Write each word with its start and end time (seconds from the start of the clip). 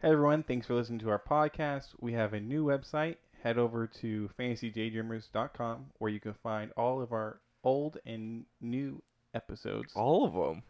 Hey 0.00 0.10
everyone, 0.10 0.44
thanks 0.44 0.64
for 0.64 0.74
listening 0.74 1.00
to 1.00 1.10
our 1.10 1.18
podcast. 1.18 1.88
We 1.98 2.12
have 2.12 2.32
a 2.32 2.38
new 2.38 2.64
website. 2.64 3.16
Head 3.42 3.58
over 3.58 3.88
to 4.00 4.30
fantasydaydreamers.com 4.38 5.86
where 5.98 6.08
you 6.08 6.20
can 6.20 6.34
find 6.40 6.70
all 6.76 7.02
of 7.02 7.10
our 7.10 7.40
old 7.64 7.98
and 8.06 8.44
new 8.60 9.02
episodes. 9.34 9.92
All 9.96 10.24
of 10.24 10.34
them. 10.34 10.62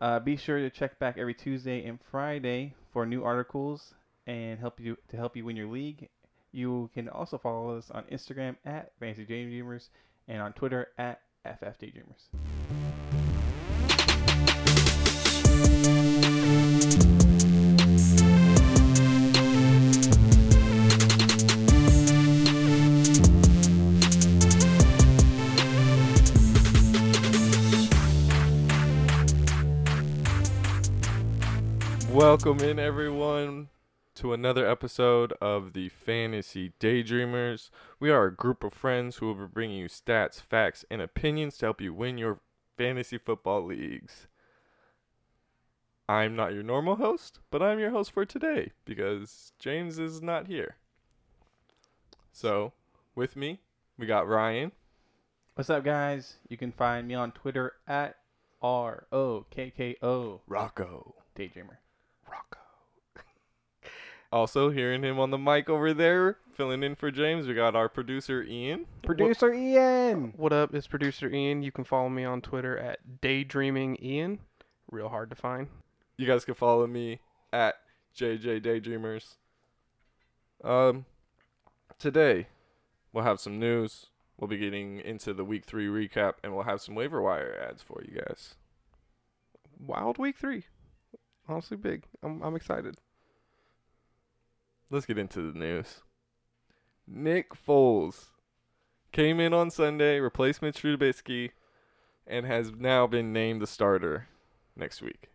Uh, 0.00 0.18
be 0.18 0.36
sure 0.36 0.58
to 0.58 0.68
check 0.68 0.98
back 0.98 1.16
every 1.16 1.32
Tuesday 1.32 1.86
and 1.86 2.00
Friday 2.10 2.74
for 2.92 3.06
new 3.06 3.22
articles 3.22 3.94
and 4.26 4.58
help 4.58 4.80
you 4.80 4.98
to 5.10 5.16
help 5.16 5.36
you 5.36 5.44
win 5.44 5.54
your 5.54 5.70
league. 5.70 6.08
You 6.50 6.90
can 6.92 7.08
also 7.08 7.38
follow 7.38 7.76
us 7.76 7.88
on 7.92 8.02
Instagram 8.10 8.56
at 8.64 8.90
Fantasy 8.98 9.24
Daydreamers 9.24 9.90
and 10.26 10.42
on 10.42 10.54
Twitter 10.54 10.88
at 10.98 11.20
FF 11.44 11.78
Welcome 32.32 32.60
in, 32.60 32.78
everyone, 32.78 33.68
to 34.14 34.32
another 34.32 34.66
episode 34.66 35.34
of 35.42 35.74
the 35.74 35.90
Fantasy 35.90 36.72
Daydreamers. 36.80 37.68
We 38.00 38.08
are 38.08 38.24
a 38.24 38.34
group 38.34 38.64
of 38.64 38.72
friends 38.72 39.16
who 39.16 39.26
will 39.26 39.34
be 39.34 39.52
bringing 39.52 39.76
you 39.76 39.88
stats, 39.90 40.40
facts, 40.40 40.82
and 40.90 41.02
opinions 41.02 41.58
to 41.58 41.66
help 41.66 41.82
you 41.82 41.92
win 41.92 42.16
your 42.16 42.40
fantasy 42.78 43.18
football 43.18 43.62
leagues. 43.62 44.28
I'm 46.08 46.34
not 46.34 46.54
your 46.54 46.62
normal 46.62 46.96
host, 46.96 47.40
but 47.50 47.62
I'm 47.62 47.78
your 47.78 47.90
host 47.90 48.12
for 48.12 48.24
today 48.24 48.72
because 48.86 49.52
James 49.58 49.98
is 49.98 50.22
not 50.22 50.46
here. 50.46 50.76
So, 52.32 52.72
with 53.14 53.36
me, 53.36 53.60
we 53.98 54.06
got 54.06 54.26
Ryan. 54.26 54.72
What's 55.54 55.68
up, 55.68 55.84
guys? 55.84 56.36
You 56.48 56.56
can 56.56 56.72
find 56.72 57.06
me 57.06 57.12
on 57.12 57.32
Twitter 57.32 57.74
at 57.86 58.16
R 58.62 59.06
O 59.12 59.44
K 59.50 59.70
K 59.76 59.96
O 60.00 60.40
Rocco. 60.46 61.16
Daydreamer. 61.36 61.81
Rocco. 64.32 64.40
also, 64.40 64.70
hearing 64.70 65.02
him 65.02 65.18
on 65.18 65.30
the 65.30 65.38
mic 65.38 65.68
over 65.68 65.92
there, 65.92 66.38
filling 66.54 66.82
in 66.82 66.94
for 66.94 67.10
James, 67.10 67.46
we 67.46 67.54
got 67.54 67.76
our 67.76 67.88
producer 67.88 68.42
Ian. 68.42 68.86
Producer 69.02 69.52
Ian. 69.52 70.32
What 70.36 70.52
up? 70.52 70.74
It's 70.74 70.86
producer 70.86 71.28
Ian. 71.28 71.62
You 71.62 71.72
can 71.72 71.84
follow 71.84 72.08
me 72.08 72.24
on 72.24 72.40
Twitter 72.40 72.76
at 72.78 73.20
Daydreaming 73.20 73.96
Ian. 74.02 74.40
Real 74.90 75.08
hard 75.08 75.30
to 75.30 75.36
find. 75.36 75.68
You 76.16 76.26
guys 76.26 76.44
can 76.44 76.54
follow 76.54 76.86
me 76.86 77.20
at 77.52 77.76
JJ 78.16 78.62
Daydreamers. 78.62 79.36
Um, 80.62 81.06
today 81.98 82.46
we'll 83.12 83.24
have 83.24 83.40
some 83.40 83.58
news. 83.58 84.06
We'll 84.38 84.48
be 84.48 84.58
getting 84.58 85.00
into 85.00 85.34
the 85.34 85.44
week 85.44 85.64
three 85.64 85.86
recap, 85.86 86.34
and 86.42 86.54
we'll 86.54 86.64
have 86.64 86.80
some 86.80 86.94
waiver 86.94 87.22
wire 87.22 87.56
ads 87.68 87.82
for 87.82 88.02
you 88.02 88.20
guys. 88.20 88.54
Wild 89.78 90.18
week 90.18 90.36
three. 90.36 90.64
Honestly, 91.48 91.76
big. 91.76 92.04
I'm 92.22 92.42
I'm 92.42 92.56
excited. 92.56 92.96
Let's 94.92 95.06
get 95.06 95.16
into 95.16 95.50
the 95.50 95.58
news. 95.58 96.02
Nick 97.08 97.54
Foles 97.54 98.26
came 99.10 99.40
in 99.40 99.54
on 99.54 99.70
Sunday, 99.70 100.20
replaced 100.20 100.60
Mitch 100.60 100.82
Trubisky, 100.82 101.52
and 102.26 102.44
has 102.44 102.72
now 102.72 103.06
been 103.06 103.32
named 103.32 103.62
the 103.62 103.66
starter 103.66 104.28
next 104.76 105.00
week. 105.00 105.30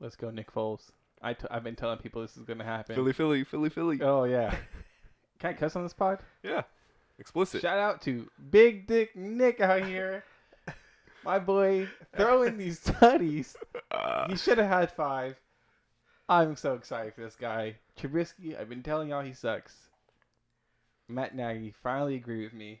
Let's 0.00 0.16
go, 0.16 0.30
Nick 0.30 0.52
Foles. 0.52 0.90
I 1.22 1.34
t- 1.34 1.46
I've 1.48 1.62
been 1.62 1.76
telling 1.76 1.98
people 1.98 2.22
this 2.22 2.36
is 2.36 2.42
gonna 2.44 2.64
happen. 2.64 2.96
Philly, 2.96 3.12
Philly, 3.12 3.44
Philly, 3.44 3.68
Philly. 3.68 4.00
Oh 4.02 4.24
yeah. 4.24 4.52
Can 5.38 5.50
I 5.50 5.52
cuss 5.52 5.76
on 5.76 5.84
this 5.84 5.92
pod? 5.94 6.18
Yeah, 6.42 6.62
explicit. 7.20 7.62
Shout 7.62 7.78
out 7.78 8.02
to 8.02 8.28
Big 8.50 8.88
Dick 8.88 9.14
Nick 9.14 9.60
out 9.60 9.84
here. 9.84 10.24
My 11.24 11.38
boy 11.38 11.88
throwing 12.16 12.58
these 12.58 12.80
tutties. 12.80 13.54
Uh, 13.92 14.26
He 14.28 14.36
should 14.36 14.58
have 14.58 14.68
had 14.68 14.90
five. 14.90 15.36
I'm 16.40 16.56
so 16.56 16.74
excited 16.74 17.14
for 17.14 17.22
this 17.22 17.36
guy. 17.36 17.76
Trubisky, 17.98 18.58
I've 18.58 18.68
been 18.68 18.82
telling 18.82 19.08
y'all 19.08 19.22
he 19.22 19.32
sucks. 19.32 19.74
Matt 21.08 21.34
Nagy 21.34 21.74
finally 21.82 22.14
agreed 22.14 22.44
with 22.44 22.54
me 22.54 22.80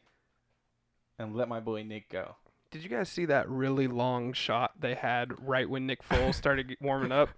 and 1.18 1.36
let 1.36 1.48
my 1.48 1.60
boy 1.60 1.82
Nick 1.82 2.08
go. 2.08 2.36
Did 2.70 2.82
you 2.82 2.88
guys 2.88 3.10
see 3.10 3.26
that 3.26 3.48
really 3.50 3.86
long 3.86 4.32
shot 4.32 4.72
they 4.80 4.94
had 4.94 5.32
right 5.46 5.68
when 5.68 5.86
Nick 5.86 6.02
Foles 6.08 6.34
started 6.34 6.74
warming 6.80 7.12
up? 7.12 7.28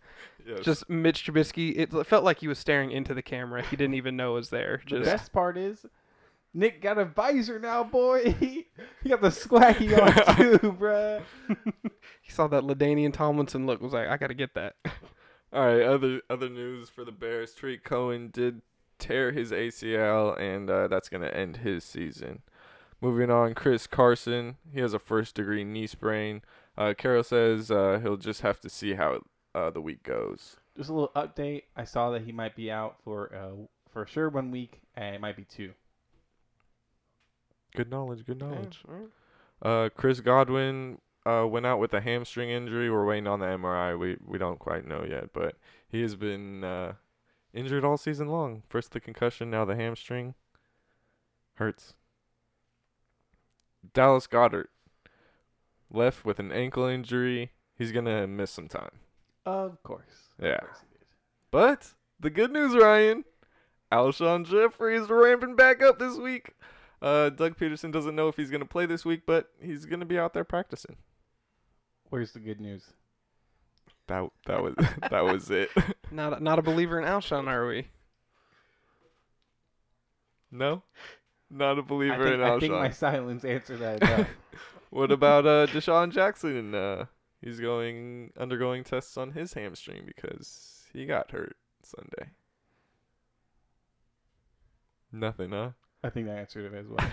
yes. 0.46 0.60
Just 0.60 0.88
Mitch 0.88 1.26
Trubisky. 1.26 1.76
It 1.76 2.06
felt 2.06 2.22
like 2.22 2.38
he 2.38 2.46
was 2.46 2.58
staring 2.58 2.92
into 2.92 3.14
the 3.14 3.22
camera. 3.22 3.62
He 3.62 3.74
didn't 3.74 3.94
even 3.94 4.16
know 4.16 4.32
it 4.32 4.34
was 4.34 4.50
there. 4.50 4.80
Just... 4.86 5.04
The 5.04 5.10
best 5.10 5.32
part 5.32 5.58
is, 5.58 5.84
Nick 6.52 6.80
got 6.80 6.98
a 6.98 7.04
visor 7.04 7.58
now, 7.58 7.82
boy. 7.82 8.32
he 8.38 8.66
got 9.08 9.20
the 9.20 9.30
swaggy 9.30 10.00
on 10.00 10.36
too, 10.60 10.72
bruh. 10.72 11.22
he 12.22 12.30
saw 12.30 12.46
that 12.46 12.62
LaDainian 12.62 13.12
Tomlinson 13.12 13.66
look. 13.66 13.80
Was 13.80 13.92
like, 13.92 14.06
I 14.06 14.16
gotta 14.16 14.34
get 14.34 14.54
that. 14.54 14.76
All 15.54 15.64
right, 15.64 15.82
other 15.82 16.20
other 16.28 16.48
news 16.48 16.88
for 16.88 17.04
the 17.04 17.12
Bears. 17.12 17.54
Tarik 17.54 17.84
Cohen 17.84 18.30
did 18.32 18.60
tear 18.98 19.30
his 19.30 19.52
ACL, 19.52 20.38
and 20.38 20.68
uh, 20.68 20.88
that's 20.88 21.08
going 21.08 21.22
to 21.22 21.36
end 21.36 21.58
his 21.58 21.84
season. 21.84 22.42
Moving 23.00 23.30
on, 23.30 23.54
Chris 23.54 23.86
Carson. 23.86 24.56
He 24.72 24.80
has 24.80 24.94
a 24.94 24.98
first 24.98 25.36
degree 25.36 25.62
knee 25.62 25.86
sprain. 25.86 26.42
Uh, 26.76 26.92
Carroll 26.96 27.22
says 27.22 27.70
uh, 27.70 28.00
he'll 28.02 28.16
just 28.16 28.40
have 28.40 28.60
to 28.62 28.68
see 28.68 28.94
how 28.94 29.20
uh, 29.54 29.70
the 29.70 29.80
week 29.80 30.02
goes. 30.02 30.56
Just 30.76 30.90
a 30.90 30.92
little 30.92 31.12
update. 31.14 31.64
I 31.76 31.84
saw 31.84 32.10
that 32.10 32.22
he 32.22 32.32
might 32.32 32.56
be 32.56 32.68
out 32.70 32.96
for 33.04 33.32
uh, 33.32 33.66
for 33.92 34.06
sure 34.06 34.28
one 34.28 34.50
week, 34.50 34.80
and 34.96 35.14
it 35.14 35.20
might 35.20 35.36
be 35.36 35.44
two. 35.44 35.72
Good 37.76 37.90
knowledge, 37.90 38.24
good 38.26 38.40
Yeah, 38.40 38.48
knowledge. 38.48 38.80
alright. 38.88 39.08
Uh, 39.62 39.88
Chris 39.96 40.20
Godwin 40.20 40.98
uh, 41.26 41.46
went 41.48 41.66
out 41.66 41.78
with 41.78 41.94
a 41.94 42.00
hamstring 42.00 42.50
injury. 42.50 42.90
We're 42.90 43.06
waiting 43.06 43.26
on 43.26 43.40
the 43.40 43.46
MRI. 43.46 43.98
We 43.98 44.16
we 44.24 44.38
don't 44.38 44.58
quite 44.58 44.86
know 44.86 45.04
yet, 45.04 45.32
but 45.32 45.56
he 45.88 46.02
has 46.02 46.16
been 46.16 46.64
uh, 46.64 46.94
injured 47.52 47.84
all 47.84 47.96
season 47.96 48.28
long. 48.28 48.62
First 48.68 48.92
the 48.92 49.00
concussion, 49.00 49.50
now 49.50 49.64
the 49.64 49.76
hamstring. 49.76 50.34
Hurts. 51.54 51.94
Dallas 53.92 54.26
Goedert 54.26 54.66
left 55.90 56.24
with 56.24 56.38
an 56.38 56.50
ankle 56.50 56.84
injury. 56.86 57.52
He's 57.76 57.92
gonna 57.92 58.26
miss 58.26 58.50
some 58.50 58.68
time. 58.68 58.90
Of 59.46 59.82
course. 59.82 60.30
Of 60.38 60.44
Yeah. 60.46 60.58
course. 60.60 60.84
But 61.50 61.94
the 62.18 62.30
good 62.30 62.50
news, 62.50 62.74
Ryan, 62.74 63.24
Alshon 63.92 64.44
Jeffery 64.46 64.96
is 64.96 65.08
ramping 65.08 65.54
back 65.54 65.82
up 65.82 65.98
this 65.98 66.16
week. 66.16 66.54
Uh, 67.02 67.28
Doug 67.28 67.56
Pederson 67.56 67.92
doesn't 67.92 68.16
know 68.16 68.28
if 68.28 68.36
he's 68.36 68.50
gonna 68.50 68.64
play 68.64 68.86
this 68.86 69.04
week, 69.04 69.22
but 69.26 69.52
he's 69.60 69.84
gonna 69.84 70.06
be 70.06 70.18
out 70.18 70.32
there 70.32 70.44
practicing. 70.44 70.96
Where's 72.10 72.32
the 72.32 72.40
good 72.40 72.60
news? 72.60 72.84
That 74.06 74.28
that 74.46 74.62
was 74.62 74.74
that 75.10 75.24
was 75.24 75.50
it. 75.50 75.70
Not 76.10 76.38
a, 76.38 76.44
not 76.44 76.60
a 76.60 76.62
believer 76.62 76.98
in 77.00 77.04
Alshon, 77.04 77.48
are 77.48 77.66
we? 77.66 77.88
no, 80.52 80.84
not 81.50 81.76
a 81.76 81.82
believer 81.82 82.22
think, 82.22 82.34
in 82.34 82.42
I 82.42 82.58
think 82.60 82.72
my 82.72 82.90
silence 82.90 83.44
answered 83.44 83.80
that. 83.80 84.00
enough. 84.00 84.28
what 84.90 85.10
about 85.10 85.44
uh 85.44 85.66
DeSean 85.66 86.12
Jackson? 86.12 86.72
Uh, 86.72 87.06
he's 87.40 87.58
going 87.58 88.30
undergoing 88.38 88.84
tests 88.84 89.16
on 89.16 89.32
his 89.32 89.54
hamstring 89.54 90.02
because 90.06 90.84
he 90.92 91.04
got 91.04 91.32
hurt 91.32 91.56
Sunday. 91.82 92.30
Nothing, 95.10 95.50
huh? 95.50 95.70
I 96.04 96.10
think 96.10 96.26
that 96.26 96.38
answered 96.38 96.72
it 96.72 96.76
as 96.76 96.86
well. 96.86 97.10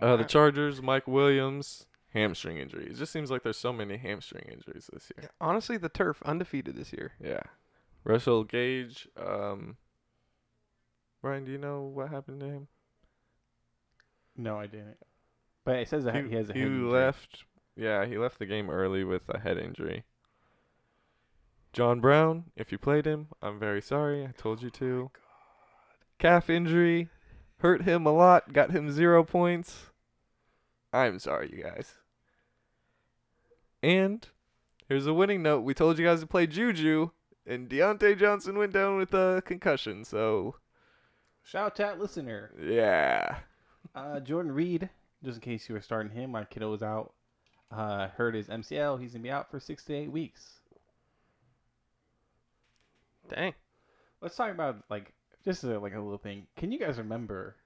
Uh, 0.00 0.16
the 0.16 0.24
Chargers, 0.24 0.80
Mike 0.80 1.06
Williams, 1.06 1.86
hamstring 2.14 2.58
injury. 2.58 2.86
It 2.86 2.96
just 2.96 3.12
seems 3.12 3.30
like 3.30 3.42
there's 3.42 3.58
so 3.58 3.72
many 3.72 3.96
hamstring 3.96 4.48
injuries 4.50 4.90
this 4.92 5.10
year. 5.16 5.30
Honestly, 5.40 5.76
the 5.76 5.88
turf 5.88 6.22
undefeated 6.24 6.76
this 6.76 6.92
year. 6.92 7.12
Yeah. 7.22 7.42
Russell 8.04 8.44
Gage, 8.44 9.08
um 9.16 9.76
Brian, 11.20 11.44
do 11.44 11.50
you 11.50 11.58
know 11.58 11.82
what 11.82 12.10
happened 12.10 12.40
to 12.40 12.46
him? 12.46 12.68
No, 14.36 14.58
I 14.58 14.66
didn't. 14.66 14.98
But 15.64 15.76
it 15.76 15.88
says 15.88 16.04
that 16.04 16.14
he, 16.14 16.34
has 16.34 16.48
a 16.48 16.52
he 16.52 16.60
head 16.60 16.68
injury. 16.68 16.90
left 16.90 17.44
yeah, 17.76 18.06
he 18.06 18.18
left 18.18 18.38
the 18.38 18.46
game 18.46 18.70
early 18.70 19.04
with 19.04 19.28
a 19.28 19.38
head 19.38 19.58
injury. 19.58 20.04
John 21.72 22.00
Brown, 22.00 22.44
if 22.56 22.72
you 22.72 22.78
played 22.78 23.06
him, 23.06 23.28
I'm 23.42 23.58
very 23.58 23.82
sorry. 23.82 24.24
I 24.24 24.32
told 24.36 24.62
you 24.62 24.70
to. 24.70 25.10
Calf 26.18 26.50
injury 26.50 27.08
hurt 27.58 27.82
him 27.82 28.06
a 28.06 28.12
lot, 28.12 28.52
got 28.52 28.70
him 28.70 28.90
0 28.90 29.24
points. 29.24 29.87
I'm 30.92 31.18
sorry, 31.18 31.50
you 31.54 31.62
guys. 31.62 31.94
And 33.82 34.26
here's 34.88 35.06
a 35.06 35.14
winning 35.14 35.42
note. 35.42 35.60
We 35.60 35.74
told 35.74 35.98
you 35.98 36.04
guys 36.04 36.20
to 36.20 36.26
play 36.26 36.46
Juju, 36.46 37.10
and 37.46 37.68
Diontae 37.68 38.18
Johnson 38.18 38.58
went 38.58 38.72
down 38.72 38.96
with 38.96 39.14
a 39.14 39.42
concussion. 39.44 40.04
So, 40.04 40.56
Shout 41.44 41.78
out 41.80 41.98
listener. 41.98 42.52
yeah. 42.60 43.38
Uh, 43.94 44.20
Jordan 44.20 44.52
Reed, 44.52 44.90
just 45.24 45.36
in 45.36 45.40
case 45.42 45.68
you 45.68 45.74
were 45.74 45.80
starting 45.80 46.12
him, 46.12 46.30
my 46.32 46.44
kiddo 46.44 46.70
was 46.70 46.82
out. 46.82 47.14
Uh, 47.70 48.08
hurt 48.08 48.34
his 48.34 48.48
MCL. 48.48 49.00
He's 49.00 49.12
gonna 49.12 49.22
be 49.22 49.30
out 49.30 49.50
for 49.50 49.60
six 49.60 49.84
to 49.84 49.94
eight 49.94 50.10
weeks. 50.12 50.60
Dang. 53.28 53.54
Let's 54.20 54.36
talk 54.36 54.50
about 54.50 54.84
like 54.90 55.12
just 55.44 55.64
a, 55.64 55.78
like 55.78 55.94
a 55.94 56.00
little 56.00 56.18
thing. 56.18 56.46
Can 56.56 56.72
you 56.72 56.78
guys 56.78 56.98
remember 56.98 57.56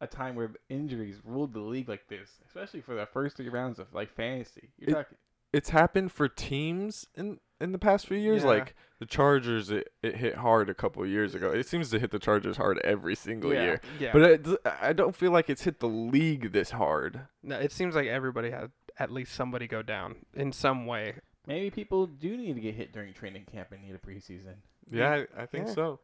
a 0.00 0.06
time 0.06 0.34
where 0.34 0.50
injuries 0.68 1.20
ruled 1.24 1.52
the 1.52 1.60
league 1.60 1.88
like 1.88 2.08
this, 2.08 2.30
especially 2.46 2.80
for 2.80 2.94
the 2.94 3.06
first 3.06 3.36
three 3.36 3.48
rounds 3.48 3.78
of 3.78 3.92
like 3.94 4.10
fantasy? 4.14 4.70
You're 4.78 4.90
It- 4.90 4.94
talking. 4.94 5.18
It's 5.50 5.70
happened 5.70 6.12
for 6.12 6.28
teams 6.28 7.06
in 7.14 7.40
in 7.58 7.72
the 7.72 7.78
past 7.78 8.06
few 8.06 8.18
years. 8.18 8.42
Yeah. 8.42 8.48
Like 8.50 8.74
the 8.98 9.06
Chargers, 9.06 9.70
it, 9.70 9.88
it 10.02 10.16
hit 10.16 10.34
hard 10.34 10.68
a 10.68 10.74
couple 10.74 11.02
of 11.02 11.08
years 11.08 11.34
ago. 11.34 11.50
It 11.50 11.66
seems 11.66 11.88
to 11.90 11.98
hit 11.98 12.10
the 12.10 12.18
Chargers 12.18 12.58
hard 12.58 12.78
every 12.84 13.14
single 13.14 13.54
Yeah. 13.54 13.62
year. 13.62 13.80
Yeah. 13.98 14.10
But 14.12 14.22
it, 14.22 14.46
I 14.82 14.92
don't 14.92 15.16
feel 15.16 15.30
like 15.32 15.48
it's 15.48 15.62
hit 15.62 15.80
the 15.80 15.88
league 15.88 16.52
this 16.52 16.72
hard. 16.72 17.22
no, 17.42 17.58
it 17.58 17.72
seems 17.72 17.94
like 17.94 18.06
everybody 18.08 18.50
had 18.50 18.70
at 18.98 19.10
least 19.10 19.32
somebody 19.34 19.66
go 19.66 19.80
down 19.82 20.16
in 20.34 20.52
some 20.52 20.84
way. 20.84 21.14
Maybe 21.46 21.70
people 21.70 22.06
do 22.06 22.36
need 22.36 22.54
to 22.56 22.60
get 22.60 22.74
hit 22.74 22.92
during 22.92 23.14
training 23.14 23.46
camp 23.50 23.72
and 23.72 23.82
need 23.82 23.94
a 23.94 23.98
preseason. 23.98 24.56
Yeah, 24.90 25.24
I, 25.38 25.42
I 25.44 25.46
think 25.46 25.68
Yeah. 25.68 25.72
so. 25.74 26.00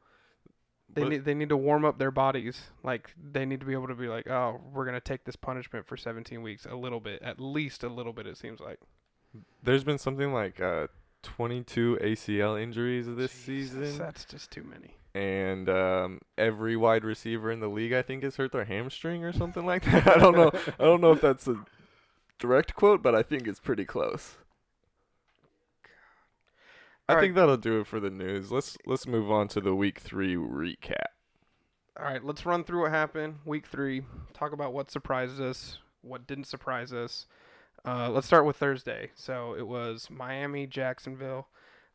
They 0.93 1.03
But- 1.03 1.09
need 1.11 1.25
they 1.25 1.35
need 1.35 1.49
to 1.49 1.57
warm 1.57 1.85
up 1.85 1.99
their 1.99 2.11
bodies. 2.11 2.71
Like 2.83 3.13
they 3.21 3.45
need 3.45 3.61
to 3.61 3.67
be 3.67 3.73
able 3.73 3.89
to 3.89 3.95
be 3.95 4.07
like, 4.09 4.29
oh, 4.29 4.61
we're 4.73 4.85
gonna 4.85 5.01
take 5.01 5.25
this 5.25 5.37
punishment 5.37 5.87
for 5.87 5.97
17 5.97 6.43
weeks, 6.43 6.67
a 6.67 6.77
little 6.77 7.01
bit, 7.01 7.21
at 7.23 7.41
least 7.41 7.83
a 7.83 7.89
little 7.89 8.13
bit. 8.13 8.27
It 8.27 8.37
seems 8.37 8.61
like. 8.61 8.79
There's 9.63 9.83
been 9.83 9.99
something 9.99 10.33
like 10.33 10.61
uh, 10.61 10.87
22 11.23 11.99
ACL 12.01 12.61
injuries 12.63 13.07
this 13.17 13.33
Jesus, 13.45 13.89
season, 13.91 13.99
That's 13.99 14.25
just 14.25 14.53
too 14.53 14.63
many. 14.63 14.95
and 15.15 15.69
um, 15.69 16.21
every 16.39 16.77
wide 16.77 17.03
receiver 17.03 17.51
in 17.51 17.59
the 17.59 17.67
league, 17.69 17.93
I 17.93 18.03
think, 18.03 18.23
has 18.23 18.37
hurt 18.37 18.53
their 18.53 18.65
hamstring 18.65 19.25
or 19.25 19.33
something 19.33 19.67
like 19.67 19.85
that. 19.87 20.07
I 20.17 20.19
don't 20.21 20.37
know. 20.37 20.53
I 20.79 20.85
don't 20.85 21.01
know 21.01 21.11
if 21.13 21.21
that's 21.21 21.49
a 21.49 21.57
direct 22.39 22.75
quote, 22.77 23.03
but 23.03 23.15
I 23.17 23.23
think 23.25 23.49
it's 23.49 23.59
pretty 23.59 23.85
close. 23.85 24.37
I 27.09 27.13
All 27.13 27.17
right. 27.17 27.23
think 27.23 27.35
that'll 27.35 27.57
do 27.59 27.81
it 27.81 27.87
for 27.87 28.01
the 28.01 28.11
news. 28.11 28.51
Let's 28.51 28.79
let's 28.87 29.07
move 29.07 29.31
on 29.31 29.49
to 29.49 29.61
the 29.61 29.75
week 29.75 29.99
three 30.01 30.37
recap. 30.37 31.05
All 31.99 32.07
right, 32.07 32.25
let's 32.25 32.45
run 32.47 32.65
through 32.65 32.83
what 32.83 32.91
happened 32.91 33.37
week 33.45 33.67
three. 33.67 34.03
Talk 34.33 34.53
about 34.53 34.73
what 34.73 34.91
surprised 34.91 35.41
us, 35.41 35.79
what 36.03 36.27
didn't 36.27 36.45
surprise 36.45 36.93
us. 36.93 37.27
Uh, 37.85 38.09
let's 38.11 38.27
start 38.27 38.47
with 38.47 38.57
Thursday. 38.57 39.11
So 39.15 39.55
it 39.55 39.67
was 39.69 40.09
Miami, 40.11 40.67
Jacksonville. 40.67 41.49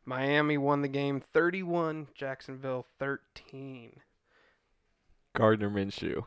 Miami 0.04 0.56
won 0.56 0.80
the 0.82 0.88
game 0.88 1.20
31, 1.20 2.08
Jacksonville 2.14 2.86
13. 2.98 4.00
Gardner 5.36 5.68
Minshew. 5.70 6.24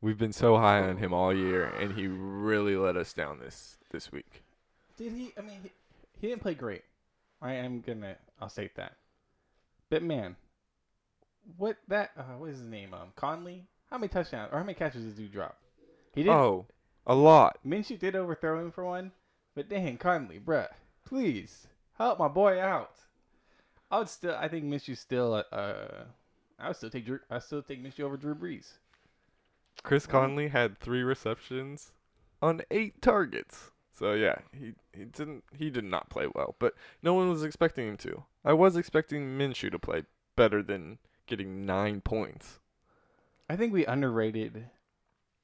We've 0.00 0.18
been 0.18 0.32
so 0.32 0.56
high 0.56 0.80
on 0.80 0.96
him 0.96 1.12
all 1.12 1.34
year, 1.34 1.66
and 1.66 1.94
he 1.94 2.06
really 2.06 2.76
let 2.76 2.96
us 2.96 3.12
down 3.12 3.38
this 3.38 3.76
this 3.90 4.10
week. 4.10 4.42
Did 4.96 5.12
he? 5.12 5.32
I 5.38 5.42
mean, 5.42 5.60
he, 5.62 5.70
he 6.20 6.28
didn't 6.28 6.42
play 6.42 6.54
great. 6.54 6.82
I 7.40 7.54
am 7.54 7.80
gonna. 7.80 8.16
I'll 8.40 8.48
state 8.48 8.76
that. 8.76 8.96
But 9.90 10.02
man, 10.02 10.36
what 11.56 11.76
that? 11.88 12.10
Uh, 12.16 12.38
what 12.38 12.50
is 12.50 12.58
his 12.58 12.68
name? 12.68 12.94
Um, 12.94 13.12
Conley. 13.14 13.66
How 13.90 13.98
many 13.98 14.08
touchdowns 14.08 14.50
or 14.52 14.58
how 14.58 14.64
many 14.64 14.74
catches 14.74 15.04
did 15.04 15.22
you 15.22 15.28
drop? 15.28 15.56
He 16.14 16.24
did. 16.24 16.32
Oh, 16.32 16.66
a 17.06 17.14
lot. 17.14 17.58
Minshew 17.64 17.98
did 17.98 18.16
overthrow 18.16 18.60
him 18.60 18.72
for 18.72 18.84
one, 18.84 19.12
but 19.54 19.68
dang, 19.68 19.96
Conley, 19.96 20.40
bruh, 20.40 20.68
please 21.04 21.68
help 21.98 22.18
my 22.18 22.28
boy 22.28 22.60
out. 22.60 22.96
I 23.90 23.98
would 23.98 24.08
still. 24.08 24.34
I 24.34 24.48
think 24.48 24.64
Minshew 24.64 24.96
still. 24.96 25.44
Uh, 25.52 26.04
I 26.58 26.68
would 26.68 26.76
still 26.76 26.90
take. 26.90 27.06
Drew, 27.06 27.20
I 27.30 27.38
still 27.38 27.62
take 27.62 27.82
Minshew 27.82 28.00
over 28.00 28.16
Drew 28.16 28.34
Brees. 28.34 28.72
Chris 29.82 30.06
Conley 30.06 30.48
had 30.48 30.78
three 30.78 31.02
receptions 31.02 31.92
on 32.42 32.62
eight 32.70 33.00
targets. 33.02 33.70
So 33.98 34.12
yeah, 34.12 34.36
he 34.52 34.74
he 34.92 35.04
didn't 35.06 35.44
he 35.56 35.70
did 35.70 35.84
not 35.84 36.10
play 36.10 36.26
well, 36.34 36.54
but 36.58 36.74
no 37.02 37.14
one 37.14 37.30
was 37.30 37.42
expecting 37.42 37.88
him 37.88 37.96
to. 37.98 38.24
I 38.44 38.52
was 38.52 38.76
expecting 38.76 39.38
Minshew 39.38 39.70
to 39.70 39.78
play 39.78 40.04
better 40.36 40.62
than 40.62 40.98
getting 41.26 41.64
nine 41.64 42.00
points. 42.02 42.60
I 43.48 43.56
think 43.56 43.72
we 43.72 43.86
underrated 43.86 44.66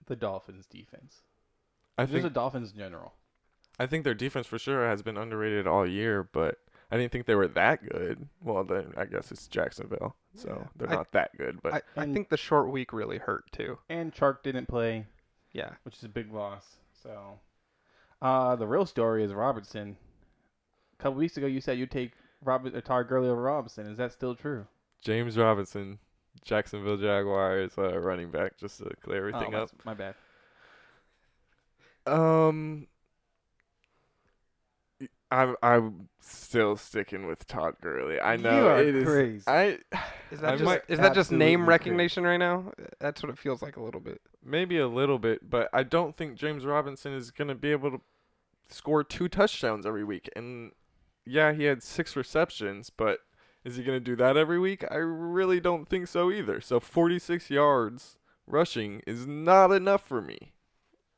the 0.07 0.17
Dolphins' 0.17 0.67
defense. 0.67 1.23
I 1.97 2.05
Just 2.07 2.23
the 2.23 2.31
Dolphins 2.31 2.73
in 2.73 2.79
general. 2.79 3.15
I 3.79 3.87
think 3.87 4.05
their 4.05 4.15
defense 4.15 4.47
for 4.47 4.59
sure 4.59 4.87
has 4.87 5.03
been 5.03 5.17
underrated 5.17 5.67
all 5.67 5.87
year, 5.87 6.23
but 6.23 6.59
I 6.91 6.97
didn't 6.99 7.11
think 7.13 7.25
they 7.27 7.35
were 7.35 7.49
that 7.49 7.89
good. 7.89 8.29
Well, 8.43 8.65
then 8.65 8.93
I 8.99 9.07
guess 9.07 9.33
it's 9.33 9.47
Jacksonville, 9.49 10.15
so 10.35 10.59
Yeah. 10.61 10.69
they're 10.77 10.91
I- 10.91 10.95
not 10.97 11.13
that 11.13 11.37
good. 11.39 11.63
But 11.63 11.85
I, 11.97 12.03
I 12.03 12.13
think 12.13 12.29
the 12.29 12.37
short 12.37 12.69
week 12.71 12.93
really 12.93 13.19
hurt 13.19 13.51
too. 13.53 13.79
And 13.89 14.13
Chark 14.13 14.43
didn't 14.43 14.67
play, 14.67 15.07
Yeah. 15.53 15.71
which 15.85 15.97
is 15.97 16.05
a 16.05 16.09
big 16.09 16.33
loss. 16.33 16.77
So, 17.03 17.39
uh, 18.23 18.57
the 18.57 18.67
real 18.67 18.87
story 18.87 19.25
is 19.25 19.33
Robertson. 19.35 19.97
A 20.99 21.03
couple 21.03 21.19
weeks 21.19 21.37
ago, 21.37 21.47
you 21.47 21.61
said 21.61 21.77
you'd 21.77 21.91
take 21.91 22.13
Robert 22.43 22.75
or 22.75 22.81
Todd 22.81 23.09
Gurley 23.09 23.29
over 23.29 23.43
Robinson. 23.43 23.87
Is 23.87 23.99
that 23.99 24.13
still 24.13 24.35
true? 24.35 24.67
James 25.03 25.37
Robinson, 25.37 25.99
Jacksonville 26.45 26.97
Jaguars 26.97 27.73
uh, 27.77 27.99
running 27.99 28.31
back, 28.31 28.57
just 28.57 28.79
to 28.79 28.91
clear 29.03 29.29
everything 29.29 29.55
oh, 29.55 29.63
up. 29.65 29.71
My 29.85 29.95
bad. 29.95 30.15
Um, 32.07 32.87
I'm 35.33 35.57
I'm 35.63 36.09
still 36.21 36.77
sticking 36.77 37.27
with 37.27 37.47
Todd 37.47 37.77
Gurley. 37.81 38.21
I 38.21 38.37
know 38.37 38.57
you 38.57 38.67
are 38.67 38.83
it 38.83 38.95
is. 38.95 39.05
crazy. 39.09 39.45
I 39.47 39.79
Is 40.31 40.41
that 40.41 40.55
I 40.55 40.57
just 40.57 40.81
is 40.89 40.99
that 40.99 41.15
just 41.15 41.33
absolutely 41.33 41.47
name 41.47 41.61
crazy. 41.61 41.69
recognition 41.69 42.25
right 42.25 42.37
now? 42.37 42.73
That's 43.01 43.23
what 43.23 43.31
it 43.31 43.39
feels 43.39 43.63
like 43.63 43.77
a 43.77 43.83
little 43.83 44.01
bit. 44.01 44.21
maybe 44.45 44.79
a 44.79 44.89
little 44.89 45.19
bit, 45.19 45.49
but 45.49 45.69
I 45.73 45.83
don't 45.85 46.17
think 46.17 46.37
James 46.37 46.65
Robinson 46.65 47.13
is 47.13 47.31
gonna 47.31 47.55
be 47.55 47.71
able 47.73 47.91
to 47.93 48.01
score 48.69 49.03
two 49.05 49.29
touchdowns 49.29 49.87
every 49.87 50.05
week. 50.05 50.29
And 50.37 50.73
yeah, 51.25 51.53
he 51.53 51.65
had 51.65 51.83
six 51.83 52.15
receptions, 52.17 52.91
but 52.91 53.21
is 53.65 53.77
he 53.77 53.83
gonna 53.85 54.01
do 54.01 54.17
that 54.17 54.37
every 54.37 54.59
week? 54.59 54.85
I 54.91 54.97
really 54.97 55.61
don't 55.61 55.89
think 55.89 56.09
so 56.09 56.31
either. 56.31 56.61
So 56.61 56.79
46 56.81 57.49
yards 57.51 58.17
rushing 58.47 59.01
is 59.07 59.27
not 59.27 59.71
enough 59.73 60.07
for 60.07 60.21
me. 60.21 60.53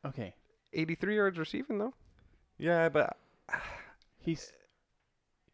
okay, 0.06 0.34
83 0.72 1.16
yards 1.16 1.38
receiving 1.38 1.78
though. 1.78 1.94
Yeah, 2.58 2.88
but 2.88 3.16
he's 4.25 4.53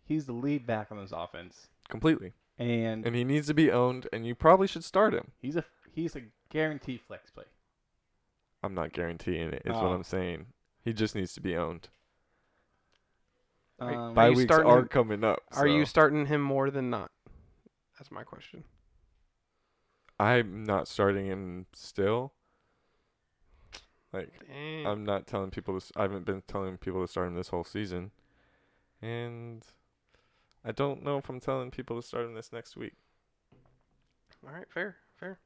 he's 0.05 0.27
the 0.27 0.33
lead 0.33 0.67
back 0.67 0.91
on 0.91 0.99
this 0.99 1.13
offense, 1.13 1.69
completely. 1.89 2.33
and 2.59 3.05
And 3.07 3.15
he 3.17 3.25
needs 3.25 3.47
to 3.49 3.55
be 3.55 3.71
owned, 3.71 4.07
and 4.13 4.27
you 4.27 4.35
probably 4.35 4.67
should 4.67 4.85
start 4.85 5.13
him. 5.15 5.33
he's 5.39 5.57
a 5.57 5.65
he's 5.93 6.17
a 6.17 6.23
guaranteed 6.51 7.01
flex 7.01 7.31
play. 7.31 7.45
I'm 8.63 8.75
not 8.75 8.93
guaranteeing 8.93 9.49
it. 9.53 9.63
Is 9.65 9.73
what 9.75 9.85
Oh. 9.85 9.93
I'm 9.95 10.05
saying. 10.05 10.47
He 10.83 10.93
just 10.93 11.15
needs 11.15 11.33
to 11.35 11.41
be 11.41 11.57
owned. 11.57 11.89
Are- 13.79 13.91
Um, 13.93 14.11
Are 14.11 14.15
Bye 14.15 14.29
you 14.29 14.37
weeks 14.37 14.49
starting 14.53 14.71
are 14.71 14.79
him- 14.81 14.89
coming 14.89 15.25
up. 15.25 15.41
Are 15.53 15.67
you 15.67 15.85
so 15.87 15.89
starting 15.91 16.27
him 16.27 16.43
more 16.43 16.71
than 16.71 16.91
not? 16.91 17.11
That's 17.99 18.11
my 18.11 18.23
question. 18.25 18.65
I'm 20.19 20.65
not 20.65 20.87
starting 20.87 21.27
him 21.27 21.67
still. 21.73 22.35
Like 24.13 24.33
Dang. 24.47 24.87
I'm 24.87 25.05
not 25.05 25.27
telling 25.27 25.51
people 25.51 25.75
to. 25.75 25.85
s- 25.85 25.93
I 25.97 26.03
haven't 26.03 26.25
been 26.27 26.43
telling 26.43 26.77
people 26.77 27.01
to 27.01 27.09
start 27.09 27.29
him 27.29 27.35
this 27.37 27.49
whole 27.49 27.65
season, 27.65 28.11
and 29.03 29.65
I 30.65 30.73
don't 30.73 31.03
know 31.03 31.19
if 31.19 31.29
I'm 31.29 31.41
telling 31.41 31.71
people 31.71 32.01
to 32.01 32.07
start 32.07 32.27
him 32.27 32.35
this 32.35 32.53
next 32.53 32.77
week. 32.77 32.95
All 34.47 34.53
right, 34.53 34.67
fair, 34.69 34.97
fair. 35.19 35.39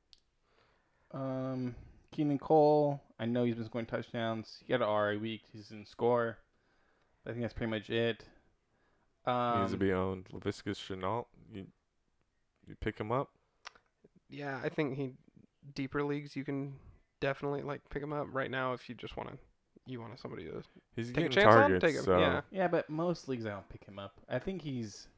Um, 1.12 1.74
Keelan 2.14 2.40
Cole, 2.40 3.00
I 3.18 3.26
know 3.26 3.44
he's 3.44 3.54
been 3.54 3.64
scoring 3.64 3.86
touchdowns. 3.86 4.58
He 4.66 4.72
had 4.72 4.82
an 4.82 4.88
RA 4.88 5.16
week. 5.16 5.42
He's 5.52 5.68
didn't 5.68 5.88
score. 5.88 6.38
I 7.26 7.30
think 7.30 7.42
that's 7.42 7.54
pretty 7.54 7.70
much 7.70 7.90
it. 7.90 8.24
Um, 9.26 9.60
needs 9.60 9.72
to 9.72 9.78
be 9.78 9.92
owned. 9.92 10.26
Laviska 10.32 10.74
Shenault, 10.74 11.26
you 11.52 11.66
you 12.66 12.74
pick 12.80 12.98
him 12.98 13.10
up. 13.10 13.30
Yeah, 14.28 14.60
I 14.62 14.68
think 14.68 14.96
he 14.96 15.12
deeper 15.74 16.02
leagues 16.02 16.36
you 16.36 16.44
can 16.44 16.74
definitely 17.20 17.62
like 17.62 17.80
pick 17.88 18.02
him 18.02 18.12
up 18.12 18.26
right 18.32 18.50
now 18.50 18.74
if 18.74 18.88
you 18.88 18.94
just 18.94 19.16
want 19.16 19.30
to 19.30 19.38
you 19.86 20.00
want 20.00 20.18
somebody 20.18 20.44
to 20.44 20.62
He's 20.96 21.08
take 21.08 21.16
a 21.16 21.28
getting 21.28 21.30
chance 21.30 21.54
on 21.54 21.80
take 21.80 21.94
him. 21.96 22.04
so 22.04 22.18
Yeah. 22.18 22.40
Yeah, 22.50 22.68
but 22.68 22.88
most 22.88 23.28
leagues 23.28 23.46
I 23.46 23.50
don't 23.50 23.68
pick 23.68 23.84
him 23.84 23.98
up. 23.98 24.20
I 24.28 24.38
think 24.38 24.62
he's 24.62 25.08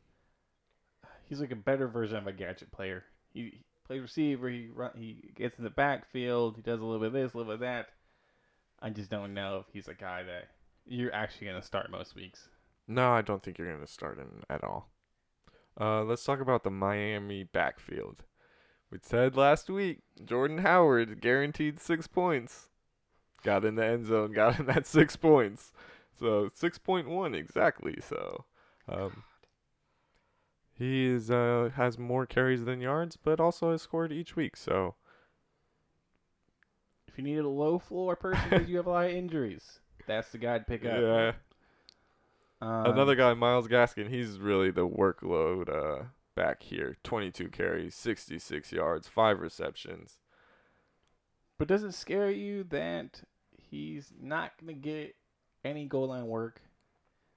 he's 1.24 1.40
like 1.40 1.52
a 1.52 1.56
better 1.56 1.88
version 1.88 2.16
of 2.16 2.26
a 2.26 2.32
gadget 2.32 2.72
player. 2.72 3.04
He, 3.32 3.40
he 3.42 3.64
plays 3.86 4.02
receiver. 4.02 4.48
He 4.48 4.68
run. 4.74 4.90
He 4.96 5.30
gets 5.34 5.58
in 5.58 5.64
the 5.64 5.70
backfield. 5.70 6.56
He 6.56 6.62
does 6.62 6.80
a 6.80 6.84
little 6.84 7.00
bit 7.00 7.08
of 7.08 7.12
this, 7.12 7.34
a 7.34 7.36
little 7.36 7.52
bit 7.52 7.54
of 7.54 7.60
that. 7.60 7.86
I 8.80 8.90
just 8.90 9.10
don't 9.10 9.34
know 9.34 9.64
if 9.66 9.72
he's 9.72 9.88
a 9.88 9.94
guy 9.94 10.22
that 10.24 10.48
you're 10.86 11.14
actually 11.14 11.46
gonna 11.48 11.62
start 11.62 11.90
most 11.90 12.14
weeks. 12.14 12.48
No, 12.88 13.10
I 13.12 13.22
don't 13.22 13.42
think 13.42 13.58
you're 13.58 13.68
going 13.68 13.84
to 13.84 13.92
start 13.92 14.18
him 14.18 14.42
at 14.48 14.62
all. 14.62 14.90
Uh, 15.80 16.04
let's 16.04 16.22
talk 16.24 16.40
about 16.40 16.62
the 16.62 16.70
Miami 16.70 17.42
backfield. 17.42 18.22
We 18.90 18.98
said 19.02 19.36
last 19.36 19.68
week 19.68 20.02
Jordan 20.24 20.58
Howard 20.58 21.20
guaranteed 21.20 21.80
six 21.80 22.06
points. 22.06 22.68
Got 23.46 23.64
in 23.64 23.76
the 23.76 23.84
end 23.84 24.06
zone, 24.06 24.32
got 24.32 24.58
in 24.58 24.66
that 24.66 24.86
six 24.88 25.14
points. 25.14 25.70
So 26.18 26.48
6.1 26.60 27.32
exactly. 27.36 27.98
So 28.00 28.44
um, 28.88 29.22
he 30.76 31.06
is 31.06 31.30
uh, 31.30 31.70
has 31.76 31.96
more 31.96 32.26
carries 32.26 32.64
than 32.64 32.80
yards, 32.80 33.16
but 33.16 33.38
also 33.38 33.70
has 33.70 33.82
scored 33.82 34.10
each 34.12 34.34
week. 34.34 34.56
So 34.56 34.96
If 37.06 37.16
you 37.16 37.22
needed 37.22 37.44
a 37.44 37.48
low 37.48 37.78
floor 37.78 38.16
person 38.16 38.50
because 38.50 38.68
you 38.68 38.78
have 38.78 38.86
a 38.86 38.90
lot 38.90 39.06
of 39.06 39.12
injuries, 39.12 39.78
that's 40.08 40.30
the 40.32 40.38
guy 40.38 40.58
to 40.58 40.64
pick 40.64 40.84
up. 40.84 40.98
yeah, 41.00 41.32
Um, 42.60 42.86
another 42.86 43.14
guy, 43.14 43.32
Myles 43.34 43.68
Gaskin. 43.68 44.10
He's 44.10 44.40
really 44.40 44.72
the 44.72 44.88
workload 44.88 45.68
uh, 45.68 46.04
back 46.34 46.64
here. 46.64 46.96
22 47.04 47.48
carries, 47.50 47.94
66 47.94 48.72
yards, 48.72 49.06
five 49.06 49.38
receptions. 49.38 50.18
But 51.58 51.68
does 51.68 51.84
it 51.84 51.92
scare 51.94 52.30
you 52.30 52.64
that 52.64 53.22
he's 53.70 54.12
not 54.20 54.52
going 54.60 54.74
to 54.74 54.80
get 54.80 55.14
any 55.64 55.86
goal 55.86 56.08
line 56.08 56.26
work? 56.26 56.60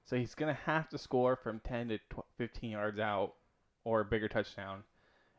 So 0.06 0.16
he's 0.16 0.34
going 0.36 0.54
to 0.54 0.62
have 0.62 0.90
to 0.90 0.98
score 0.98 1.36
from 1.36 1.60
10 1.60 1.90
to 1.90 1.98
tw- 1.98 2.26
15 2.38 2.72
yards 2.72 3.00
out 3.00 3.34
or 3.84 4.02
a 4.02 4.06
bigger 4.06 4.28
touchdown. 4.28 4.84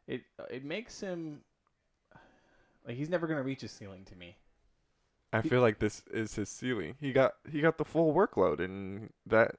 It 0.07 0.23
it 0.51 0.65
makes 0.65 1.01
him 1.01 1.41
like 2.87 2.97
he's 2.97 3.09
never 3.11 3.27
going 3.27 3.39
to 3.39 3.45
reach 3.45 3.61
his 3.61 3.71
ceiling 3.73 4.05
to 4.07 4.17
me. 4.17 4.37
I 5.33 5.41
He- 5.41 5.49
feel 5.49 5.61
like 5.61 5.79
this 5.79 6.03
is 6.11 6.35
his 6.35 6.49
ceiling. 6.49 6.97
He 7.01 7.13
got 7.13 7.35
he 7.51 7.61
got 7.61 7.79
the 7.79 7.85
full 7.85 8.13
workload 8.15 8.61
and 8.61 9.13
that 9.27 9.57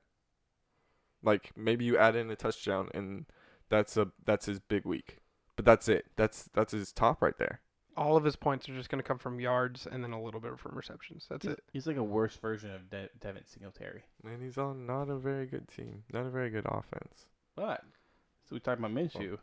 like 1.24 1.52
maybe 1.56 1.86
you 1.86 1.98
add 1.98 2.16
in 2.16 2.30
a 2.32 2.36
touchdown 2.36 2.90
and 2.94 3.26
that's 3.70 3.96
a 3.98 4.12
that's 4.26 4.46
his 4.48 4.60
big 4.60 4.86
week. 4.86 5.18
But 5.56 5.66
that's 5.66 5.88
it. 5.88 6.06
That's 6.16 6.50
that's 6.54 6.72
his 6.74 6.92
top 6.92 7.22
right 7.22 7.38
there. 7.38 7.62
All 8.01 8.17
of 8.17 8.24
his 8.24 8.36
points 8.36 8.67
are 8.67 8.74
just 8.74 8.89
going 8.89 9.01
to 9.01 9.08
come 9.08 9.20
from 9.20 9.39
yards 9.39 9.88
and 9.89 10.03
then 10.03 10.12
a 10.12 10.22
little 10.22 10.39
bit 10.39 10.58
from 10.58 10.75
receptions. 10.75 11.27
That's 11.29 11.46
He's, 11.46 11.53
it. 11.53 11.63
he's 11.72 11.88
like 11.88 11.98
a 11.98 12.03
worse 12.03 12.36
version 12.36 12.72
of 12.74 12.89
De- 12.89 13.10
Devin 13.20 13.43
Singletary. 13.46 14.03
And 14.24 14.41
he's 14.41 14.58
on 14.58 14.86
not 14.86 15.10
a 15.10 15.15
very 15.17 15.46
good 15.46 15.67
team. 15.67 16.03
Not 16.12 16.25
a 16.25 16.29
very 16.29 16.50
good 16.50 16.65
offense. 16.65 17.25
But 17.55 17.81
so 18.50 18.55
we 18.55 18.60
talked 18.60 18.79
about 18.79 18.91
Minshew. 18.91 19.38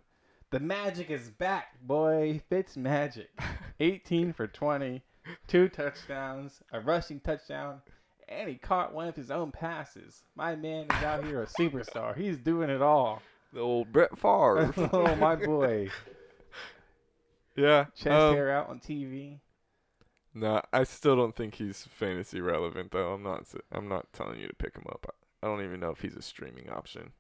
The 0.50 0.60
magic 0.60 1.10
is 1.10 1.28
back, 1.28 1.78
boy. 1.82 2.42
Fitz 2.48 2.76
magic. 2.76 3.28
18 3.80 4.32
for 4.32 4.46
20, 4.46 5.02
two 5.46 5.68
touchdowns, 5.68 6.60
a 6.72 6.80
rushing 6.80 7.20
touchdown, 7.20 7.80
and 8.28 8.48
he 8.48 8.56
caught 8.56 8.92
one 8.92 9.08
of 9.08 9.14
his 9.14 9.30
own 9.30 9.52
passes. 9.52 10.22
My 10.34 10.56
man 10.56 10.86
is 10.90 11.04
out 11.04 11.24
here 11.24 11.42
a 11.42 11.46
superstar. 11.46 12.16
He's 12.16 12.38
doing 12.38 12.70
it 12.70 12.82
all. 12.82 13.22
The 13.52 13.60
old 13.60 13.92
Brett 13.92 14.18
Favre. 14.18 14.72
oh 14.92 15.14
my 15.16 15.36
boy. 15.36 15.90
yeah. 17.58 17.84
Chest 17.94 18.08
um, 18.08 18.34
hair 18.34 18.50
out 18.50 18.68
on 18.68 18.78
TV. 18.78 19.40
No, 20.34 20.62
I 20.72 20.84
still 20.84 21.16
don't 21.16 21.34
think 21.34 21.56
he's 21.56 21.88
fantasy 21.90 22.40
relevant 22.40 22.92
though. 22.92 23.12
I'm 23.12 23.22
not. 23.22 23.44
I'm 23.72 23.88
not 23.88 24.12
telling 24.12 24.38
you 24.38 24.46
to 24.46 24.54
pick 24.54 24.76
him 24.76 24.84
up. 24.88 25.14
I 25.42 25.46
don't 25.46 25.64
even 25.64 25.80
know 25.80 25.90
if 25.90 26.00
he's 26.00 26.16
a 26.16 26.22
streaming 26.22 26.70
option. 26.70 27.12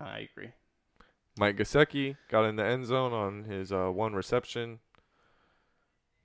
I 0.00 0.28
agree. 0.30 0.52
Mike 1.38 1.56
Gesicki 1.56 2.16
got 2.28 2.44
in 2.44 2.56
the 2.56 2.64
end 2.64 2.86
zone 2.86 3.12
on 3.12 3.44
his 3.44 3.72
uh, 3.72 3.88
one 3.88 4.12
reception. 4.12 4.80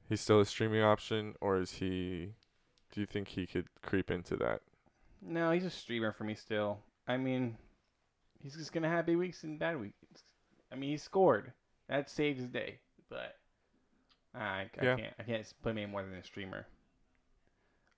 He's 0.09 0.21
still 0.21 0.39
a 0.39 0.45
streaming 0.45 0.81
option, 0.81 1.35
or 1.41 1.59
is 1.59 1.73
he? 1.73 2.33
Do 2.91 3.01
you 3.01 3.05
think 3.05 3.29
he 3.29 3.47
could 3.47 3.67
creep 3.81 4.11
into 4.11 4.35
that? 4.37 4.61
No, 5.21 5.51
he's 5.51 5.65
a 5.65 5.69
streamer 5.69 6.11
for 6.11 6.23
me 6.23 6.35
still. 6.35 6.79
I 7.07 7.17
mean, 7.17 7.57
he's 8.41 8.55
just 8.55 8.71
gonna 8.71 8.89
have 8.89 9.05
big 9.05 9.17
weeks 9.17 9.43
and 9.43 9.57
bad 9.57 9.79
weeks. 9.79 9.95
I 10.71 10.75
mean, 10.75 10.91
he 10.91 10.97
scored. 10.97 11.53
That 11.89 12.09
saved 12.09 12.39
his 12.39 12.49
day, 12.49 12.79
but 13.09 13.37
I, 14.35 14.69
I 14.79 14.83
Yeah. 14.83 14.95
can't. 14.95 15.13
I 15.19 15.23
can't 15.23 15.53
put 15.61 15.71
him 15.71 15.77
any 15.79 15.87
more 15.87 16.03
than 16.03 16.13
a 16.13 16.23
streamer. 16.23 16.65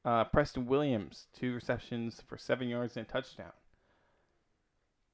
Uh, 0.05 0.23
Preston 0.25 0.65
Williams, 0.65 1.27
two 1.33 1.53
receptions 1.53 2.21
for 2.27 2.37
seven 2.37 2.69
yards 2.69 2.95
and 2.95 3.05
a 3.05 3.09
touchdown. 3.09 3.51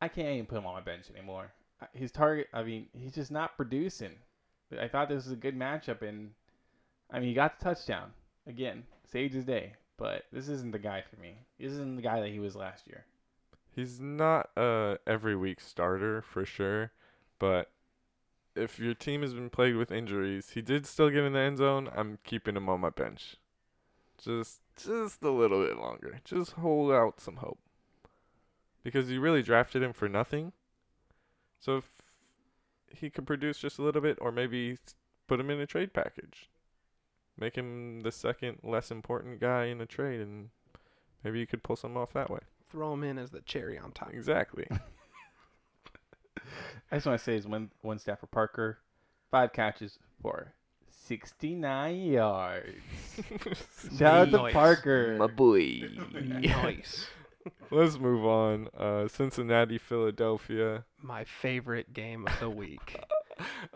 I 0.01 0.07
can't 0.07 0.27
even 0.29 0.45
put 0.45 0.57
him 0.57 0.65
on 0.67 0.75
my 0.75 0.81
bench 0.81 1.05
anymore. 1.09 1.51
His 1.93 2.11
target. 2.11 2.47
I 2.53 2.63
mean, 2.63 2.87
he's 2.93 3.15
just 3.15 3.31
not 3.31 3.57
producing. 3.57 4.13
I 4.79 4.87
thought 4.87 5.09
this 5.09 5.25
was 5.25 5.33
a 5.33 5.37
good 5.37 5.57
matchup, 5.57 6.01
and 6.01 6.31
I 7.11 7.19
mean, 7.19 7.29
he 7.29 7.33
got 7.35 7.59
the 7.59 7.65
touchdown 7.65 8.11
again, 8.47 8.83
saved 9.05 9.33
his 9.33 9.45
day. 9.45 9.73
But 9.97 10.23
this 10.31 10.49
isn't 10.49 10.71
the 10.71 10.79
guy 10.79 11.01
for 11.09 11.19
me. 11.21 11.37
This 11.59 11.71
isn't 11.71 11.95
the 11.95 12.01
guy 12.01 12.19
that 12.19 12.29
he 12.29 12.39
was 12.39 12.55
last 12.55 12.85
year. 12.87 13.05
He's 13.71 13.99
not 13.99 14.49
a 14.57 14.97
every 15.07 15.35
week 15.35 15.59
starter 15.61 16.21
for 16.21 16.45
sure, 16.45 16.91
but 17.39 17.71
if 18.55 18.79
your 18.79 18.93
team 18.93 19.21
has 19.21 19.33
been 19.33 19.49
plagued 19.49 19.77
with 19.77 19.91
injuries, 19.91 20.51
he 20.51 20.61
did 20.61 20.85
still 20.85 21.09
get 21.09 21.23
in 21.23 21.33
the 21.33 21.39
end 21.39 21.57
zone. 21.57 21.89
I'm 21.95 22.19
keeping 22.23 22.55
him 22.55 22.69
on 22.69 22.79
my 22.79 22.89
bench. 22.89 23.35
Just 24.17 24.61
just 24.75 25.21
a 25.23 25.29
little 25.29 25.63
bit 25.63 25.77
longer. 25.77 26.19
Just 26.23 26.53
hold 26.53 26.91
out 26.91 27.19
some 27.19 27.37
hope. 27.37 27.59
Because 28.83 29.09
you 29.09 29.19
really 29.19 29.41
drafted 29.41 29.83
him 29.83 29.93
for 29.93 30.07
nothing. 30.07 30.53
So 31.59 31.77
if 31.77 31.89
he 32.95 33.09
could 33.09 33.27
produce 33.27 33.57
just 33.57 33.79
a 33.79 33.81
little 33.81 34.01
bit 34.01 34.17
or 34.21 34.31
maybe 34.31 34.77
put 35.27 35.39
him 35.39 35.49
in 35.49 35.59
a 35.59 35.65
trade 35.65 35.93
package. 35.93 36.49
Make 37.37 37.55
him 37.55 38.01
the 38.01 38.11
second 38.11 38.59
less 38.63 38.91
important 38.91 39.41
guy 39.41 39.65
in 39.65 39.81
a 39.81 39.85
trade 39.85 40.21
and 40.21 40.49
maybe 41.23 41.39
you 41.39 41.47
could 41.47 41.63
pull 41.63 41.75
some 41.75 41.97
off 41.97 42.13
that 42.13 42.29
way. 42.29 42.39
Throw 42.69 42.93
him 42.93 43.03
in 43.03 43.17
as 43.17 43.31
the 43.31 43.41
cherry 43.41 43.77
on 43.77 43.91
top. 43.91 44.11
Exactly. 44.13 44.67
I 46.95 46.97
just 46.97 47.07
want 47.07 47.19
to 47.19 47.23
say 47.25 47.35
is 47.35 47.45
one 47.45 47.69
one 47.81 47.99
stat 47.99 48.21
for 48.21 48.27
Parker, 48.27 48.77
five 49.29 49.51
catches 49.51 49.99
for 50.21 50.53
sixty 50.89 51.53
nine 51.53 51.97
yards. 52.03 52.69
Shout 53.99 54.13
out 54.17 54.31
to 54.31 54.37
Nice. 54.37 54.53
Parker. 54.53 55.17
My 55.19 55.27
boy. 55.27 55.81
nice. 56.13 57.05
Let's 57.69 57.99
move 57.99 58.25
on. 58.25 58.69
Uh, 58.77 59.09
Cincinnati, 59.09 59.77
Philadelphia. 59.77 60.85
My 61.01 61.25
favorite 61.25 61.91
game 61.91 62.25
of 62.27 62.39
the 62.39 62.49
week. 62.49 62.97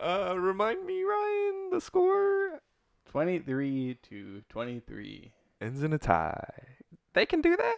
Uh, 0.02 0.34
remind 0.38 0.86
me, 0.86 1.02
Ryan, 1.02 1.68
the 1.70 1.82
score 1.82 2.62
Twenty 3.10 3.38
three 3.38 3.98
to 4.08 4.40
twenty 4.48 4.80
three. 4.80 5.32
ends 5.60 5.82
in 5.82 5.92
a 5.92 5.98
tie. 5.98 6.48
they 7.12 7.26
can 7.26 7.42
do 7.42 7.54
that? 7.58 7.76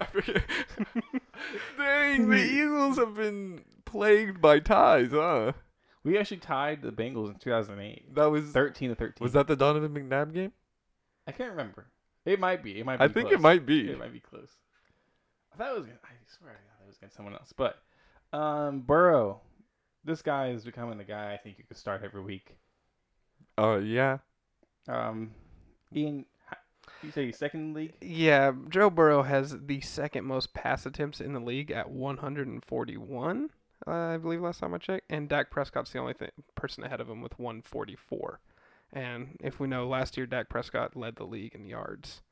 I 0.00 0.04
forget. 0.12 0.42
Dang, 1.78 2.28
the 2.28 2.36
Eagles 2.42 2.96
have 2.98 3.14
been 3.14 3.62
plagued 3.84 4.40
by 4.40 4.58
ties, 4.60 5.10
huh? 5.12 5.52
We 6.04 6.16
actually 6.18 6.38
tied 6.38 6.82
the 6.82 6.92
Bengals 6.92 7.28
in 7.32 7.36
two 7.36 7.50
thousand 7.50 7.80
eight. 7.80 8.14
That 8.14 8.26
was 8.30 8.44
Thirteen 8.52 8.90
to 8.90 8.94
thirteen. 8.94 9.24
was 9.24 9.32
that 9.32 9.46
the 9.48 9.56
Donovan 9.56 9.92
McNabb 9.92 10.32
game? 10.32 10.52
I 11.26 11.32
can't 11.32 11.50
remember. 11.50 11.86
It 12.24 12.38
might 12.40 12.62
be. 12.62 12.78
It 12.78 12.86
might 12.86 12.98
be. 12.98 13.04
I 13.04 13.08
think 13.08 13.28
close. 13.28 13.38
it 13.38 13.40
might 13.40 13.66
be. 13.66 13.90
It 13.90 13.98
might 13.98 14.12
be 14.12 14.20
close. 14.20 14.50
I 15.52 15.56
thought 15.56 15.70
it 15.72 15.78
was. 15.78 15.86
Gonna, 15.86 15.98
I 16.04 16.08
swear 16.38 16.52
I 16.52 16.54
thought 16.54 16.84
it 16.84 16.86
was 16.88 16.96
against 16.96 17.16
someone 17.16 17.34
else. 17.34 17.52
But 17.56 17.78
um, 18.32 18.80
Burrow, 18.80 19.40
this 20.04 20.22
guy 20.22 20.50
is 20.50 20.64
becoming 20.64 20.98
the 20.98 21.04
guy 21.04 21.32
I 21.32 21.36
think 21.36 21.58
you 21.58 21.64
could 21.64 21.76
start 21.76 22.02
every 22.04 22.22
week. 22.22 22.56
Oh 23.58 23.78
yeah. 23.78 24.18
Um, 24.88 25.32
Ian, 25.94 26.24
you 27.02 27.10
say 27.10 27.26
he's 27.26 27.36
second 27.38 27.60
in 27.60 27.72
the 27.72 27.78
league? 27.80 27.94
Yeah, 28.00 28.52
Joe 28.68 28.90
Burrow 28.90 29.22
has 29.22 29.56
the 29.66 29.80
second 29.80 30.24
most 30.24 30.54
pass 30.54 30.86
attempts 30.86 31.20
in 31.20 31.32
the 31.32 31.40
league 31.40 31.70
at 31.70 31.90
141, 31.90 33.50
uh, 33.86 33.90
I 33.90 34.16
believe 34.16 34.40
last 34.40 34.60
time 34.60 34.74
I 34.74 34.78
checked, 34.78 35.06
and 35.10 35.28
Dak 35.28 35.50
Prescott's 35.50 35.92
the 35.92 35.98
only 35.98 36.14
th- 36.14 36.32
person 36.54 36.84
ahead 36.84 37.00
of 37.00 37.08
him 37.10 37.20
with 37.20 37.38
144. 37.38 38.40
And 38.92 39.36
if 39.40 39.58
we 39.60 39.66
know 39.68 39.86
last 39.86 40.16
year 40.16 40.26
Dak 40.26 40.48
Prescott 40.48 40.96
led 40.96 41.16
the 41.16 41.24
league 41.24 41.54
in 41.54 41.66
yards. 41.66 42.22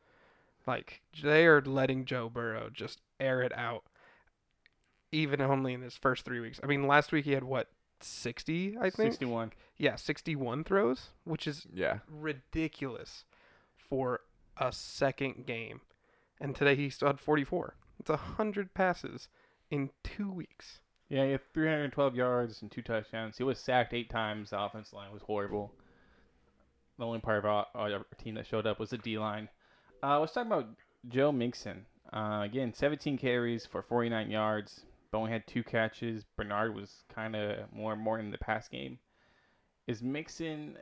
Like 0.66 1.02
they 1.22 1.44
are 1.46 1.60
letting 1.60 2.04
Joe 2.06 2.30
Burrow 2.30 2.70
just 2.72 3.00
air 3.20 3.42
it 3.42 3.52
out 3.56 3.84
even 5.12 5.40
only 5.40 5.74
in 5.74 5.82
his 5.82 5.96
first 5.96 6.24
3 6.24 6.40
weeks. 6.40 6.58
I 6.62 6.66
mean, 6.66 6.86
last 6.86 7.12
week 7.12 7.24
he 7.26 7.32
had 7.32 7.44
what 7.44 7.68
60, 8.00 8.76
I 8.78 8.90
think. 8.90 9.12
Sixty-one. 9.12 9.52
Yeah, 9.76 9.96
61 9.96 10.64
throws, 10.64 11.10
which 11.24 11.46
is 11.46 11.66
Yeah. 11.72 11.98
ridiculous 12.08 13.24
for 13.76 14.20
a 14.56 14.72
second 14.72 15.46
game. 15.46 15.80
And 16.40 16.54
today 16.54 16.76
he 16.76 16.90
still 16.90 17.08
had 17.08 17.20
44. 17.20 17.76
It's 18.00 18.10
a 18.10 18.14
100 18.14 18.74
passes 18.74 19.28
in 19.70 19.90
two 20.02 20.30
weeks. 20.30 20.80
Yeah, 21.08 21.24
he 21.24 21.32
had 21.32 21.52
312 21.52 22.16
yards 22.16 22.62
and 22.62 22.70
two 22.70 22.82
touchdowns. 22.82 23.36
He 23.36 23.44
was 23.44 23.58
sacked 23.58 23.94
eight 23.94 24.10
times. 24.10 24.50
The 24.50 24.60
offensive 24.60 24.94
line 24.94 25.12
was 25.12 25.22
horrible. 25.22 25.72
The 26.98 27.06
only 27.06 27.20
part 27.20 27.38
of 27.38 27.44
our, 27.44 27.66
our 27.74 28.04
team 28.18 28.34
that 28.34 28.46
showed 28.46 28.66
up 28.66 28.78
was 28.78 28.90
the 28.90 28.98
D 28.98 29.18
line. 29.18 29.48
Uh, 30.02 30.20
let's 30.20 30.32
talk 30.32 30.46
about 30.46 30.68
Joe 31.08 31.32
Mixon. 31.32 31.86
Uh, 32.12 32.42
again, 32.44 32.72
17 32.72 33.18
carries 33.18 33.66
for 33.66 33.82
49 33.82 34.30
yards. 34.30 34.80
But 35.10 35.18
only 35.18 35.30
had 35.30 35.46
two 35.46 35.62
catches. 35.62 36.24
Bernard 36.36 36.74
was 36.74 37.04
kind 37.14 37.36
of 37.36 37.72
more 37.72 37.92
and 37.92 38.02
more 38.02 38.18
in 38.18 38.30
the 38.30 38.38
pass 38.38 38.68
game. 38.68 38.98
Is 39.86 40.02
Mixon 40.02 40.76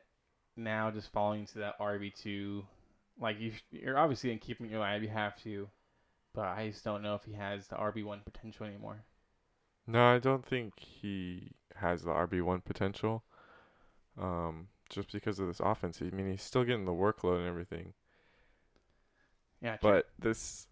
now 0.57 0.91
just 0.91 1.13
falling 1.13 1.41
into 1.41 1.59
that 1.59 1.79
RB 1.79 2.15
two? 2.15 2.65
Like 3.23 3.41
you, 3.41 3.53
you're 3.71 3.99
obviously 3.99 4.31
gonna 4.31 4.41
keep 4.41 4.59
him 4.61 4.67
in 4.67 4.73
your 4.73 4.81
line 4.81 4.97
if 4.99 5.03
you 5.03 5.09
have 5.09 5.37
to, 5.45 5.71
but 6.35 6.47
I 6.47 6.71
just 6.71 6.85
don't 6.85 7.03
know 7.03 7.15
if 7.15 7.25
he 7.25 7.33
has 7.33 7.69
the 7.69 7.77
RB 7.77 8.05
one 8.05 8.21
potential 8.25 8.67
anymore. 8.67 9.05
No, 9.87 10.05
I 10.05 10.19
don't 10.19 10.45
think 10.45 10.79
he 10.81 11.53
has 11.77 12.03
the 12.03 12.11
RB 12.11 12.43
one 12.43 12.61
potential. 12.63 13.25
Um, 14.19 14.69
just 14.91 15.13
because 15.13 15.39
of 15.41 15.47
this 15.49 15.61
offense. 15.61 16.01
I 16.03 16.07
mean, 16.15 16.31
he's 16.31 16.43
still 16.43 16.65
getting 16.65 16.85
the 16.85 16.93
workload 16.93 17.39
and 17.39 17.49
everything, 17.49 17.95
Yeah, 19.63 19.77
true. 19.79 19.93
but 19.93 20.11
this 20.19 20.67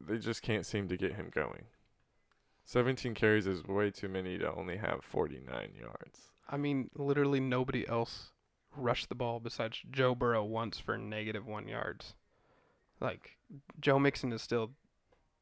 they 0.00 0.18
just 0.18 0.42
can't 0.42 0.64
seem 0.66 0.88
to 0.88 0.96
get 0.96 1.14
him 1.14 1.30
going. 1.30 1.66
17 2.64 3.14
carries 3.14 3.46
is 3.46 3.64
way 3.66 3.90
too 3.90 4.08
many 4.08 4.38
to 4.38 4.52
only 4.54 4.76
have 4.78 5.04
49 5.04 5.74
yards. 5.78 6.32
I 6.48 6.56
mean, 6.56 6.90
literally 6.94 7.40
nobody 7.40 7.86
else 7.88 8.32
rushed 8.76 9.08
the 9.08 9.14
ball 9.14 9.40
besides 9.40 9.80
Joe 9.90 10.14
Burrow 10.14 10.44
once 10.44 10.78
for 10.78 10.96
negative 10.96 11.46
one 11.46 11.68
yards. 11.68 12.14
Like, 13.00 13.36
Joe 13.80 13.98
Mixon 13.98 14.32
is 14.32 14.42
still, 14.42 14.72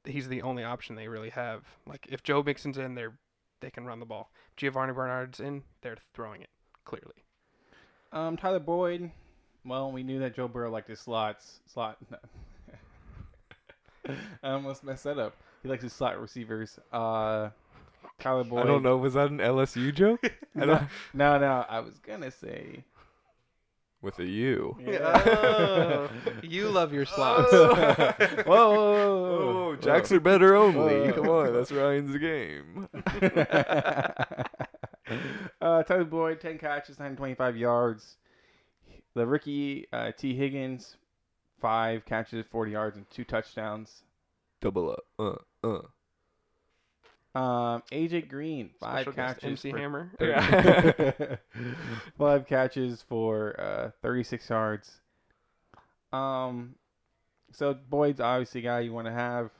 he's 0.04 0.28
the 0.28 0.42
only 0.42 0.64
option 0.64 0.96
they 0.96 1.08
really 1.08 1.30
have. 1.30 1.64
Like, 1.86 2.06
if 2.08 2.22
Joe 2.22 2.42
Mixon's 2.42 2.78
in, 2.78 2.94
they're 2.94 3.18
they 3.60 3.70
can 3.70 3.84
run 3.84 4.00
the 4.00 4.06
ball. 4.06 4.30
Giovani 4.56 4.92
Bernard's 4.92 5.40
in, 5.40 5.62
they're 5.82 5.96
throwing 6.14 6.42
it 6.42 6.50
clearly. 6.84 7.24
Um, 8.12 8.36
Tyler 8.36 8.60
Boyd. 8.60 9.10
Well, 9.64 9.92
we 9.92 10.02
knew 10.02 10.18
that 10.20 10.34
Joe 10.34 10.48
Burrow 10.48 10.70
liked 10.70 10.88
his 10.88 11.00
slots. 11.00 11.60
Slot. 11.66 11.98
I 14.08 14.50
almost 14.50 14.82
messed 14.84 15.04
that 15.04 15.18
up. 15.18 15.36
He 15.62 15.68
likes 15.68 15.82
his 15.82 15.92
slot 15.92 16.20
receivers. 16.20 16.78
Uh, 16.92 17.50
Tyler 18.18 18.44
Boyd. 18.44 18.64
I 18.64 18.66
don't 18.66 18.82
know. 18.82 18.96
Was 18.96 19.14
that 19.14 19.30
an 19.30 19.38
LSU 19.38 19.94
joke? 19.94 20.20
No, 20.54 20.80
no, 21.14 21.38
no. 21.38 21.64
I 21.68 21.78
was 21.78 21.98
gonna 21.98 22.32
say. 22.32 22.82
With 24.00 24.18
a 24.20 24.24
U. 24.24 24.76
Oh, 25.02 26.08
you 26.42 26.68
love 26.68 26.92
your 26.92 27.04
slots. 27.04 27.50
whoa, 27.52 28.44
whoa, 28.46 28.46
whoa, 28.46 29.68
Oh, 29.70 29.76
jacks 29.76 30.12
are 30.12 30.20
better 30.20 30.54
only. 30.54 31.00
Whoa. 31.00 31.12
Come 31.12 31.28
on, 31.28 31.52
that's 31.52 31.72
Ryan's 31.72 32.16
game. 32.16 32.88
uh, 35.60 35.82
Tyler 35.82 36.04
Boyd, 36.04 36.40
10 36.40 36.58
catches, 36.58 36.98
925 36.98 37.56
yards. 37.56 38.16
The 39.14 39.26
rookie, 39.26 39.88
uh, 39.92 40.12
Tee 40.16 40.36
Higgins, 40.36 40.96
5 41.60 42.04
catches, 42.04 42.46
40 42.52 42.70
yards, 42.70 42.96
and 42.96 43.10
2 43.10 43.24
touchdowns. 43.24 44.04
Double 44.60 44.92
up. 44.92 45.04
Uh, 45.18 45.66
uh. 45.66 45.82
Um, 47.38 47.82
AJ 47.92 48.28
Green, 48.28 48.70
5 48.80 48.92
Special 49.02 49.12
catches. 49.12 49.44
MC 49.44 49.70
for 49.70 49.78
Hammer. 49.78 50.10
thirty- 50.18 51.36
Five 52.18 52.46
catches 52.46 53.02
for 53.02 53.58
uh, 53.60 53.90
36 54.02 54.48
yards. 54.50 55.00
Um, 56.12 56.74
so 57.52 57.74
Boyd's 57.74 58.20
obviously 58.20 58.60
a 58.62 58.64
guy 58.64 58.80
you 58.80 58.92
want 58.92 59.06
to 59.06 59.12
have. 59.12 59.50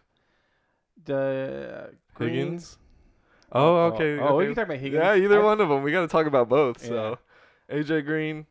The 1.04 1.90
Green- 2.14 2.30
Higgins. 2.34 2.78
Oh, 3.52 3.86
okay. 3.92 4.18
Oh, 4.18 4.36
we 4.36 4.44
okay. 4.44 4.46
can 4.46 4.54
talk 4.56 4.64
about 4.66 4.78
Higgins. 4.78 5.02
Yeah, 5.02 5.14
either 5.16 5.40
I- 5.40 5.44
one 5.44 5.60
of 5.60 5.68
them. 5.68 5.82
We 5.82 5.92
got 5.92 6.00
to 6.02 6.08
talk 6.08 6.26
about 6.26 6.48
both. 6.48 6.84
So, 6.84 7.18
AJ 7.70 8.04
Green, 8.04 8.46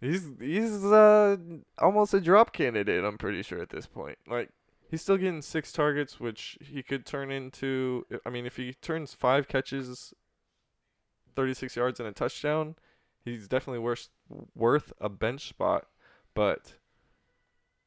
he's 0.00 0.28
he's 0.40 0.84
uh 0.84 1.36
almost 1.78 2.14
a 2.14 2.20
drop 2.20 2.52
candidate. 2.52 3.04
I'm 3.04 3.18
pretty 3.18 3.42
sure 3.42 3.60
at 3.60 3.70
this 3.70 3.86
point. 3.86 4.18
Like 4.28 4.50
he's 4.90 5.02
still 5.02 5.16
getting 5.16 5.42
six 5.42 5.72
targets, 5.72 6.20
which 6.20 6.58
he 6.60 6.82
could 6.82 7.06
turn 7.06 7.30
into. 7.30 8.06
I 8.24 8.30
mean, 8.30 8.46
if 8.46 8.56
he 8.56 8.74
turns 8.74 9.14
five 9.14 9.48
catches, 9.48 10.14
36 11.34 11.76
yards 11.76 12.00
and 12.00 12.08
a 12.08 12.12
touchdown, 12.12 12.76
he's 13.24 13.48
definitely 13.48 13.80
worth 13.80 14.08
worth 14.54 14.92
a 15.00 15.08
bench 15.08 15.48
spot. 15.48 15.86
But 16.34 16.74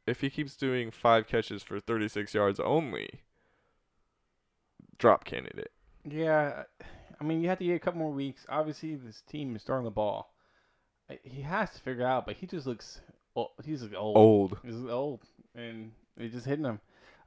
if 0.08 0.22
he 0.22 0.30
keeps 0.30 0.56
doing 0.56 0.92
five 0.92 1.28
catches 1.28 1.64
for 1.64 1.80
36 1.80 2.34
yards 2.34 2.60
only, 2.60 3.22
drop 4.98 5.24
candidate. 5.24 5.72
Yeah, 6.04 6.64
I 7.20 7.24
mean, 7.24 7.42
you 7.42 7.50
have 7.50 7.60
to 7.60 7.66
get 7.66 7.76
a 7.76 7.80
couple 7.80 8.00
more 8.00 8.12
weeks. 8.12 8.46
Obviously, 8.50 8.96
this 8.96 9.22
team 9.22 9.56
is 9.56 9.64
throwing 9.64 9.84
the 9.84 9.92
ball. 9.92 10.34
He 11.24 11.42
has 11.42 11.72
to 11.72 11.80
figure 11.80 12.06
out, 12.06 12.26
but 12.26 12.36
he 12.36 12.46
just 12.46 12.68
looks 12.68 13.02
old. 13.36 13.50
He's 13.66 13.84
old. 13.84 14.18
Old. 14.18 14.58
He's 14.64 14.86
old, 14.86 15.24
and 15.56 15.92
they 16.16 16.28
just 16.28 16.46
hitting 16.46 16.66
him. 16.66 16.80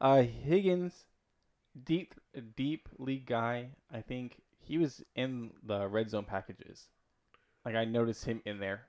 Uh, 0.02 0.22
Higgins, 0.22 1.04
deep, 1.84 2.16
deep 2.56 2.88
league 2.98 3.24
guy. 3.24 3.68
I 3.88 4.00
think 4.00 4.42
he 4.58 4.76
was 4.76 5.04
in 5.14 5.52
the 5.62 5.86
red 5.86 6.10
zone 6.10 6.24
packages. 6.24 6.88
Like 7.64 7.76
I 7.76 7.84
noticed 7.84 8.24
him 8.24 8.42
in 8.44 8.58
there. 8.58 8.88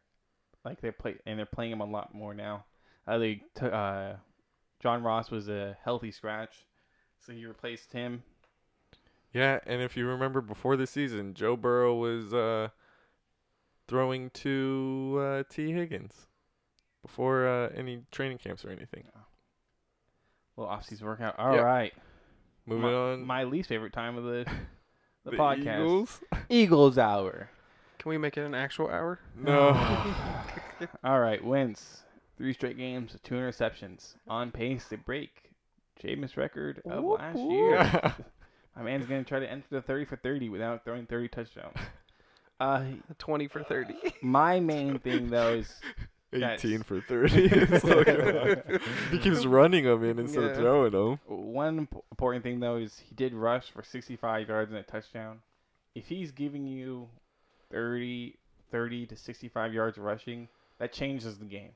Like 0.65 0.81
they 0.81 0.89
play, 0.89 1.17
and 1.27 1.37
they're 1.37 1.45
playing 1.45 1.71
him 1.71 1.81
a 1.81 1.85
lot 1.85 2.15
more 2.15 2.33
now. 2.33 2.65
Uh, 3.05 3.19
they 3.19 3.43
t- 3.53 3.67
uh, 3.67 4.13
John 4.79 5.03
Ross 5.03 5.29
was 5.29 5.49
a 5.49 5.77
healthy 5.83 6.11
scratch, 6.11 6.65
so 7.23 7.31
he 7.31 7.45
replaced 7.45 7.93
him. 7.93 8.23
Yeah, 9.31 9.59
and 9.67 9.83
if 9.83 9.95
you 9.95 10.07
remember 10.07 10.41
before 10.41 10.75
the 10.75 10.87
season, 10.87 11.35
Joe 11.35 11.55
Burrow 11.55 11.93
was 11.93 12.33
uh, 12.33 12.69
throwing 13.87 14.31
to 14.31 15.19
uh, 15.19 15.43
Tee 15.47 15.73
Higgins 15.73 16.25
before 17.03 17.47
uh, 17.47 17.69
any 17.75 18.01
training 18.11 18.39
camps 18.39 18.65
or 18.65 18.71
anything. 18.71 19.03
Little 20.57 20.71
off-season 20.71 21.05
workout. 21.07 21.37
All 21.37 21.61
right. 21.61 21.91
Yep. 21.95 22.03
Moving 22.65 22.83
my, 22.83 22.93
on, 22.93 23.25
My 23.25 23.43
least 23.43 23.69
favorite 23.69 23.93
time 23.93 24.17
of 24.17 24.23
the 24.23 24.45
the, 25.25 25.31
the 25.31 25.37
podcast. 25.37 25.79
Eagles. 25.81 26.21
Eagles 26.49 26.97
hour. 26.97 27.49
Can 27.99 28.09
we 28.09 28.17
make 28.17 28.37
it 28.37 28.41
an 28.41 28.53
actual 28.55 28.89
hour? 28.89 29.19
No, 29.37 29.69
All 31.03 31.19
right, 31.21 31.41
wins. 31.43 32.03
Three 32.37 32.51
straight 32.53 32.77
games, 32.77 33.15
two 33.23 33.35
interceptions. 33.35 34.15
On 34.27 34.51
pace 34.51 34.89
to 34.89 34.97
break 34.97 35.51
Jameis 36.03 36.35
record 36.35 36.81
of 36.85 37.01
Whoop, 37.03 37.19
last 37.19 37.37
whoop. 37.37 37.51
year. 37.51 38.15
My 38.75 38.81
man's 38.83 39.05
gonna 39.05 39.23
try 39.23 39.39
to 39.39 39.49
enter 39.49 39.67
the 39.69 39.81
thirty 39.81 40.03
for 40.03 40.17
thirty 40.17 40.49
without 40.49 40.83
throwing 40.83 41.05
thirty 41.05 41.29
touchdowns. 41.29 41.77
Uh, 42.59 42.83
20 43.17 43.47
for 43.47 43.63
30. 43.63 43.93
my 44.21 44.59
main 44.59 44.97
thing 44.99 45.27
though 45.29 45.53
is 45.53 45.73
That's- 46.39 46.63
eighteen 46.65 46.83
for 46.83 47.01
thirty. 47.01 47.47
Like- 47.83 48.81
he 49.11 49.19
keeps 49.19 49.45
running 49.45 49.85
them 49.85 50.03
in 50.03 50.19
instead 50.19 50.43
Yeah. 50.43 50.49
of 50.49 50.57
throwing 50.57 50.91
them. 50.91 51.19
one 51.27 51.77
imp- 51.79 52.03
important 52.11 52.43
thing 52.43 52.59
though 52.59 52.77
is 52.77 52.99
he 52.99 53.15
did 53.15 53.33
rush 53.33 53.71
for 53.71 53.83
sixty-five 53.83 54.47
yards 54.47 54.71
and 54.71 54.79
a 54.79 54.83
touchdown. 54.83 55.39
If 55.95 56.07
he's 56.07 56.31
giving 56.31 56.65
you 56.65 57.07
30, 57.71 58.35
30 58.71 59.05
to 59.07 59.15
sixty-five 59.15 59.73
yards 59.73 59.97
rushing, 59.97 60.47
that 60.79 60.91
changes 60.93 61.37
the 61.37 61.45
game. 61.45 61.71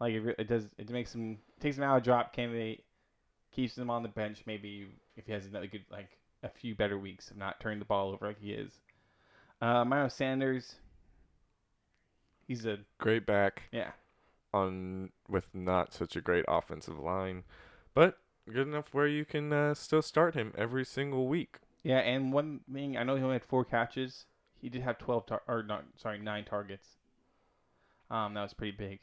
Like 0.00 0.14
it, 0.14 0.36
it 0.38 0.48
does, 0.48 0.64
it 0.78 0.90
makes 0.90 1.14
him 1.14 1.38
takes 1.60 1.76
him 1.76 1.84
out 1.84 1.96
of 1.98 2.02
drop 2.04 2.32
candidate, 2.32 2.84
keeps 3.52 3.76
him 3.78 3.90
on 3.90 4.02
the 4.02 4.08
bench. 4.08 4.42
Maybe 4.46 4.86
if 5.16 5.26
he 5.26 5.32
has 5.32 5.46
another 5.46 5.66
good, 5.66 5.84
like 5.90 6.08
a 6.42 6.48
few 6.48 6.74
better 6.74 6.98
weeks 6.98 7.30
of 7.30 7.36
not 7.36 7.60
turning 7.60 7.78
the 7.78 7.84
ball 7.84 8.10
over 8.10 8.26
like 8.26 8.40
he 8.40 8.52
is. 8.52 8.72
Uh, 9.60 9.84
Miles 9.84 10.14
Sanders, 10.14 10.74
he's 12.52 12.66
a 12.66 12.78
Great 12.98 13.24
back 13.24 13.62
yeah. 13.72 13.92
on 14.52 15.10
with 15.26 15.46
not 15.54 15.94
such 15.94 16.16
a 16.16 16.20
great 16.20 16.44
offensive 16.46 16.98
line, 16.98 17.44
but 17.94 18.18
good 18.52 18.68
enough 18.68 18.92
where 18.92 19.06
you 19.06 19.24
can 19.24 19.52
uh, 19.52 19.72
still 19.72 20.02
start 20.02 20.34
him 20.34 20.52
every 20.56 20.84
single 20.84 21.26
week. 21.28 21.56
Yeah, 21.82 21.98
and 21.98 22.32
one 22.32 22.60
thing 22.72 22.96
I 22.96 23.04
know 23.04 23.16
he 23.16 23.22
only 23.22 23.36
had 23.36 23.44
four 23.44 23.64
catches. 23.64 24.26
He 24.60 24.68
did 24.68 24.82
have 24.82 24.98
twelve 24.98 25.26
tar- 25.26 25.42
or 25.48 25.62
not, 25.62 25.84
sorry, 25.96 26.18
nine 26.18 26.44
targets. 26.44 26.96
Um, 28.10 28.34
that 28.34 28.42
was 28.42 28.52
pretty 28.52 28.76
big. 28.76 29.00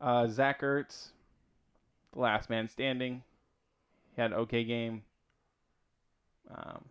Uh, 0.00 0.26
Zach 0.26 0.60
Ertz, 0.60 1.08
the 2.12 2.20
last 2.20 2.50
man 2.50 2.68
standing. 2.68 3.22
He 4.14 4.20
had 4.20 4.32
an 4.32 4.38
okay 4.40 4.62
game. 4.62 5.02
Um, 6.54 6.84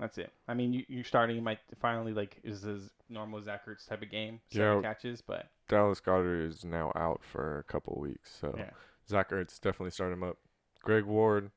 that's 0.00 0.16
it. 0.16 0.32
I 0.48 0.54
mean, 0.54 0.72
you, 0.72 0.84
you're 0.88 1.04
starting. 1.04 1.36
You 1.36 1.42
might 1.42 1.60
finally 1.80 2.14
like 2.14 2.38
is 2.42 2.62
his 2.62 2.90
normal 3.08 3.40
Zach 3.42 3.66
Ertz 3.66 3.86
type 3.88 4.02
of 4.02 4.10
game, 4.10 4.40
seven 4.50 4.76
Yeah. 4.82 4.82
catches, 4.82 5.20
but 5.22 5.48
Dallas 5.68 6.00
Goedert 6.00 6.46
is 6.46 6.64
now 6.64 6.92
out 6.94 7.22
for 7.24 7.58
a 7.58 7.62
couple 7.64 7.98
weeks, 8.00 8.34
so 8.40 8.54
Yeah. 8.56 8.70
Zach 9.08 9.30
Ertz 9.30 9.60
definitely 9.60 9.90
started 9.90 10.14
him 10.14 10.22
up. 10.22 10.38
Greg 10.82 11.04
Ward, 11.04 11.50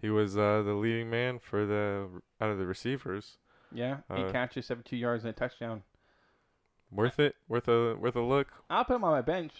he 0.00 0.10
was 0.10 0.36
uh, 0.36 0.62
the 0.62 0.74
leading 0.74 1.08
man 1.10 1.38
for 1.38 1.64
the 1.66 2.08
out 2.40 2.50
of 2.50 2.58
the 2.58 2.66
receivers. 2.66 3.38
yeah, 3.70 3.98
eight 4.10 4.26
Uh, 4.26 4.32
catches, 4.32 4.66
seventy-two 4.66 4.96
yards, 4.96 5.24
and 5.24 5.30
a 5.30 5.32
touchdown. 5.32 5.82
Worth 6.90 7.18
it, 7.18 7.36
worth 7.48 7.68
a 7.68 7.94
worth 7.96 8.16
a 8.16 8.20
look. 8.20 8.48
I'll 8.68 8.84
put 8.84 8.96
him 8.96 9.04
on 9.04 9.12
my 9.12 9.22
bench. 9.22 9.52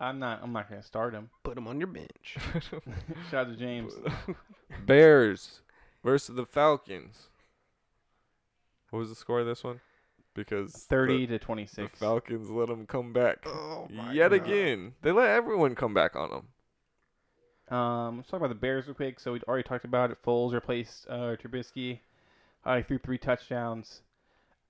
I'm 0.00 0.18
not. 0.18 0.40
I'm 0.42 0.52
not 0.52 0.68
gonna 0.68 0.82
start 0.82 1.14
him. 1.14 1.30
Put 1.44 1.56
him 1.58 1.66
on 1.68 1.78
your 1.78 1.86
bench. 1.88 2.36
Shout 3.30 3.34
out 3.34 3.48
to 3.48 3.56
James. 3.56 3.94
Bears 4.84 5.62
versus 6.04 6.34
the 6.36 6.46
Falcons. 6.46 7.28
What 8.90 9.00
was 9.00 9.08
the 9.10 9.14
score 9.14 9.40
of 9.40 9.46
this 9.46 9.62
one? 9.64 9.80
Because 10.34 10.72
the- 10.72 10.78
Thirty 10.78 11.26
to 11.26 11.38
the. 11.38 11.96
Falcons 11.96 12.50
let 12.50 12.68
them 12.68 12.86
come 12.86 13.12
back 13.12 13.38
Oh 13.46 13.88
yet 14.12 14.30
God. 14.30 14.32
again. 14.32 14.94
They 15.02 15.10
let 15.12 15.30
everyone 15.30 15.74
come 15.74 15.94
back 15.94 16.14
on 16.14 16.30
them. 16.30 17.76
Um, 17.76 18.16
let's 18.18 18.30
talk 18.30 18.38
about 18.38 18.48
the 18.48 18.54
Bears 18.54 18.86
real 18.86 18.94
quick. 18.94 19.20
So 19.20 19.32
we 19.32 19.40
already 19.48 19.62
talked 19.66 19.84
about 19.84 20.10
it. 20.10 20.18
Foles 20.24 20.52
replaced 20.52 21.06
uh, 21.08 21.36
Trubisky. 21.36 22.00
Uh, 22.64 22.76
he 22.78 22.82
threw 22.82 22.98
three 22.98 23.18
touchdowns. 23.18 24.02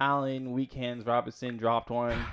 Allen, 0.00 0.52
weak 0.52 0.72
hands. 0.72 1.04
Robinson 1.06 1.56
dropped 1.56 1.90
one. 1.90 2.18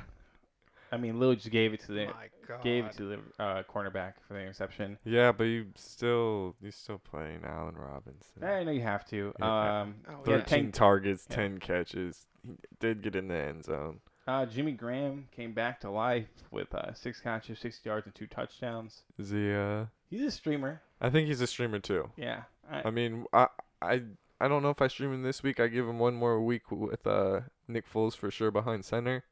I 0.91 0.97
mean, 0.97 1.15
Lillard 1.15 1.37
just 1.37 1.51
gave 1.51 1.73
it 1.73 1.79
to 1.81 1.91
the 1.91 2.05
My 2.07 2.29
God. 2.47 2.63
gave 2.63 2.85
it 2.85 2.93
to 2.97 3.03
the 3.05 3.43
uh, 3.43 3.63
cornerback 3.63 4.13
for 4.27 4.33
the 4.33 4.39
interception. 4.39 4.97
Yeah, 5.03 5.31
but 5.31 5.45
you 5.45 5.67
still 5.75 6.55
you 6.61 6.71
still 6.71 6.99
playing 6.99 7.41
Allen 7.45 7.75
Robinson. 7.75 8.43
I 8.43 8.63
know 8.63 8.71
you 8.71 8.81
have 8.83 9.05
to. 9.09 9.33
Yeah. 9.39 9.81
Um, 9.81 9.95
Oh, 10.07 10.11
yeah, 10.27 10.33
yeah. 10.37 10.41
13 10.43 10.71
targets, 10.71 11.25
yeah. 11.29 11.35
10 11.35 11.57
catches. 11.59 12.27
He 12.43 12.53
did 12.79 13.01
get 13.01 13.15
in 13.15 13.27
the 13.27 13.35
end 13.35 13.65
zone. 13.65 13.99
uh, 14.27 14.45
Jimmy 14.45 14.71
Graham 14.73 15.27
came 15.35 15.53
back 15.53 15.79
to 15.81 15.89
life 15.89 16.27
with 16.51 16.73
uh, 16.73 16.93
six 16.93 17.19
catches, 17.19 17.59
60 17.59 17.89
yards, 17.89 18.05
and 18.05 18.15
two 18.15 18.27
touchdowns. 18.27 19.03
Is 19.17 19.31
he 19.31 19.53
uh 19.53 19.85
He's 20.09 20.21
a 20.21 20.31
streamer. 20.31 20.81
I 21.01 21.09
think 21.09 21.27
he's 21.27 21.41
a 21.41 21.47
streamer 21.47 21.79
too. 21.79 22.11
Yeah. 22.15 22.43
I, 22.71 22.83
I 22.87 22.91
mean, 22.91 23.25
I 23.33 23.47
I 23.81 24.01
I 24.39 24.47
don't 24.47 24.61
know 24.63 24.69
if 24.69 24.81
I 24.81 24.87
stream 24.87 25.11
him 25.13 25.23
this 25.23 25.41
week. 25.43 25.59
I 25.59 25.67
give 25.67 25.87
him 25.87 25.97
one 25.99 26.13
more 26.15 26.39
week 26.41 26.69
with 26.71 27.05
uh 27.07 27.41
Nick 27.67 27.91
Foles 27.91 28.15
for 28.15 28.29
sure 28.29 28.51
behind 28.51 28.85
center. 28.85 29.23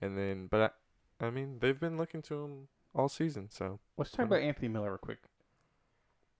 And 0.00 0.18
then 0.18 0.48
but 0.50 0.74
I, 1.20 1.30
mean, 1.30 1.58
they've 1.60 1.78
been 1.78 1.96
looking 1.96 2.22
to 2.22 2.44
him 2.44 2.68
all 2.94 3.08
season, 3.08 3.48
so 3.50 3.78
let's 3.96 4.10
talk 4.10 4.26
about 4.26 4.40
Anthony 4.40 4.68
Miller 4.68 4.90
real 4.90 4.98
quick. 4.98 5.18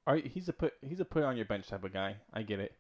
Are, 0.07 0.17
he's 0.17 0.49
a 0.49 0.53
put 0.53 0.73
he's 0.81 1.01
a 1.01 1.05
put 1.05 1.23
on 1.23 1.37
your 1.37 1.45
bench 1.45 1.69
type 1.69 1.85
of 1.85 1.93
guy. 1.93 2.17
I 2.33 2.43
get 2.43 2.61
it. 2.61 2.73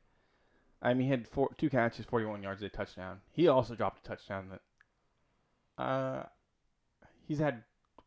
I 0.80 0.94
mean, 0.94 1.06
he 1.06 1.10
had 1.10 1.28
four, 1.28 1.50
two 1.58 1.68
catches, 1.68 2.06
41 2.06 2.42
yards, 2.42 2.62
a 2.62 2.68
touchdown. 2.68 3.20
He 3.32 3.48
also 3.48 3.74
dropped 3.74 4.06
a 4.06 4.08
touchdown. 4.08 4.50
That, 5.76 5.82
uh, 5.82 6.22
he's 7.26 7.38
had 7.38 7.64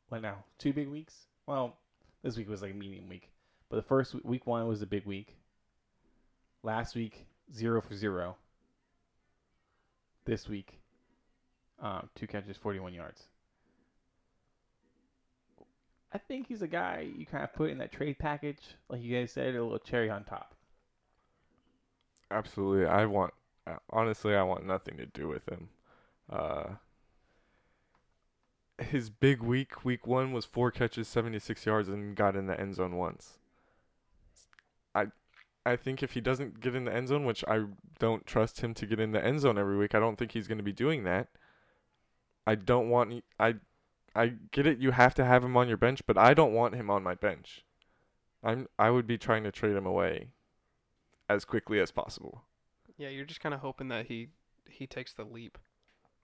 what 0.10 0.22
now? 0.22 0.44
Two 0.58 0.74
big 0.74 0.88
weeks. 0.88 1.28
Well, 1.48 1.78
this 2.24 2.38
week 2.38 2.50
was 2.50 2.62
like 2.62 2.72
a 2.72 2.76
medium 2.76 3.10
week, 3.10 3.30
but 3.70 3.76
the 3.76 3.84
first 3.84 4.16
week 4.26 4.48
one 4.48 4.68
was 4.68 4.82
a 4.82 4.88
big 4.88 5.06
week. 5.06 5.38
Last 6.64 6.96
week, 6.96 7.26
zero 7.54 7.82
for 7.82 7.96
zero. 7.96 8.36
This 10.26 10.48
week, 10.48 10.80
um, 11.82 12.10
two 12.16 12.28
catches, 12.28 12.58
41 12.58 12.94
yards. 12.94 13.24
I 16.14 16.18
think 16.18 16.48
he's 16.48 16.62
a 16.62 16.68
guy 16.68 17.08
you 17.16 17.26
kind 17.26 17.44
of 17.44 17.54
put 17.54 17.70
in 17.70 17.78
that 17.78 17.92
trade 17.92 18.20
package, 18.20 18.76
like 18.90 19.02
you 19.02 19.18
guys 19.18 19.32
said, 19.32 19.56
a 19.56 19.64
little 19.64 19.80
cherry 19.80 20.10
on 20.10 20.24
top. 20.24 20.56
Absolutely. 22.30 22.86
I 22.86 23.06
want 23.06 23.34
uh, 23.68 23.76
honestly 23.90 24.36
I 24.36 24.44
want 24.44 24.66
nothing 24.66 24.98
to 24.98 25.06
do 25.06 25.28
with 25.28 25.48
him. 25.48 25.70
Uh 26.30 26.64
his 28.82 29.10
big 29.10 29.44
week, 29.44 29.86
week 29.86 30.08
1 30.08 30.32
was 30.32 30.46
4 30.46 30.72
catches, 30.72 31.08
76 31.08 31.66
yards 31.66 31.88
and 31.88 32.16
got 32.16 32.36
in 32.36 32.48
the 32.48 32.60
end 32.60 32.76
zone 32.76 32.96
once. 32.96 33.38
I 34.96 35.08
I 35.66 35.76
think 35.76 36.02
if 36.02 36.14
he 36.14 36.22
doesn't 36.22 36.60
get 36.60 36.76
in 36.76 36.86
the 36.86 36.94
end 36.94 37.10
zone, 37.10 37.26
which 37.26 37.44
I 37.48 37.66
don't 38.00 38.26
trust 38.26 38.62
him 38.62 38.74
to 38.74 38.86
get 38.88 39.00
in 39.00 39.12
the 39.12 39.24
end 39.24 39.42
zone 39.42 39.58
every 39.58 39.78
week, 39.78 39.94
I 39.94 40.00
don't 40.00 40.18
think 40.18 40.32
he's 40.32 40.48
going 40.48 40.58
to 40.58 40.64
be 40.64 40.74
doing 40.74 41.04
that. 41.04 41.28
I 42.48 42.56
don't 42.56 42.90
want 42.90 43.24
I 43.40 43.56
I 44.16 44.34
get 44.52 44.68
it 44.68 44.80
you 44.80 44.92
have 44.92 45.16
to 45.16 45.26
have 45.26 45.44
him 45.44 45.56
on 45.56 45.68
your 45.68 45.78
bench, 45.78 46.02
but 46.06 46.18
I 46.18 46.34
don't 46.34 46.54
want 46.54 46.76
him 46.76 46.90
on 46.90 47.04
my 47.04 47.16
bench. 47.16 47.64
I'm 48.44 48.68
I 48.78 48.90
would 48.90 49.08
be 49.08 49.18
trying 49.18 49.44
to 49.44 49.52
trade 49.52 49.76
him 49.76 49.86
away 49.86 50.30
as 51.30 51.46
quickly 51.46 51.80
as 51.80 51.92
possible. 51.92 52.44
Yeah, 52.98 53.10
you're 53.10 53.26
just 53.26 53.42
kind 53.42 53.56
of 53.56 53.62
hoping 53.62 53.88
that 53.90 54.08
he 54.08 54.30
he 54.70 54.88
takes 54.88 55.14
the 55.14 55.24
leap 55.24 55.58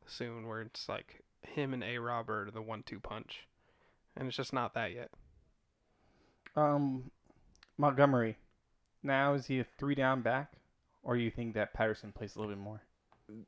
soon, 0.05 0.47
where 0.47 0.61
it's 0.61 0.89
like 0.89 1.21
him 1.41 1.73
and 1.73 1.83
A 1.83 1.97
Robert 1.97 2.47
are 2.47 2.51
the 2.51 2.61
one-two 2.61 2.99
punch, 2.99 3.47
and 4.15 4.27
it's 4.27 4.37
just 4.37 4.53
not 4.53 4.73
that 4.73 4.93
yet. 4.93 5.09
Um, 6.55 7.11
Montgomery. 7.77 8.37
Now 9.03 9.33
is 9.33 9.45
he 9.45 9.59
a 9.59 9.65
three 9.77 9.95
down 9.95 10.21
back, 10.21 10.53
or 11.03 11.15
do 11.15 11.21
you 11.21 11.31
think 11.31 11.53
that 11.53 11.73
Patterson 11.73 12.11
plays 12.11 12.35
a 12.35 12.39
little 12.39 12.53
bit 12.53 12.61
more? 12.61 12.81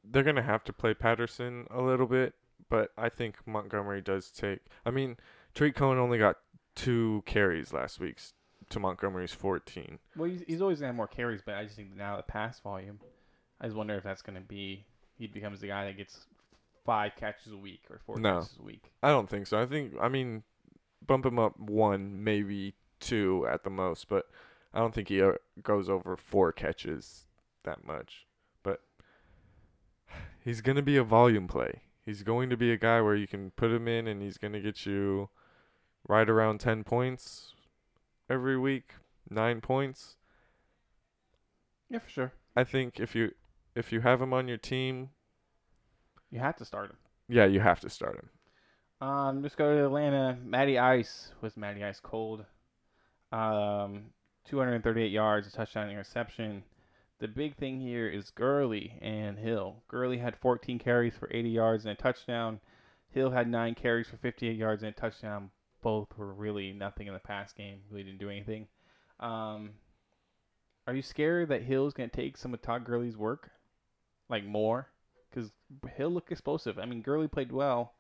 They're 0.04 0.24
gonna 0.24 0.44
have 0.44 0.64
to 0.66 0.74
play 0.74 0.94
Patterson 0.94 1.68
a 1.72 1.82
little 1.82 2.08
bit, 2.08 2.36
but 2.70 2.92
I 2.98 3.10
think 3.10 3.36
Montgomery 3.46 4.02
does 4.02 4.30
take. 4.32 4.60
I 4.86 4.92
mean, 4.92 5.18
Tarik 5.54 5.76
Cohen 5.76 5.98
only 5.98 6.18
got 6.18 6.38
two 6.76 7.24
carries 7.26 7.74
last 7.74 8.00
week 8.00 8.20
to 8.70 8.80
Montgomery's 8.80 9.34
14. 9.34 10.00
Well, 10.16 10.30
he's, 10.30 10.44
he's 10.48 10.62
always 10.62 10.80
gonna 10.80 10.88
have 10.90 10.96
more 10.96 11.08
carries, 11.08 11.42
but 11.46 11.56
I 11.56 11.64
just 11.64 11.76
think 11.76 11.96
now 11.96 12.18
the 12.18 12.24
pass 12.24 12.60
volume, 12.60 13.00
I 13.60 13.66
just 13.66 13.76
wonder 13.76 13.96
if 13.96 14.04
that's 14.04 14.22
gonna 14.22 14.42
be 14.42 14.86
he 15.18 15.28
becomes 15.28 15.60
the 15.60 15.68
guy 15.68 15.86
that 15.86 15.98
gets 15.98 16.26
five 16.86 17.12
catches 17.16 17.52
a 17.52 17.58
week 17.58 17.82
or 17.90 18.00
four 18.06 18.20
No. 18.20 18.40
catches 18.42 18.58
a 18.60 18.64
week. 18.64 18.92
I 19.04 19.10
don't 19.10 19.30
think 19.30 19.48
so. 19.48 19.60
I 19.60 19.66
think 19.66 19.94
I 20.00 20.08
mean, 20.08 20.44
bump 21.06 21.26
him 21.26 21.40
up 21.40 21.60
one, 21.60 22.24
maybe 22.24 22.76
two 23.00 23.48
at 23.50 23.64
the 23.64 23.70
most, 23.70 24.08
but 24.08 24.28
I 24.74 24.80
don't 24.80 24.94
think 24.94 25.10
he 25.10 25.22
uh, 25.22 25.34
goes 25.64 25.90
over 25.90 26.16
four 26.16 26.52
catches 26.52 27.26
that 27.64 27.86
much. 27.86 28.28
But 28.64 28.82
he's 30.46 30.62
gonna 30.62 30.82
be 30.84 30.96
a 30.98 31.04
volume 31.04 31.48
play. 31.48 31.82
He's 32.10 32.24
going 32.24 32.50
to 32.50 32.58
be 32.58 32.72
a 32.72 32.78
guy 32.78 33.02
where 33.02 33.14
you 33.14 33.28
can 33.28 33.52
put 33.52 33.70
him 33.70 33.88
in 33.88 34.08
and 34.08 34.20
he's 34.20 34.40
gonna 34.40 34.60
get 34.60 34.84
you 34.84 35.30
right 36.08 36.28
around 36.28 36.60
ten 36.60 36.84
points 36.84 37.54
every 38.28 38.58
week, 38.58 38.94
nine 39.30 39.62
points. 39.62 40.16
Yeah, 41.88 42.00
for 42.00 42.10
sure. 42.10 42.34
I 42.56 42.64
think 42.64 43.00
if 43.00 43.14
you 43.14 43.34
if 43.76 43.92
you 43.92 44.02
have 44.02 44.24
him 44.24 44.34
on 44.34 44.48
your 44.48 44.58
team, 44.58 45.10
You 46.32 46.40
have 46.40 46.56
to 46.58 46.66
start 46.66 46.90
him. 46.90 46.98
yeah, 47.28 47.46
you 47.46 47.60
have 47.60 47.80
to 47.82 47.92
start 47.92 48.16
him. 48.16 49.08
Um, 49.08 49.44
just 49.44 49.56
go 49.56 49.76
to 49.76 49.86
Atlanta. 49.86 50.36
Matty 50.44 50.80
Ice 50.80 51.32
was 51.42 51.56
Matty 51.56 51.84
Ice 51.84 52.00
cold. 52.00 52.44
Um, 53.32 54.06
238 54.46 55.12
yards, 55.12 55.48
a 55.48 55.52
touchdown, 55.52 55.92
interception. 55.92 56.64
The 57.20 57.28
big 57.28 57.58
thing 57.58 57.82
here 57.82 58.08
is 58.08 58.32
Gurley 58.32 58.98
and 59.02 59.38
Hill. 59.38 59.84
Gurley 59.90 60.18
had 60.18 60.38
14 60.38 60.80
carries 60.80 61.14
for 61.16 61.30
80 61.32 61.50
yards 61.50 61.86
and 61.86 61.92
a 61.92 62.02
touchdown. 62.02 62.62
Hill 63.10 63.32
had 63.32 63.50
nine 63.50 63.76
carries 63.76 64.08
for 64.08 64.16
58 64.18 64.56
yards 64.56 64.84
and 64.84 64.94
a 64.96 65.00
touchdown. 65.00 65.52
Both 65.82 66.18
were 66.18 66.34
really 66.34 66.72
nothing 66.72 67.08
in 67.08 67.14
the 67.14 67.20
pass 67.20 67.52
game. 67.52 67.80
Really 67.90 68.04
didn't 68.04 68.20
do 68.20 68.30
anything. 68.30 68.68
Um, 69.20 69.72
are 70.88 70.94
you 70.94 71.02
scared 71.02 71.50
that 71.50 71.64
Hill's 71.64 71.94
gonna 71.94 72.08
take 72.08 72.38
some 72.38 72.54
of 72.54 72.62
Todd 72.62 72.86
Gurley's 72.86 73.18
work, 73.18 73.52
like 74.30 74.46
more? 74.46 74.90
Because 75.30 75.52
Hill 75.96 76.12
looked 76.12 76.32
explosive. 76.32 76.80
I 76.80 76.86
mean, 76.86 77.02
Gurley 77.02 77.28
played 77.28 77.52
well. 77.52 77.96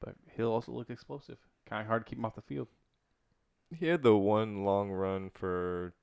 But 0.00 0.14
Hill 0.36 0.52
also 0.52 0.72
looked 0.72 0.90
explosive. 0.90 1.38
Kind 1.66 1.82
of 1.82 1.88
hard 1.88 2.04
to 2.04 2.10
keep 2.10 2.18
him 2.18 2.24
off 2.24 2.36
the 2.36 2.42
field. 2.42 2.68
He 3.74 3.86
had 3.86 4.02
the 4.02 4.16
one 4.16 4.64
long 4.64 4.90
run 4.90 5.30
for 5.30 5.94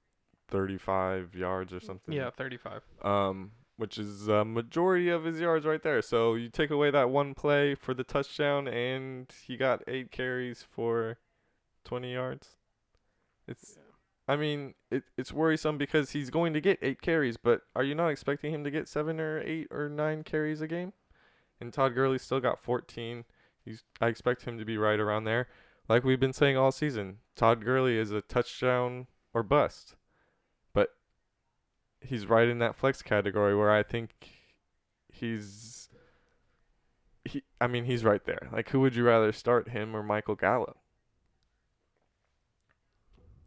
35 0.48 1.36
yards 1.36 1.74
or 1.74 1.80
something. 1.80 2.14
Yeah, 2.14 2.30
35. 2.30 2.82
Um, 3.04 3.52
which 3.78 3.98
is 3.98 4.28
a 4.28 4.46
majority 4.46 5.10
of 5.10 5.26
his 5.26 5.40
yards 5.40 5.66
right 5.66 5.82
there. 5.84 6.02
So 6.02 6.36
you 6.36 6.50
take 6.50 6.70
away 6.70 6.92
that 6.92 7.10
one 7.10 7.34
play 7.34 7.76
for 7.76 7.94
the 7.94 8.04
touchdown, 8.04 8.68
and 8.68 9.32
he 9.46 9.58
got 9.58 9.84
eight 9.88 10.12
carries 10.12 10.64
for 10.64 11.18
20 11.84 12.14
yards. 12.14 12.56
It's, 13.48 13.78
I 14.28 14.36
mean, 14.36 14.74
it, 14.90 15.04
it's 15.18 15.34
worrisome 15.34 15.78
because 15.78 16.12
he's 16.12 16.30
going 16.30 16.54
to 16.54 16.62
get 16.62 16.80
eight 16.82 17.02
carries, 17.02 17.38
but 17.38 17.62
are 17.76 17.84
you 17.84 17.96
not 17.96 18.10
expecting 18.10 18.54
him 18.54 18.64
to 18.64 18.72
get 18.72 18.88
seven 18.88 19.20
or 19.20 19.42
eight 19.42 19.68
or 19.72 19.90
nine 19.90 20.24
carries 20.24 20.62
a 20.62 20.68
game? 20.68 20.94
And 21.60 21.72
Todd 21.72 21.96
Gurley 21.96 22.18
still 22.18 22.40
got 22.40 22.60
14. 22.60 23.26
He's, 23.64 23.84
I 24.02 24.08
expect 24.08 24.44
him 24.44 24.58
to 24.58 24.66
be 24.66 24.78
right 24.78 25.00
around 25.00 25.26
there. 25.26 25.48
Like 25.88 26.04
we've 26.04 26.20
been 26.20 26.34
saying 26.34 26.58
all 26.58 26.72
season, 26.72 27.18
Todd 27.36 27.64
Gurley 27.64 27.98
is 27.98 28.12
a 28.12 28.22
touchdown 28.22 29.08
or 29.34 29.44
bust. 29.44 29.96
But 32.06 32.12
he's 32.12 32.28
right 32.28 32.48
in 32.48 32.60
that 32.60 32.76
flex 32.76 33.02
category 33.02 33.56
where 33.56 33.72
I 33.72 33.82
think 33.82 34.12
he's 35.12 35.90
he 37.24 37.42
I 37.60 37.66
mean 37.66 37.86
he's 37.86 38.04
right 38.04 38.24
there. 38.26 38.48
Like 38.52 38.70
who 38.70 38.80
would 38.82 38.96
you 38.96 39.04
rather 39.04 39.32
start 39.32 39.70
him 39.70 39.96
or 39.96 40.04
Michael 40.04 40.36
Gallup? 40.36 40.78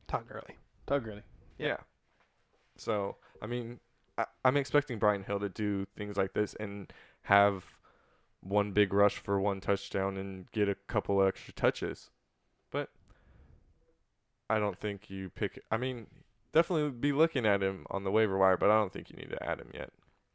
Todd 0.08 0.26
Gurley. 0.26 0.56
Todd 0.88 1.04
Gurley. 1.04 1.22
Yeah. 1.56 1.76
So, 2.76 3.16
I 3.40 3.46
mean, 3.46 3.78
I, 4.16 4.24
I'm 4.44 4.56
expecting 4.56 4.98
Brian 4.98 5.22
Hill 5.22 5.38
to 5.38 5.48
do 5.48 5.86
things 5.96 6.16
like 6.16 6.32
this 6.32 6.54
and 6.58 6.92
have 7.22 7.64
one 8.40 8.72
big 8.72 8.92
rush 8.92 9.18
for 9.18 9.38
one 9.38 9.60
touchdown 9.60 10.16
and 10.16 10.50
get 10.50 10.68
a 10.68 10.74
couple 10.74 11.22
extra 11.22 11.52
touches. 11.52 12.10
But 12.72 12.88
I 14.50 14.58
don't 14.58 14.78
think 14.78 15.10
you 15.10 15.28
pick. 15.30 15.62
I 15.70 15.76
mean, 15.76 16.06
definitely 16.52 16.90
be 16.90 17.12
looking 17.12 17.46
at 17.46 17.62
him 17.62 17.86
on 17.90 18.04
the 18.04 18.10
waiver 18.10 18.38
wire, 18.38 18.56
but 18.56 18.70
I 18.70 18.78
don't 18.78 18.92
think 18.92 19.10
you 19.10 19.16
need 19.16 19.30
to 19.30 19.42
add 19.42 19.60
him 19.60 19.70
yet. 19.74 19.90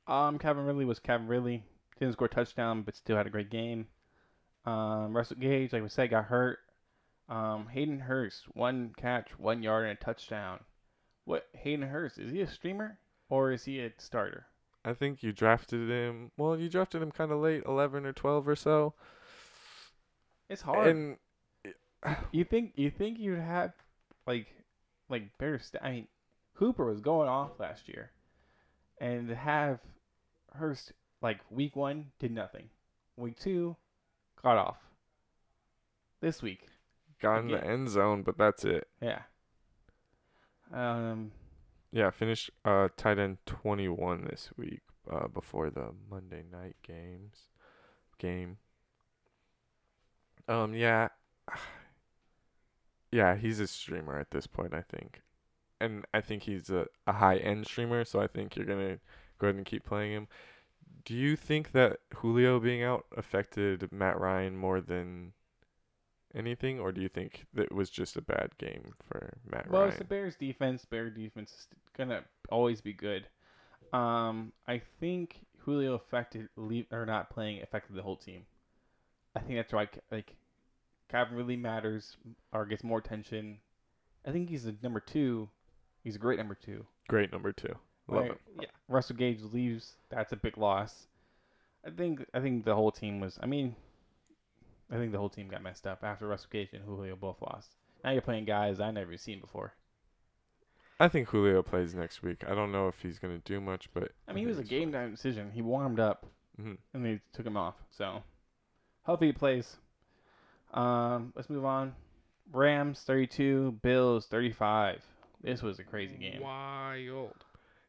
Um, 0.08 0.38
Calvin 0.38 0.66
Ridley 0.66 0.86
was 0.86 1.00
Calvin 1.00 1.28
Ridley. 1.28 1.64
Didn't 2.00 2.14
score 2.14 2.28
a 2.28 2.30
touchdown, 2.30 2.82
but 2.82 2.96
still 2.96 3.18
had 3.18 3.28
a 3.28 3.32
great 3.32 3.50
game. 3.50 3.88
Um, 4.66 5.16
Russell 5.16 5.38
Gage, 5.40 5.74
like 5.74 5.84
we 5.84 5.90
said, 5.90 6.10
got 6.10 6.26
hurt. 6.26 6.60
Um, 7.30 7.68
Hayden 7.72 8.00
Hurst, 8.00 8.44
one 8.54 8.94
catch, 8.98 9.38
one 9.38 9.64
yard, 9.64 9.88
and 9.88 9.98
a 9.98 10.04
touchdown. 10.04 10.60
What 11.26 11.48
Hayden 11.54 11.88
Hurst 11.88 12.18
is 12.18 12.32
he 12.32 12.42
a 12.42 12.48
streamer 12.48 12.98
or 13.30 13.52
is 13.52 13.64
he 13.64 13.80
a 13.80 13.92
starter? 13.98 14.46
I 14.86 14.94
think 14.94 15.24
you 15.24 15.32
drafted 15.32 15.90
him. 15.90 16.32
Well, 16.38 16.60
you 16.60 16.68
drafted 16.68 17.02
him 17.02 17.12
kind 17.12 17.32
of 17.32 17.40
late, 17.40 17.64
11 17.66 18.06
or 18.06 18.12
12 18.12 18.48
or 18.48 18.56
so. 18.56 18.94
It's 20.50 20.62
hard. 20.62 20.88
And 20.88 21.18
you 22.32 22.44
think 22.44 22.74
you 22.76 22.92
think 22.92 23.18
you'd 23.18 23.40
have 23.40 23.72
like 24.28 24.48
like 25.14 25.38
better 25.38 25.60
st- 25.60 25.84
I 25.84 25.92
mean, 25.92 26.08
Hooper 26.54 26.86
was 26.86 27.00
going 27.02 27.30
off 27.30 27.60
last 27.60 27.88
year, 27.88 28.12
and 29.00 29.28
to 29.30 29.36
have 29.36 29.80
Hurst 30.54 30.92
like 31.22 31.40
week 31.50 31.76
one 31.76 32.08
did 32.20 32.32
nothing, 32.32 32.70
week 33.18 33.40
two 33.40 33.76
got 34.42 34.58
off. 34.58 34.78
This 36.22 36.42
week, 36.42 36.68
got 37.22 37.40
in 37.40 37.48
the 37.48 37.64
end 37.66 37.90
zone, 37.90 38.24
but 38.24 38.38
that's 38.38 38.64
it. 38.66 38.88
yeah. 39.02 39.22
Um, 40.74 41.32
Yeah, 41.92 42.10
finished 42.10 42.50
uh 42.66 42.90
tight 42.98 43.20
end 43.20 43.38
21 43.46 44.26
this 44.30 44.50
week 44.58 44.82
uh 45.12 45.28
before 45.28 45.70
the 45.70 45.90
Monday 46.10 46.44
night 46.52 46.76
games 46.82 47.48
game. 48.18 48.58
Um 50.48 50.74
yeah. 50.74 51.10
Yeah, 53.14 53.36
he's 53.36 53.60
a 53.60 53.68
streamer 53.68 54.18
at 54.18 54.32
this 54.32 54.48
point, 54.48 54.74
I 54.74 54.82
think. 54.82 55.22
And 55.80 56.04
I 56.14 56.22
think 56.22 56.44
he's 56.44 56.72
a, 56.72 56.88
a 57.06 57.14
high 57.14 57.38
end 57.38 57.68
streamer, 57.68 58.06
so 58.06 58.20
I 58.20 58.28
think 58.28 58.56
you're 58.56 58.66
going 58.66 58.80
to 58.80 59.00
go 59.38 59.48
ahead 59.48 59.56
and 59.56 59.66
keep 59.66 59.86
playing 59.86 60.14
him. 60.14 60.28
Do 61.06 61.14
you 61.14 61.36
think 61.36 61.74
that 61.74 62.00
Julio 62.16 62.60
being 62.60 62.82
out 62.82 63.06
affected 63.16 63.92
Matt 63.92 64.20
Ryan 64.20 64.58
more 64.58 64.82
than 64.82 65.34
anything 66.34 66.80
or 66.80 66.92
do 66.92 67.02
you 67.02 67.10
think 67.10 67.46
that 67.54 67.66
it 67.66 67.72
was 67.72 67.92
just 67.92 68.18
a 68.18 68.22
bad 68.22 68.50
game 68.58 68.94
for 69.08 69.38
Matt 69.46 69.70
well, 69.70 69.82
Ryan? 69.82 69.82
Well, 69.82 69.90
it's 69.90 69.98
the 69.98 70.06
Bears 70.06 70.36
defense. 70.36 70.86
Bear 70.86 71.12
defense 71.12 71.52
is 71.52 71.68
gonna 71.96 72.24
always 72.50 72.82
be 72.82 72.94
good. 72.94 73.28
Um, 73.92 74.54
I 74.68 74.82
think 75.00 75.42
Julio 75.60 75.94
affected 75.94 76.50
leave 76.56 76.88
or 76.92 77.06
not 77.06 77.30
playing 77.30 77.62
affected 77.62 77.96
the 77.96 78.02
whole 78.02 78.18
team. 78.18 78.44
I 79.36 79.40
think 79.40 79.60
that's 79.60 79.74
why 79.74 79.88
like 80.12 80.36
Calvin 81.14 81.38
really 81.38 81.56
matters 81.56 82.18
or 82.52 82.66
gets 82.66 82.84
more 82.84 82.98
attention. 82.98 83.60
I 84.26 84.32
think 84.32 84.50
he's 84.50 84.66
a 84.66 84.74
number 84.82 85.00
two. 85.00 85.48
He's 86.04 86.16
a 86.16 86.20
great 86.20 86.40
number 86.40 86.56
two. 86.56 86.88
Great 87.08 87.32
number 87.32 87.52
two. 87.52 87.76
Love 88.08 88.22
Right. 88.24 88.32
it. 88.32 88.42
Yeah. 88.62 88.66
Russell 88.88 89.16
Gage 89.16 89.42
leaves. 89.44 89.98
That's 90.10 90.32
a 90.34 90.36
big 90.36 90.58
loss. 90.58 91.06
I 91.86 91.92
think 91.92 92.26
I 92.34 92.40
think 92.40 92.66
the 92.66 92.74
whole 92.74 92.92
team 92.92 93.20
was. 93.20 93.38
I 93.42 93.46
mean, 93.46 93.76
I 94.90 94.96
think 94.96 95.12
the 95.12 95.20
whole 95.20 95.30
team 95.30 95.50
got 95.50 95.62
messed 95.62 95.86
up 95.86 96.04
after 96.04 96.28
Russell 96.28 96.50
Gage 96.52 96.74
and 96.74 96.84
Julio 96.84 97.16
both 97.16 97.42
lost. 97.42 97.76
Now 98.04 98.10
you're 98.12 98.22
playing 98.24 98.46
guys 98.46 98.80
I 98.80 98.90
never 98.90 99.16
seen 99.18 99.40
before. 99.40 99.74
I 101.00 101.10
think 101.10 101.28
Julio 101.30 101.62
plays 101.62 101.94
next 101.94 102.24
week. 102.24 102.44
I 102.48 102.56
don't 102.56 102.72
know 102.72 102.88
if 102.88 103.02
he's 103.02 103.20
gonna 103.20 103.40
do 103.40 103.62
much, 103.62 103.88
but 103.94 104.14
I 104.28 104.34
mean, 104.34 104.46
it 104.46 104.48
was 104.50 104.60
a 104.60 104.64
game 104.64 104.92
time 104.92 105.12
decision. 105.12 105.52
He 105.52 105.62
warmed 105.62 106.00
up 106.00 106.26
hmm 106.56 106.74
and 106.94 107.06
they 107.06 107.20
took 107.34 107.46
him 107.46 107.58
off. 107.58 107.76
So 107.92 108.24
hopefully 109.04 109.30
he 109.30 109.34
plays. 109.34 109.78
Um, 110.74 111.34
let's 111.36 111.50
move 111.50 111.66
on. 111.66 111.94
Rams 112.52 113.02
32, 113.02 113.80
Bills 113.82 114.26
35. 114.28 115.02
This 115.42 115.62
was 115.62 115.80
a 115.80 115.84
crazy 115.84 116.16
game. 116.18 116.42
Wild. 116.42 117.34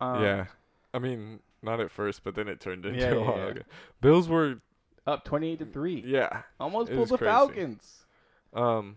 Um, 0.01 0.23
yeah. 0.23 0.47
I 0.93 0.99
mean, 0.99 1.41
not 1.63 1.81
at 1.81 1.91
first, 1.91 2.25
but 2.25 2.35
then 2.35 2.49
it 2.49 2.61
turned 2.61 2.85
into 2.85 2.99
Yeah, 3.01 3.11
a 3.13 3.15
yeah, 3.21 3.27
while 3.29 3.39
yeah. 3.39 3.47
ago. 3.47 3.61
Bills 4.01 4.29
were 4.29 4.61
Up 5.07 5.25
28 5.25 5.59
to 5.61 5.67
3. 5.67 6.05
yeah. 6.07 6.43
Almost 6.61 6.93
pulled 6.93 7.09
the 7.09 7.19
crazy. 7.19 7.31
Falcons. 7.31 8.05
Um 8.53 8.97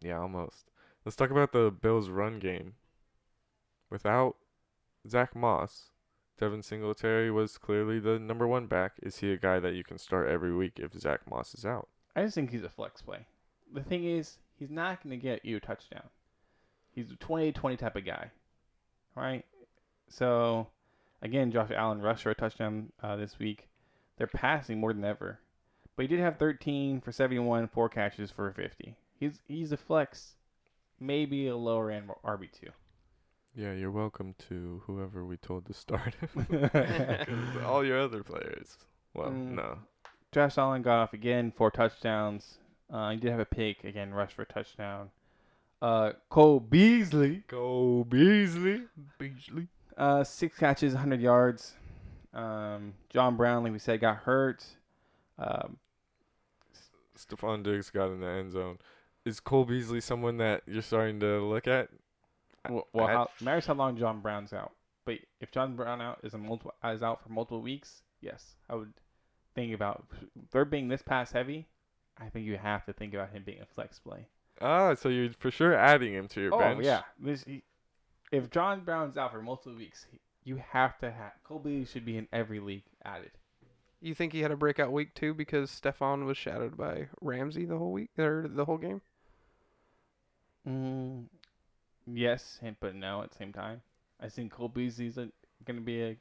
Yeah, 0.00 0.18
almost. 0.20 0.70
Let's 1.04 1.16
talk 1.16 1.30
about 1.30 1.52
the 1.52 1.70
Bills 1.70 2.08
run 2.08 2.38
game. 2.38 2.74
Without 3.90 4.36
Zack 5.08 5.36
Moss, 5.36 5.90
Devin 6.38 6.62
Singletary 6.62 7.30
was 7.30 7.58
clearly 7.58 8.00
the 8.00 8.18
number 8.18 8.46
one 8.48 8.66
back. 8.66 8.94
Is 9.02 9.18
he 9.18 9.30
a 9.32 9.36
guy 9.36 9.60
that 9.60 9.74
you 9.74 9.84
can 9.84 9.98
start 9.98 10.28
every 10.28 10.54
week 10.54 10.78
if 10.78 10.94
Zack 10.94 11.20
Moss 11.30 11.54
is 11.54 11.64
out? 11.66 11.88
I 12.16 12.22
just 12.22 12.34
think 12.34 12.50
he's 12.50 12.64
a 12.64 12.68
flex 12.68 13.02
play. 13.02 13.26
The 13.72 13.82
thing 13.82 14.04
is, 14.04 14.38
he's 14.58 14.70
not 14.70 15.02
going 15.02 15.18
to 15.18 15.22
get 15.22 15.44
you 15.44 15.56
a 15.56 15.60
touchdown. 15.60 16.04
He's 16.92 17.10
a 17.10 17.16
28-20 17.16 17.76
type 17.78 17.96
of 17.96 18.04
guy, 18.04 18.30
right? 19.16 19.44
So, 20.08 20.68
again, 21.22 21.50
Josh 21.50 21.70
Allen 21.74 22.00
rushed 22.00 22.22
for 22.22 22.30
a 22.30 22.34
touchdown 22.36 22.92
uh, 23.02 23.16
this 23.16 23.38
week. 23.38 23.68
They're 24.16 24.28
passing 24.28 24.78
more 24.78 24.92
than 24.92 25.04
ever, 25.04 25.40
but 25.96 26.02
he 26.04 26.08
did 26.08 26.20
have 26.20 26.38
13 26.38 27.00
for 27.00 27.10
71, 27.10 27.66
four 27.68 27.88
catches 27.88 28.30
for 28.30 28.52
50. 28.52 28.94
He's 29.18 29.40
he's 29.48 29.72
a 29.72 29.76
flex, 29.76 30.34
maybe 31.00 31.48
a 31.48 31.56
lower 31.56 31.90
end 31.90 32.10
RB 32.24 32.48
two. 32.52 32.68
Yeah, 33.56 33.72
you're 33.72 33.90
welcome 33.90 34.34
to 34.48 34.82
whoever 34.86 35.24
we 35.24 35.36
told 35.36 35.66
to 35.66 35.74
start. 35.74 36.14
all 37.64 37.84
your 37.84 37.98
other 37.98 38.22
players. 38.22 38.76
Well, 39.14 39.30
Mm. 39.30 39.54
no. 39.56 39.78
Josh 40.34 40.58
Allen 40.58 40.82
got 40.82 40.98
off 41.00 41.12
again, 41.12 41.52
four 41.56 41.70
touchdowns. 41.70 42.58
Uh, 42.92 43.10
he 43.10 43.18
did 43.18 43.30
have 43.30 43.38
a 43.38 43.44
pick 43.44 43.84
again, 43.84 44.12
rush 44.12 44.32
for 44.32 44.42
a 44.42 44.46
touchdown. 44.46 45.10
Uh, 45.80 46.12
Cole 46.28 46.58
Beasley 46.58 47.44
Cole 47.46 48.02
Beasley. 48.02 48.82
Beasley. 49.16 49.68
Uh, 49.96 50.24
six 50.24 50.58
catches, 50.58 50.92
100 50.92 51.20
yards. 51.20 51.74
Um, 52.32 52.94
John 53.10 53.36
Brown, 53.36 53.62
like 53.62 53.72
we 53.72 53.78
said, 53.78 54.00
got 54.00 54.16
hurt. 54.16 54.64
Um, 55.38 55.76
Stefon 57.16 57.62
Diggs 57.62 57.90
got 57.90 58.06
in 58.06 58.20
the 58.20 58.26
end 58.26 58.50
zone. 58.50 58.78
Is 59.24 59.38
Cole 59.38 59.64
Beasley 59.64 60.00
someone 60.00 60.38
that 60.38 60.62
you're 60.66 60.82
starting 60.82 61.20
to 61.20 61.44
look 61.44 61.68
at? 61.68 61.90
well, 62.68 62.88
well 62.92 63.06
how, 63.06 63.28
matters 63.40 63.66
how 63.66 63.74
long 63.74 63.96
John 63.96 64.20
Brown's 64.20 64.52
out. 64.52 64.72
But 65.04 65.18
if 65.40 65.52
John 65.52 65.76
Brown 65.76 66.00
out 66.00 66.18
is 66.24 66.34
a 66.34 66.38
multiple 66.38 66.74
is 66.84 67.04
out 67.04 67.22
for 67.22 67.28
multiple 67.28 67.62
weeks, 67.62 68.02
yes, 68.20 68.56
I 68.68 68.74
would 68.74 68.92
think 69.54 69.74
about. 69.74 70.04
They're 70.52 70.64
being 70.64 70.88
this 70.88 71.02
pass 71.02 71.32
heavy. 71.32 71.66
I 72.18 72.28
think 72.28 72.46
you 72.46 72.56
have 72.56 72.84
to 72.86 72.92
think 72.92 73.14
about 73.14 73.30
him 73.32 73.42
being 73.44 73.60
a 73.60 73.66
flex 73.74 73.98
play. 73.98 74.26
Ah, 74.60 74.94
so 74.94 75.08
you're 75.08 75.30
for 75.38 75.50
sure 75.50 75.74
adding 75.74 76.14
him 76.14 76.28
to 76.28 76.40
your 76.40 76.54
oh 76.54 76.58
bench. 76.58 76.84
yeah, 76.84 77.02
this, 77.18 77.42
he, 77.44 77.64
if 78.30 78.50
John 78.50 78.84
Brown's 78.84 79.16
out 79.16 79.32
for 79.32 79.42
multiple 79.42 79.76
weeks, 79.76 80.06
he, 80.10 80.20
you 80.44 80.62
have 80.70 80.96
to 80.98 81.10
have 81.10 81.32
Cole 81.42 81.58
Beasley 81.58 81.86
should 81.86 82.04
be 82.04 82.16
in 82.16 82.28
every 82.32 82.60
league 82.60 82.84
added. 83.04 83.32
You 84.00 84.14
think 84.14 84.32
he 84.32 84.42
had 84.42 84.52
a 84.52 84.56
breakout 84.56 84.92
week 84.92 85.14
too 85.14 85.34
because 85.34 85.70
Stefon 85.70 86.24
was 86.26 86.36
shadowed 86.36 86.76
by 86.76 87.08
Ramsey 87.20 87.64
the 87.64 87.78
whole 87.78 87.90
week 87.90 88.10
or 88.18 88.46
the 88.48 88.64
whole 88.66 88.76
game? 88.78 89.00
Mm, 90.68 91.24
yes, 92.06 92.58
and- 92.62 92.76
but 92.80 92.94
no 92.94 93.22
at 93.22 93.30
the 93.30 93.36
same 93.36 93.52
time. 93.52 93.82
I 94.20 94.28
think 94.28 94.52
Cole 94.52 94.68
Beasley's 94.68 95.18
a, 95.18 95.30
gonna 95.64 95.80
be 95.80 96.02
a. 96.02 96.16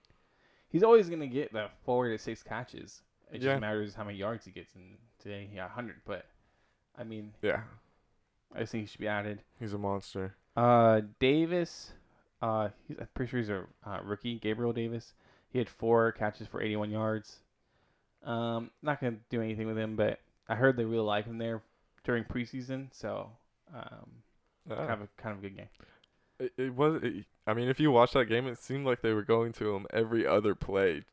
He's 0.70 0.84
always 0.84 1.10
gonna 1.10 1.28
get 1.28 1.54
the 1.54 1.70
four 1.86 2.10
to 2.10 2.18
six 2.18 2.42
catches. 2.42 3.04
It 3.32 3.42
Yeah. 3.42 3.54
just 3.54 3.62
matters 3.62 3.96
how 3.96 4.04
many 4.04 4.18
yards 4.18 4.46
he 4.46 4.52
gets. 4.52 4.74
And 4.76 4.98
today 5.20 5.48
he 5.50 5.56
got 5.56 5.70
100, 5.70 6.02
but 6.06 6.26
I 6.98 7.04
mean, 7.04 7.34
Yeah, 7.42 7.64
I 8.54 8.60
just 8.60 8.72
think 8.72 8.84
he 8.84 8.88
should 8.88 9.00
be 9.02 9.08
added. 9.08 9.42
he's 9.60 9.74
a 9.74 9.78
monster. 9.78 10.36
Uh, 10.56 11.02
Davis, 11.20 11.94
uh, 12.42 12.70
he's, 12.88 12.98
I'm 13.00 13.08
pretty 13.16 13.30
sure 13.32 13.40
he's 13.40 13.50
a 13.50 13.66
uh, 13.86 14.00
rookie. 14.04 14.38
Gabriel 14.40 14.74
Davis. 14.74 15.14
He 15.50 15.58
had 15.60 15.70
four 15.70 16.12
catches 16.12 16.48
for 16.48 16.62
81 16.62 16.92
yards. 16.92 17.40
Um, 18.24 18.72
not 18.82 19.02
gonna 19.02 19.18
do 19.30 19.42
anything 19.42 19.68
with 19.68 19.78
him, 19.78 19.96
but 19.96 20.20
I 20.48 20.56
heard 20.56 20.78
they 20.78 20.86
really 20.86 21.04
like 21.04 21.26
him 21.26 21.38
there 21.40 21.62
during 22.04 22.24
preseason, 22.24 22.88
so 22.94 23.32
um, 23.74 24.24
Ah. 24.70 24.76
kind 24.76 24.92
of 24.92 25.02
a 25.02 25.08
kind 25.18 25.34
of 25.38 25.40
a 25.40 25.42
good 25.50 25.58
game. 25.58 25.68
It, 26.40 26.54
it 26.58 26.74
was. 26.74 27.02
It, 27.04 27.26
I 27.46 27.54
mean, 27.54 27.68
if 27.68 27.80
you 27.80 27.92
watch 27.92 28.14
that 28.14 28.26
game, 28.26 28.48
it 28.48 28.58
seemed 28.60 28.86
like 28.86 29.02
they 29.02 29.14
were 29.14 29.24
going 29.24 29.52
to 29.54 29.76
him 29.76 29.88
every 29.92 30.26
other 30.26 30.56
play. 30.56 31.04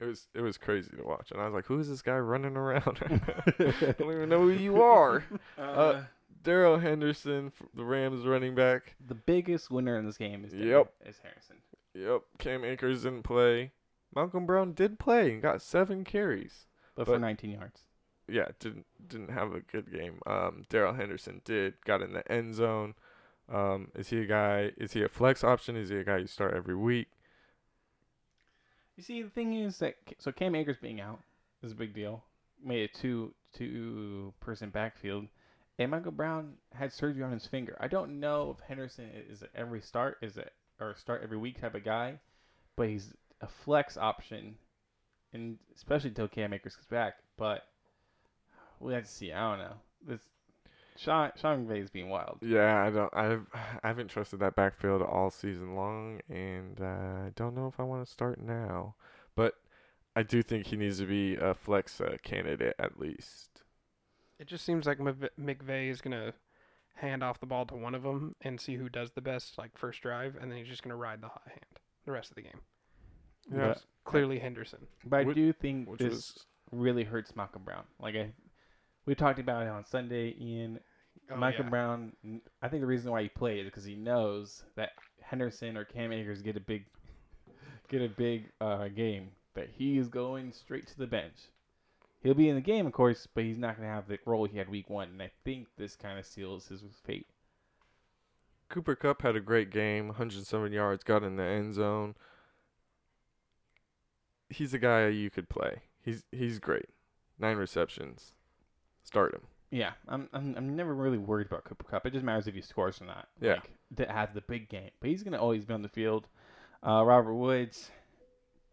It 0.00 0.04
was 0.04 0.28
it 0.34 0.40
was 0.42 0.58
crazy 0.58 0.90
to 0.96 1.02
watch, 1.02 1.30
and 1.32 1.40
I 1.40 1.44
was 1.46 1.54
like, 1.54 1.66
"Who 1.66 1.78
is 1.78 1.88
this 1.88 2.02
guy 2.02 2.18
running 2.18 2.56
around? 2.56 2.98
I 3.02 3.92
don't 3.98 4.12
even 4.12 4.28
know 4.28 4.40
who 4.42 4.50
you 4.50 4.82
are." 4.82 5.24
Uh, 5.58 6.02
Darrell 6.42 6.78
Henderson, 6.78 7.50
the 7.74 7.82
Rams 7.84 8.24
running 8.26 8.54
back. 8.54 8.94
The 9.04 9.14
biggest 9.16 9.70
winner 9.70 9.98
in 9.98 10.04
this 10.06 10.16
game 10.16 10.44
is 10.44 10.52
Yep. 10.54 10.92
is 11.06 11.18
Harrison. 11.22 11.56
Yep, 11.94 12.22
Cam 12.38 12.64
Akers 12.64 13.02
didn't 13.02 13.22
play. 13.24 13.72
Malcolm 14.14 14.46
Brown 14.46 14.72
did 14.72 14.98
play 14.98 15.32
and 15.32 15.42
got 15.42 15.60
seven 15.62 16.04
carries. 16.04 16.66
But, 16.94 17.06
But- 17.06 17.14
for 17.14 17.18
19 17.18 17.50
yards. 17.50 17.80
Yeah, 18.28 18.48
didn't 18.58 18.86
didn't 19.08 19.30
have 19.30 19.54
a 19.54 19.60
good 19.60 19.90
game. 19.92 20.18
Um, 20.26 20.64
Darrell 20.68 20.94
Henderson 20.94 21.40
did 21.44 21.74
got 21.84 22.02
in 22.02 22.12
the 22.12 22.30
end 22.30 22.54
zone. 22.54 22.94
Um, 23.48 23.88
is 23.94 24.08
he 24.08 24.18
a 24.20 24.26
guy? 24.26 24.72
Is 24.76 24.92
he 24.92 25.02
a 25.04 25.08
flex 25.08 25.42
option? 25.44 25.76
Is 25.76 25.88
he 25.90 25.96
a 25.96 26.04
guy 26.04 26.18
you 26.18 26.26
start 26.26 26.52
every 26.54 26.74
week? 26.74 27.06
You 28.96 29.02
see, 29.02 29.22
the 29.22 29.30
thing 29.30 29.54
is 29.54 29.78
that 29.78 29.96
so 30.18 30.32
Cam 30.32 30.54
Akers 30.54 30.78
being 30.80 31.00
out 31.00 31.20
is 31.62 31.72
a 31.72 31.76
big 31.76 31.94
deal. 31.94 32.24
Made 32.64 32.90
a 32.90 32.98
two 32.98 33.34
two 33.52 34.32
person 34.40 34.70
backfield, 34.70 35.26
and 35.78 35.90
Michael 35.90 36.12
Brown 36.12 36.54
had 36.72 36.92
surgery 36.92 37.22
on 37.22 37.32
his 37.32 37.46
finger. 37.46 37.76
I 37.78 37.88
don't 37.88 38.18
know 38.18 38.56
if 38.56 38.66
Henderson 38.66 39.10
is 39.30 39.44
every 39.54 39.82
start 39.82 40.18
is 40.22 40.38
it 40.38 40.52
or 40.80 40.94
start 40.96 41.22
every 41.22 41.36
week 41.36 41.60
type 41.60 41.74
of 41.74 41.84
guy, 41.84 42.18
but 42.74 42.88
he's 42.88 43.12
a 43.42 43.46
flex 43.46 43.98
option, 43.98 44.56
and 45.32 45.58
especially 45.74 46.08
until 46.08 46.28
Cam 46.28 46.54
Akers 46.54 46.76
gets 46.76 46.86
back. 46.86 47.16
But 47.36 47.64
we 48.80 48.94
have 48.94 49.04
to 49.04 49.10
see. 49.10 49.32
I 49.32 49.50
don't 49.50 49.58
know. 49.58 49.74
This 50.06 50.20
Sean 50.96 51.30
Sean 51.40 51.66
McVay 51.66 51.82
is 51.82 51.90
being 51.90 52.08
wild. 52.08 52.38
Yeah, 52.42 52.82
I 52.84 52.90
don't. 52.90 53.14
I've 53.14 53.46
I 53.82 53.88
haven't 53.88 54.08
trusted 54.08 54.40
that 54.40 54.56
backfield 54.56 55.02
all 55.02 55.30
season 55.30 55.74
long, 55.74 56.20
and 56.28 56.80
uh, 56.80 57.26
I 57.26 57.32
don't 57.36 57.54
know 57.54 57.66
if 57.68 57.78
I 57.78 57.82
want 57.82 58.04
to 58.04 58.10
start 58.10 58.40
now. 58.40 58.94
But 59.34 59.54
I 60.14 60.22
do 60.22 60.42
think 60.42 60.66
he 60.66 60.76
needs 60.76 60.98
to 60.98 61.06
be 61.06 61.36
a 61.36 61.54
flex 61.54 62.00
uh, 62.00 62.16
candidate 62.22 62.74
at 62.78 62.98
least. 62.98 63.62
It 64.38 64.46
just 64.46 64.64
seems 64.64 64.86
like 64.86 64.98
Mv- 64.98 65.28
McVay 65.40 65.90
is 65.90 66.00
gonna 66.00 66.32
hand 66.94 67.22
off 67.22 67.40
the 67.40 67.46
ball 67.46 67.66
to 67.66 67.74
one 67.74 67.94
of 67.94 68.02
them 68.02 68.34
and 68.40 68.58
see 68.60 68.76
who 68.76 68.88
does 68.88 69.10
the 69.12 69.20
best, 69.20 69.58
like 69.58 69.76
first 69.76 70.00
drive, 70.02 70.36
and 70.40 70.50
then 70.50 70.58
he's 70.58 70.68
just 70.68 70.82
gonna 70.82 70.96
ride 70.96 71.20
the 71.22 71.28
hot 71.28 71.42
hand 71.48 71.80
the 72.06 72.12
rest 72.12 72.30
of 72.30 72.36
the 72.36 72.42
game. 72.42 72.60
Yeah, 73.52 73.74
Clearly 74.04 74.38
Henderson. 74.38 74.86
but 75.04 75.20
I 75.20 75.24
Which- 75.24 75.36
do 75.36 75.52
think 75.52 75.88
which 75.88 76.00
this 76.00 76.12
was 76.12 76.46
really 76.72 77.04
hurts 77.04 77.36
Malcolm 77.36 77.62
Brown. 77.64 77.84
Like 78.00 78.14
I, 78.16 78.30
we 79.06 79.14
talked 79.14 79.38
about 79.38 79.62
it 79.62 79.68
on 79.68 79.84
Sunday. 79.84 80.34
Ian 80.40 80.80
Oh, 81.30 81.36
Malcolm 81.36 81.66
yeah. 81.66 81.70
Brown. 81.70 82.12
I 82.62 82.68
think 82.68 82.82
the 82.82 82.86
reason 82.86 83.10
why 83.10 83.22
he 83.22 83.28
played 83.28 83.60
is 83.60 83.64
because 83.66 83.84
he 83.84 83.96
knows 83.96 84.62
that 84.76 84.90
Henderson 85.20 85.76
or 85.76 85.84
Cam 85.84 86.12
Akers 86.12 86.42
get 86.42 86.56
a 86.56 86.60
big, 86.60 86.84
get 87.88 88.02
a 88.02 88.08
big 88.08 88.50
uh, 88.60 88.88
game. 88.88 89.30
That 89.54 89.70
he 89.76 89.96
is 89.98 90.08
going 90.08 90.52
straight 90.52 90.86
to 90.88 90.98
the 90.98 91.06
bench. 91.06 91.34
He'll 92.22 92.34
be 92.34 92.48
in 92.48 92.54
the 92.54 92.60
game, 92.60 92.86
of 92.86 92.92
course, 92.92 93.26
but 93.34 93.44
he's 93.44 93.58
not 93.58 93.76
going 93.76 93.88
to 93.88 93.94
have 93.94 94.06
the 94.06 94.18
role 94.26 94.44
he 94.44 94.58
had 94.58 94.68
week 94.68 94.90
one. 94.90 95.08
And 95.08 95.22
I 95.22 95.30
think 95.44 95.68
this 95.78 95.96
kind 95.96 96.18
of 96.18 96.26
seals 96.26 96.68
his 96.68 96.82
fate. 97.04 97.26
Cooper 98.68 98.94
Kupp 98.94 99.22
had 99.22 99.36
a 99.36 99.40
great 99.40 99.70
game, 99.70 100.08
107 100.08 100.72
yards, 100.72 101.04
got 101.04 101.22
in 101.22 101.36
the 101.36 101.44
end 101.44 101.74
zone. 101.74 102.14
He's 104.48 104.74
a 104.74 104.78
guy 104.78 105.08
you 105.08 105.30
could 105.30 105.48
play. 105.48 105.82
He's 106.04 106.22
he's 106.30 106.58
great. 106.58 106.90
Nine 107.38 107.56
receptions. 107.56 108.35
Start 109.06 109.34
him. 109.34 109.40
Yeah, 109.70 109.92
I'm, 110.08 110.28
I'm 110.32 110.54
I'm 110.56 110.76
never 110.76 110.94
really 110.94 111.18
worried 111.18 111.46
about 111.46 111.64
Cooper 111.64 111.84
Kupp. 111.84 112.06
It 112.06 112.12
just 112.12 112.24
matters 112.24 112.46
if 112.46 112.54
he 112.54 112.60
scores 112.60 113.00
or 113.00 113.06
not. 113.06 113.28
Yeah. 113.40 113.54
Like, 113.54 113.70
to 113.96 114.12
have 114.12 114.34
the 114.34 114.40
big 114.42 114.68
game, 114.68 114.90
but 115.00 115.08
he's 115.10 115.22
gonna 115.22 115.40
always 115.40 115.64
be 115.64 115.74
on 115.74 115.82
the 115.82 115.88
field. 115.88 116.28
Uh, 116.86 117.02
Robert 117.04 117.34
Woods, 117.34 117.90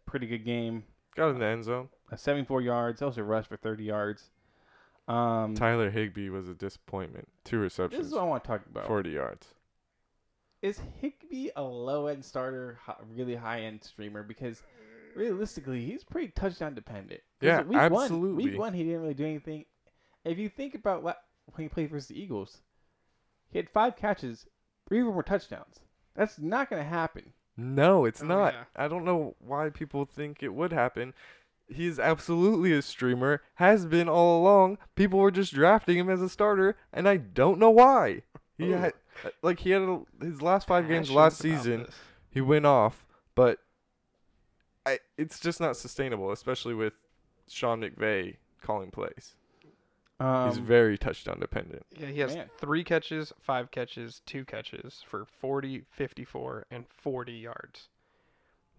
pretty 0.06 0.26
good 0.26 0.44
game. 0.44 0.84
Got 1.16 1.30
in 1.30 1.38
the 1.38 1.46
end 1.46 1.64
zone. 1.64 1.88
Uh, 2.12 2.16
74 2.16 2.60
yards. 2.62 3.00
Also 3.02 3.22
rushed 3.22 3.48
for 3.48 3.56
30 3.56 3.84
yards. 3.84 4.30
Um, 5.06 5.54
Tyler 5.54 5.90
Higbee 5.90 6.28
was 6.30 6.48
a 6.48 6.54
disappointment. 6.54 7.28
Two 7.44 7.58
receptions. 7.58 7.98
this 8.00 8.08
is 8.08 8.14
what 8.14 8.22
I 8.22 8.26
want 8.26 8.44
to 8.44 8.48
talk 8.48 8.62
about. 8.66 8.86
40 8.86 9.10
yards. 9.10 9.54
Is 10.62 10.80
Higbee 11.00 11.50
a 11.56 11.62
low 11.62 12.06
end 12.06 12.24
starter, 12.24 12.78
really 13.14 13.34
high 13.34 13.60
end 13.60 13.84
streamer? 13.84 14.22
Because 14.22 14.62
realistically, 15.14 15.84
he's 15.84 16.02
pretty 16.04 16.28
touchdown 16.28 16.74
dependent. 16.74 17.20
Yeah, 17.40 17.62
week 17.62 17.72
One, 17.72 18.02
absolutely. 18.02 18.44
week 18.50 18.58
one, 18.58 18.72
he 18.72 18.82
didn't 18.84 19.02
really 19.02 19.14
do 19.14 19.26
anything. 19.26 19.66
If 20.24 20.38
you 20.38 20.48
think 20.48 20.74
about 20.74 21.04
la- 21.04 21.14
when 21.46 21.64
he 21.64 21.68
played 21.68 21.90
versus 21.90 22.08
the 22.08 22.20
Eagles, 22.20 22.58
he 23.50 23.58
had 23.58 23.68
five 23.68 23.96
catches, 23.96 24.46
three 24.88 25.00
of 25.00 25.06
them 25.06 25.14
were 25.14 25.22
touchdowns. 25.22 25.80
That's 26.14 26.38
not 26.38 26.70
going 26.70 26.82
to 26.82 26.88
happen. 26.88 27.32
No, 27.56 28.04
it's 28.04 28.22
Oh, 28.22 28.26
not. 28.26 28.54
yeah. 28.54 28.64
I 28.76 28.88
don't 28.88 29.04
know 29.04 29.36
why 29.38 29.70
people 29.70 30.04
think 30.04 30.42
it 30.42 30.54
would 30.54 30.72
happen. 30.72 31.14
He's 31.68 31.98
absolutely 31.98 32.72
a 32.72 32.82
streamer, 32.82 33.42
has 33.54 33.86
been 33.86 34.08
all 34.08 34.40
along. 34.42 34.78
People 34.96 35.18
were 35.18 35.30
just 35.30 35.54
drafting 35.54 35.96
him 35.98 36.10
as 36.10 36.20
a 36.20 36.28
starter, 36.28 36.76
and 36.92 37.08
I 37.08 37.16
don't 37.16 37.58
know 37.58 37.70
why. 37.70 38.22
He 38.58 38.72
Ooh. 38.72 38.76
had 38.76 38.92
like 39.42 39.60
he 39.60 39.70
had 39.70 39.82
a, 39.82 40.02
his 40.20 40.42
last 40.42 40.66
five 40.66 40.88
games 40.88 41.10
last 41.10 41.38
season. 41.38 41.84
this. 41.84 41.94
He 42.30 42.40
went 42.40 42.66
off, 42.66 43.06
but 43.34 43.60
I 44.84 44.98
it's 45.16 45.40
just 45.40 45.60
not 45.60 45.76
sustainable, 45.76 46.30
especially 46.32 46.74
with 46.74 46.92
Sean 47.48 47.80
McVay 47.80 48.36
calling 48.60 48.90
plays. 48.90 49.34
Um, 50.20 50.48
He's 50.48 50.58
very 50.58 50.96
touchdown 50.96 51.40
dependent. 51.40 51.84
Yeah, 51.98 52.06
he 52.06 52.20
has 52.20 52.34
Man. 52.36 52.48
three 52.58 52.84
catches, 52.84 53.32
five 53.40 53.70
catches, 53.72 54.22
two 54.26 54.44
catches 54.44 55.02
for 55.08 55.24
40, 55.24 55.82
54, 55.90 56.66
and 56.70 56.84
40 56.88 57.32
yards. 57.32 57.88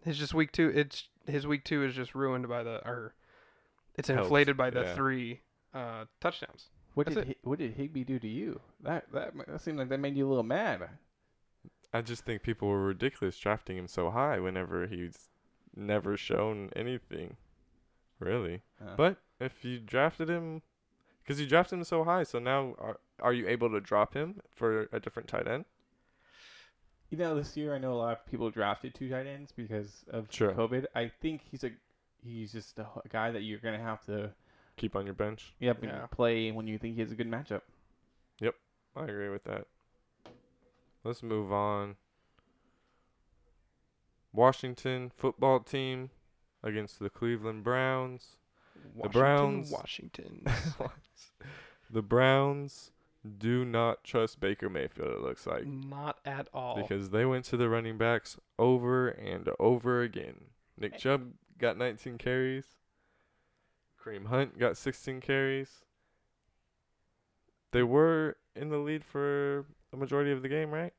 His 0.03 0.17
just 0.17 0.33
week 0.33 0.51
two. 0.51 0.71
It's 0.73 1.09
his 1.27 1.45
week 1.47 1.63
two 1.65 1.83
is 1.83 1.93
just 1.95 2.15
ruined 2.15 2.47
by 2.47 2.63
the 2.63 2.75
or 2.87 3.15
it's 3.95 4.07
Helped, 4.07 4.23
inflated 4.23 4.55
by 4.55 4.69
the 4.69 4.81
yeah. 4.83 4.95
three 4.95 5.41
uh, 5.73 6.05
touchdowns. 6.21 6.69
what 6.93 7.07
that's 7.07 7.15
did 7.15 7.21
it. 7.31 7.37
Hi- 7.43 7.49
what 7.49 7.59
did 7.59 7.73
Higbee 7.73 8.03
do 8.03 8.19
to 8.19 8.27
you? 8.27 8.61
That 8.83 9.11
that 9.11 9.33
that 9.47 9.61
seemed 9.61 9.79
like 9.79 9.89
that 9.89 9.99
made 9.99 10.15
you 10.15 10.27
a 10.27 10.29
little 10.29 10.43
mad. 10.43 10.87
I 11.93 12.01
just 12.01 12.23
think 12.25 12.43
people 12.43 12.67
were 12.67 12.83
ridiculous 12.85 13.37
drafting 13.37 13.77
him 13.77 13.87
so 13.87 14.11
high 14.11 14.39
whenever 14.39 14.85
he's 14.85 15.29
never 15.75 16.17
shown 16.17 16.69
anything, 16.75 17.37
really. 18.19 18.61
Uh, 18.85 18.95
But 18.95 19.17
if 19.39 19.63
you 19.65 19.79
drafted 19.79 20.29
him, 20.29 20.61
because 21.25 21.39
you 21.41 21.47
drafted 21.47 21.79
him 21.79 21.83
so 21.83 22.03
high, 22.03 22.23
so 22.23 22.37
now 22.39 22.75
are 22.77 22.99
are 23.19 23.33
you 23.33 23.47
able 23.47 23.69
to 23.71 23.79
drop 23.79 24.13
him 24.13 24.41
for 24.53 24.87
a 24.91 24.99
different 24.99 25.27
tight 25.27 25.47
end? 25.47 25.65
You 27.09 27.17
know, 27.17 27.35
this 27.35 27.55
year 27.55 27.73
I 27.73 27.77
know 27.77 27.93
a 27.93 27.95
lot 27.95 28.11
of 28.19 28.25
people 28.25 28.49
drafted 28.49 28.93
two 28.93 29.09
tight 29.09 29.25
ends 29.27 29.51
because 29.51 30.03
of 30.09 30.27
Sure. 30.31 30.51
COVID. 30.51 30.85
I 30.95 31.07
think 31.21 31.41
he's 31.49 31.63
a 31.63 31.71
he's 32.23 32.51
just 32.51 32.77
a 32.79 32.87
guy 33.09 33.31
that 33.31 33.41
you're 33.41 33.59
gonna 33.59 33.81
have 33.81 34.03
to 34.05 34.31
Keep 34.77 34.95
on 34.95 35.05
your 35.05 35.13
bench. 35.13 35.53
yep 35.59 35.81
and 35.81 35.91
Yeah. 35.91 36.07
play 36.07 36.51
when 36.51 36.67
you 36.67 36.77
think 36.77 36.95
he 36.95 37.01
has 37.01 37.11
a 37.11 37.15
good 37.15 37.29
matchup. 37.29 37.61
Yep, 38.39 38.55
I 38.95 39.03
agree 39.05 39.29
with 39.29 39.43
that. 39.45 39.67
Let's 41.03 41.23
move 41.23 41.51
on. 41.53 41.95
Washington 44.33 45.09
football 45.15 45.61
team 45.61 46.09
against 46.61 46.99
the 46.99 47.09
Cleveland 47.09 47.63
Browns. 47.63 48.35
Washington, 48.93 49.19
Browns- 49.19 49.71
Washington. 49.71 50.45
the 51.89 52.01
Browns 52.01 52.91
do 53.37 53.65
not 53.65 54.03
trust 54.03 54.39
Baker 54.39 54.69
Mayfield. 54.69 55.09
It 55.09 55.21
looks 55.21 55.47
like. 55.47 55.65
Not 55.65 56.19
at 56.25 56.47
all. 56.53 56.75
because 56.81 57.09
they 57.09 57.25
went 57.25 57.45
to 57.45 57.57
the 57.57 57.69
running 57.69 57.97
backs 57.97 58.37
over 58.59 59.09
and 59.09 59.49
over 59.59 60.01
again. 60.01 60.35
Nick 60.77 60.97
Chubb 60.97 61.31
got 61.57 61.77
19 61.77 62.17
carries. 62.17 62.65
Kareem 64.03 64.27
Hunt 64.27 64.59
got 64.59 64.77
16 64.77 65.21
carries. 65.21 65.81
They 67.71 67.83
were 67.83 68.37
in 68.55 68.69
the 68.69 68.77
lead 68.77 69.03
for 69.03 69.65
a 69.91 69.97
majority 69.97 70.31
of 70.31 70.41
the 70.41 70.49
game, 70.49 70.71
right? 70.71 70.93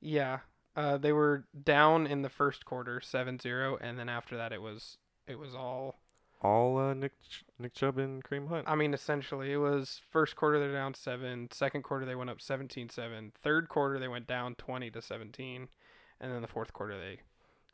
yeah, 0.00 0.40
uh, 0.74 0.96
they 0.96 1.12
were 1.12 1.44
down 1.64 2.06
in 2.06 2.22
the 2.22 2.28
first 2.28 2.64
quarter, 2.64 3.00
7-0, 3.00 3.78
and 3.80 3.98
then 3.98 4.08
after 4.08 4.36
that, 4.36 4.52
it 4.52 4.62
was 4.62 4.96
it 5.26 5.38
was 5.38 5.54
all. 5.54 5.98
All 6.42 6.76
uh, 6.78 6.92
Nick 6.94 7.12
Ch- 7.28 7.44
Nick 7.58 7.72
Chubb 7.72 7.98
and 7.98 8.22
Kareem 8.24 8.48
Hunt. 8.48 8.68
I 8.68 8.74
mean, 8.74 8.92
essentially, 8.94 9.52
it 9.52 9.58
was 9.58 10.00
first 10.10 10.34
quarter 10.36 10.58
they're 10.58 10.72
down 10.72 10.94
seven. 10.94 11.48
Second 11.52 11.82
quarter 11.82 12.04
they 12.04 12.16
went 12.16 12.30
up 12.30 12.38
17-7. 12.40 13.32
Third 13.34 13.68
quarter 13.68 13.98
they 14.00 14.08
went 14.08 14.26
down 14.26 14.56
20 14.56 14.90
to 14.90 15.00
17, 15.00 15.68
and 16.20 16.32
then 16.32 16.42
the 16.42 16.48
fourth 16.48 16.72
quarter 16.72 16.98
they 16.98 17.20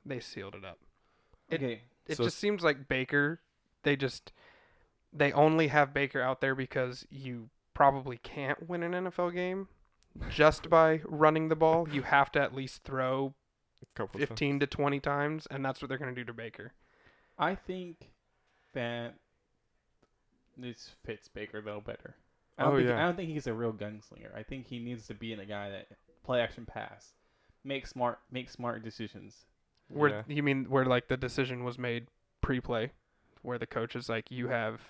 they 0.04 0.20
sealed 0.20 0.54
it 0.54 0.64
up. 0.64 0.78
It- 1.48 1.62
okay, 1.62 1.82
It 2.06 2.16
So- 2.16 2.24
just 2.24 2.38
seems 2.38 2.62
like 2.62 2.88
Baker. 2.88 3.40
They 3.84 3.96
just 3.96 4.32
they 5.12 5.32
only 5.32 5.68
have 5.68 5.94
Baker 5.94 6.20
out 6.20 6.40
there 6.42 6.54
because 6.54 7.06
you 7.10 7.48
probably 7.72 8.18
can't 8.18 8.68
win 8.68 8.82
an 8.82 8.92
NFL 8.92 9.30
game 9.32 9.68
just 10.28 10.68
by 10.68 11.00
running 11.04 11.48
the 11.48 11.56
ball. 11.56 11.88
You 11.88 12.02
have 12.02 12.30
to 12.32 12.40
at 12.42 12.54
least 12.54 12.82
throw 12.82 13.34
Couple 13.94 14.18
times. 14.18 14.28
15 14.28 14.60
to 14.60 14.66
20 14.66 15.00
times, 15.00 15.46
and 15.50 15.64
that's 15.64 15.80
what 15.80 15.88
they're 15.88 15.96
going 15.98 16.14
to 16.14 16.20
do 16.20 16.24
to 16.24 16.34
Baker. 16.34 16.72
I 17.38 17.54
think 17.54 18.10
that 18.78 19.14
this 20.56 20.90
fits 21.04 21.28
Baker 21.28 21.60
though 21.60 21.80
better. 21.80 22.14
I 22.58 22.64
don't 22.64 22.72
Oh, 22.72 22.76
think 22.78 22.88
yeah. 22.88 22.98
I 22.98 23.02
don't 23.06 23.16
think 23.16 23.30
he's 23.30 23.46
a 23.46 23.54
real 23.54 23.72
gunslinger. 23.72 24.34
I 24.36 24.42
think 24.42 24.66
he 24.66 24.78
needs 24.78 25.06
to 25.06 25.14
be 25.14 25.32
in 25.32 25.40
a 25.40 25.46
guy 25.46 25.70
that 25.70 25.86
play 26.24 26.40
action 26.40 26.66
pass, 26.66 27.12
make 27.64 27.86
smart 27.86 28.18
make 28.30 28.50
smart 28.50 28.82
decisions. 28.82 29.46
Where 29.88 30.10
Yeah. 30.10 30.22
you 30.26 30.42
mean 30.42 30.64
where 30.68 30.84
like 30.84 31.08
the 31.08 31.16
decision 31.16 31.64
was 31.64 31.78
made 31.78 32.08
pre-play, 32.40 32.92
where 33.42 33.58
the 33.58 33.66
coach 33.66 33.94
is 33.96 34.08
like, 34.08 34.30
you 34.30 34.48
have 34.48 34.80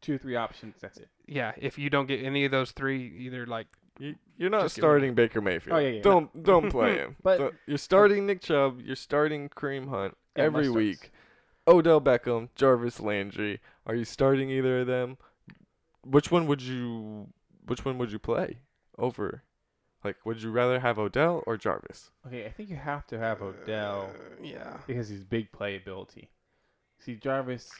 Two 0.00 0.18
three 0.18 0.34
options. 0.34 0.76
That's 0.80 0.98
it. 0.98 1.08
yeah. 1.26 1.52
If 1.56 1.78
you 1.78 1.88
don't 1.88 2.06
get 2.06 2.24
any 2.24 2.44
of 2.44 2.50
those 2.50 2.72
three, 2.72 3.06
either 3.18 3.46
like 3.46 3.68
You, 3.98 4.16
you're 4.36 4.50
not 4.50 4.62
Just 4.62 4.76
get 4.76 4.82
rid 4.82 4.86
of 4.88 4.90
starting 4.90 5.14
Baker 5.14 5.40
Mayfield. 5.40 5.76
Oh, 5.76 5.80
yeah, 5.80 5.88
yeah. 5.90 6.02
Don't 6.02 6.42
don't 6.42 6.70
play 6.70 6.96
him. 6.98 7.16
But- 7.22 7.38
So 7.38 7.52
you're 7.66 7.78
starting 7.78 8.26
Nick 8.26 8.40
Chubb. 8.40 8.80
You're 8.80 8.96
starting 8.96 9.48
Kareem 9.50 9.88
Hunt 9.88 10.16
Yeah, 10.36 10.44
every 10.44 10.62
must-starts. 10.68 10.76
week. 11.02 11.12
Odell 11.66 12.00
Beckham, 12.00 12.48
Jarvis 12.54 13.00
Landry. 13.00 13.60
Are 13.86 13.94
you 13.94 14.04
starting 14.04 14.50
either 14.50 14.80
of 14.80 14.86
them? 14.86 15.18
Which 16.04 16.30
one 16.30 16.46
would 16.46 16.60
you 16.62 17.28
which 17.66 17.84
one 17.84 17.98
would 17.98 18.10
you 18.10 18.18
play 18.18 18.58
over? 18.98 19.44
Like 20.04 20.16
would 20.24 20.42
you 20.42 20.50
rather 20.50 20.80
have 20.80 20.98
Odell 20.98 21.44
or 21.46 21.56
Jarvis? 21.56 22.10
Okay, 22.26 22.44
I 22.44 22.50
think 22.50 22.68
you 22.68 22.76
have 22.76 23.06
to 23.08 23.18
have 23.18 23.40
Odell 23.40 24.10
uh, 24.12 24.42
yeah. 24.42 24.78
because 24.86 25.08
he's 25.08 25.22
big 25.22 25.52
playability. 25.52 26.28
See, 26.98 27.14
Jarvis, 27.14 27.70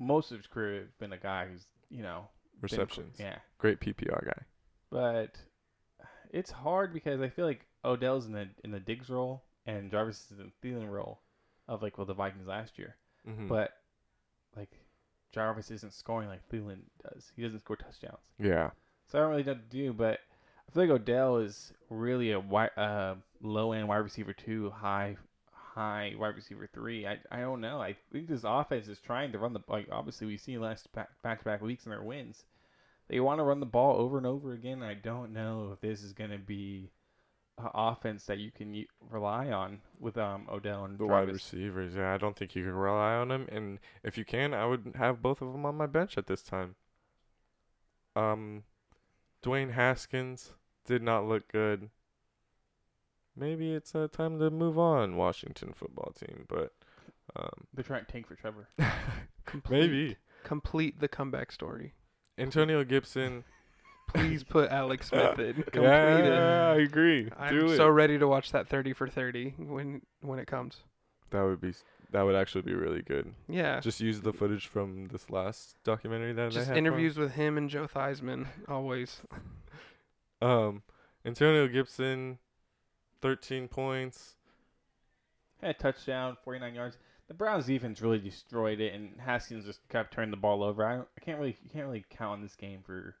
most 0.00 0.30
of 0.32 0.38
his 0.38 0.46
career 0.46 0.80
has 0.80 0.90
been 0.98 1.12
a 1.12 1.18
guy 1.18 1.46
who's 1.50 1.66
you 1.90 2.02
know 2.02 2.28
been 2.60 2.62
Receptions. 2.62 3.16
yeah, 3.18 3.36
Great 3.58 3.80
PPR 3.80 4.24
guy. 4.24 4.42
but 4.90 5.36
it's 6.30 6.50
hard 6.50 6.94
because 6.94 7.20
I 7.20 7.28
feel 7.28 7.44
like 7.44 7.66
Odell's 7.84 8.24
in 8.24 8.32
the 8.32 8.48
in 8.64 8.70
the 8.70 8.80
Diggs 8.80 9.10
role 9.10 9.42
and 9.66 9.90
Jarvis 9.90 10.30
is 10.30 10.38
in 10.38 10.50
the 10.62 10.66
Thielen 10.66 10.88
role 10.88 11.20
of 11.68 11.82
like 11.82 11.98
well 11.98 12.06
the 12.06 12.14
Vikings 12.14 12.46
last 12.46 12.78
year. 12.78 12.96
Mm-hmm. 13.28 13.48
But 13.48 13.72
like 14.56 14.70
Jarvis 15.32 15.70
isn't 15.70 15.94
scoring 15.94 16.28
like 16.28 16.48
Thielen 16.50 16.80
does. 17.02 17.30
He 17.36 17.42
doesn't 17.42 17.60
score 17.60 17.76
touchdowns. 17.76 18.26
yeah. 18.38 18.70
So 19.10 19.18
I 19.18 19.22
don't 19.22 19.30
really 19.30 19.42
know 19.44 19.52
what 19.52 19.70
to 19.70 19.76
do, 19.76 19.92
but 19.92 20.20
I 20.68 20.72
feel 20.72 20.84
like 20.84 20.90
Odell 20.90 21.38
is 21.38 21.72
really 21.90 22.32
a 22.32 22.40
wi- 22.40 22.70
uh, 22.76 23.16
low 23.42 23.72
end 23.72 23.88
wide 23.88 23.96
receiver 23.96 24.32
two, 24.32 24.70
high 24.70 25.16
high 25.52 26.14
wide 26.18 26.34
receiver 26.34 26.68
three. 26.72 27.06
I 27.06 27.18
I 27.30 27.40
don't 27.40 27.60
know. 27.60 27.80
I 27.80 27.96
think 28.12 28.28
this 28.28 28.42
offense 28.44 28.88
is 28.88 28.98
trying 28.98 29.32
to 29.32 29.38
run 29.38 29.52
the 29.52 29.60
like 29.68 29.88
obviously 29.90 30.26
we've 30.26 30.40
seen 30.40 30.60
last 30.60 30.88
back 30.92 31.38
to 31.38 31.44
back 31.44 31.60
weeks 31.62 31.84
in 31.84 31.90
their 31.90 32.02
wins. 32.02 32.44
They 33.08 33.20
want 33.20 33.40
to 33.40 33.44
run 33.44 33.60
the 33.60 33.66
ball 33.66 33.98
over 34.00 34.16
and 34.16 34.26
over 34.26 34.52
again. 34.52 34.82
I 34.82 34.94
don't 34.94 35.32
know 35.32 35.70
if 35.72 35.80
this 35.80 36.02
is 36.02 36.12
going 36.12 36.30
to 36.30 36.38
be 36.38 36.90
an 37.58 37.68
offense 37.74 38.24
that 38.26 38.38
you 38.38 38.50
can 38.50 38.74
u- 38.74 38.86
rely 39.10 39.50
on 39.50 39.80
with 39.98 40.16
um 40.16 40.46
Odell 40.50 40.84
and 40.84 40.98
The 40.98 41.06
wide 41.06 41.28
receivers, 41.28 41.94
yeah, 41.94 42.12
I 42.14 42.16
don't 42.18 42.36
think 42.36 42.54
you 42.54 42.64
can 42.64 42.74
rely 42.74 43.14
on 43.14 43.28
them. 43.28 43.46
And 43.50 43.78
if 44.02 44.16
you 44.18 44.24
can, 44.24 44.54
I 44.54 44.66
would 44.66 44.94
have 44.96 45.22
both 45.22 45.42
of 45.42 45.52
them 45.52 45.66
on 45.66 45.76
my 45.76 45.86
bench 45.86 46.16
at 46.18 46.26
this 46.26 46.42
time. 46.42 46.74
Um, 48.14 48.64
Dwayne 49.42 49.72
Haskins 49.72 50.52
did 50.84 51.02
not 51.02 51.26
look 51.26 51.50
good. 51.50 51.90
Maybe 53.34 53.72
it's 53.72 53.94
uh, 53.94 54.08
time 54.12 54.38
to 54.40 54.50
move 54.50 54.78
on, 54.78 55.16
Washington 55.16 55.72
football 55.72 56.12
team. 56.12 56.44
But 56.48 56.72
um, 57.34 57.66
They're 57.72 57.84
trying 57.84 58.04
to 58.04 58.12
tank 58.12 58.26
for 58.26 58.34
Trevor. 58.34 58.68
Complete, 59.44 59.80
maybe 59.80 60.16
complete 60.44 61.00
the 61.00 61.08
comeback 61.08 61.50
story. 61.50 61.94
Antonio 62.38 62.84
Gibson. 62.84 63.44
Please 64.14 64.44
put 64.44 64.70
Alex 64.70 65.08
Smith 65.10 65.38
in. 65.38 65.54
Complete 65.54 65.82
yeah, 65.82 66.72
I 66.72 66.76
it. 66.76 66.82
agree. 66.82 67.30
I'm 67.38 67.58
Do 67.58 67.66
it. 67.72 67.76
so 67.76 67.88
ready 67.88 68.18
to 68.18 68.26
watch 68.28 68.52
that 68.52 68.68
30 68.68 68.92
for 68.92 69.08
30 69.08 69.54
when 69.58 70.02
when 70.20 70.38
it 70.38 70.46
comes. 70.46 70.78
that 71.30 71.42
would 71.42 71.60
be 71.60 71.72
that 72.10 72.22
would 72.22 72.34
actually 72.34 72.62
be 72.62 72.74
really 72.74 73.00
good. 73.02 73.32
Yeah. 73.48 73.80
Just 73.80 74.00
use 74.00 74.20
the 74.20 74.32
footage 74.34 74.66
from 74.66 75.06
this 75.08 75.30
last 75.30 75.76
documentary 75.82 76.32
that 76.34 76.52
Just 76.52 76.56
they 76.56 76.60
had 76.60 76.66
for 76.66 76.72
him. 76.78 76.86
interviews 76.86 77.16
with 77.16 77.32
him 77.32 77.56
and 77.56 77.70
Joe 77.70 77.86
Theismann 77.86 78.46
always. 78.68 79.20
Um, 80.40 80.82
Antonio 81.24 81.68
Gibson, 81.68 82.38
thirteen 83.20 83.68
points. 83.68 84.34
had 85.60 85.70
a 85.70 85.74
touchdown, 85.74 86.36
49 86.44 86.74
yards. 86.74 86.98
The 87.28 87.34
Browns 87.34 87.66
defense 87.66 88.02
really 88.02 88.18
destroyed 88.18 88.80
it, 88.80 88.92
and 88.92 89.20
Haskins 89.20 89.64
just 89.64 89.88
kept 89.88 90.12
turning 90.12 90.32
the 90.32 90.36
ball 90.36 90.64
over. 90.64 90.84
I, 90.84 90.96
don't, 90.96 91.08
I 91.16 91.20
can't 91.24 91.38
really, 91.38 91.56
you 91.62 91.70
can't 91.70 91.86
really 91.86 92.04
count 92.10 92.32
on 92.32 92.42
this 92.42 92.56
game 92.56 92.80
for 92.84 93.14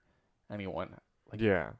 anyone. 0.52 0.90
Like, 1.30 1.40
yeah. 1.40 1.70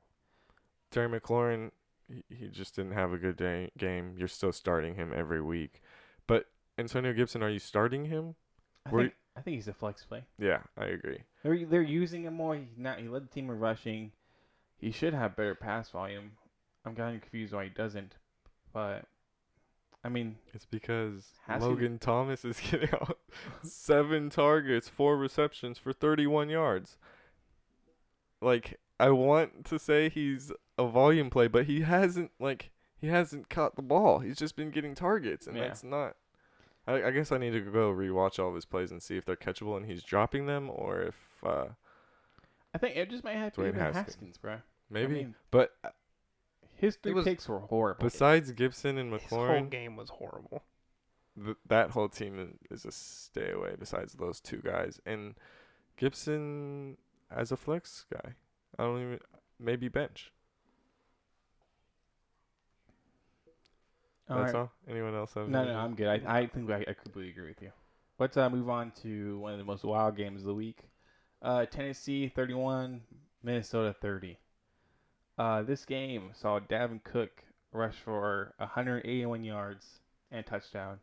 Terry 0.91 1.09
McLaurin, 1.21 1.71
he, 2.09 2.25
he 2.35 2.49
just 2.49 2.75
didn't 2.77 2.93
have 2.93 3.13
a 3.13 3.19
good 3.19 3.37
day, 3.37 3.71
game. 3.79 4.15
You're 4.19 4.29
still 4.29 4.53
starting 4.53 4.95
him 4.95 5.13
every 5.15 5.41
week. 5.41 5.81
But 6.27 6.47
Antonio 6.79 7.13
Gibson, 7.13 7.43
are 7.43 7.51
you 7.51 7.59
starting 7.59 8.07
him? 8.07 8.35
I 8.87 8.91
Were- 8.91 9.01
think, 9.03 9.15
I 9.37 9.41
think 9.41 9.55
he's 9.57 9.69
a 9.69 9.73
flex 9.73 10.05
play. 10.05 10.25
Yeah, 10.39 10.61
I 10.77 10.87
agree. 10.87 11.21
They're 11.43 11.65
they're 11.65 11.83
using 11.83 12.25
him 12.25 12.35
more. 12.35 12.55
He 12.57 12.67
not 12.77 12.99
he 12.99 13.09
led 13.09 13.25
the 13.25 13.29
team 13.29 13.49
in 13.51 13.59
rushing. 13.59 14.13
He 14.79 14.91
should 14.91 15.15
have 15.15 15.37
better 15.37 15.55
pass 15.55 15.89
volume. 15.91 16.33
I'm 16.85 16.95
kind 16.95 17.15
of 17.15 17.23
confused 17.23 17.53
why 17.55 17.65
he 17.65 17.71
doesn't. 17.71 18.17
But 18.73 19.05
I 20.05 20.09
mean, 20.09 20.37
It's 20.53 20.65
because 20.67 21.29
Logan 21.61 21.99
Thomas 21.99 22.45
is 22.45 22.59
getting 22.71 22.91
out 22.93 23.19
seven 23.63 24.31
targets, 24.31 24.89
four 24.89 25.17
receptions 25.17 25.79
for 25.79 25.93
31 25.93 26.49
yards. 26.49 26.97
Like 28.43 28.79
I 29.01 29.11
want 29.11 29.65
to 29.67 29.79
say 29.79 30.09
he's 30.09 30.53
a 30.79 30.87
volume 30.87 31.31
play, 31.31 31.47
but 31.49 31.67
he 31.67 31.83
hasn't 31.83 32.31
like 32.39 32.71
he 33.01 33.07
hasn't 33.09 33.49
caught 33.49 33.77
the 33.77 33.83
ball. 33.83 34.19
He's 34.19 34.37
just 34.37 34.57
been 34.57 34.71
getting 34.71 34.95
targets, 34.95 35.47
and 35.47 35.57
Yeah. 35.57 35.69
that's 35.69 35.83
not. 35.85 36.17
I, 36.87 37.05
I 37.05 37.11
guess 37.13 37.31
I 37.31 37.39
need 37.39 37.53
to 37.53 37.61
go 37.61 37.93
rewatch 37.93 38.39
all 38.41 38.49
of 38.49 38.55
his 38.57 38.65
plays 38.65 38.91
and 38.91 39.01
see 39.01 39.17
if 39.17 39.25
they're 39.25 39.37
catchable 39.37 39.77
and 39.77 39.87
he's 39.87 40.03
dropping 40.03 40.47
them, 40.47 40.69
or 40.69 41.01
if 41.03 41.15
uh, 41.45 41.67
I 42.75 42.79
think 42.79 42.97
it 42.97 43.09
just 43.09 43.23
might 43.23 43.37
have 43.37 43.53
to 43.55 43.61
Dwayne 43.61 43.73
be 43.75 43.79
Haskins. 43.79 44.07
Haskins, 44.07 44.39
bro. 44.39 44.57
maybe. 44.91 45.13
I 45.15 45.17
mean, 45.19 45.35
but 45.53 45.71
uh, 45.85 45.91
his 46.75 46.97
three 46.97 47.13
was- 47.13 47.25
picks 47.25 47.49
were 47.49 47.61
horrible. 47.61 48.03
besides 48.05 48.51
Gibson 48.53 48.99
and 48.99 49.13
His 49.13 49.23
whole 49.31 49.63
game 49.63 49.95
was 49.97 50.11
horrible. 50.11 50.65
th- 51.43 51.57
that 51.69 51.91
whole 51.91 52.09
team 52.09 52.59
is 52.71 52.85
a 52.85 52.91
stay 52.91 53.53
away. 53.53 53.75
Besides 53.79 54.15
those 54.15 54.41
two 54.41 54.59
guys, 54.59 55.01
and 55.07 55.35
Gibson 55.97 56.97
as 57.37 57.53
a 57.53 57.57
flex 57.57 58.05
guy, 58.13 58.35
I 58.79 58.83
don't 58.83 59.01
even 59.01 59.21
maybe 59.59 59.89
bench. 59.89 60.33
All 64.29 64.39
That's 64.39 64.55
right. 64.55 64.61
all. 64.61 64.73
Anyone 64.89 65.15
else 65.15 65.35
have? 65.35 65.49
No, 65.49 65.65
no, 65.65 65.75
I'm 65.75 65.95
good. 65.95 66.07
I, 66.07 66.41
I 66.41 66.47
think 66.47 66.71
I, 66.71 66.85
I 66.89 66.95
completely 66.95 67.31
agree 67.31 67.49
with 67.49 67.61
you. 67.61 67.71
Let's 68.19 68.37
uh, 68.37 68.49
move 68.49 68.71
on 68.71 68.93
to 69.03 69.39
one 69.39 69.53
of 69.53 69.59
the 69.59 69.65
most 69.65 69.85
wild 69.85 70.17
games 70.17 70.43
of 70.43 70.47
the 70.47 70.55
week. 70.55 70.79
Uh, 71.43 71.67
Tennessee 71.67 72.29
31, 72.29 73.01
Minnesota 73.43 73.95
30. 74.01 74.39
Uh, 75.39 75.63
this 75.63 75.85
game 75.85 76.31
saw 76.35 76.61
Dalvin 76.61 77.03
Cook 77.03 77.43
rush 77.73 77.97
for 77.97 78.55
181 78.59 79.45
yards 79.45 80.01
and 80.31 80.41
a 80.41 80.43
touchdown. 80.49 80.99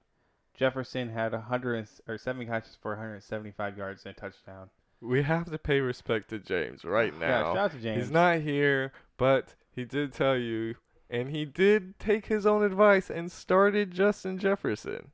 Jefferson 0.55 1.09
had 1.09 1.33
100 1.33 1.87
or 2.07 2.17
seven 2.17 2.47
catches 2.47 2.77
for 2.81 2.91
175 2.91 3.77
yards 3.77 4.05
and 4.05 4.15
a 4.15 4.19
touchdown. 4.19 4.69
We 5.01 5.21
have 5.23 5.49
to 5.51 5.57
pay 5.57 5.79
respect 5.79 6.29
to 6.29 6.39
James 6.39 6.83
right 6.83 7.17
now. 7.17 7.25
Yeah, 7.27 7.39
now. 7.41 7.43
shout 7.53 7.57
out 7.57 7.71
to 7.71 7.77
James. 7.79 8.01
He's 8.03 8.11
not 8.11 8.39
here, 8.39 8.91
but 9.17 9.55
he 9.71 9.85
did 9.85 10.11
tell 10.13 10.35
you, 10.37 10.75
and 11.09 11.29
he 11.29 11.45
did 11.45 11.97
take 11.99 12.25
his 12.25 12.45
own 12.45 12.63
advice 12.63 13.09
and 13.09 13.31
started 13.31 13.91
Justin 13.91 14.37
Jefferson, 14.37 15.11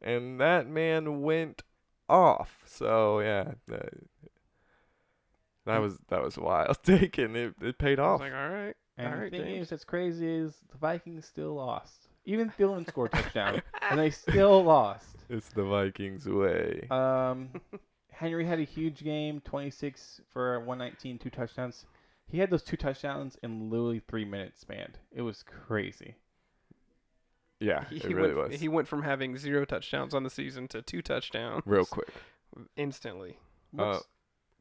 and 0.00 0.40
that 0.40 0.66
man 0.66 1.20
went 1.22 1.62
off. 2.08 2.62
So 2.66 3.20
yeah, 3.20 3.52
that, 3.68 3.90
that 5.66 5.76
Hmm. 5.76 5.82
was 5.82 5.98
that 6.08 6.22
was 6.22 6.38
wild 6.38 6.78
taken. 6.82 7.36
It 7.36 7.54
it 7.60 7.78
paid 7.78 7.98
I 7.98 8.02
was 8.04 8.14
off. 8.14 8.20
like, 8.20 8.32
all 8.32 8.48
right. 8.48 8.74
And 8.98 9.12
Alright, 9.12 9.30
the 9.30 9.38
thing 9.38 9.46
James. 9.56 9.62
is 9.64 9.70
that's 9.70 9.84
crazy 9.84 10.26
is 10.26 10.54
the 10.72 10.78
Vikings 10.78 11.26
still 11.26 11.54
lost. 11.54 12.08
Even 12.24 12.50
Thielen 12.50 12.88
scored 12.88 13.10
a 13.12 13.16
touchdown, 13.20 13.60
and 13.90 14.00
they 14.00 14.08
still 14.10 14.64
lost. 14.64 15.04
It's 15.28 15.50
the 15.50 15.64
Vikings 15.64 16.26
way. 16.26 16.86
Um, 16.90 17.50
Henry 18.16 18.46
had 18.46 18.58
a 18.58 18.64
huge 18.64 19.04
game, 19.04 19.40
26 19.44 20.22
for 20.32 20.58
119, 20.60 21.18
two 21.18 21.30
touchdowns. 21.30 21.84
He 22.28 22.38
had 22.38 22.50
those 22.50 22.62
two 22.62 22.76
touchdowns 22.76 23.36
in 23.42 23.68
literally 23.70 24.00
three 24.00 24.24
minutes 24.24 24.60
span. 24.60 24.94
It 25.12 25.22
was 25.22 25.42
crazy. 25.42 26.16
yeah, 27.60 27.84
He, 27.88 27.96
it 27.96 28.04
really 28.06 28.34
went, 28.34 28.50
was. 28.52 28.60
He 28.60 28.68
went 28.68 28.88
from 28.88 29.02
having 29.02 29.36
zero 29.36 29.64
touchdowns 29.64 30.14
on 30.14 30.22
the 30.22 30.30
season 30.30 30.66
to 30.68 30.82
two 30.82 31.02
touchdowns 31.02 31.62
Real 31.66 31.84
quick. 31.84 32.08
instantly. 32.76 33.38
Uh, 33.78 33.84
What's- 33.84 34.04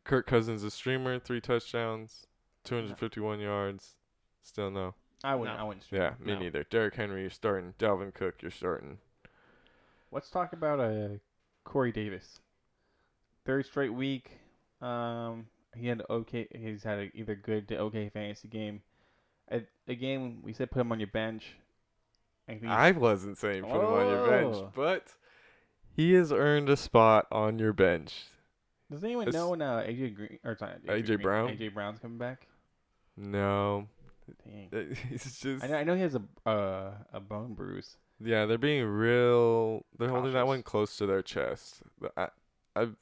Kirk 0.03 0.27
Cousins, 0.27 0.63
a 0.63 0.69
streamer, 0.69 1.17
three 1.17 1.41
touchdowns, 1.41 2.27
251 2.65 3.39
yards. 3.39 3.95
Still 4.43 4.69
no. 4.69 4.93
I 5.23 5.33
wouldn't. 5.33 5.57
no. 5.57 5.63
I 5.63 5.67
wouldn't. 5.67 5.85
Yeah, 5.89 6.13
me 6.19 6.33
No. 6.33 6.39
neither. 6.39 6.63
Derrick 6.65 6.93
Henry, 6.95 7.21
you're 7.21 7.29
starting. 7.31 7.73
Dalvin 7.79 8.13
Cook, 8.13 8.41
you're 8.43 8.51
starting. 8.51 8.99
Let's 10.11 10.29
talk 10.29 10.53
about 10.53 10.79
uh, 10.79 11.07
Corey 11.63 11.91
Davis. 11.91 12.39
Third 13.45 13.65
straight 13.65 13.93
week. 13.93 14.31
Um, 14.81 15.47
he 15.75 15.87
had 15.87 16.01
okay. 16.09 16.47
He's 16.53 16.83
had 16.83 16.99
a 16.99 17.11
either 17.13 17.35
good 17.35 17.67
to 17.69 17.77
okay 17.79 18.09
fantasy 18.09 18.47
game. 18.47 18.81
A, 19.51 19.61
a 19.87 19.95
game 19.95 20.39
we 20.43 20.53
said 20.53 20.71
put 20.71 20.79
him 20.81 20.91
on 20.91 20.99
your 20.99 21.07
bench. 21.07 21.55
I 22.49 22.59
I 22.63 22.91
wasn't 22.91 23.37
saying 23.37 23.63
put 23.63 23.71
him 23.79 23.85
on 23.85 24.07
your 24.07 24.27
bench, 24.27 24.55
Oh. 24.55 24.71
but 24.75 25.07
he 25.95 26.13
has 26.13 26.31
earned 26.31 26.69
a 26.69 26.77
spot 26.77 27.27
on 27.31 27.57
your 27.59 27.73
bench. 27.73 28.25
Does 28.91 29.03
anyone 29.03 29.27
It's- 29.27 29.33
know 29.39 29.49
when 29.49 29.61
uh, 29.61 29.77
AJ 29.87 30.15
Green 30.15 30.39
or 30.43 30.51
it's 30.51 30.61
not 30.61 30.83
AJ 30.85 31.05
Green, 31.07 31.21
Brown? 31.21 31.49
AJ 31.49 31.73
Brown's 31.73 31.99
coming 31.99 32.17
back? 32.19 32.47
No, 33.17 33.87
Dang. 34.43 34.95
he's 35.09 35.39
just 35.39 35.63
I 35.63 35.67
know, 35.67 35.75
I 35.77 35.83
know 35.83 35.95
he 35.95 36.01
has 36.01 36.15
a 36.15 36.49
uh, 36.49 36.91
a 37.13 37.19
bone 37.19 37.53
bruise. 37.53 37.97
yeah. 38.19 38.45
They're 38.45 38.57
being 38.57 38.83
real. 38.85 39.85
They're 39.97 40.09
holding 40.09 40.33
that 40.33 40.45
one 40.47 40.63
close 40.63 40.97
to 40.97 41.05
their 41.05 41.21
chest. 41.21 41.81
I, 42.17 42.27
I've 42.75 42.95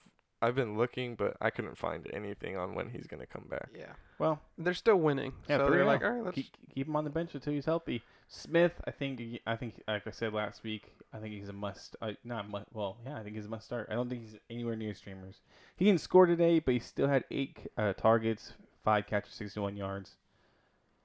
I've 0.43 0.55
been 0.55 0.77
looking, 0.77 1.15
but 1.15 1.37
I 1.39 1.49
couldn't 1.49 1.77
find 1.77 2.05
anything 2.11 2.57
on 2.57 2.75
when 2.75 2.89
he's 2.89 3.07
gonna 3.07 3.25
come 3.25 3.45
back. 3.49 3.69
Yeah. 3.73 3.93
Well, 4.19 4.41
They're 4.57 4.73
still 4.73 4.97
winning. 4.97 5.31
Yeah, 5.47 5.57
so 5.57 5.69
they're 5.69 5.85
like, 5.85 6.03
all 6.03 6.11
right, 6.11 6.23
let's. 6.23 6.35
keep, 6.35 6.47
keep 6.75 6.87
him 6.87 6.95
on 6.95 7.05
the 7.05 7.09
bench 7.09 7.33
until 7.33 7.53
he's 7.53 7.65
healthy. 7.65 8.03
Smith, 8.27 8.73
I 8.85 8.91
think, 8.91 9.21
I 9.47 9.55
think, 9.55 9.81
like 9.87 10.05
I 10.05 10.11
said 10.11 10.33
last 10.33 10.63
week, 10.63 10.91
I 11.13 11.19
think 11.19 11.33
he's 11.33 11.49
a 11.49 11.53
must. 11.53 11.95
Uh, 12.01 12.11
not 12.23 12.49
must. 12.49 12.65
Well, 12.73 12.97
yeah, 13.05 13.17
I 13.17 13.23
think 13.23 13.35
he's 13.35 13.45
a 13.45 13.49
must 13.49 13.65
start. 13.65 13.87
I 13.89 13.93
don't 13.93 14.09
think 14.09 14.21
he's 14.23 14.37
anywhere 14.49 14.75
near 14.75 14.93
streamers. 14.93 15.41
He 15.77 15.85
didn't 15.85 16.01
score 16.01 16.25
today, 16.25 16.59
but 16.59 16.73
he 16.73 16.79
still 16.79 17.07
had 17.07 17.23
eight 17.31 17.57
uh, 17.77 17.93
targets, 17.93 18.53
five 18.83 19.07
catches, 19.07 19.33
sixty-one 19.33 19.77
yards. 19.77 20.15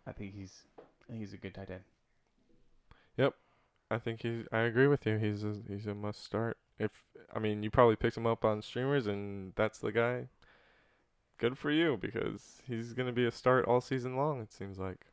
I 0.06 0.12
think 0.12 0.34
he's, 0.34 0.62
I 0.78 1.10
think 1.10 1.20
he's 1.20 1.32
a 1.34 1.36
good 1.36 1.54
tight 1.54 1.70
end. 1.70 1.82
Yep, 3.16 3.34
I 3.90 3.98
think 3.98 4.22
he's. 4.22 4.46
I 4.52 4.60
agree 4.60 4.86
with 4.88 5.06
you. 5.06 5.18
He's 5.18 5.44
a, 5.44 5.54
he's 5.68 5.86
a 5.86 5.94
must 5.94 6.24
start. 6.24 6.56
If 6.78 6.90
I 7.34 7.38
mean, 7.38 7.62
you 7.62 7.70
probably 7.70 7.96
picked 7.96 8.16
him 8.16 8.26
up 8.26 8.44
on 8.44 8.62
streamers, 8.62 9.06
and 9.06 9.52
that's 9.56 9.78
the 9.78 9.92
guy. 9.92 10.28
Good 11.38 11.56
for 11.56 11.70
you 11.70 11.96
because 12.00 12.62
he's 12.66 12.94
gonna 12.94 13.12
be 13.12 13.26
a 13.26 13.30
start 13.30 13.66
all 13.66 13.80
season 13.80 14.16
long. 14.16 14.40
It 14.40 14.52
seems 14.52 14.78
like. 14.78 15.06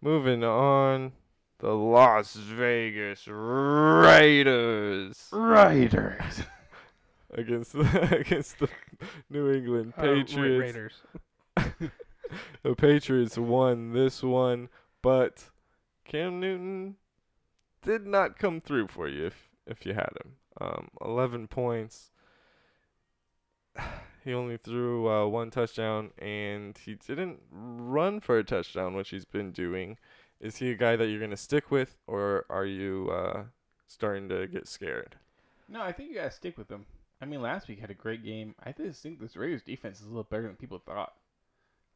Moving 0.00 0.44
on, 0.44 1.12
the 1.58 1.72
Las 1.72 2.34
Vegas 2.34 3.26
Raiders 3.26 5.28
Raiders. 5.32 6.42
against 7.34 7.72
the 7.72 8.16
against 8.20 8.58
the 8.58 8.68
New 9.30 9.50
England 9.50 9.92
uh, 9.98 10.02
Ra- 10.02 10.14
Patriots. 10.14 10.94
Raiders. 11.56 11.56
the 12.62 12.74
Patriots 12.74 13.38
won 13.38 13.92
this 13.92 14.22
one, 14.22 14.68
but 15.02 15.50
Cam 16.04 16.40
Newton 16.40 16.96
did 17.82 18.06
not 18.06 18.38
come 18.38 18.60
through 18.60 18.88
for 18.88 19.08
you 19.08 19.26
if 19.26 19.50
if 19.66 19.86
you 19.86 19.94
had 19.94 20.10
him. 20.24 20.32
Um, 20.60 20.88
11 21.04 21.48
points. 21.48 22.10
He 24.24 24.32
only 24.32 24.56
threw 24.56 25.06
uh, 25.06 25.26
one 25.26 25.50
touchdown, 25.50 26.10
and 26.16 26.78
he 26.78 26.94
didn't 26.94 27.40
run 27.50 28.20
for 28.20 28.38
a 28.38 28.42
touchdown, 28.42 28.94
which 28.94 29.10
he's 29.10 29.26
been 29.26 29.52
doing. 29.52 29.98
Is 30.40 30.56
he 30.56 30.70
a 30.70 30.74
guy 30.74 30.96
that 30.96 31.08
you're 31.08 31.20
gonna 31.20 31.36
stick 31.36 31.70
with, 31.70 31.98
or 32.06 32.46
are 32.48 32.64
you 32.64 33.10
uh, 33.12 33.42
starting 33.86 34.30
to 34.30 34.46
get 34.46 34.66
scared? 34.66 35.16
No, 35.68 35.82
I 35.82 35.92
think 35.92 36.08
you 36.08 36.14
gotta 36.14 36.30
stick 36.30 36.56
with 36.56 36.70
him. 36.70 36.86
I 37.20 37.26
mean, 37.26 37.42
last 37.42 37.68
week 37.68 37.80
had 37.80 37.90
a 37.90 37.94
great 37.94 38.24
game. 38.24 38.54
I 38.64 38.72
just 38.72 39.02
think 39.02 39.20
this 39.20 39.36
Raiders 39.36 39.62
defense 39.62 40.00
is 40.00 40.06
a 40.06 40.08
little 40.08 40.24
better 40.24 40.44
than 40.44 40.56
people 40.56 40.78
thought. 40.78 41.12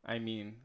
I 0.04 0.18
mean, 0.18 0.56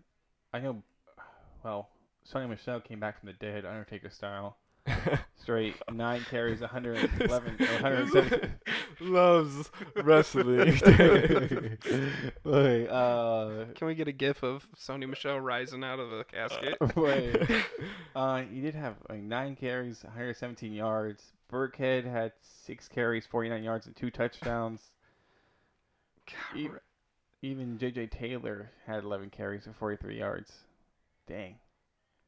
I 0.53 0.59
know. 0.59 0.83
Well, 1.63 1.87
Sony 2.29 2.49
Michel 2.49 2.81
came 2.81 2.99
back 2.99 3.17
from 3.17 3.27
the 3.27 3.33
dead, 3.33 3.63
Undertaker 3.65 4.09
style. 4.09 4.57
Straight 5.41 5.75
nine 5.91 6.21
carries, 6.29 6.61
111, 6.61 7.55
107. 7.57 8.53
Loves 9.01 9.71
wrestling. 10.03 10.79
Wait, 12.43 12.87
uh, 12.87 13.65
Can 13.75 13.87
we 13.87 13.95
get 13.95 14.07
a 14.07 14.11
gif 14.11 14.43
of 14.43 14.65
Sony 14.77 15.07
Michel 15.09 15.39
rising 15.39 15.83
out 15.83 15.99
of 15.99 16.11
the 16.11 16.23
casket? 16.23 16.77
wait. 16.95 17.35
Uh, 18.15 18.43
he 18.43 18.61
did 18.61 18.75
have 18.75 18.95
like 19.09 19.21
nine 19.21 19.55
carries, 19.55 20.03
117 20.03 20.71
yards. 20.71 21.33
Burkhead 21.51 22.05
had 22.09 22.31
six 22.41 22.87
carries, 22.87 23.25
49 23.25 23.63
yards, 23.63 23.85
and 23.85 23.95
two 23.95 24.09
touchdowns. 24.09 24.91
God, 26.25 26.57
E- 26.59 26.69
Even 27.41 27.77
J.J. 27.77 28.07
Taylor 28.07 28.71
had 28.87 29.03
11 29.03 29.29
carries 29.29 29.65
for 29.65 29.73
43 29.73 30.17
yards. 30.17 30.51
Dang. 31.27 31.55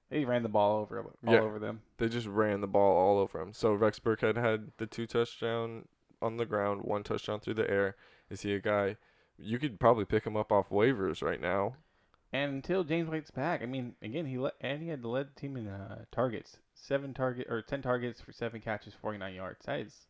They 0.10 0.24
ran 0.26 0.44
the 0.44 0.50
ball 0.50 0.78
over 0.82 1.00
all 1.02 1.34
Yeah. 1.34 1.40
over 1.42 1.58
them. 1.60 1.82
They 1.98 2.08
just 2.10 2.28
ran 2.28 2.62
the 2.62 2.68
ball 2.68 2.96
all 2.98 3.18
over 3.18 3.40
him. 3.42 3.54
So 3.54 3.74
Rex 3.74 4.00
Burkhead 4.00 4.38
had 4.38 4.72
the 4.78 4.86
two 4.86 5.08
touchdown 5.08 5.88
on 6.22 6.38
the 6.38 6.46
ground, 6.46 6.84
one 6.84 7.04
touchdown 7.04 7.40
through 7.40 7.56
the 7.56 7.70
air. 7.70 7.96
Is 8.30 8.42
he 8.42 8.54
a 8.54 8.60
guy? 8.60 8.98
You 9.38 9.58
could 9.60 9.80
probably 9.80 10.06
pick 10.06 10.26
him 10.26 10.38
up 10.38 10.52
off 10.52 10.70
waivers 10.70 11.22
right 11.24 11.42
now. 11.42 11.76
And 12.32 12.54
until 12.54 12.84
James 12.84 13.10
White's 13.10 13.32
back, 13.32 13.62
I 13.62 13.66
mean, 13.66 13.96
again, 14.02 14.26
he 14.26 14.38
le- 14.38 14.52
and 14.62 14.82
he 14.82 14.90
had 14.90 15.04
led 15.06 15.30
the 15.36 15.40
team 15.40 15.56
in 15.58 15.68
uh, 15.68 16.06
targets, 16.12 16.58
seven 16.74 17.14
target 17.14 17.48
or 17.50 17.62
ten 17.62 17.82
targets 17.82 18.20
for 18.22 18.32
seven 18.32 18.62
catches, 18.62 18.94
forty 18.94 19.18
nine 19.18 19.36
yards. 19.36 19.66
That 19.66 19.80
is, 19.80 20.08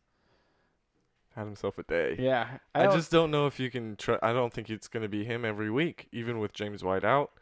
Had 1.34 1.44
himself 1.46 1.78
a 1.78 1.82
day. 1.84 2.16
yeah. 2.18 2.58
I, 2.74 2.84
don't- 2.84 2.94
just 2.96 3.10
don't 3.10 3.30
know 3.30 3.46
if 3.46 3.60
you 3.60 3.70
can. 3.70 3.96
Tr- 3.96 4.14
I 4.22 4.32
don't 4.32 4.52
think 4.52 4.70
it's 4.70 4.88
going 4.88 5.02
to 5.02 5.08
be 5.08 5.24
him 5.24 5.44
every 5.44 5.70
week, 5.70 6.08
even 6.12 6.38
with 6.38 6.52
James 6.52 6.82
White 6.82 7.04
out. 7.04 7.32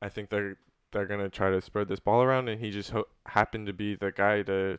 I 0.00 0.08
think 0.08 0.30
they're 0.30 0.56
they're 0.94 1.06
going 1.06 1.20
to 1.20 1.28
try 1.28 1.50
to 1.50 1.60
spread 1.60 1.88
this 1.88 2.00
ball 2.00 2.22
around, 2.22 2.48
and 2.48 2.60
he 2.60 2.70
just 2.70 2.90
ho- 2.90 3.08
happened 3.26 3.66
to 3.66 3.74
be 3.74 3.94
the 3.94 4.10
guy 4.10 4.40
to 4.42 4.78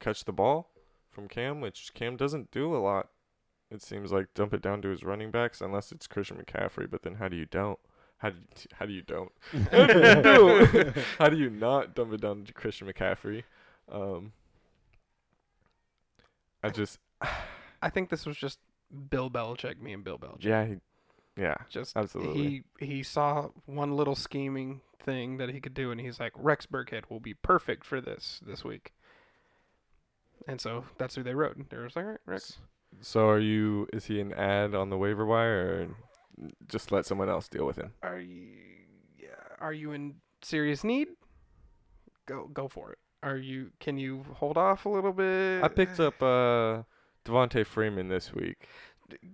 catch 0.00 0.24
the 0.24 0.32
ball 0.32 0.70
from 1.10 1.28
Cam, 1.28 1.62
which 1.62 1.94
Cam 1.94 2.16
doesn't 2.16 2.50
do 2.50 2.76
a 2.76 2.78
lot. 2.78 3.08
It 3.70 3.80
seems 3.82 4.12
like 4.12 4.34
dump 4.34 4.52
it 4.52 4.60
down 4.62 4.82
to 4.82 4.88
his 4.88 5.02
running 5.02 5.30
backs, 5.30 5.60
unless 5.60 5.92
it's 5.92 6.06
Christian 6.06 6.36
McCaffrey. 6.36 6.90
But 6.90 7.02
then 7.02 7.14
how 7.14 7.28
do 7.28 7.36
you 7.36 7.46
don't? 7.46 7.78
How 8.18 8.30
do 8.30 8.36
you, 8.36 8.66
how 8.74 8.86
do 8.86 8.92
you 8.92 9.02
don't? 9.02 9.32
How 9.70 9.86
do 9.86 9.98
you 10.00 10.22
do? 10.22 10.92
how 11.18 11.28
do 11.28 11.36
you 11.36 11.50
not 11.50 11.94
dump 11.94 12.12
it 12.12 12.20
down 12.20 12.44
to 12.44 12.52
Christian 12.52 12.86
McCaffrey? 12.90 13.44
Um, 13.90 14.32
I 16.62 16.70
just 16.70 16.98
I 17.80 17.90
think 17.90 18.10
this 18.10 18.26
was 18.26 18.36
just 18.36 18.58
Bill 19.10 19.30
Belichick, 19.30 19.80
me 19.80 19.92
and 19.92 20.02
Bill 20.02 20.18
Belichick. 20.18 20.44
yeah 20.44 20.66
he, 20.66 20.76
yeah 21.38 21.54
Just 21.68 21.96
absolutely. 21.96 22.64
he 22.78 22.86
he 22.86 23.02
saw 23.02 23.48
one 23.66 23.96
little 23.96 24.14
scheming 24.14 24.80
thing 25.00 25.38
that 25.38 25.50
he 25.50 25.60
could 25.60 25.74
do, 25.74 25.90
and 25.90 26.00
he's 26.00 26.20
like, 26.20 26.32
Rex 26.36 26.66
Burkhead 26.66 27.04
will 27.08 27.20
be 27.20 27.34
perfect 27.34 27.84
for 27.84 28.00
this 28.00 28.40
this 28.44 28.64
week. 28.64 28.92
And 30.46 30.60
so 30.60 30.84
that's 30.98 31.14
who 31.14 31.22
they 31.22 31.34
wrote. 31.34 31.56
They 31.70 31.76
were 31.76 31.84
like, 31.84 31.96
all 31.96 32.02
right, 32.04 32.18
Rex. 32.26 32.58
So 33.00 33.28
are 33.28 33.38
you? 33.38 33.86
Is 33.92 34.06
he 34.06 34.20
an 34.20 34.32
ad 34.32 34.74
on 34.74 34.90
the 34.90 34.96
waiver 34.96 35.24
wire, 35.26 35.88
or 36.40 36.50
just 36.68 36.90
let 36.90 37.06
someone 37.06 37.28
else 37.28 37.48
deal 37.48 37.66
with 37.66 37.76
him? 37.76 37.92
Are 38.02 38.18
you 38.18 38.48
yeah, 39.18 39.28
are 39.60 39.72
you 39.72 39.92
in 39.92 40.16
serious 40.42 40.84
need? 40.84 41.08
Go 42.26 42.48
go 42.52 42.68
for 42.68 42.92
it. 42.92 42.98
Are 43.22 43.36
you 43.36 43.70
can 43.80 43.98
you 43.98 44.24
hold 44.34 44.56
off 44.56 44.86
a 44.86 44.88
little 44.88 45.12
bit? 45.12 45.62
I 45.62 45.68
picked 45.68 46.00
up 46.00 46.22
uh 46.22 46.82
Devonta 47.24 47.66
Freeman 47.66 48.08
this 48.08 48.32
week 48.32 48.66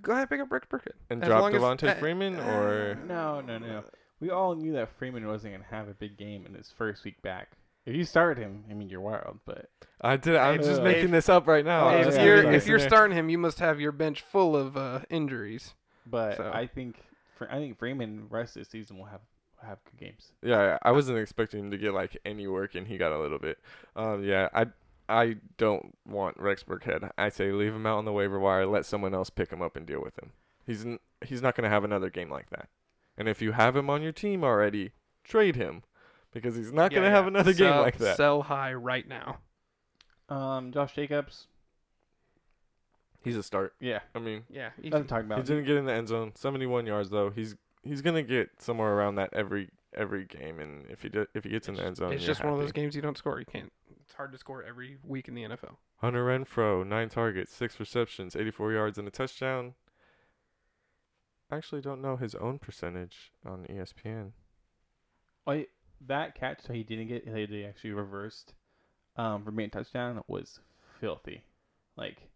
Go 0.02 0.12
ahead, 0.12 0.28
pick 0.30 0.40
up 0.40 0.50
Rex 0.50 0.66
Burkhead. 0.70 0.92
and 1.10 1.22
As 1.22 1.28
drop 1.28 1.40
long 1.42 1.54
as- 1.54 1.60
Devonta 1.60 1.88
uh, 1.90 1.94
Freeman, 1.94 2.36
uh, 2.38 2.42
or 2.44 2.98
No, 3.06 3.40
no, 3.40 3.58
no. 3.58 3.84
We 4.20 4.30
all 4.30 4.54
knew 4.54 4.72
that 4.74 4.88
Freeman 4.98 5.26
wasn't 5.26 5.54
gonna 5.54 5.64
have 5.70 5.88
a 5.88 5.94
big 5.94 6.16
game 6.16 6.46
in 6.46 6.54
his 6.54 6.70
first 6.76 7.04
week 7.04 7.20
back. 7.22 7.56
If 7.84 7.94
you 7.94 8.04
started 8.04 8.40
him, 8.40 8.64
I 8.70 8.74
mean, 8.74 8.88
you're 8.88 9.00
wild, 9.00 9.40
but 9.44 9.68
I 10.00 10.16
did. 10.16 10.36
I'm 10.36 10.58
just 10.62 10.78
if- 10.78 10.84
making 10.84 11.10
this 11.10 11.28
up 11.28 11.46
right 11.46 11.64
now. 11.64 11.90
If 11.96 12.14
yeah, 12.14 12.24
you're 12.24 12.52
if 12.52 12.66
you're 12.66 12.78
starting 12.78 13.16
him, 13.16 13.28
you 13.28 13.36
must 13.36 13.58
have 13.58 13.80
your 13.80 13.92
bench 13.92 14.22
full 14.22 14.56
of 14.56 14.76
uh, 14.76 15.00
injuries. 15.10 15.74
but 16.06 16.36
So- 16.38 16.50
I 16.52 16.66
think 16.66 16.96
Fre- 17.36 17.46
I 17.50 17.56
think 17.56 17.76
Freeman 17.78 18.26
rest 18.30 18.56
of 18.56 18.64
the 18.64 18.70
season 18.70 18.96
will 18.98 19.06
have 19.06 19.20
have 19.62 19.78
good 19.84 19.98
games. 19.98 20.32
Yeah, 20.42 20.60
yeah, 20.62 20.78
I 20.82 20.92
wasn't 20.92 21.18
expecting 21.18 21.60
him 21.60 21.70
to 21.72 21.78
get 21.78 21.92
like 21.94 22.16
any 22.24 22.46
work, 22.46 22.74
and 22.74 22.86
he 22.86 22.96
got 22.98 23.12
a 23.12 23.18
little 23.18 23.38
bit. 23.38 23.58
Um, 23.96 24.22
yeah, 24.22 24.48
I 24.54 24.66
I 25.08 25.36
don't 25.58 25.96
want 26.06 26.38
Rex 26.38 26.62
Burkhead. 26.62 27.10
I 27.18 27.28
say 27.28 27.52
leave 27.52 27.74
him 27.74 27.86
out 27.86 27.98
on 27.98 28.04
the 28.04 28.12
waiver 28.12 28.38
wire. 28.38 28.66
Let 28.66 28.86
someone 28.86 29.14
else 29.14 29.30
pick 29.30 29.50
him 29.50 29.60
up 29.62 29.76
and 29.76 29.84
deal 29.86 30.00
with 30.02 30.18
him. 30.18 30.32
He's 30.66 30.84
n- 30.86 30.98
he's 31.24 31.42
not 31.42 31.54
gonna 31.54 31.68
have 31.68 31.84
another 31.84 32.08
game 32.10 32.30
like 32.30 32.50
that. 32.50 32.68
And 33.18 33.28
if 33.28 33.42
you 33.42 33.52
have 33.52 33.76
him 33.76 33.90
on 33.90 34.02
your 34.02 34.12
team 34.12 34.42
already, 34.42 34.92
trade 35.22 35.56
him 35.56 35.82
because 36.32 36.56
he's 36.56 36.72
not 36.72 36.90
gonna 36.90 37.06
Yeah, 37.06 37.12
have 37.12 37.24
yeah. 37.24 37.28
another 37.28 37.52
game 37.52 37.76
like 37.76 37.98
that. 37.98 38.16
Sell 38.16 38.42
high 38.42 38.72
right 38.74 39.06
now. 39.06 39.38
Um, 40.28 40.72
Josh 40.72 40.94
Jacobs, 40.94 41.48
He's 43.22 43.36
a 43.36 43.42
start. 43.42 43.74
yeah, 43.80 44.00
I 44.14 44.18
mean, 44.18 44.44
Yeah, 44.50 44.70
he's, 44.80 44.90
nothing 44.92 45.06
to 45.06 45.08
talk 45.08 45.36
he 45.38 45.42
didn't 45.42 45.64
get 45.64 45.76
in 45.76 45.86
the 45.86 45.92
end 45.92 46.08
zone. 46.08 46.32
71 46.34 46.86
yards 46.86 47.10
though. 47.10 47.30
He's 47.30 47.56
he's 47.82 48.00
gonna 48.02 48.22
get 48.22 48.50
somewhere 48.60 48.94
around 48.94 49.14
that 49.16 49.30
every 49.32 49.70
every 49.94 50.24
game. 50.24 50.60
And 50.60 50.86
if 50.90 51.02
he 51.02 51.08
did, 51.10 51.28
if 51.34 51.44
he 51.44 51.50
gets 51.50 51.68
in 51.68 51.74
the 51.74 51.84
end 51.84 51.96
zone, 51.96 52.12
it's 52.12 52.22
you're 52.22 52.28
just 52.34 52.42
one 52.44 52.52
of 52.54 52.58
those 52.58 52.72
games 52.72 52.96
you 52.96 53.02
don't 53.02 53.16
score. 53.18 53.38
You 53.38 53.46
can't. 53.46 53.72
It's 54.04 54.14
hard 54.14 54.32
to 54.32 54.38
score 54.38 54.62
every 54.62 54.98
week 55.02 55.28
in 55.28 55.34
the 55.34 55.44
NFL. 55.44 55.76
Hunter 55.96 56.26
Renfrow, 56.26 56.86
nine 56.86 57.08
targets, 57.08 57.54
six 57.54 57.80
receptions, 57.80 58.36
84 58.36 58.72
yards, 58.72 58.98
and 58.98 59.08
a 59.08 59.10
touchdown. 59.10 59.74
Actually 61.50 61.80
don't 61.80 62.02
know 62.02 62.16
his 62.16 62.34
own 62.34 62.58
percentage 62.58 63.32
on 63.46 63.64
ESPN. 63.64 64.32
I 65.46 65.68
that 66.06 66.34
catch 66.34 66.64
that 66.64 66.74
he 66.74 66.82
didn't 66.82 67.08
get, 67.08 67.32
they 67.32 67.46
they 67.46 67.64
actually 67.64 67.92
reversed 67.92 68.52
um, 69.16 69.44
for 69.44 69.50
being 69.50 69.68
a 69.68 69.70
touchdown 69.70 70.22
was 70.26 70.60
filthy, 71.00 71.44
like 71.96 72.28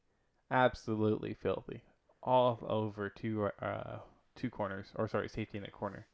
absolutely 0.50 1.34
filthy, 1.34 1.82
all 2.22 2.64
over 2.66 3.10
two 3.10 3.50
uh 3.60 3.98
two 4.36 4.48
corners 4.48 4.86
or 4.94 5.08
sorry 5.08 5.28
safety 5.28 5.58
in 5.58 5.64
a 5.64 5.70
corner. 5.70 6.06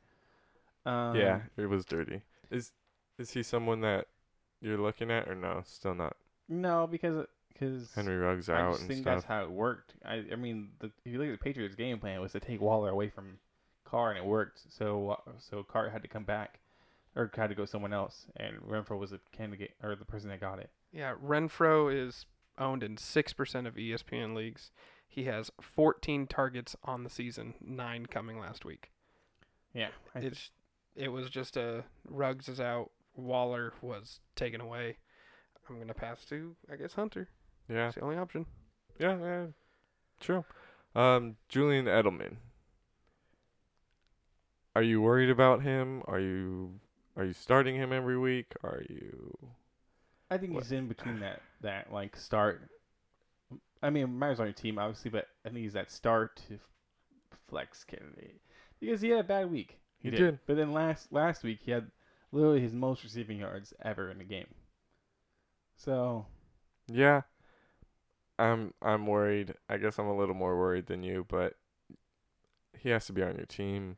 Um, 0.86 1.14
yeah, 1.14 1.40
it 1.56 1.66
was 1.66 1.84
dirty. 1.84 2.22
Is 2.50 2.72
is 3.18 3.32
he 3.32 3.42
someone 3.42 3.80
that 3.82 4.06
you're 4.64 4.78
looking 4.78 5.10
at 5.10 5.28
or 5.28 5.34
no? 5.34 5.62
Still 5.66 5.94
not. 5.94 6.16
No, 6.48 6.86
because 6.86 7.26
because 7.52 7.92
Henry 7.94 8.16
Ruggs 8.16 8.48
out. 8.48 8.56
I 8.58 8.60
out 8.62 8.70
just 8.72 8.80
and 8.80 8.88
think 8.88 9.02
stuff. 9.02 9.14
that's 9.16 9.26
how 9.26 9.42
it 9.44 9.50
worked. 9.50 9.94
I 10.04 10.24
I 10.32 10.36
mean, 10.36 10.70
the, 10.80 10.86
if 11.04 11.12
you 11.12 11.18
look 11.18 11.28
at 11.28 11.32
the 11.38 11.44
Patriots' 11.44 11.74
game 11.74 11.98
plan, 11.98 12.20
was 12.20 12.32
to 12.32 12.40
take 12.40 12.60
Waller 12.60 12.90
away 12.90 13.08
from 13.08 13.38
Carr, 13.84 14.10
and 14.10 14.18
it 14.18 14.24
worked. 14.24 14.60
So 14.70 15.20
so 15.38 15.62
Carr 15.62 15.90
had 15.90 16.02
to 16.02 16.08
come 16.08 16.24
back, 16.24 16.58
or 17.14 17.30
had 17.34 17.48
to 17.50 17.54
go 17.54 17.64
someone 17.64 17.92
else, 17.92 18.26
and 18.36 18.56
Renfrow 18.58 18.98
was 18.98 19.10
the 19.10 19.20
candidate 19.32 19.74
or 19.82 19.94
the 19.94 20.04
person 20.04 20.28
that 20.30 20.40
got 20.40 20.58
it. 20.58 20.70
Yeah, 20.92 21.14
Renfrow 21.24 21.92
is 21.94 22.26
owned 22.58 22.82
in 22.82 22.96
six 22.96 23.32
percent 23.32 23.66
of 23.66 23.74
ESPN 23.74 24.34
leagues. 24.34 24.70
He 25.06 25.24
has 25.24 25.50
14 25.60 26.26
targets 26.26 26.74
on 26.82 27.04
the 27.04 27.10
season, 27.10 27.54
nine 27.60 28.06
coming 28.06 28.40
last 28.40 28.64
week. 28.64 28.90
Yeah, 29.72 29.88
I 30.12 30.20
th- 30.20 30.32
It's 30.32 30.50
it 30.96 31.08
was 31.08 31.30
just 31.30 31.56
a 31.56 31.84
Ruggs 32.08 32.48
is 32.48 32.58
out, 32.60 32.90
Waller 33.16 33.72
was 33.82 34.20
taken 34.36 34.60
away. 34.60 34.96
I'm 35.68 35.78
gonna 35.78 35.94
pass 35.94 36.24
to 36.26 36.54
I 36.70 36.76
guess 36.76 36.92
Hunter. 36.94 37.28
yeah, 37.68 37.86
It's 37.86 37.94
the 37.96 38.02
only 38.02 38.16
option. 38.16 38.44
yeah, 38.98 39.16
yeah. 39.18 39.46
True. 40.20 40.44
Um, 40.94 41.36
Julian 41.48 41.86
Edelman. 41.86 42.36
Are 44.76 44.82
you 44.82 45.00
worried 45.00 45.30
about 45.30 45.62
him? 45.62 46.02
Are 46.06 46.20
you 46.20 46.80
are 47.16 47.24
you 47.24 47.32
starting 47.32 47.76
him 47.76 47.92
every 47.92 48.18
week? 48.18 48.52
Are 48.62 48.82
you 48.88 49.36
I 50.30 50.38
think 50.38 50.52
What- 50.52 50.64
he's 50.64 50.72
in 50.72 50.88
between 50.88 51.20
that 51.20 51.42
that 51.60 51.92
like 51.92 52.16
start. 52.16 52.68
I 53.82 53.90
mean, 53.90 54.18
Myers 54.18 54.40
on 54.40 54.46
your 54.46 54.52
team 54.54 54.78
obviously, 54.78 55.10
but 55.10 55.28
I 55.44 55.48
think 55.50 55.60
he's 55.60 55.74
that 55.74 55.90
start 55.90 56.36
to 56.48 56.58
flex 57.48 57.84
candidate 57.84 58.40
because 58.80 59.00
he 59.00 59.10
had 59.10 59.20
a 59.20 59.24
bad 59.24 59.50
week. 59.50 59.78
He 59.98 60.10
did. 60.10 60.38
but 60.46 60.56
then 60.56 60.72
last 60.72 61.12
last 61.12 61.42
week 61.44 61.60
he 61.62 61.70
had 61.70 61.90
literally 62.34 62.60
his 62.60 62.72
most 62.74 63.02
receiving 63.04 63.38
yards 63.38 63.72
ever 63.82 64.10
in 64.10 64.20
a 64.20 64.24
game. 64.24 64.48
So 65.76 66.26
Yeah. 66.88 67.22
I'm 68.38 68.74
I'm 68.82 69.06
worried. 69.06 69.54
I 69.68 69.76
guess 69.76 69.98
I'm 69.98 70.08
a 70.08 70.16
little 70.16 70.34
more 70.34 70.58
worried 70.58 70.86
than 70.86 71.02
you, 71.04 71.24
but 71.28 71.54
he 72.78 72.88
has 72.90 73.06
to 73.06 73.12
be 73.12 73.22
on 73.22 73.36
your 73.36 73.46
team. 73.46 73.96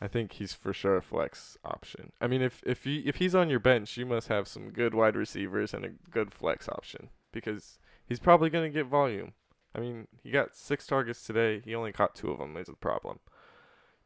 I 0.00 0.08
think 0.08 0.34
he's 0.34 0.52
for 0.52 0.72
sure 0.72 0.96
a 0.98 1.02
flex 1.02 1.56
option. 1.64 2.12
I 2.20 2.26
mean, 2.28 2.42
if 2.42 2.62
if 2.64 2.84
he 2.84 2.98
if 3.00 3.16
he's 3.16 3.34
on 3.34 3.50
your 3.50 3.58
bench, 3.58 3.96
you 3.96 4.06
must 4.06 4.28
have 4.28 4.46
some 4.46 4.70
good 4.70 4.94
wide 4.94 5.16
receivers 5.16 5.74
and 5.74 5.84
a 5.84 5.90
good 6.10 6.32
flex 6.32 6.68
option 6.68 7.08
because 7.32 7.78
he's 8.06 8.20
probably 8.20 8.50
going 8.50 8.70
to 8.70 8.78
get 8.78 8.86
volume. 8.86 9.32
I 9.74 9.80
mean, 9.80 10.06
he 10.22 10.30
got 10.30 10.54
six 10.54 10.86
targets 10.86 11.22
today. 11.24 11.60
He 11.64 11.74
only 11.74 11.92
caught 11.92 12.14
two 12.14 12.30
of 12.30 12.38
them. 12.38 12.56
Is 12.56 12.68
the 12.68 12.74
problem. 12.74 13.18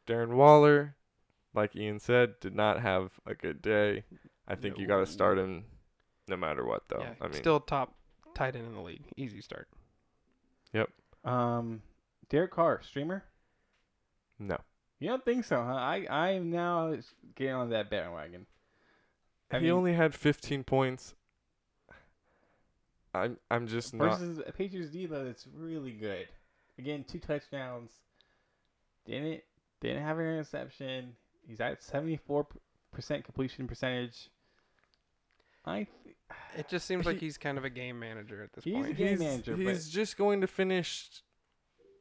Darren 0.07 0.33
Waller, 0.33 0.95
like 1.53 1.75
Ian 1.75 1.99
said, 1.99 2.39
did 2.39 2.55
not 2.55 2.79
have 2.81 3.11
a 3.25 3.33
good 3.35 3.61
day. 3.61 4.03
I 4.47 4.55
think 4.55 4.77
you 4.77 4.87
got 4.87 4.99
to 4.99 5.05
start 5.05 5.37
No. 5.37 5.43
him 5.43 5.65
no 6.27 6.37
matter 6.37 6.65
what, 6.65 6.83
though. 6.89 6.99
yeah, 7.01 7.13
I 7.21 7.25
mean, 7.25 7.33
still 7.33 7.59
top 7.59 7.93
tight 8.33 8.55
end 8.55 8.65
in 8.67 8.73
the 8.73 8.81
league. 8.81 9.05
Easy 9.17 9.41
start. 9.41 9.67
Yep. 10.73 10.89
Um, 11.25 11.81
Derek 12.29 12.51
Carr 12.51 12.81
streamer. 12.83 13.23
no. 14.39 14.57
You 14.99 15.07
don't 15.09 15.25
think 15.25 15.45
so, 15.45 15.55
huh? 15.55 15.73
I 15.73 16.05
I 16.09 16.29
am 16.33 16.51
now 16.51 16.95
getting 17.35 17.55
on 17.55 17.71
that 17.71 17.89
bandwagon. 17.89 18.45
I 19.49 19.57
he 19.57 19.63
mean, 19.63 19.71
only 19.73 19.93
had 19.93 20.13
15 20.13 20.63
points. 20.63 21.15
I'm 23.13 23.37
I'm 23.49 23.67
just 23.67 23.93
not. 23.93 24.19
versus 24.19 24.39
a 24.45 24.51
Patriots 24.51 24.91
D 24.91 25.07
that's 25.07 25.47
really 25.55 25.91
good. 25.91 26.27
Again, 26.77 27.03
two 27.03 27.19
touchdowns. 27.19 27.91
Didn't 29.05 29.41
didn't 29.81 30.03
have 30.03 30.19
an 30.19 30.25
interception. 30.25 31.15
He's 31.47 31.59
at 31.61 31.83
seventy 31.83 32.17
four 32.17 32.47
percent 32.91 33.23
completion 33.23 33.67
percentage. 33.67 34.29
I 35.65 35.87
th- 36.03 36.15
It 36.57 36.67
just 36.69 36.85
seems 36.87 37.05
like 37.05 37.19
he's 37.19 37.37
kind 37.37 37.57
of 37.57 37.65
a 37.65 37.69
game 37.69 37.99
manager 37.99 38.41
at 38.43 38.53
this 38.53 38.63
He's 38.63 38.73
a 38.75 38.77
point. 38.79 38.97
game 38.97 39.07
he's 39.09 39.19
manager, 39.19 39.55
but- 39.55 39.65
he's 39.65 39.89
just 39.89 40.17
going 40.17 40.41
to 40.41 40.47
finish 40.47 41.21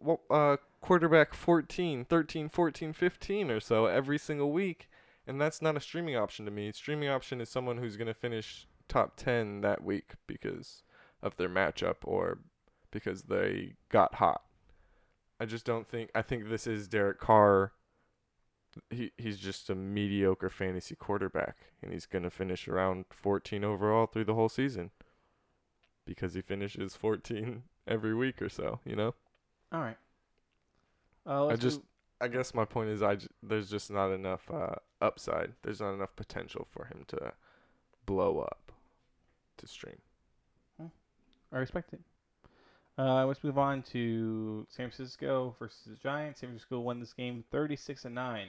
well, 0.00 0.20
uh 0.30 0.56
quarterback 0.80 1.34
14, 1.34 2.06
13, 2.06 2.48
14, 2.48 2.92
15 2.94 3.50
or 3.50 3.60
so 3.60 3.84
every 3.84 4.16
single 4.16 4.50
week 4.50 4.88
And 5.26 5.38
that's 5.38 5.60
not 5.60 5.76
a 5.76 5.80
streaming 5.80 6.16
option 6.16 6.46
to 6.46 6.50
me. 6.50 6.72
Streaming 6.72 7.10
option 7.10 7.38
is 7.40 7.50
someone 7.50 7.76
who's 7.76 7.98
going 7.98 8.08
to 8.08 8.14
finish 8.14 8.66
top 8.88 9.16
10 9.16 9.60
that 9.60 9.84
week 9.84 10.14
because 10.26 10.82
of 11.22 11.36
their 11.36 11.50
matchup 11.50 11.96
or 12.04 12.38
because 12.90 13.24
they 13.24 13.74
got 13.90 14.14
hot. 14.14 14.42
I 15.38 15.44
just 15.44 15.66
don't 15.66 15.86
think 15.86 16.10
I 16.14 16.22
think 16.22 16.48
this 16.48 16.66
is 16.66 16.88
Derek 16.88 17.20
Carr. 17.20 17.72
He 18.90 19.12
he's 19.18 19.38
just 19.38 19.68
a 19.70 19.74
mediocre 19.74 20.48
fantasy 20.50 20.94
quarterback 20.94 21.56
and 21.82 21.92
he's 21.92 22.06
going 22.06 22.22
to 22.24 22.30
finish 22.30 22.68
around 22.68 23.06
14 23.10 23.64
overall 23.64 24.06
through 24.06 24.24
the 24.24 24.34
whole 24.34 24.48
season 24.48 24.90
because 26.06 26.34
he 26.34 26.40
finishes 26.40 26.94
14 26.96 27.62
every 27.88 28.14
week 28.14 28.40
or 28.40 28.48
so, 28.48 28.80
you 28.84 28.94
know? 28.96 29.14
All 29.72 29.80
right. 29.80 29.96
Uh, 31.26 31.44
let's 31.46 31.60
just- 31.60 31.80
do- 31.80 31.86
I 32.22 32.28
guess 32.28 32.52
my 32.52 32.66
point 32.66 32.90
is 32.90 33.02
I 33.02 33.16
j- 33.16 33.28
there's 33.42 33.70
just 33.70 33.90
not 33.90 34.10
enough 34.12 34.50
uh, 34.52 34.74
upside. 35.00 35.54
There's 35.62 35.80
not 35.80 35.94
enough 35.94 36.14
potential 36.16 36.66
for 36.70 36.84
him 36.84 37.04
to 37.08 37.32
blow 38.04 38.40
up 38.40 38.72
to 39.56 39.66
stream. 39.66 39.96
I 41.52 41.58
respect 41.58 41.92
it. 41.94 42.00
Uh, 42.98 43.24
let's 43.26 43.42
move 43.42 43.58
on 43.58 43.82
to 43.82 44.66
San 44.68 44.90
Francisco 44.90 45.56
versus 45.58 45.80
the 45.86 45.96
Giants. 45.96 46.40
San 46.40 46.50
Francisco 46.50 46.78
won 46.80 47.00
this 47.00 47.12
game 47.12 47.42
36 47.50 48.02
to 48.02 48.10
9. 48.10 48.48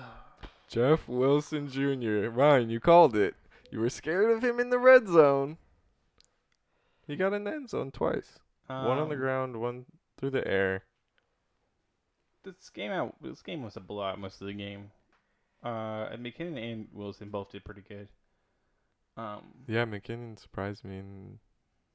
Jeff 0.68 1.06
Wilson 1.08 1.68
Jr. 1.68 2.28
Ryan, 2.28 2.70
you 2.70 2.80
called 2.80 3.16
it. 3.16 3.34
You 3.70 3.80
were 3.80 3.90
scared 3.90 4.30
of 4.30 4.42
him 4.42 4.58
in 4.60 4.70
the 4.70 4.78
red 4.78 5.06
zone. 5.08 5.58
He 7.06 7.16
got 7.16 7.32
in 7.32 7.44
the 7.44 7.52
end 7.52 7.70
zone 7.70 7.90
twice. 7.92 8.38
one 8.66 8.98
on 8.98 9.08
the 9.08 9.14
Um, 9.14 9.20
ground, 9.20 9.60
one 9.60 9.86
through 10.18 10.30
the 10.30 10.46
air. 10.46 10.82
This 12.42 12.68
game 12.70 12.90
out. 12.92 13.14
This 13.22 13.42
game 13.42 13.62
was 13.62 13.76
a 13.76 13.80
blowout 13.80 14.18
most 14.18 14.40
of 14.40 14.46
the 14.46 14.52
game. 14.52 14.90
Uh, 15.64 16.08
and 16.12 16.24
McKinnon 16.24 16.58
and 16.72 16.88
Wilson 16.92 17.30
both 17.30 17.50
did 17.50 17.64
pretty 17.64 17.82
good. 17.82 18.08
Um, 19.16 19.42
Yeah, 19.66 19.84
McKinnon 19.84 20.38
surprised 20.38 20.84
me 20.84 20.98
and 20.98 21.38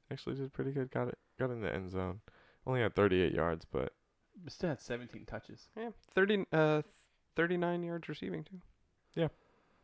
actually 0.10 0.36
did 0.36 0.52
pretty 0.54 0.72
good. 0.72 0.92
Got 0.92 1.10
it. 1.10 1.18
Got 1.40 1.52
in 1.52 1.62
the 1.62 1.74
end 1.74 1.90
zone. 1.92 2.22
Only 2.66 2.82
had 2.82 2.96
38 2.96 3.34
yards, 3.34 3.66
but 3.66 3.94
but 4.44 4.52
still 4.54 4.70
had 4.70 4.80
17 4.82 5.26
touches. 5.26 5.70
Yeah, 5.76 5.90
30, 6.16 6.46
uh, 6.54 6.82
39 7.36 7.84
yards 7.84 8.10
receiving 8.10 8.44
too. 8.44 8.60
Yeah, 9.16 9.28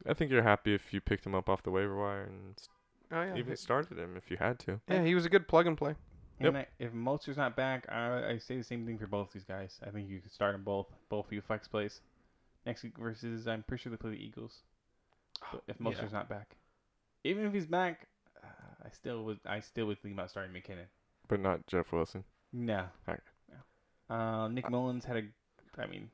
I 0.07 0.13
think 0.13 0.31
you're 0.31 0.43
happy 0.43 0.73
if 0.73 0.93
you 0.93 1.01
picked 1.01 1.25
him 1.25 1.35
up 1.35 1.49
off 1.49 1.63
the 1.63 1.71
waiver 1.71 1.95
wire 1.97 2.23
and 2.23 2.55
s- 2.57 2.69
Oh 3.11 3.21
yeah, 3.21 3.35
even 3.35 3.51
he- 3.51 3.55
started 3.55 3.97
him 3.97 4.15
if 4.17 4.29
you 4.29 4.37
had 4.37 4.59
to. 4.59 4.79
yeah, 4.89 5.03
he 5.03 5.15
was 5.15 5.25
a 5.25 5.29
good 5.29 5.47
plug 5.47 5.65
and 5.67 5.77
play. 5.77 5.95
Yep. 6.39 6.47
And 6.49 6.57
I, 6.57 6.67
if 6.77 6.91
Mostert's 6.93 7.37
not 7.37 7.55
back, 7.55 7.85
I, 7.89 8.33
I 8.33 8.37
say 8.37 8.57
the 8.57 8.63
same 8.63 8.85
thing 8.85 8.99
for 8.99 9.07
both 9.07 9.31
these 9.31 9.43
guys. 9.43 9.79
I 9.85 9.89
think 9.89 10.07
you 10.07 10.19
could 10.19 10.31
start 10.31 10.53
them 10.53 10.63
both, 10.63 10.85
both 11.09 11.25
of 11.25 11.33
you 11.33 11.41
flex 11.41 11.67
plays. 11.67 12.01
Next 12.65 12.83
week 12.83 12.95
versus, 12.99 13.47
I'm 13.47 13.63
pretty 13.63 13.81
sure 13.81 13.89
they 13.89 13.97
play 13.97 14.11
the 14.11 14.23
Eagles. 14.23 14.59
But 15.51 15.63
if 15.67 15.77
Yeah. 15.79 15.83
Mostert's 15.89 16.13
not 16.13 16.29
back, 16.29 16.55
even 17.23 17.43
if 17.45 17.53
he's 17.53 17.65
back, 17.65 18.07
uh, 18.43 18.47
I 18.85 18.89
still 18.91 19.23
would, 19.25 19.39
I 19.47 19.61
still 19.61 19.87
would 19.87 19.99
think 20.01 20.13
about 20.13 20.29
starting 20.29 20.53
McKinnon. 20.53 20.85
But 21.27 21.39
not 21.39 21.65
Jeff 21.65 21.91
Wilson. 21.91 22.23
No. 22.53 22.85
Okay. 23.09 23.19
no. 24.09 24.15
Uh, 24.15 24.47
Nick 24.49 24.69
Mullens 24.69 25.05
had 25.05 25.17
a, 25.17 25.81
I 25.81 25.87
mean, 25.87 26.09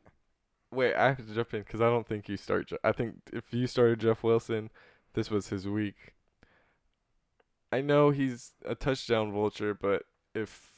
Wait, 0.73 0.95
I 0.95 1.07
have 1.09 1.17
to 1.25 1.33
jump 1.33 1.53
in 1.53 1.61
because 1.61 1.81
I 1.81 1.89
don't 1.89 2.07
think 2.07 2.27
you 2.27 2.37
start. 2.37 2.67
Je- 2.67 2.77
I 2.83 2.91
think 2.91 3.15
if 3.31 3.53
you 3.53 3.67
started 3.67 3.99
Jeff 3.99 4.23
Wilson, 4.23 4.69
this 5.13 5.29
was 5.29 5.49
his 5.49 5.67
week. 5.67 6.13
I 7.71 7.81
know 7.81 8.11
he's 8.11 8.51
a 8.65 8.75
touchdown 8.75 9.31
vulture, 9.31 9.73
but 9.73 10.03
if 10.35 10.71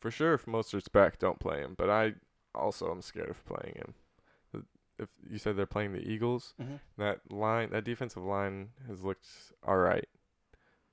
for 0.00 0.10
sure 0.10 0.34
if 0.34 0.46
Mostert's 0.46 0.88
back, 0.88 1.18
don't 1.18 1.40
play 1.40 1.58
him. 1.60 1.74
But 1.76 1.90
I 1.90 2.14
also 2.54 2.90
am 2.90 3.02
scared 3.02 3.30
of 3.30 3.44
playing 3.44 3.76
him. 3.76 3.94
If 4.96 5.08
you 5.28 5.38
said 5.38 5.56
they're 5.56 5.66
playing 5.66 5.92
the 5.92 6.08
Eagles, 6.08 6.54
mhm. 6.62 6.78
that 6.98 7.20
line, 7.32 7.70
that 7.70 7.82
defensive 7.82 8.22
line 8.22 8.68
has 8.86 9.02
looked 9.02 9.26
all 9.66 9.78
right. 9.78 10.08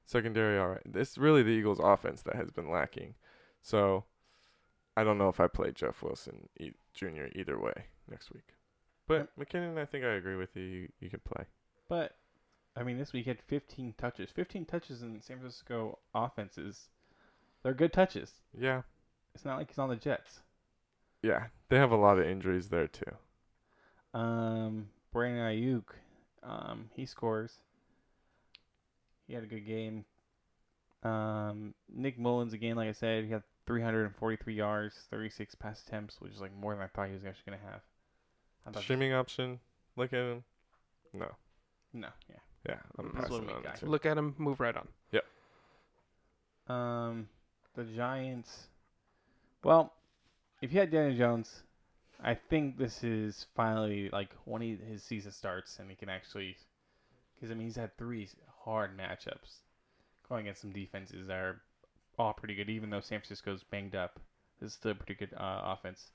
Secondary, 0.05 0.57
all 0.57 0.69
right. 0.69 0.81
It's 0.95 1.19
really 1.19 1.43
the 1.43 1.51
Eagles' 1.51 1.79
offense 1.79 2.23
that 2.23 2.35
has 2.35 2.49
been 2.49 2.71
lacking. 2.71 3.13
So, 3.61 4.05
I 4.97 5.03
don't 5.03 5.17
know 5.17 5.29
if 5.29 5.39
I 5.39 5.47
play 5.47 5.71
Jeff 5.71 6.01
Wilson 6.03 6.49
e- 6.59 6.71
Jr. 6.93 7.27
either 7.35 7.57
way 7.59 7.85
next 8.09 8.31
week. 8.33 8.55
But 9.07 9.29
McKinnon, 9.39 9.77
I 9.77 9.85
think 9.85 10.03
I 10.05 10.13
agree 10.13 10.35
with 10.35 10.55
you. 10.55 10.63
You, 10.63 10.87
you 10.99 11.09
could 11.09 11.23
play. 11.23 11.45
but 11.89 12.15
I 12.75 12.83
mean, 12.83 12.97
this 12.97 13.11
week 13.11 13.25
he 13.25 13.29
had 13.29 13.41
15 13.41 13.95
touches. 13.97 14.29
15 14.31 14.65
touches 14.65 15.01
in 15.01 15.21
San 15.21 15.39
Francisco 15.39 15.99
offenses. 16.15 16.87
They're 17.63 17.73
good 17.73 17.91
touches. 17.93 18.31
Yeah, 18.57 18.81
It's 19.35 19.43
not 19.45 19.57
like 19.57 19.67
he's 19.69 19.77
on 19.77 19.89
the 19.89 19.95
Jets. 19.97 20.39
yeah. 21.21 21.45
They 21.69 21.77
have 21.77 21.91
a 21.91 21.97
lot 21.97 22.17
of 22.19 22.25
injuries 22.25 22.69
there 22.69 22.87
too. 22.87 23.11
Um, 24.17 24.87
Brandon 25.13 25.41
Aiyuk, 25.45 25.83
um, 26.43 26.89
he 26.95 27.05
scores. 27.05 27.53
He 29.27 29.33
had 29.33 29.43
a 29.43 29.47
good 29.47 29.65
game. 29.65 30.05
Um, 31.03 31.73
Nick 31.93 32.19
Mullens 32.19 32.53
again, 32.53 32.75
like 32.75 32.89
I 32.89 32.93
said, 32.93 33.23
he 33.25 33.31
had 33.31 33.43
343 33.67 34.53
yards, 34.53 34.95
36 35.09 35.55
pass 35.55 35.81
attempts, 35.87 36.19
which 36.19 36.33
is 36.33 36.41
like 36.41 36.55
more 36.55 36.73
than 36.73 36.83
I 36.83 36.87
thought 36.87 37.07
he 37.07 37.13
was 37.13 37.25
actually 37.25 37.51
gonna 37.57 37.71
have. 37.71 37.81
I 38.65 38.71
thought 38.71 38.83
Streaming 38.83 39.13
option. 39.13 39.59
Look 39.95 40.13
at 40.13 40.19
him. 40.19 40.43
No. 41.13 41.27
no, 41.93 42.07
yeah. 42.29 42.35
Yeah, 42.67 42.75
I'm 42.97 43.05
This 43.05 43.13
is 43.13 43.19
passing 43.21 43.31
what 43.33 43.47
we 43.47 43.53
on 43.53 43.63
got. 43.63 43.83
it. 43.83 43.89
Look 43.89 44.05
at 44.05 44.17
him, 44.17 44.35
move 44.37 44.59
right 44.59 44.75
on. 44.75 44.87
Yeah. 45.11 45.21
Um, 46.69 47.27
the 47.75 47.83
Giants. 47.83 48.67
Well, 49.63 49.93
if 50.61 50.71
you 50.71 50.79
had 50.79 50.91
Daniel 50.91 51.17
Jones, 51.17 51.63
I 52.23 52.35
think 52.35 52.77
this 52.77 53.03
is 53.03 53.47
finally 53.55 54.09
like 54.11 54.29
when 54.45 54.61
he, 54.61 54.77
his 54.89 55.03
season 55.03 55.31
starts 55.31 55.79
and 55.79 55.89
he 55.89 55.95
can 55.95 56.07
actually, 56.09 56.55
because 57.35 57.51
I 57.51 57.55
mean 57.55 57.67
he's 57.67 57.75
had 57.75 57.97
three 57.97 58.29
hard 58.63 58.91
matchups 58.97 59.57
going 60.29 60.41
against 60.45 60.61
some 60.61 60.71
defenses 60.71 61.27
that 61.27 61.37
are 61.37 61.61
all 62.21 62.33
pretty 62.33 62.55
good. 62.55 62.69
Even 62.69 62.89
though 62.89 62.99
San 62.99 63.19
Francisco's 63.19 63.63
banged 63.63 63.95
up, 63.95 64.19
this 64.59 64.67
is 64.71 64.73
still 64.75 64.91
a 64.91 64.95
pretty 64.95 65.15
good 65.15 65.33
uh, 65.37 65.61
offense, 65.65 66.11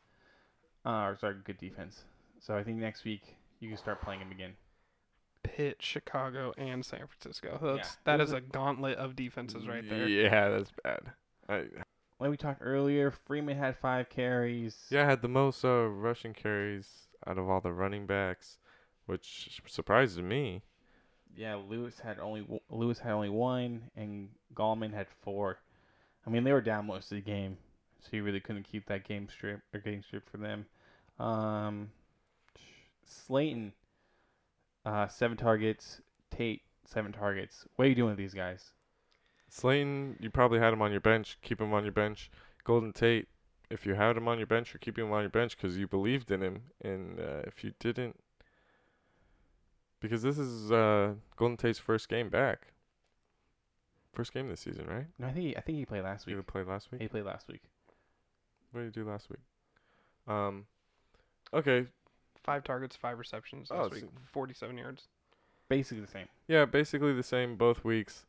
uh, 0.84 0.90
or 1.04 1.16
sorry, 1.20 1.36
good 1.44 1.58
defense. 1.58 2.04
So 2.40 2.56
I 2.56 2.62
think 2.62 2.78
next 2.78 3.04
week 3.04 3.36
you 3.60 3.68
can 3.68 3.76
start 3.78 4.00
playing 4.02 4.20
him 4.20 4.30
again. 4.30 4.52
Pitt, 5.42 5.76
Chicago, 5.80 6.52
and 6.58 6.84
San 6.84 7.06
Francisco. 7.06 7.58
That's 7.76 7.88
Yeah. 7.90 7.94
that 8.04 8.16
Those 8.18 8.28
is 8.28 8.34
are- 8.34 8.38
a 8.38 8.40
gauntlet 8.40 8.98
of 8.98 9.14
defenses 9.16 9.66
right 9.68 9.88
there. 9.88 10.08
Yeah, 10.08 10.48
that's 10.50 10.72
bad. 10.82 11.12
I, 11.48 11.64
Like 12.18 12.30
we 12.30 12.36
talked 12.36 12.62
earlier, 12.62 13.10
Freeman 13.10 13.56
had 13.58 13.76
five 13.76 14.08
carries. 14.08 14.86
Yeah, 14.90 15.02
I 15.02 15.06
had 15.06 15.22
the 15.22 15.28
most 15.28 15.64
uh, 15.64 15.86
rushing 15.86 16.32
carries 16.34 17.08
out 17.26 17.38
of 17.38 17.48
all 17.48 17.60
the 17.60 17.72
running 17.72 18.06
backs, 18.06 18.58
which 19.06 19.60
surprises 19.66 20.18
me. 20.20 20.62
Yeah, 21.36 21.56
Lewis 21.56 22.00
had 22.00 22.18
only 22.18 22.46
Lewis 22.70 22.98
had 22.98 23.12
only 23.12 23.28
one, 23.28 23.90
and 23.94 24.30
Gallman 24.54 24.94
had 24.94 25.06
four. 25.22 25.58
I 26.26 26.30
mean, 26.30 26.44
they 26.44 26.52
were 26.52 26.60
down 26.60 26.86
most 26.86 27.12
of 27.12 27.16
the 27.16 27.22
game, 27.22 27.56
so 28.00 28.16
you 28.16 28.24
really 28.24 28.40
couldn't 28.40 28.64
keep 28.64 28.86
that 28.86 29.06
game 29.06 29.28
strip 29.30 29.60
or 29.72 29.80
game 29.80 30.02
strip 30.02 30.28
for 30.28 30.38
them. 30.38 30.66
Um, 31.18 31.90
Slayton, 33.04 33.72
uh, 34.84 35.06
seven 35.08 35.36
targets. 35.36 36.00
Tate, 36.30 36.62
seven 36.84 37.12
targets. 37.12 37.66
What 37.76 37.86
are 37.86 37.88
you 37.88 37.94
doing 37.94 38.10
with 38.10 38.18
these 38.18 38.34
guys? 38.34 38.72
Slayton, 39.48 40.16
you 40.20 40.30
probably 40.30 40.58
had 40.58 40.72
him 40.72 40.82
on 40.82 40.90
your 40.90 41.00
bench. 41.00 41.38
Keep 41.42 41.60
him 41.60 41.72
on 41.72 41.84
your 41.84 41.92
bench. 41.92 42.30
Golden 42.64 42.92
Tate, 42.92 43.28
if 43.70 43.86
you 43.86 43.94
had 43.94 44.16
him 44.16 44.26
on 44.26 44.38
your 44.38 44.46
bench, 44.46 44.74
you're 44.74 44.80
keeping 44.80 45.06
him 45.06 45.12
on 45.12 45.22
your 45.22 45.30
bench 45.30 45.56
because 45.56 45.78
you 45.78 45.86
believed 45.86 46.30
in 46.30 46.42
him. 46.42 46.62
And 46.82 47.20
uh, 47.20 47.42
if 47.46 47.62
you 47.62 47.72
didn't, 47.78 48.18
because 50.00 50.22
this 50.22 50.38
is 50.38 50.72
uh, 50.72 51.14
Golden 51.36 51.56
Tate's 51.56 51.78
first 51.78 52.08
game 52.08 52.28
back. 52.28 52.72
First 54.16 54.32
game 54.32 54.48
this 54.48 54.60
season, 54.60 54.86
right? 54.86 55.06
No, 55.18 55.26
I 55.26 55.32
think 55.32 55.46
he, 55.46 55.56
I 55.56 55.60
think 55.60 55.76
he 55.78 55.84
played 55.84 56.02
last 56.02 56.26
You 56.26 56.36
week. 56.38 56.46
played 56.46 56.66
last 56.66 56.90
week. 56.90 57.02
He 57.02 57.06
played 57.08 57.24
last 57.24 57.48
week. 57.48 57.60
What 58.72 58.80
did 58.80 58.94
he 58.94 59.00
do 59.02 59.06
last 59.08 59.28
week? 59.28 59.40
Um, 60.26 60.64
okay, 61.54 61.86
Five 62.42 62.64
targets, 62.64 62.96
five 62.96 63.18
receptions 63.18 63.68
Oh, 63.70 63.82
last 63.82 63.92
week, 63.92 64.04
47 64.32 64.78
yards. 64.78 65.02
Basically 65.68 66.00
the 66.00 66.10
same. 66.10 66.26
Yeah, 66.48 66.64
basically 66.64 67.12
the 67.12 67.22
same 67.22 67.56
both 67.56 67.84
weeks. 67.84 68.24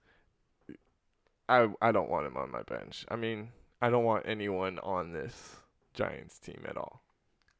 I 1.47 1.69
I 1.81 1.91
don't 1.91 2.09
want 2.09 2.27
him 2.27 2.35
on 2.35 2.51
my 2.51 2.63
bench. 2.63 3.05
I 3.09 3.15
mean, 3.15 3.49
I 3.81 3.89
don't 3.89 4.03
want 4.03 4.25
anyone 4.27 4.79
on 4.79 5.13
this 5.13 5.55
Giants 5.93 6.37
team 6.39 6.65
at 6.67 6.75
all. 6.77 7.01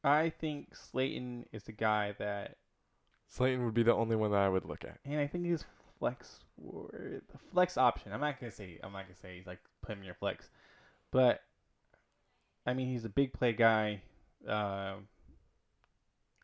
I 0.04 0.30
think 0.30 0.74
Slayton 0.76 1.46
is 1.52 1.62
the 1.64 1.72
guy 1.72 2.14
that 2.18 2.56
Slayton 3.28 3.64
would 3.64 3.74
be 3.74 3.82
the 3.84 3.94
only 3.94 4.16
one 4.16 4.32
that 4.32 4.40
I 4.40 4.48
would 4.48 4.64
look 4.64 4.84
at. 4.84 4.98
And 5.04 5.18
I 5.18 5.26
think 5.26 5.46
he's 5.46 5.64
flex 5.98 6.40
or 6.64 6.90
the 7.32 7.38
flex 7.52 7.76
option. 7.76 8.12
I'm 8.12 8.20
not 8.20 8.38
gonna 8.40 8.52
say 8.52 8.78
I'm 8.82 8.92
not 8.92 9.02
gonna 9.04 9.16
say 9.20 9.36
he's 9.36 9.46
like 9.46 9.58
put 9.82 9.92
him 9.92 9.98
in 9.98 10.04
your 10.04 10.14
flex, 10.14 10.48
but 11.12 11.40
I 12.66 12.74
mean 12.74 12.88
he's 12.88 13.04
a 13.04 13.08
big 13.08 13.32
play 13.32 13.52
guy. 13.52 14.02
Um, 14.46 15.08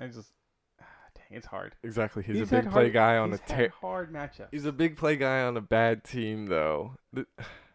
I 0.01 0.07
just 0.07 0.33
ah, 0.81 0.85
dang, 1.15 1.37
it's 1.39 1.47
hard. 1.47 1.75
Exactly, 1.83 2.23
he's, 2.23 2.37
He's 2.39 2.53
a 2.53 2.57
big 2.63 2.71
play 2.71 2.83
hard- 2.85 2.93
guy 2.93 3.17
on 3.19 3.33
a 3.33 3.39
ter- 3.39 3.69
hard 3.81 4.13
matchup. 4.13 4.49
He's 4.51 4.65
a 4.67 4.73
big 4.73 4.97
play 4.97 5.17
guy 5.17 5.43
on 5.43 5.57
a 5.57 5.61
bad 5.61 6.05
team 6.05 6.47
though. 6.47 6.97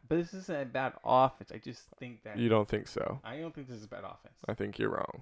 But 0.10 0.18
this 0.18 0.34
isn't 0.34 0.60
a 0.62 0.66
bad 0.66 0.94
offense. 1.06 1.52
I 1.54 1.60
just 1.60 1.84
think 2.00 2.24
that 2.24 2.40
You 2.40 2.50
don't 2.50 2.68
think 2.68 2.88
so? 2.88 3.20
I 3.24 3.38
don't 3.38 3.54
think 3.54 3.68
this 3.68 3.78
is 3.78 3.84
a 3.86 3.88
bad 3.88 4.04
offense. 4.04 4.40
I 4.48 4.56
think 4.56 4.80
you're 4.80 4.90
wrong. 4.90 5.22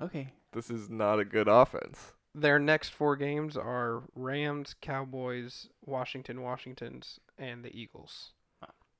Okay, 0.00 0.32
This 0.52 0.70
is 0.70 0.90
not 0.90 1.20
a 1.20 1.24
good 1.24 1.46
offense. 1.46 2.12
Their 2.34 2.58
next 2.58 2.90
four 2.90 3.16
games 3.16 3.56
are 3.56 4.02
Rams, 4.14 4.74
Cowboys, 4.80 5.68
Washington, 5.84 6.42
Washingtons, 6.42 7.20
and 7.38 7.64
the 7.64 7.74
Eagles. 7.76 8.30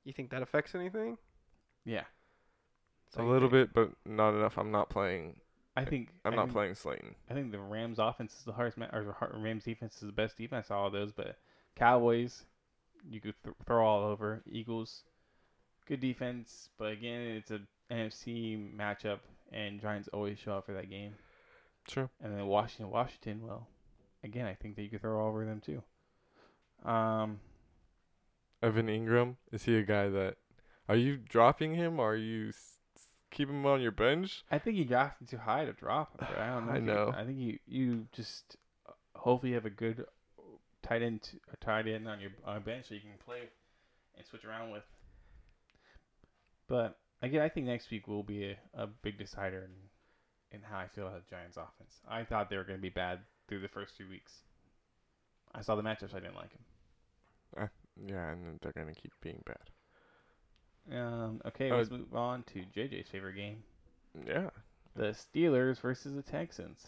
You 0.03 0.11
think 0.13 0.29
that 0.31 0.41
affects 0.41 0.75
anything? 0.75 1.17
Yeah, 1.85 2.03
a 3.17 3.23
little 3.23 3.47
bit, 3.49 3.73
but 3.73 3.91
not 4.05 4.33
enough. 4.33 4.57
I'm 4.57 4.71
not 4.71 4.89
playing. 4.89 5.37
I 5.75 5.85
think 5.85 6.09
I'm 6.25 6.33
I 6.33 6.35
not 6.35 6.41
think- 6.45 6.53
playing 6.53 6.75
Slayton. 6.75 7.15
I 7.29 7.33
think 7.33 7.51
the 7.51 7.59
Rams 7.59 7.99
offense 7.99 8.33
is 8.37 8.43
the 8.43 8.51
hardest, 8.53 8.77
ma- 8.77 8.89
or 8.93 9.03
the 9.03 9.37
Rams 9.39 9.63
defense 9.63 9.95
is 9.95 10.01
the 10.01 10.11
best 10.11 10.37
defense. 10.37 10.69
All 10.71 10.87
of 10.87 10.93
those, 10.93 11.11
but 11.11 11.37
Cowboys, 11.75 12.43
you 13.09 13.19
could 13.21 13.33
th- 13.43 13.55
throw 13.65 13.85
all 13.85 14.03
over. 14.03 14.41
Eagles, 14.45 15.03
good 15.87 15.99
defense, 16.01 16.69
but 16.77 16.91
again, 16.91 17.21
it's 17.21 17.51
a 17.51 17.61
NFC 17.91 18.57
matchup, 18.75 19.19
and 19.51 19.79
Giants 19.81 20.09
always 20.13 20.37
show 20.37 20.57
up 20.57 20.65
for 20.65 20.73
that 20.73 20.89
game. 20.89 21.13
Sure. 21.87 22.09
And 22.21 22.37
then 22.37 22.45
Washington, 22.47 22.89
Washington, 22.91 23.41
well, 23.45 23.67
again, 24.23 24.45
I 24.45 24.53
think 24.53 24.75
that 24.75 24.83
you 24.83 24.89
could 24.89 25.01
throw 25.01 25.19
all 25.21 25.27
over 25.29 25.45
them 25.45 25.61
too. 25.61 25.83
Um, 26.89 27.39
Evan 28.61 28.87
Engram 28.87 29.35
is 29.51 29.63
he 29.63 29.77
a 29.77 29.83
guy 29.83 30.09
that? 30.09 30.35
Are 30.89 30.95
you 30.95 31.17
dropping 31.17 31.75
him? 31.75 31.99
Or 31.99 32.11
are 32.11 32.15
you 32.15 32.49
s- 32.49 32.77
s- 32.97 33.07
keeping 33.31 33.55
him 33.55 33.65
on 33.65 33.81
your 33.81 33.91
bench? 33.91 34.43
I 34.51 34.59
think 34.59 34.77
you 34.77 34.85
drafted 34.85 35.29
too 35.29 35.37
high 35.37 35.65
to 35.65 35.73
drop 35.73 36.11
him. 36.19 36.27
But 36.29 36.37
I 36.39 36.47
don't 36.53 36.65
know. 36.67 36.71
I 36.73 36.79
know. 36.79 37.13
I 37.15 37.23
think 37.25 37.37
you 37.37 37.59
you 37.65 38.07
just 38.11 38.57
uh, 38.87 38.91
hopefully 39.15 39.53
have 39.53 39.65
a 39.65 39.69
good 39.69 40.05
tight 40.81 41.01
end 41.01 41.21
t- 41.23 41.39
a 41.51 41.57
tight 41.57 41.87
end 41.87 42.07
on 42.07 42.19
your 42.19 42.31
on 42.45 42.61
bench 42.63 42.87
so 42.89 42.95
you 42.95 43.01
can 43.01 43.11
play 43.25 43.49
and 44.17 44.25
switch 44.25 44.43
around 44.45 44.71
with. 44.71 44.83
But 46.67 46.97
again, 47.21 47.41
I 47.41 47.49
think 47.49 47.65
next 47.67 47.89
week 47.91 48.07
will 48.07 48.23
be 48.23 48.51
a, 48.51 48.57
a 48.73 48.87
big 48.87 49.17
decider 49.17 49.59
in, 49.65 49.71
in 50.53 50.61
how 50.61 50.77
I 50.79 50.87
feel 50.87 51.07
about 51.07 51.27
the 51.27 51.35
Giants' 51.35 51.57
offense. 51.57 51.99
I 52.07 52.23
thought 52.23 52.49
they 52.49 52.57
were 52.57 52.63
going 52.63 52.77
to 52.77 52.81
be 52.81 52.89
bad 52.89 53.19
through 53.47 53.61
the 53.61 53.67
first 53.67 53.97
two 53.97 54.07
weeks. 54.09 54.31
I 55.53 55.61
saw 55.61 55.75
the 55.75 55.81
matchups. 55.83 56.13
I 56.15 56.19
didn't 56.19 56.35
like 56.35 56.49
them. 56.51 57.69
Yeah, 58.07 58.31
and 58.31 58.59
they're 58.61 58.71
gonna 58.71 58.95
keep 58.95 59.11
being 59.21 59.43
bad. 59.45 60.97
Um, 60.99 61.41
okay, 61.45 61.69
Uh, 61.69 61.75
let's 61.77 61.91
move 61.91 62.15
on 62.15 62.41
to 62.53 62.63
JJ's 62.75 63.07
favorite 63.09 63.35
game. 63.35 63.61
Yeah. 64.25 64.49
the 64.95 65.09
Steelers 65.13 65.79
versus 65.79 66.15
the 66.15 66.23
Texans. 66.23 66.87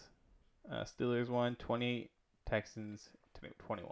Uh, 0.67 0.83
Steelers 0.83 1.29
won 1.29 1.55
28, 1.57 2.09
Texans 2.47 3.09
tw- 3.35 3.55
21. 3.59 3.91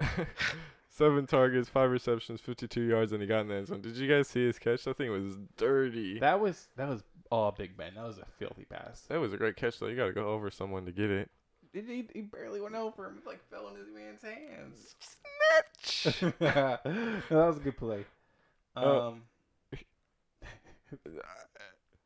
Seven 0.94 1.26
targets, 1.26 1.70
five 1.70 1.90
receptions, 1.90 2.42
52 2.42 2.82
yards, 2.82 3.12
and 3.12 3.22
he 3.22 3.26
got 3.26 3.40
in 3.40 3.48
the 3.48 3.54
end 3.54 3.66
zone. 3.68 3.80
Did 3.80 3.96
you 3.96 4.06
guys 4.06 4.28
see 4.28 4.44
his 4.44 4.58
catch? 4.58 4.84
That 4.84 4.98
thing 4.98 5.10
was 5.10 5.38
dirty. 5.56 6.18
That 6.18 6.38
was 6.38 6.68
that 6.76 6.86
was 6.86 7.02
all 7.30 7.50
Big 7.50 7.78
Ben. 7.78 7.94
That 7.94 8.04
was 8.04 8.18
a 8.18 8.26
filthy 8.38 8.66
pass. 8.66 9.00
That 9.08 9.18
was 9.18 9.32
a 9.32 9.38
great 9.38 9.56
catch, 9.56 9.78
though. 9.78 9.86
You 9.86 9.96
got 9.96 10.08
to 10.08 10.12
go 10.12 10.28
over 10.28 10.50
someone 10.50 10.84
to 10.84 10.92
get 10.92 11.10
it. 11.10 11.30
He, 11.72 11.80
he, 11.80 12.08
he 12.12 12.20
barely 12.20 12.60
went 12.60 12.74
over 12.74 13.06
him. 13.06 13.16
It 13.22 13.26
like 13.26 13.40
fell 13.48 13.68
in 13.68 13.76
his 13.76 13.88
man's 13.88 14.20
hands. 14.20 14.94
Snatch! 15.80 16.34
that 16.40 17.30
was 17.30 17.56
a 17.56 17.60
good 17.60 17.78
play. 17.78 18.04
Uh, 18.76 19.08
Um, 19.08 19.22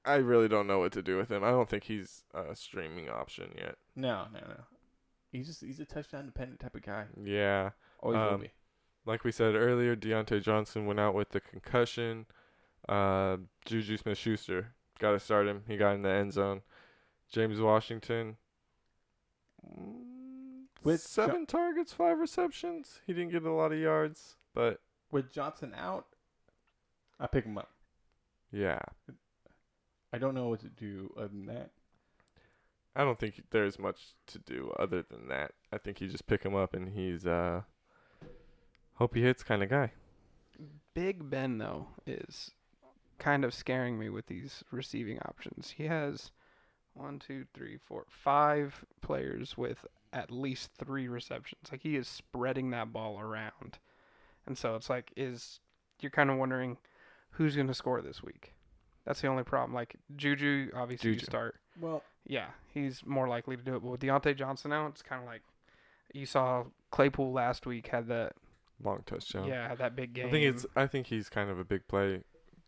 I 0.04 0.14
really 0.16 0.46
don't 0.48 0.68
know 0.68 0.78
what 0.78 0.92
to 0.92 1.02
do 1.02 1.16
with 1.16 1.28
him. 1.30 1.42
I 1.42 1.50
don't 1.50 1.68
think 1.68 1.82
he's 1.84 2.22
a 2.32 2.54
streaming 2.54 3.08
option 3.08 3.50
yet. 3.56 3.74
no, 3.96 4.26
no, 4.32 4.38
no. 4.48 4.60
He's 5.32 5.48
just 5.48 5.60
he's 5.64 5.80
a 5.80 5.84
touchdown 5.84 6.26
dependent 6.26 6.60
type 6.60 6.74
of 6.76 6.82
guy. 6.82 7.06
Yeah. 7.22 7.70
Always 8.00 8.18
will 8.18 8.28
Um, 8.34 8.40
be. 8.42 8.50
Like 9.06 9.22
we 9.24 9.30
said 9.32 9.54
earlier, 9.54 9.94
Diontae 9.96 10.42
Johnson 10.42 10.84
went 10.84 10.98
out 11.00 11.14
with 11.14 11.30
the 11.30 11.40
concussion. 11.40 12.26
Uh, 12.88 13.36
Juju 13.64 13.96
Smith 13.96 14.18
Schuster 14.18 14.72
got 14.98 15.12
to 15.12 15.20
start 15.20 15.46
him. 15.46 15.62
He 15.68 15.76
got 15.76 15.94
in 15.94 16.02
the 16.02 16.10
end 16.10 16.32
zone. 16.32 16.62
James 17.30 17.60
Washington. 17.60 18.36
mm, 19.66 20.64
With 20.82 21.02
Jo- 21.02 21.06
seven 21.08 21.46
targets, 21.46 21.92
five 21.92 22.18
receptions. 22.18 23.00
He 23.06 23.12
didn't 23.12 23.32
get 23.32 23.44
a 23.44 23.52
lot 23.52 23.72
of 23.72 23.78
yards, 23.78 24.36
but 24.54 24.80
With 25.10 25.32
Johnson 25.32 25.72
out, 25.76 26.06
I 27.20 27.26
pick 27.26 27.44
him 27.44 27.58
up. 27.58 27.70
yeah, 28.52 28.80
I 30.12 30.18
don't 30.18 30.34
know 30.34 30.48
what 30.48 30.60
to 30.60 30.68
do 30.68 31.12
other 31.16 31.28
than 31.28 31.46
that. 31.46 31.70
I 32.94 33.04
don't 33.04 33.18
think 33.18 33.42
there's 33.50 33.78
much 33.78 34.14
to 34.28 34.38
do 34.38 34.72
other 34.78 35.02
than 35.02 35.28
that. 35.28 35.52
I 35.72 35.78
think 35.78 36.00
you 36.00 36.08
just 36.08 36.26
pick 36.26 36.42
him 36.44 36.54
up 36.54 36.74
and 36.74 36.88
he's 36.88 37.26
uh 37.26 37.62
hope 38.96 39.14
he 39.14 39.22
hits 39.22 39.42
kind 39.42 39.62
of 39.62 39.70
guy. 39.70 39.92
Big 40.94 41.28
Ben 41.30 41.58
though 41.58 41.88
is 42.06 42.52
kind 43.18 43.44
of 43.44 43.54
scaring 43.54 43.98
me 43.98 44.08
with 44.08 44.26
these 44.26 44.64
receiving 44.70 45.18
options. 45.20 45.74
He 45.76 45.86
has 45.86 46.30
one, 46.94 47.18
two, 47.18 47.44
three, 47.54 47.76
four, 47.76 48.04
five 48.08 48.84
players 49.02 49.56
with 49.56 49.84
at 50.12 50.30
least 50.30 50.70
three 50.78 51.08
receptions. 51.08 51.70
Like 51.70 51.82
he 51.82 51.96
is 51.96 52.08
spreading 52.08 52.70
that 52.70 52.92
ball 52.92 53.20
around, 53.20 53.78
and 54.46 54.56
so 54.56 54.74
it's 54.74 54.88
like 54.88 55.12
is 55.16 55.60
you're 56.00 56.10
kind 56.10 56.30
of 56.30 56.38
wondering 56.38 56.78
who's 57.32 57.54
going 57.54 57.68
to 57.68 57.74
score 57.74 58.00
this 58.00 58.22
week. 58.22 58.54
That's 59.04 59.20
the 59.20 59.28
only 59.28 59.44
problem. 59.44 59.74
Like 59.74 59.96
Juju, 60.16 60.70
obviously 60.74 61.12
you 61.12 61.18
start. 61.18 61.56
Well, 61.80 62.02
Yeah, 62.26 62.46
he's 62.72 63.02
more 63.06 63.28
likely 63.28 63.56
to 63.56 63.62
do 63.62 63.76
it. 63.76 63.82
But 63.82 63.90
with 63.90 64.00
Diontae 64.00 64.36
Johnson 64.36 64.72
out, 64.72 64.90
it's 64.92 65.02
kind 65.02 65.22
of 65.22 65.28
like 65.28 65.42
you 66.12 66.26
saw 66.26 66.64
Claypool 66.90 67.32
last 67.32 67.66
week 67.66 67.88
had 67.88 68.08
that. 68.08 68.32
Long 68.82 69.02
touchdown. 69.06 69.46
Yeah, 69.48 69.74
that 69.74 69.96
big 69.96 70.12
game. 70.12 70.26
I 70.26 70.30
think 70.30 70.44
it's 70.44 70.66
I 70.76 70.86
think 70.86 71.06
he's 71.06 71.28
kind 71.28 71.50
of 71.50 71.58
a 71.58 71.64
big 71.64 71.86
play 71.88 72.22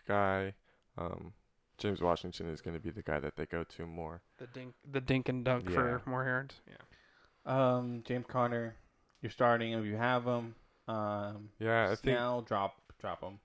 guy. 0.07 0.55
Um 0.97 1.33
James 1.79 2.01
Washington 2.01 2.49
is 2.49 2.61
going 2.61 2.75
to 2.75 2.81
be 2.81 2.91
the 2.91 3.03
guy 3.03 3.21
that 3.21 3.37
they 3.37 3.47
go 3.47 3.63
to 3.63 3.87
more. 3.87 4.21
the 4.39 4.49
dink, 4.49 4.75
the 4.91 5.01
dink 5.01 5.29
and 5.29 5.45
dunk 5.45 5.71
for 5.71 6.03
more 6.07 6.25
yards. 6.25 6.61
Yeah. 6.67 7.77
um, 7.77 8.03
James 8.05 8.27
Conner, 8.29 8.75
you're 9.23 9.31
starting 9.31 9.71
him 9.73 9.81
if 9.81 9.87
you 9.87 9.95
have 9.97 10.25
him. 10.25 10.57
Um, 10.89 11.51
Yeah, 11.61 11.85
I 11.85 11.89
think 11.91 12.17
Snell, 12.17 12.43
drop 12.43 12.75
drop 13.01 13.23
him. 13.23 13.39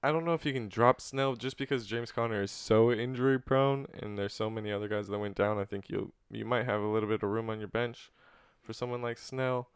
I 0.00 0.12
don't 0.12 0.24
know 0.24 0.34
if 0.34 0.44
you 0.46 0.52
can 0.52 0.68
drop 0.68 1.00
Snell 1.00 1.34
just 1.34 1.56
because 1.56 1.86
James 1.86 2.12
Conner 2.12 2.40
is 2.42 2.52
so 2.52 2.92
injury 2.92 3.40
prone 3.40 3.86
and 4.00 4.16
there's 4.16 4.34
so 4.34 4.48
many 4.48 4.70
other 4.70 4.86
guys 4.86 5.08
that 5.08 5.18
went 5.18 5.34
down. 5.34 5.58
I 5.58 5.64
think 5.64 5.88
you 5.90 6.12
you 6.30 6.44
might 6.44 6.66
have 6.66 6.82
a 6.82 6.86
little 6.86 7.08
bit 7.08 7.24
of 7.24 7.30
room 7.30 7.50
on 7.50 7.58
your 7.58 7.68
bench 7.68 8.12
for 8.62 8.72
someone 8.72 9.02
like 9.02 9.18
Snell. 9.18 9.70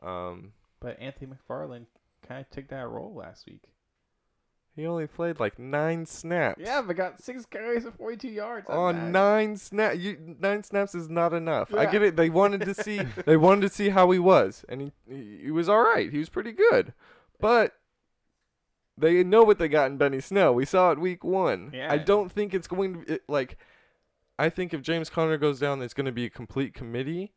Um, 0.00 0.52
But 0.80 1.00
Anthony 1.00 1.32
McFarland 1.32 1.86
kind 2.26 2.40
of 2.40 2.50
took 2.50 2.68
that 2.68 2.88
role 2.88 3.14
last 3.14 3.46
week. 3.46 3.62
he 4.76 4.86
only 4.86 5.06
played 5.08 5.40
like 5.40 5.58
nine 5.58 6.06
snaps. 6.06 6.60
Yeah, 6.64 6.82
but 6.82 6.96
got 6.96 7.20
six 7.22 7.44
carries 7.46 7.82
for 7.84 7.90
42 7.90 8.28
yards. 8.28 8.66
On 8.68 8.94
bad. 8.94 9.12
nine 9.12 9.56
snap, 9.56 9.96
you 9.96 10.36
nine 10.38 10.62
snaps 10.62 10.94
is 10.94 11.08
not 11.08 11.32
enough. 11.32 11.74
I 11.74 11.86
get 11.86 12.02
it. 12.02 12.16
They 12.16 12.30
wanted 12.30 12.60
to 12.62 12.74
see, 12.74 13.00
they 13.26 13.36
wanted 13.36 13.62
to 13.62 13.74
see 13.74 13.88
how 13.88 14.10
he 14.10 14.18
was, 14.18 14.64
and 14.68 14.80
he, 14.80 14.92
he 15.08 15.40
he 15.44 15.50
was 15.50 15.68
all 15.68 15.82
right. 15.82 16.10
He 16.10 16.18
was 16.18 16.28
pretty 16.28 16.52
good, 16.52 16.92
but 17.40 17.74
they 18.96 19.22
know 19.24 19.42
what 19.44 19.58
they 19.58 19.68
got 19.68 19.90
in 19.90 19.96
Benny 19.96 20.20
Snell. 20.20 20.54
We 20.54 20.64
saw 20.64 20.90
it 20.92 20.98
week 20.98 21.22
one. 21.24 21.70
Yeah. 21.72 21.92
I 21.92 21.98
don't 21.98 22.30
think 22.30 22.54
it's 22.54 22.68
going 22.68 23.04
to 23.04 23.14
it, 23.14 23.22
like. 23.28 23.56
I 24.40 24.50
think 24.50 24.72
if 24.72 24.82
James 24.82 25.10
Conner 25.10 25.36
goes 25.36 25.58
down, 25.58 25.82
it's 25.82 25.94
going 25.94 26.06
to 26.06 26.12
be 26.12 26.24
a 26.24 26.30
complete 26.30 26.72
committee, 26.72 27.32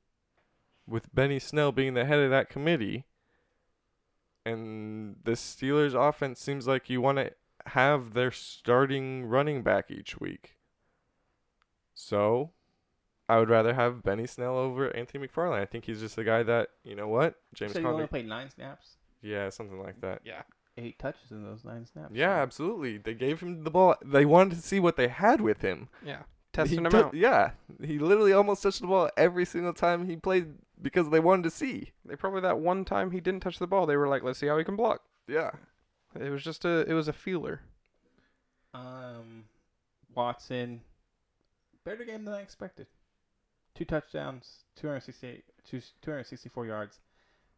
with 0.85 1.13
Benny 1.15 1.39
Snell 1.39 1.71
being 1.71 1.95
the 1.95 2.05
head 2.05 2.19
of 2.19 2.29
that 2.29 2.47
committee. 2.47 3.05
And 4.45 5.17
the 5.23 5.33
Steelers' 5.33 5.93
offense 5.93 6.39
seems 6.39 6.67
like 6.67 6.89
you 6.89 6.99
want 7.01 7.17
to 7.19 7.31
have 7.67 8.13
their 8.13 8.31
starting 8.31 9.25
running 9.25 9.61
back 9.61 9.91
each 9.91 10.19
week. 10.19 10.57
So, 11.93 12.51
I 13.29 13.37
would 13.37 13.49
rather 13.49 13.73
have 13.73 14.03
Benny 14.03 14.25
Snell 14.27 14.57
over 14.57 14.95
Anthony 14.95 15.27
McFarland. 15.27 15.59
I 15.61 15.65
think 15.65 15.85
he's 15.85 15.99
just 15.99 16.17
a 16.17 16.23
guy 16.23 16.43
that 16.43 16.69
you 16.83 16.95
know 16.95 17.07
what 17.07 17.35
James 17.53 17.73
so 17.73 17.79
you 17.79 17.83
Conner. 17.85 17.95
only 17.95 18.07
played 18.07 18.27
nine 18.27 18.49
snaps, 18.49 18.97
Yeah, 19.21 19.49
something 19.49 19.79
like 19.81 20.01
that. 20.01 20.21
Yeah. 20.23 20.41
eight 20.77 20.97
touches 20.97 21.31
in 21.31 21.43
those 21.43 21.63
nine 21.63 21.85
snaps. 21.85 22.11
Yeah, 22.13 22.37
So- 22.37 22.41
absolutely. 22.43 22.97
They 22.97 23.13
gave 23.13 23.41
him 23.41 23.63
the 23.63 23.69
ball. 23.69 23.95
They 24.03 24.25
wanted 24.25 24.55
to 24.55 24.61
see 24.61 24.79
what 24.79 24.95
they 24.95 25.09
had 25.09 25.39
with 25.41 25.61
him. 25.61 25.89
Yeah. 26.03 26.19
He 26.23 26.53
Testing 26.53 26.85
him 26.85 26.91
tou- 26.91 26.97
out. 26.97 27.13
Yeah, 27.13 27.51
he 27.81 27.99
literally 27.99 28.33
almost 28.33 28.63
touched 28.63 28.81
the 28.81 28.87
ball 28.87 29.09
every 29.15 29.45
single 29.45 29.73
time 29.73 30.05
he 30.07 30.15
played 30.17 30.55
because 30.81 31.09
they 31.09 31.19
wanted 31.19 31.43
to 31.43 31.51
see. 31.51 31.91
They 32.05 32.15
probably 32.15 32.41
that 32.41 32.59
one 32.59 32.85
time 32.85 33.11
he 33.11 33.19
didn't 33.19 33.41
touch 33.41 33.59
the 33.59 33.67
ball, 33.67 33.85
they 33.85 33.97
were 33.97 34.07
like, 34.07 34.23
let's 34.23 34.39
see 34.39 34.47
how 34.47 34.57
he 34.57 34.63
can 34.63 34.75
block. 34.75 35.01
Yeah. 35.27 35.51
It 36.19 36.29
was 36.29 36.43
just 36.43 36.65
a 36.65 36.85
it 36.89 36.93
was 36.93 37.07
a 37.07 37.13
feeler. 37.13 37.61
Um, 38.73 39.45
Watson, 40.13 40.81
better 41.85 42.03
game 42.03 42.25
than 42.25 42.33
I 42.33 42.41
expected. 42.41 42.87
Two 43.75 43.85
touchdowns, 43.85 44.65
268, 44.75 45.43
two, 45.65 45.81
264 46.01 46.65
yards. 46.65 46.99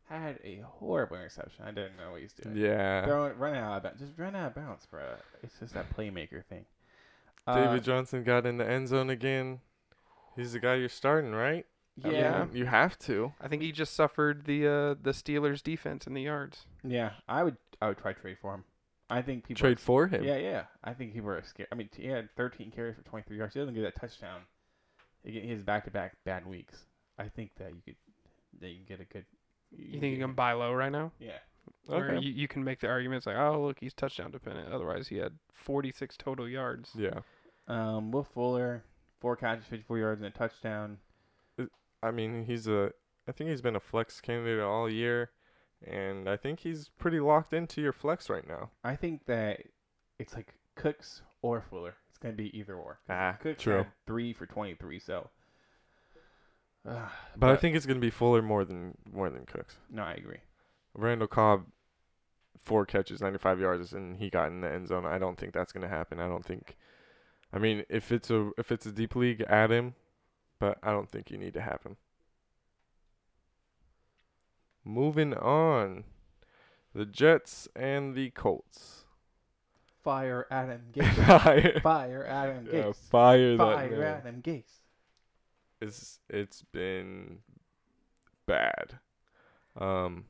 Had 0.09 0.39
a 0.43 0.61
horrible 0.63 1.15
interception. 1.15 1.63
I 1.65 1.71
didn't 1.71 1.97
know 1.97 2.11
what 2.11 2.21
he's 2.21 2.33
doing. 2.33 2.57
Yeah. 2.57 3.05
Throwing, 3.05 3.37
running 3.37 3.61
out 3.61 3.77
of 3.77 3.83
bounds. 3.83 4.01
Just 4.01 4.13
run 4.17 4.35
out 4.35 4.47
of 4.47 4.55
bounds, 4.55 4.85
bro. 4.85 5.01
It's 5.41 5.57
just 5.59 5.73
that 5.73 5.95
playmaker 5.95 6.43
thing. 6.45 6.65
Uh, 7.47 7.55
David 7.55 7.83
Johnson 7.83 8.23
got 8.23 8.45
in 8.45 8.57
the 8.57 8.69
end 8.69 8.89
zone 8.89 9.09
again. 9.09 9.61
He's 10.35 10.53
the 10.53 10.59
guy 10.59 10.75
you're 10.75 10.89
starting, 10.89 11.31
right? 11.31 11.65
I 12.03 12.07
mean, 12.07 12.15
yeah, 12.17 12.45
you 12.53 12.65
have 12.65 12.97
to. 12.99 13.33
I 13.41 13.47
think 13.47 13.61
he 13.61 13.71
just 13.71 13.93
suffered 13.93 14.45
the 14.45 14.65
uh 14.67 14.95
the 15.01 15.11
Steelers 15.11 15.61
defense 15.61 16.07
in 16.07 16.13
the 16.13 16.23
yards. 16.23 16.65
yeah. 16.83 17.11
I 17.27 17.43
would, 17.43 17.57
I 17.81 17.87
would 17.89 17.97
try 17.97 18.13
trade 18.13 18.37
for 18.41 18.53
him. 18.55 18.63
I 19.09 19.21
think 19.21 19.43
people 19.47 19.59
Trade 19.59 19.79
for 19.79 20.07
him. 20.07 20.23
Yeah, 20.23 20.37
yeah. 20.37 20.63
I 20.83 20.93
think 20.93 21.13
people 21.13 21.29
are 21.29 21.43
scared. 21.43 21.67
I 21.71 21.75
mean, 21.75 21.89
he 21.95 22.07
had 22.07 22.29
13 22.35 22.71
carries 22.71 22.95
for 22.95 23.03
23 23.03 23.37
yards. 23.37 23.53
He 23.53 23.59
doesn't 23.59 23.75
get 23.75 23.81
that 23.83 23.99
touchdown. 23.99 24.41
He 25.23 25.33
get- 25.33 25.43
he 25.43 25.51
has 25.51 25.61
back-to-back 25.61 26.15
bad 26.25 26.47
weeks. 26.47 26.85
I 27.19 27.27
think 27.27 27.51
that 27.57 27.69
you 27.75 27.81
could 27.85 27.95
that 28.59 28.69
you 28.69 28.77
can 28.77 28.85
get 28.85 28.99
a 29.01 29.05
good. 29.05 29.25
You 29.71 29.99
think 29.99 30.17
you 30.17 30.23
can 30.23 30.33
buy 30.33 30.53
low 30.53 30.73
right 30.73 30.91
now? 30.91 31.11
Yeah. 31.19 31.37
Where 31.85 32.11
Okay. 32.11 32.25
you, 32.25 32.31
you 32.33 32.47
can 32.47 32.63
make 32.63 32.79
the 32.79 32.87
arguments 32.87 33.25
like, 33.27 33.35
oh 33.37 33.61
look, 33.61 33.77
he's 33.79 33.93
touchdown 33.93 34.31
dependent. 34.31 34.71
Otherwise, 34.73 35.07
he 35.09 35.17
had 35.17 35.33
46 35.53 36.17
total 36.17 36.47
yards. 36.49 36.91
Yeah. 36.95 37.19
Um, 37.67 38.11
Will 38.11 38.23
Fuller, 38.23 38.83
four 39.19 39.35
catches, 39.35 39.65
54 39.65 39.97
yards, 39.99 40.21
and 40.21 40.33
a 40.33 40.37
touchdown. 40.37 40.97
I 42.03 42.11
mean, 42.11 42.45
he's 42.45 42.67
a. 42.67 42.91
I 43.27 43.31
think 43.31 43.49
he's 43.49 43.61
been 43.61 43.75
a 43.75 43.79
flex 43.79 44.19
candidate 44.19 44.59
all 44.61 44.89
year, 44.89 45.31
and 45.85 46.27
I 46.29 46.35
think 46.37 46.59
he's 46.59 46.89
pretty 46.99 47.19
locked 47.19 47.53
into 47.53 47.81
your 47.81 47.93
flex 47.93 48.29
right 48.29 48.47
now. 48.47 48.71
I 48.83 48.95
think 48.95 49.25
that 49.27 49.61
it's 50.19 50.33
like 50.33 50.55
Cooks 50.75 51.21
or 51.41 51.61
Fuller. 51.61 51.95
It's 52.09 52.17
gonna 52.17 52.33
be 52.35 52.55
either 52.57 52.75
or. 52.75 52.99
Ah, 53.09 53.37
Cooks 53.39 53.63
true. 53.63 53.85
three 54.05 54.33
for 54.33 54.45
23, 54.45 54.99
so. 54.99 55.29
Uh, 56.85 57.07
But, 57.37 57.51
I 57.51 57.55
think 57.55 57.75
it's 57.75 57.85
gonna 57.85 57.99
be 57.99 58.09
Fuller 58.09 58.41
more 58.41 58.65
than 58.65 58.97
more 59.09 59.29
than 59.29 59.45
Cooks. 59.45 59.77
no, 59.89 60.03
I 60.03 60.13
agree. 60.13 60.41
Randall 60.93 61.27
Cobb, 61.27 61.65
four 62.61 62.85
catches, 62.85 63.21
95 63.21 63.59
yards, 63.59 63.93
and 63.93 64.17
he 64.17 64.29
got 64.29 64.47
in 64.47 64.61
the 64.61 64.71
end 64.71 64.87
zone. 64.89 65.05
I 65.05 65.17
don't 65.17 65.37
think 65.37 65.53
that's 65.53 65.71
gonna 65.71 65.87
happen. 65.87 66.19
I 66.19 66.27
don't 66.27 66.45
think. 66.45 66.75
I 67.53 67.59
mean, 67.59 67.85
if 67.89 68.11
it's 68.11 68.29
a 68.29 68.51
if 68.57 68.71
it's 68.71 68.85
a 68.85 68.91
deep 68.91 69.15
league, 69.15 69.41
add 69.47 69.71
him, 69.71 69.95
but 70.59 70.77
I 70.83 70.91
don't 70.91 71.09
think 71.09 71.29
you 71.31 71.37
need 71.37 71.53
to 71.53 71.61
have 71.61 71.83
him. 71.83 71.97
Moving 74.85 75.33
on, 75.33 76.03
the 76.93 77.05
Jets 77.05 77.67
and 77.75 78.15
the 78.15 78.29
Colts. 78.31 79.05
Fire 80.03 80.45
Adam 80.51 80.81
Gase. 80.93 81.25
fire, 81.41 81.79
Fire 81.81 82.25
Adam 82.25 82.67
yeah, 82.71 82.81
Gase. 82.83 82.95
fire 83.09 83.51
that 83.57 83.57
Fire 83.57 83.89
man. 83.99 84.01
Adam 84.17 84.41
Gase. 84.41 84.79
It's 85.79 86.19
it's 86.29 86.63
been 86.63 87.39
bad. 88.45 88.99
Um, 89.77 90.25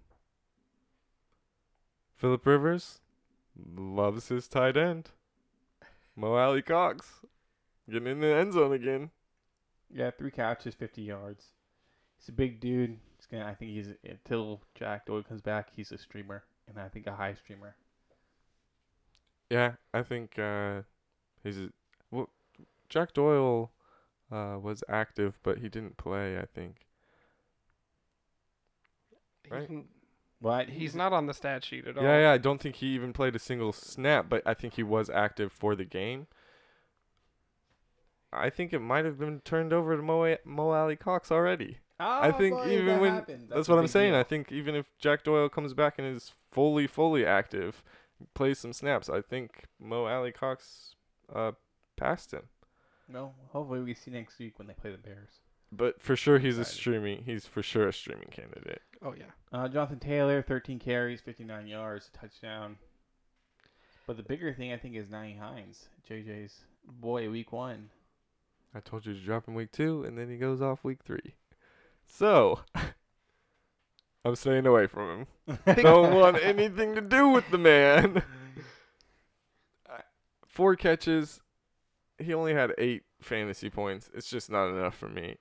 Philip 2.16 2.46
Rivers 2.46 3.02
loves 3.76 4.30
his 4.30 4.48
tight 4.48 4.78
end. 4.78 5.10
Mo 6.16 6.36
Alie-Cox 6.36 7.22
getting 7.90 8.08
in 8.08 8.20
the 8.22 8.28
end 8.34 8.54
zone 8.54 8.72
again. 8.72 9.10
Yeah, 9.94 10.12
three 10.12 10.32
catches, 10.32 10.74
50 10.76 11.02
yards. 11.02 11.46
He's 12.18 12.30
a 12.30 12.32
big 12.32 12.60
dude. 12.60 12.98
He's 13.18 13.26
gonna. 13.30 13.46
I 13.46 13.54
think 13.54 13.72
he's 13.72 13.90
until 14.10 14.62
Jack 14.76 15.06
Doyle 15.06 15.24
comes 15.24 15.42
back. 15.42 15.70
He's 15.76 15.92
a 15.92 15.98
streamer, 15.98 16.44
and 16.68 16.80
I 16.80 16.88
think 16.88 17.06
a 17.08 17.14
high 17.14 17.34
streamer. 17.34 17.76
Yeah, 19.50 19.74
I 19.94 20.04
think 20.04 20.40
uh, 20.40 20.82
he's 21.44 21.58
a, 21.58 21.70
well, 22.12 22.30
Jack 22.90 23.14
Doyle 23.14 23.72
uh, 24.32 24.58
was 24.62 24.84
active, 24.90 25.38
but 25.44 25.60
he 25.60 25.70
didn't 25.70 25.98
play. 25.98 26.38
I 26.38 26.46
think. 26.46 26.88
Right. 29.52 29.70
He's, 29.70 29.70
n- 29.70 30.68
he's 30.70 30.96
not 30.96 31.14
on 31.14 31.28
the 31.28 31.34
stat 31.34 31.64
sheet 31.64 31.86
at 31.88 31.98
all. 31.98 32.04
Yeah, 32.04 32.22
yeah. 32.22 32.32
I 32.32 32.38
don't 32.38 32.62
think 32.62 32.76
he 32.76 32.88
even 32.88 33.14
played 33.14 33.36
a 33.36 33.40
single 33.40 33.74
snap, 33.74 34.28
but 34.30 34.42
I 34.46 34.54
think 34.54 34.76
he 34.76 34.84
was 34.84 35.10
active 35.10 35.52
for 35.52 35.76
the 35.76 35.86
game. 35.86 36.28
I 38.36 38.50
think 38.50 38.74
it 38.74 38.80
might 38.80 39.06
have 39.06 39.18
been 39.20 39.40
turned 39.42 39.74
over 39.74 39.96
to 39.96 40.02
Mo, 40.04 40.36
Mo 40.46 40.70
Alie-Cox 40.72 41.32
already. 41.32 41.78
I 42.00 42.30
Oh, 42.30 42.32
think 42.38 42.56
boy, 42.56 42.72
even 42.72 42.86
that 42.88 43.02
when 43.02 43.14
happens. 43.14 43.50
that's, 43.50 43.68
what 43.70 43.80
I'm 43.80 43.88
saying. 43.88 44.12
deal. 44.12 44.20
I 44.20 44.24
think 44.24 44.52
even 44.52 44.76
if 44.76 44.88
Jack 45.00 45.24
Doyle 45.24 45.48
comes 45.50 45.74
back 45.74 45.96
and 45.98 46.08
is 46.08 46.34
fully, 46.52 46.88
fully 46.88 47.26
active, 47.26 47.84
plays 48.34 48.60
some 48.60 48.74
snaps, 48.74 49.10
I 49.10 49.22
think 49.22 49.66
Mo 49.80 50.06
Alie-Cox 50.08 50.96
uh, 51.34 51.52
passed 51.96 52.34
him. 52.34 52.44
No, 53.08 53.34
hopefully 53.52 53.82
we 53.82 53.94
see 53.94 54.12
next 54.12 54.40
week 54.40 54.58
when 54.58 54.68
they 54.68 54.74
play 54.74 54.92
the 54.92 54.98
Bears. 54.98 55.30
But 55.72 56.02
for 56.02 56.16
sure, 56.16 56.40
he's 56.40 56.58
a 56.58 56.66
streaming. 56.66 57.24
He's 57.26 57.46
for 57.48 57.64
sure 57.64 57.88
a 57.88 57.94
streaming 57.94 58.28
candidate. 58.32 58.82
Oh 59.04 59.14
yeah. 59.18 59.26
Uh, 59.52 59.68
Jonathan 59.68 60.00
Taylor, 60.00 60.42
13 60.42 60.78
carries, 60.80 61.20
59 61.22 61.68
yards, 61.68 62.10
touchdown. 62.20 62.78
But 64.06 64.18
the 64.18 64.24
bigger 64.24 64.54
thing 64.54 64.72
I 64.72 64.78
think 64.78 64.96
is 64.96 65.08
Nyheim 65.08 65.40
Hines, 65.40 65.88
JJ's 66.10 66.60
boy, 66.88 67.30
week 67.30 67.52
one. 67.52 67.90
I 68.76 68.80
told 68.80 69.06
you 69.06 69.14
to 69.14 69.20
drop 69.20 69.48
him 69.48 69.54
week 69.54 69.72
two, 69.72 70.04
and 70.04 70.18
then 70.18 70.30
he 70.30 70.38
goes 70.38 70.62
off 70.62 70.84
week 70.84 71.04
three. 71.04 71.36
So 72.06 72.62
I'm 74.26 74.36
staying 74.36 74.66
away 74.66 74.88
from 74.88 75.28
him. 75.48 75.58
Don't 75.76 76.16
want 76.16 76.44
anything 76.44 76.96
to 76.96 77.02
do 77.02 77.30
with 77.30 77.50
the 77.52 77.58
man. 77.58 78.24
Four 80.48 80.76
catches. 80.76 81.42
He 82.20 82.34
only 82.34 82.54
had 82.54 82.74
eight 82.78 83.04
fantasy 83.22 83.70
points. 83.70 84.10
It's 84.14 84.30
just 84.30 84.52
not 84.52 84.70
enough 84.70 84.96
for 84.96 85.10
me. 85.10 85.38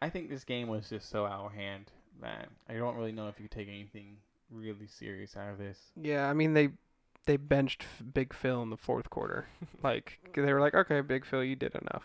I 0.00 0.08
think 0.08 0.30
this 0.30 0.44
game 0.44 0.68
was 0.68 0.88
just 0.88 1.10
so 1.10 1.26
out 1.26 1.46
of 1.46 1.52
hand 1.52 1.90
that 2.22 2.48
I 2.68 2.74
don't 2.74 2.96
really 2.96 3.12
know 3.12 3.28
if 3.28 3.38
you 3.38 3.48
could 3.48 3.56
take 3.56 3.68
anything 3.68 4.16
really 4.50 4.86
serious 4.86 5.36
out 5.36 5.50
of 5.50 5.58
this. 5.58 5.78
Yeah, 6.00 6.28
I 6.28 6.32
mean 6.32 6.54
they 6.54 6.70
they 7.26 7.36
benched 7.36 7.84
Big 8.12 8.32
Phil 8.32 8.62
in 8.62 8.70
the 8.70 8.76
fourth 8.76 9.10
quarter. 9.10 9.46
like 9.82 10.18
they 10.34 10.52
were 10.52 10.60
like, 10.60 10.74
okay, 10.74 11.02
Big 11.02 11.24
Phil, 11.24 11.44
you 11.44 11.54
did 11.54 11.74
enough. 11.74 12.04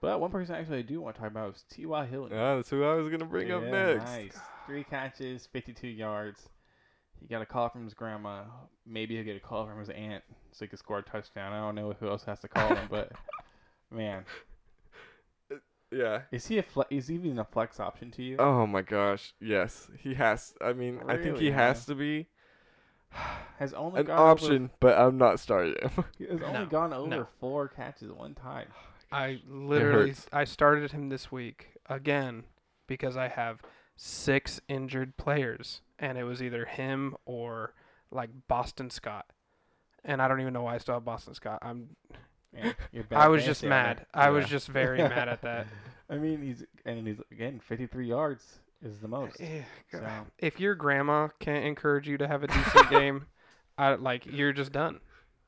But 0.00 0.18
one 0.20 0.30
person 0.30 0.54
actually 0.54 0.78
I 0.78 0.82
do 0.82 1.00
want 1.00 1.16
to 1.16 1.20
talk 1.22 1.30
about 1.30 1.54
is 1.56 1.64
T.Y. 1.70 2.06
Hilton. 2.06 2.36
Yeah, 2.36 2.56
that's 2.56 2.70
who 2.70 2.82
I 2.84 2.94
was 2.94 3.08
gonna 3.08 3.26
bring 3.26 3.50
up 3.52 3.62
next. 3.62 4.04
Nice. 4.04 4.36
Three 4.66 4.84
catches, 4.84 5.46
52 5.46 5.88
yards. 5.88 6.48
He 7.20 7.26
got 7.26 7.42
a 7.42 7.46
call 7.46 7.68
from 7.68 7.84
his 7.84 7.92
grandma. 7.92 8.44
Maybe 8.86 9.16
he'll 9.16 9.24
get 9.24 9.36
a 9.36 9.40
call 9.40 9.66
from 9.66 9.78
his 9.78 9.90
aunt 9.90 10.24
so 10.52 10.64
he 10.64 10.68
can 10.68 10.78
score 10.78 10.98
a 10.98 11.02
touchdown. 11.02 11.52
I 11.52 11.58
don't 11.60 11.74
know 11.74 11.94
who 12.00 12.08
else 12.08 12.24
has 12.24 12.40
to 12.40 12.48
call 12.48 12.74
him, 12.74 12.88
but 12.90 13.12
man, 13.90 14.24
uh, 15.52 15.56
Yeah. 15.90 16.22
is 16.32 16.46
he 16.46 16.56
a 16.56 16.62
fle- 16.62 16.84
is 16.88 17.08
he 17.08 17.16
even 17.16 17.38
a 17.38 17.44
flex 17.44 17.78
option 17.78 18.10
to 18.12 18.22
you? 18.22 18.36
Oh 18.38 18.66
my 18.66 18.80
gosh. 18.80 19.34
Yes, 19.38 19.90
he 19.98 20.14
has. 20.14 20.54
I 20.62 20.72
mean, 20.72 21.00
I 21.08 21.18
think 21.18 21.36
he 21.38 21.50
huh? 21.50 21.58
has 21.58 21.84
to 21.86 21.94
be 21.94 22.26
has 23.58 23.74
only 23.74 24.00
an 24.00 24.06
gone 24.06 24.18
over- 24.18 24.30
option, 24.30 24.70
but 24.80 24.96
I'm 24.98 25.18
not 25.18 25.40
starting 25.40 25.74
him. 25.82 26.04
he 26.16 26.24
has 26.24 26.40
only 26.40 26.52
No, 26.60 26.66
gone 26.66 26.92
over 26.94 27.08
no. 27.08 27.26
four 27.38 27.68
catches 27.68 28.10
one 28.12 28.34
time. 28.34 28.68
I 29.12 29.40
literally. 29.48 30.14
I 30.32 30.44
started 30.44 30.92
him 30.92 31.08
this 31.08 31.30
week 31.32 31.68
again 31.86 32.44
because 32.86 33.16
I 33.16 33.28
have 33.28 33.60
six 33.96 34.60
injured 34.68 35.16
players 35.16 35.82
and 35.98 36.16
it 36.16 36.24
was 36.24 36.42
either 36.42 36.64
him 36.64 37.16
or 37.26 37.74
like 38.10 38.30
Boston 38.48 38.90
Scott. 38.90 39.26
And 40.04 40.22
I 40.22 40.28
don't 40.28 40.40
even 40.40 40.52
know 40.52 40.62
why 40.62 40.74
I 40.74 40.78
still 40.78 40.94
have 40.94 41.04
Boston 41.04 41.34
Scott. 41.34 41.58
I'm 41.62 41.90
you're 42.92 43.04
I 43.12 43.28
was 43.28 43.44
just 43.44 43.62
mad. 43.62 44.06
I 44.14 44.30
was 44.30 44.46
just 44.46 44.68
very 44.68 44.98
mad 44.98 45.28
at 45.28 45.42
that. 45.42 45.66
I 46.10 46.16
mean, 46.16 46.42
he's 46.42 46.64
and 46.84 47.06
he's 47.06 47.20
again 47.30 47.60
53 47.60 48.08
yards 48.08 48.60
is 48.82 48.98
the 48.98 49.08
most. 49.08 49.40
Eh, 49.40 49.62
So, 49.92 50.02
If 50.38 50.58
your 50.58 50.74
grandma 50.74 51.28
can't 51.38 51.64
encourage 51.64 52.08
you 52.08 52.16
to 52.18 52.26
have 52.26 52.42
a 52.42 52.46
decent 52.48 52.90
game, 52.90 53.26
I 53.78 53.94
like 53.94 54.26
you're 54.26 54.52
just 54.52 54.72
done. 54.72 55.00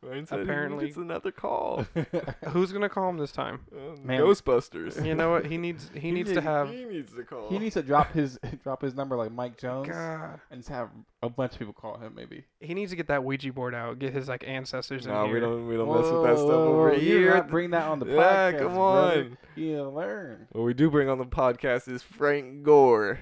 Ryan 0.02 0.26
said 0.26 0.40
Apparently- 0.40 0.88
it's 0.88 0.96
another 0.96 1.30
call. 1.30 1.86
Who's 2.48 2.72
gonna 2.72 2.88
call 2.88 3.08
him 3.08 3.18
this 3.18 3.30
time? 3.30 3.60
Um, 3.72 4.04
Man. 4.04 4.20
Ghostbusters. 4.20 5.04
You 5.06 5.14
know 5.14 5.30
what? 5.30 5.46
He 5.46 5.56
needs 5.58 5.90
he, 5.94 6.10
needs 6.12 6.32
to 6.32 6.40
have 6.40 6.68
He 6.70 6.84
needs 6.84 7.12
to 7.14 7.22
call. 7.22 7.48
he 7.48 7.58
needs 7.60 7.74
to 7.74 7.82
drop 7.82 8.12
his 8.12 8.36
drop 8.64 8.82
his 8.82 8.94
number 8.96 9.14
like 9.16 9.30
Mike 9.30 9.56
Jones 9.58 9.88
God. 9.88 10.40
and 10.50 10.60
just 10.60 10.70
have 10.70 10.90
a 11.22 11.28
bunch 11.30 11.52
of 11.52 11.58
people 11.60 11.72
call 11.72 11.98
him 11.98 12.14
maybe. 12.16 12.44
He 12.58 12.74
needs 12.74 12.90
to 12.90 12.96
get 12.96 13.06
that 13.06 13.22
Ouija 13.22 13.52
board 13.52 13.76
out. 13.76 14.00
Get 14.00 14.12
his 14.12 14.28
like 14.28 14.42
ancestors 14.46 15.06
in 15.06 15.12
No, 15.12 15.24
here. 15.26 15.34
we 15.34 15.40
don't. 15.40 15.68
We 15.68 15.76
don't 15.76 15.88
mess 15.88 16.10
with 16.10 16.24
that 16.24 16.36
stuff 16.36 16.48
Whoa, 16.48 16.80
over 16.80 16.94
you 16.94 17.18
here. 17.18 17.34
not 17.34 17.48
bring 17.48 17.70
that 17.70 17.84
on 17.88 18.00
the 18.00 18.06
yeah, 18.06 18.50
podcast. 18.52 18.58
come 18.58 18.74
brother. 18.74 19.20
on. 19.20 19.38
You 19.54 19.82
learn. 19.88 20.48
What 20.50 20.62
we 20.62 20.74
do 20.74 20.90
bring 20.90 21.08
on 21.08 21.18
the 21.18 21.26
podcast 21.26 21.86
is 21.86 22.02
Frank 22.02 22.64
Gore. 22.64 23.20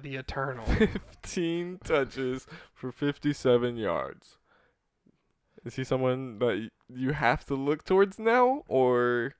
The 0.00 0.16
Eternal. 0.16 0.64
15 0.64 1.80
touches 1.84 2.46
for 2.72 2.90
57 2.92 3.76
yards. 3.76 4.37
Is 5.68 5.74
he 5.76 5.84
someone 5.84 6.38
that 6.38 6.70
you 6.88 7.12
have 7.12 7.44
to 7.44 7.54
look 7.54 7.84
towards 7.84 8.18
now, 8.18 8.64
or 8.68 9.34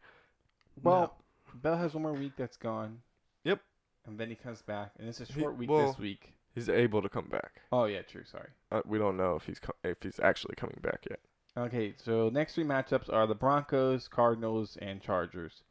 Well, 0.83 1.17
Bell 1.55 1.79
has 1.79 1.95
one 1.95 2.03
more 2.03 2.13
week 2.13 2.33
that's 2.37 2.59
gone. 2.59 3.01
Yep. 3.45 3.63
And 4.05 4.19
then 4.21 4.29
he 4.29 4.35
comes 4.35 4.61
back, 4.61 4.93
and 4.99 5.09
it's 5.09 5.23
a 5.23 5.25
He- 5.25 5.41
short 5.41 5.57
week 5.57 5.71
well- 5.71 5.87
this 5.87 5.99
week. 5.99 6.35
he's 6.55 6.69
able 6.69 7.01
to 7.01 7.09
come 7.09 7.29
back? 7.29 7.63
Oh 7.73 7.87
yeah, 7.87 8.03
true. 8.03 8.25
Sorry. 8.25 8.51
Uh, 8.71 8.83
we 8.85 8.99
don't 8.99 9.17
know 9.17 9.37
if 9.37 9.47
he's 9.47 9.59
co- 9.59 9.73
if 9.83 10.03
he's 10.03 10.21
actually 10.21 10.55
coming 10.57 10.79
back 10.83 11.07
yet. 11.09 11.21
Okay, 11.57 11.95
so 11.97 12.29
next 12.29 12.57
three 12.57 12.65
matchups 12.65 13.11
are 13.11 13.27
the 13.27 13.35
Broncos, 13.35 14.07
Cardinals, 14.07 14.77
and 14.77 15.01
Chargers. 15.01 15.63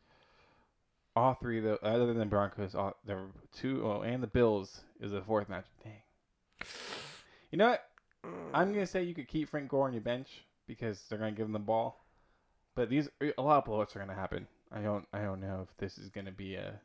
All 1.16 1.36
three, 1.36 1.60
though, 1.60 1.78
other 1.84 2.16
than 2.16 2.30
Broncos, 2.30 2.74
all, 2.74 2.98
there 3.06 3.18
were 3.18 3.30
two, 3.52 3.86
oh, 3.86 4.02
and 4.02 4.24
the 4.24 4.28
Bills 4.28 4.86
is 5.00 5.12
the 5.12 5.22
fourth 5.22 5.50
match. 5.50 5.68
Dang. 5.84 6.02
You 7.52 7.60
know 7.60 7.70
what? 7.70 7.84
I'm 8.56 8.74
gonna 8.74 8.88
say 8.88 9.04
you 9.04 9.14
could 9.14 9.28
keep 9.28 9.50
Frank 9.50 9.70
Gore 9.70 9.86
on 9.86 9.94
your 9.94 10.02
bench 10.02 10.44
because 10.68 11.04
they're 11.10 11.18
gonna 11.20 11.32
give 11.32 11.46
him 11.46 11.54
the 11.54 11.60
ball, 11.60 12.06
but 12.76 12.90
these 12.90 13.10
a 13.38 13.42
lot 13.42 13.58
of 13.58 13.66
blowouts 13.66 13.96
are 13.96 14.00
gonna 14.00 14.14
happen. 14.16 14.48
I 14.72 14.82
don't, 14.82 15.08
I 15.14 15.22
don't 15.22 15.40
know 15.40 15.66
if 15.70 15.78
this 15.78 15.98
is 15.98 16.10
gonna 16.10 16.32
be 16.32 16.56
a. 16.56 16.80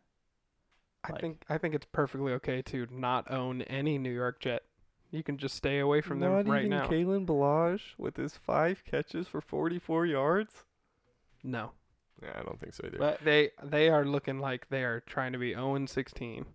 I 1.05 1.13
like- 1.13 1.21
think 1.21 1.43
I 1.49 1.59
think 1.59 1.75
it's 1.75 1.87
perfectly 1.93 2.33
okay 2.35 2.63
to 2.63 2.87
not 2.91 3.31
own 3.31 3.63
any 3.63 3.99
New 3.99 4.13
York 4.13 4.41
Jet 4.41 4.63
You 5.11 5.23
can 5.25 5.37
just 5.37 5.57
stay 5.57 5.79
away 5.81 6.01
from 6.01 6.21
them 6.21 6.31
right 6.33 6.47
now. 6.47 6.53
Not 6.53 6.59
even 6.61 6.71
now. 6.71 6.87
Kalen 6.89 7.27
Balaj 7.27 7.81
with 7.99 8.17
his 8.17 8.37
five 8.37 8.83
catches 8.85 9.27
for 9.29 9.41
44 9.41 10.07
yards. 10.07 10.65
no. 11.43 11.73
Yeah, 12.23 12.39
I 12.39 12.43
don't 12.45 12.61
think 12.61 12.73
so 12.73 12.85
either. 12.87 12.99
But 12.99 13.25
They 13.25 13.51
they 13.65 13.89
are 13.89 14.05
looking 14.05 14.39
like 14.39 14.69
they 14.69 14.85
are 14.85 15.01
trying 15.01 15.33
to 15.33 15.39
be 15.39 15.55
0 15.55 15.75
and 15.75 15.91
16. 15.91 16.47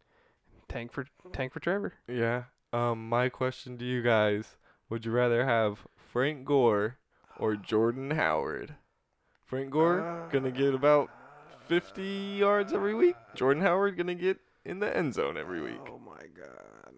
Tank 0.69 0.93
for 0.93 1.05
tank 1.33 1.51
for 1.51 1.59
Trevor. 1.59 1.93
yeah. 2.07 2.43
Um, 2.71 3.09
my 3.09 3.27
question 3.29 3.77
to 3.79 3.85
you 3.85 4.01
guys: 4.01 4.55
Would 4.89 5.03
you 5.05 5.11
rather 5.11 5.45
have 5.45 5.85
Frank 5.97 6.45
Gore 6.45 6.97
or 7.39 7.55
Jordan 7.55 8.11
Howard? 8.11 8.75
Frank 9.45 9.71
Gore 9.71 10.27
gonna 10.31 10.51
get 10.51 10.73
about 10.73 11.09
50 11.67 12.03
yards 12.39 12.73
every 12.73 12.93
week. 12.93 13.15
Jordan 13.35 13.63
Howard 13.63 13.97
gonna 13.97 14.15
get 14.15 14.39
in 14.65 14.79
the 14.79 14.95
end 14.95 15.13
zone 15.13 15.37
every 15.37 15.61
week. 15.61 15.79
Oh 15.87 15.99
my 15.99 16.21
god. 16.35 16.93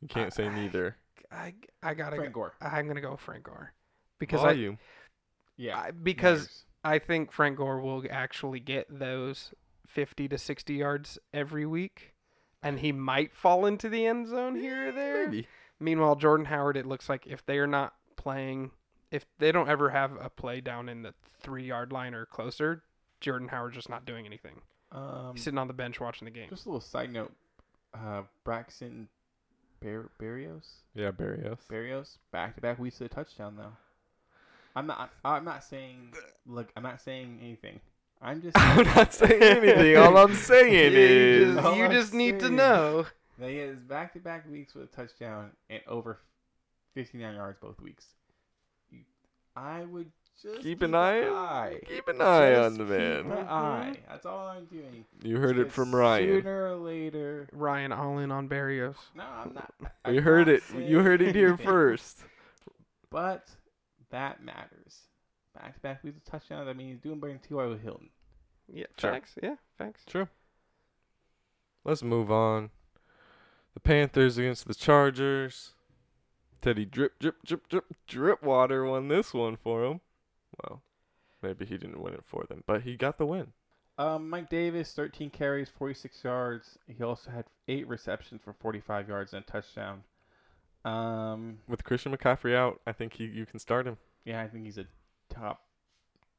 You 0.00 0.08
can't 0.08 0.32
say 0.32 0.48
neither. 0.48 0.96
I 1.30 1.54
I 1.82 1.94
gotta 1.94 2.16
Frank 2.16 2.32
go, 2.32 2.40
Gore. 2.40 2.54
I'm 2.60 2.86
gonna 2.86 3.00
go 3.00 3.16
Frank 3.16 3.44
Gore 3.44 3.72
because 4.18 4.40
Volume. 4.40 4.78
Yeah. 5.56 5.76
I, 5.76 5.88
I 5.88 5.90
because 5.90 6.40
matters. 6.40 6.64
I 6.84 6.98
think 6.98 7.32
Frank 7.32 7.58
Gore 7.58 7.80
will 7.80 8.04
actually 8.10 8.60
get 8.60 8.86
those 8.88 9.52
50 9.88 10.28
to 10.28 10.38
60 10.38 10.74
yards 10.74 11.18
every 11.34 11.66
week, 11.66 12.14
and 12.62 12.78
he 12.78 12.92
might 12.92 13.34
fall 13.34 13.66
into 13.66 13.88
the 13.88 14.06
end 14.06 14.28
zone 14.28 14.54
here 14.54 14.88
or 14.88 14.92
there. 14.92 15.26
Maybe. 15.26 15.48
Meanwhile, 15.80 16.16
Jordan 16.16 16.46
Howard, 16.46 16.76
it 16.76 16.86
looks 16.86 17.08
like 17.08 17.26
if 17.26 17.44
they 17.46 17.58
are 17.58 17.66
not 17.66 17.94
playing, 18.16 18.70
if 19.10 19.24
they 19.38 19.50
don't 19.50 19.68
ever 19.68 19.90
have 19.90 20.12
a 20.20 20.28
play 20.30 20.60
down 20.60 20.88
in 20.88 21.02
the 21.02 21.14
three 21.40 21.64
yard 21.66 21.90
line 21.92 22.14
or 22.14 22.26
closer, 22.26 22.82
Jordan 23.20 23.48
Howard's 23.48 23.76
just 23.76 23.88
not 23.88 24.04
doing 24.04 24.26
anything. 24.26 24.60
um, 24.92 25.30
He's 25.34 25.42
sitting 25.44 25.58
on 25.58 25.68
the 25.68 25.72
bench 25.74 25.98
watching 26.00 26.26
the 26.26 26.30
game. 26.30 26.48
just 26.50 26.66
a 26.66 26.68
little 26.68 26.80
side 26.80 27.12
note. 27.12 27.32
Uh, 27.94 28.22
Braxton 28.44 29.08
Bar- 29.82 30.10
Berrios, 30.20 30.66
Yeah, 30.94 31.10
Berrios. 31.10 31.58
Berrios, 31.70 32.18
back 32.30 32.54
to 32.56 32.60
back 32.60 32.78
weeks 32.78 32.98
to 32.98 33.04
the 33.04 33.08
touchdown 33.08 33.54
though. 33.56 33.72
I'm 34.76 34.86
not. 34.86 35.10
I'm 35.24 35.44
not 35.44 35.64
saying. 35.64 36.12
Look, 36.46 36.68
I'm 36.76 36.82
not 36.84 37.00
saying 37.00 37.40
anything. 37.42 37.80
I'm 38.22 38.40
just. 38.42 38.56
I'm 38.60 38.84
not 38.94 39.12
saying 39.12 39.42
anything. 39.42 39.96
All 39.96 40.16
I'm 40.16 40.34
saying 40.50 40.92
you 40.92 40.98
is 41.00 41.54
just, 41.56 41.76
you 41.76 41.84
I'm 41.84 41.90
just 41.90 42.14
need 42.14 42.38
to 42.40 42.50
know. 42.50 43.06
that 43.40 43.50
he 43.50 43.56
has 43.56 43.76
back 43.76 44.12
to 44.12 44.20
back 44.20 44.48
weeks 44.50 44.74
with 44.74 44.84
a 44.84 44.96
touchdown 44.96 45.50
and 45.68 45.80
over 45.88 46.20
59 46.94 47.34
yards 47.34 47.58
both 47.60 47.80
weeks. 47.80 48.06
You, 48.90 49.00
I 49.56 49.84
would 49.84 50.10
just 50.42 50.62
keep 50.62 50.82
an 50.82 50.94
eye. 50.94 51.22
eye. 51.28 51.80
Keep 51.86 52.08
an 52.08 52.20
eye 52.20 52.54
on 52.54 52.76
Just 52.76 52.78
the 52.78 52.84
keep 52.84 52.98
man. 52.98 53.18
an 53.18 53.24
mm-hmm. 53.26 53.52
eye. 53.52 53.96
That's 54.08 54.26
all 54.26 54.46
I'm 54.46 54.64
doing. 54.66 55.04
You 55.22 55.36
heard 55.38 55.58
it 55.58 55.70
from 55.70 55.94
Ryan. 55.94 56.42
Sooner 56.42 56.72
or 56.72 56.76
later. 56.76 57.48
Ryan 57.52 57.92
all 57.92 58.18
in 58.18 58.30
on 58.30 58.48
Berrios. 58.48 58.96
No, 59.14 59.24
I'm 59.24 59.54
not. 59.54 59.72
You 60.06 60.18
I'm 60.18 60.22
heard 60.22 60.46
not 60.46 60.56
it. 60.56 60.62
You 60.88 61.00
heard 61.00 61.20
it 61.20 61.34
here 61.34 61.56
first. 61.56 62.20
But 63.10 63.48
that 64.10 64.42
matters. 64.42 65.00
Back 65.54 65.74
to 65.74 65.80
back 65.80 66.02
weeks 66.04 66.16
of 66.16 66.24
touchdowns. 66.24 66.68
I 66.68 66.72
mean, 66.72 66.88
he's 66.88 67.00
doing 67.00 67.20
better 67.20 67.32
than 67.32 67.40
T.Y. 67.40 67.66
with 67.66 67.82
Hilton. 67.82 68.08
Yeah, 68.72 68.86
Sure. 68.98 69.12
facts. 69.12 69.32
Yeah, 69.42 69.56
facts. 69.76 70.04
True. 70.06 70.28
Let's 71.84 72.02
move 72.02 72.30
on. 72.30 72.70
The 73.74 73.80
Panthers 73.80 74.36
against 74.38 74.66
the 74.66 74.74
Chargers. 74.74 75.74
Teddy 76.60 76.84
drip 76.84 77.18
drip 77.18 77.36
drip 77.44 77.68
drip 77.68 77.84
drip 78.06 78.42
water 78.42 78.84
won 78.84 79.08
this 79.08 79.32
one 79.32 79.56
for 79.56 79.84
him. 79.84 80.00
Well, 80.62 80.82
maybe 81.42 81.64
he 81.64 81.78
didn't 81.78 82.00
win 82.02 82.12
it 82.14 82.24
for 82.26 82.44
them, 82.48 82.62
but 82.66 82.82
he 82.82 82.96
got 82.96 83.16
the 83.16 83.24
win. 83.26 83.52
Um, 83.96 84.28
Mike 84.30 84.48
Davis, 84.50 84.92
13 84.92 85.30
carries, 85.30 85.68
46 85.68 86.24
yards. 86.24 86.78
He 86.86 87.02
also 87.02 87.30
had 87.30 87.44
eight 87.68 87.86
receptions 87.86 88.40
for 88.42 88.52
45 88.54 89.08
yards 89.08 89.32
and 89.34 89.44
a 89.46 89.50
touchdown. 89.50 90.02
Um, 90.84 91.58
With 91.68 91.84
Christian 91.84 92.14
McCaffrey 92.16 92.54
out, 92.54 92.80
I 92.86 92.92
think 92.92 93.14
he 93.14 93.24
you 93.24 93.44
can 93.46 93.58
start 93.58 93.86
him. 93.86 93.98
yeah, 94.24 94.40
I 94.42 94.48
think 94.48 94.64
he's 94.64 94.78
a 94.78 94.86
top 95.28 95.62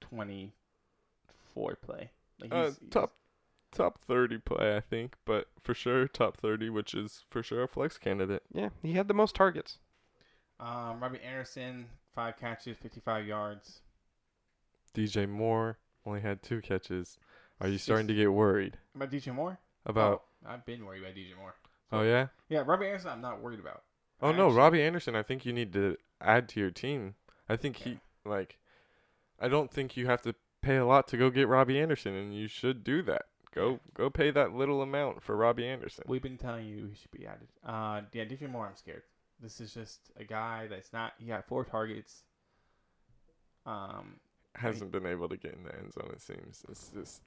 24 0.01 1.75
play. 1.75 2.09
Like 2.39 2.53
Uh, 2.53 2.65
he's, 2.65 2.77
he's- 2.79 2.91
top 2.91 3.13
top 3.71 3.99
30 4.01 4.39
play, 4.39 4.75
I 4.75 4.79
think, 4.81 5.15
but 5.25 5.47
for 5.61 5.73
sure 5.73 6.07
top 6.07 6.37
30, 6.37 6.69
which 6.69 6.93
is 6.93 7.23
for 7.29 7.41
sure 7.43 7.63
a 7.63 7.67
flex 7.67 7.97
candidate. 7.97 8.43
Yeah, 8.53 8.69
he 8.81 8.93
had 8.93 9.07
the 9.07 9.13
most 9.13 9.35
targets. 9.35 9.79
Um, 10.59 10.99
Robbie 11.01 11.21
Anderson, 11.21 11.87
five 12.13 12.37
catches, 12.39 12.77
55 12.77 13.25
yards. 13.25 13.79
DJ 14.93 15.27
Moore 15.27 15.77
only 16.05 16.21
had 16.21 16.43
two 16.43 16.61
catches. 16.61 17.17
Are 17.59 17.67
you 17.67 17.77
starting 17.77 18.07
to 18.07 18.13
get 18.15 18.31
worried 18.33 18.77
About 18.95 19.11
DJ 19.11 19.33
Moore? 19.33 19.59
about? 19.85 20.23
Oh, 20.45 20.49
I've 20.51 20.65
been 20.65 20.85
worried 20.85 21.03
about 21.03 21.15
DJ 21.15 21.37
Moore. 21.37 21.55
Oh, 21.91 22.01
yeah. 22.01 22.27
Yeah, 22.49 22.63
Robbie 22.65 22.87
Anderson, 22.87 23.09
I'm 23.11 23.21
not 23.21 23.41
worried 23.41 23.59
about. 23.59 23.83
Oh 24.21 24.31
no, 24.31 24.45
Actually- 24.47 24.57
Robbie 24.57 24.81
Anderson. 24.83 25.15
I 25.15 25.23
think 25.23 25.45
you 25.45 25.53
need 25.53 25.73
to 25.73 25.97
add 26.19 26.47
to 26.49 26.59
your 26.59 26.69
team. 26.71 27.15
I 27.49 27.55
think 27.55 27.79
Yeah. 27.79 27.93
he 27.93 27.99
like. 28.23 28.59
I 29.39 29.47
don't 29.47 29.71
think 29.71 29.97
you 29.97 30.05
have 30.05 30.21
to 30.21 30.35
pay 30.61 30.77
a 30.77 30.85
lot 30.85 31.07
to 31.07 31.17
go 31.17 31.31
get 31.31 31.47
Robbie 31.47 31.79
Anderson, 31.79 32.13
and 32.13 32.35
you 32.35 32.47
should 32.47 32.83
do 32.83 33.01
that. 33.03 33.23
Go 33.53 33.79
go 33.93 34.09
pay 34.09 34.31
that 34.31 34.53
little 34.53 34.81
amount 34.81 35.21
for 35.21 35.35
Robbie 35.35 35.67
Anderson. 35.67 36.05
We've 36.07 36.21
been 36.21 36.37
telling 36.37 36.65
you 36.67 36.87
he 36.87 36.95
should 36.95 37.11
be 37.11 37.27
added. 37.27 37.49
Uh, 37.65 38.01
yeah, 38.13 38.23
DJ 38.23 38.49
Moore, 38.49 38.67
I'm 38.67 38.77
scared. 38.77 39.03
This 39.41 39.59
is 39.59 39.73
just 39.73 39.99
a 40.17 40.23
guy 40.23 40.67
that's 40.69 40.93
not. 40.93 41.13
He 41.19 41.25
got 41.25 41.47
four 41.47 41.65
targets. 41.65 42.23
Um, 43.65 44.19
Hasn't 44.55 44.91
been 44.91 45.05
able 45.05 45.27
to 45.29 45.37
get 45.37 45.53
in 45.53 45.63
the 45.63 45.75
end 45.75 45.93
zone. 45.93 46.11
It 46.13 46.21
seems 46.21 46.63
it's 46.69 46.89
just. 46.93 47.21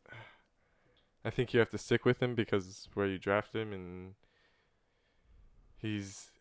I 1.26 1.30
think 1.30 1.52
you 1.52 1.60
have 1.60 1.70
to 1.70 1.78
stick 1.78 2.04
with 2.04 2.22
him 2.22 2.34
because 2.34 2.88
where 2.94 3.06
you 3.06 3.18
draft 3.18 3.54
him, 3.54 3.72
and 3.72 4.14
he's. 5.78 6.30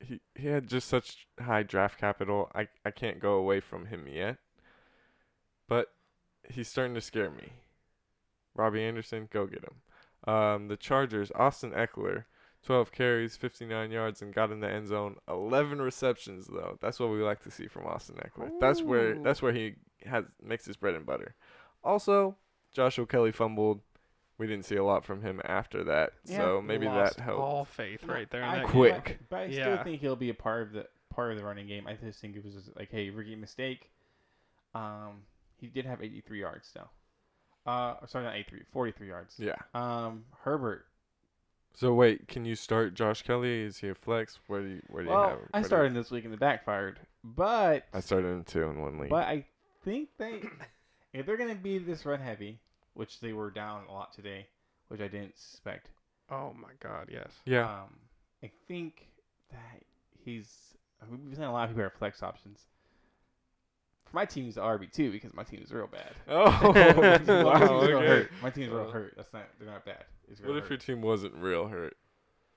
He 0.00 0.20
he 0.34 0.48
had 0.48 0.68
just 0.68 0.88
such 0.88 1.28
high 1.40 1.62
draft 1.62 1.98
capital. 1.98 2.50
I 2.54 2.68
I 2.84 2.90
can't 2.90 3.20
go 3.20 3.34
away 3.34 3.60
from 3.60 3.86
him 3.86 4.06
yet. 4.06 4.36
But 5.66 5.94
he's 6.50 6.68
starting 6.68 6.94
to 6.94 7.00
scare 7.00 7.30
me. 7.30 7.52
Robbie 8.54 8.82
Anderson, 8.82 9.28
go 9.32 9.46
get 9.46 9.64
him. 9.64 10.32
Um, 10.32 10.68
the 10.68 10.76
Chargers, 10.76 11.30
Austin 11.34 11.72
Ekeler, 11.72 12.24
12 12.64 12.92
carries, 12.92 13.36
59 13.36 13.90
yards, 13.90 14.22
and 14.22 14.32
got 14.32 14.50
in 14.50 14.60
the 14.60 14.70
end 14.70 14.88
zone. 14.88 15.16
11 15.28 15.82
receptions 15.82 16.46
though. 16.46 16.78
That's 16.80 16.98
what 16.98 17.10
we 17.10 17.18
like 17.22 17.42
to 17.42 17.50
see 17.50 17.66
from 17.66 17.86
Austin 17.86 18.16
Ekeler. 18.16 18.50
That's 18.60 18.80
where 18.80 19.14
that's 19.18 19.42
where 19.42 19.52
he 19.52 19.74
has 20.06 20.24
makes 20.42 20.64
his 20.64 20.76
bread 20.76 20.94
and 20.94 21.04
butter. 21.04 21.34
Also, 21.82 22.36
Joshua 22.72 23.06
Kelley 23.06 23.32
fumbled. 23.32 23.80
We 24.38 24.46
didn't 24.48 24.64
see 24.64 24.76
a 24.76 24.82
lot 24.84 25.04
from 25.04 25.22
him 25.22 25.40
after 25.44 25.84
that, 25.84 26.12
Yeah, 26.24 26.38
so 26.38 26.62
maybe 26.62 26.86
Lost 26.86 27.18
that 27.18 27.22
helped. 27.22 27.40
all 27.40 27.64
faith 27.64 28.02
right 28.04 28.28
there. 28.30 28.42
in 28.42 28.48
I 28.48 28.56
that 28.56 28.60
think- 28.62 28.72
game. 28.72 28.80
Quick. 29.02 29.18
but, 29.20 29.28
but 29.28 29.36
I 29.40 29.44
Yeah. 29.44 29.62
still 29.74 29.84
think 29.84 30.00
he'll 30.00 30.16
be 30.16 30.30
a 30.30 30.34
part 30.34 30.62
of 30.62 30.72
the 30.72 30.88
part 31.10 31.30
of 31.30 31.38
the 31.38 31.44
running 31.44 31.68
game. 31.68 31.86
I 31.86 31.94
just 31.94 32.20
think 32.20 32.34
it 32.34 32.44
was 32.44 32.54
just 32.54 32.74
like, 32.76 32.90
hey, 32.90 33.10
rookie 33.10 33.36
mistake. 33.36 33.90
Um, 34.74 35.22
he 35.56 35.68
did 35.68 35.84
have 35.86 36.02
83 36.02 36.40
yards 36.40 36.72
though. 36.74 36.88
Uh, 37.66 37.94
sorry, 38.06 38.24
not 38.24 38.34
83, 38.34 38.60
43 38.72 39.08
yards. 39.08 39.34
Yeah. 39.38 39.54
Um, 39.74 40.24
Herbert. 40.42 40.86
So 41.74 41.92
wait, 41.94 42.28
can 42.28 42.44
you 42.44 42.54
start 42.54 42.94
Josh 42.94 43.22
Kelley? 43.22 43.62
Is 43.62 43.78
he 43.78 43.88
a 43.88 43.94
flex? 43.94 44.38
Where 44.46 44.60
do 44.62 44.68
you 44.68 44.82
where 44.88 45.02
do 45.02 45.10
you 45.10 45.16
have 45.16 45.26
Well, 45.26 45.30
him? 45.38 45.48
I 45.52 45.56
Where 45.58 45.60
you- 45.62 45.66
started 45.66 45.86
him 45.88 45.94
this 45.94 46.10
week 46.10 46.24
and 46.24 46.32
it 46.34 46.38
backfired, 46.40 47.00
but 47.24 47.86
I 47.92 48.00
started 48.00 48.28
him 48.28 48.44
too 48.44 48.62
in 48.64 48.80
one 48.80 48.98
league. 48.98 49.10
But 49.10 49.26
I 49.26 49.44
think 49.84 50.10
they, 50.18 50.42
if 51.12 51.26
they're 51.26 51.36
gonna 51.36 51.54
be 51.56 51.78
this 51.78 52.06
run 52.06 52.20
heavy, 52.20 52.60
which 52.92 53.18
they 53.20 53.32
were 53.32 53.50
down 53.50 53.82
a 53.88 53.92
lot 53.92 54.12
today, 54.12 54.46
which 54.88 55.00
I 55.00 55.08
didn't 55.08 55.36
suspect. 55.36 55.88
Oh 56.30 56.52
my 56.54 56.70
God, 56.80 57.08
yes. 57.12 57.32
yeah. 57.44 57.64
Um, 57.68 57.96
I 58.42 58.50
think 58.68 59.08
that 59.50 59.82
he's. 60.24 60.76
I 61.02 61.10
mean, 61.10 61.22
we've 61.26 61.34
seen 61.34 61.44
a 61.44 61.52
lot 61.52 61.64
of 61.64 61.70
people 61.70 61.82
have 61.82 61.92
flex 61.94 62.22
options. 62.22 62.60
For 64.14 64.20
my 64.20 64.24
team's 64.26 64.54
RB 64.54 64.92
two 64.92 65.10
because 65.10 65.34
my 65.34 65.42
team 65.42 65.60
is 65.64 65.72
real 65.72 65.88
bad. 65.88 66.12
oh 66.28 66.72
my 66.72 67.16
team's 67.18 67.28
wow. 67.28 67.82
real 67.82 67.98
Okay. 67.98 68.06
hurt. 68.06 68.30
My 68.42 68.50
team's 68.50 68.70
real 68.70 68.86
Uh, 68.86 68.90
hurt. 68.92 69.14
That's 69.16 69.32
not. 69.32 69.48
They're 69.58 69.68
not 69.68 69.84
bad. 69.84 70.04
It's 70.30 70.40
real 70.40 70.50
What 70.52 70.58
if 70.58 70.64
hurt. 70.68 70.70
your 70.70 70.78
team 70.96 71.02
wasn't 71.02 71.34
real 71.34 71.66
hurt? 71.66 71.96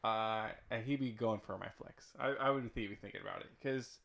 Uh, 0.03 0.49
and 0.70 0.84
he'd 0.86 0.99
be 0.99 1.10
going 1.12 1.39
for 1.39 1.58
my 1.58 1.68
flex. 1.82 2.14
I, 2.20 2.28
I 2.39 2.49
would 2.51 2.62
think 2.62 2.76
he'd 2.76 2.88
be 2.89 2.95
thinking 2.95 3.22
about 3.22 3.41
it 3.41 3.47
because 3.60 3.97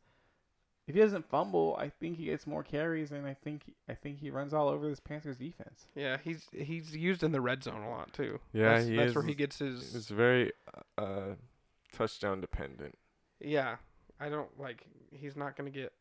if 0.88 0.94
he 0.94 1.00
doesn't 1.02 1.28
fumble, 1.28 1.76
I 1.78 1.90
think 1.90 2.16
he 2.16 2.24
gets 2.24 2.46
more 2.46 2.62
carries, 2.62 3.12
and 3.12 3.26
I 3.26 3.34
think 3.34 3.74
I 3.86 3.92
think 3.94 4.18
he 4.18 4.30
runs 4.30 4.54
all 4.54 4.68
over 4.70 4.88
this 4.88 4.98
Panthers 5.00 5.36
defense. 5.36 5.88
Yeah, 5.94 6.16
he's 6.24 6.46
he's 6.54 6.96
used 6.96 7.22
in 7.22 7.32
the 7.32 7.42
red 7.42 7.62
zone 7.62 7.82
a 7.82 7.90
lot 7.90 8.14
too. 8.14 8.40
Yeah, 8.54 8.76
that's, 8.76 8.86
he 8.86 8.96
that's 8.96 9.10
is. 9.10 9.14
where 9.14 9.24
he 9.24 9.34
gets 9.34 9.58
his. 9.58 9.94
It's 9.94 10.08
very 10.08 10.52
uh, 10.96 11.34
touchdown 11.92 12.40
dependent. 12.40 12.96
Yeah, 13.40 13.76
I 14.18 14.30
don't 14.30 14.58
like. 14.58 14.86
He's 15.10 15.36
not 15.36 15.54
gonna 15.54 15.68
get. 15.70 15.92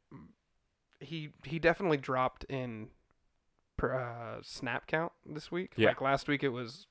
He 1.02 1.30
he 1.43 1.60
definitely 1.60 1.97
dropped 1.97 2.43
in. 2.45 2.88
Per, 3.78 3.93
uh, 3.95 4.41
snap 4.43 4.86
count 4.86 5.12
this 5.26 5.52
week. 5.52 5.74
Yeah. 5.76 5.88
Like 5.88 6.02
last 6.02 6.28
week 6.28 6.43
it 6.43 6.49
was 6.49 6.86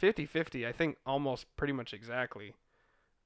50-50, 0.00 0.64
I 0.66 0.70
think 0.70 0.98
almost 1.04 1.46
pretty 1.56 1.72
much 1.72 1.92
exactly. 1.92 2.54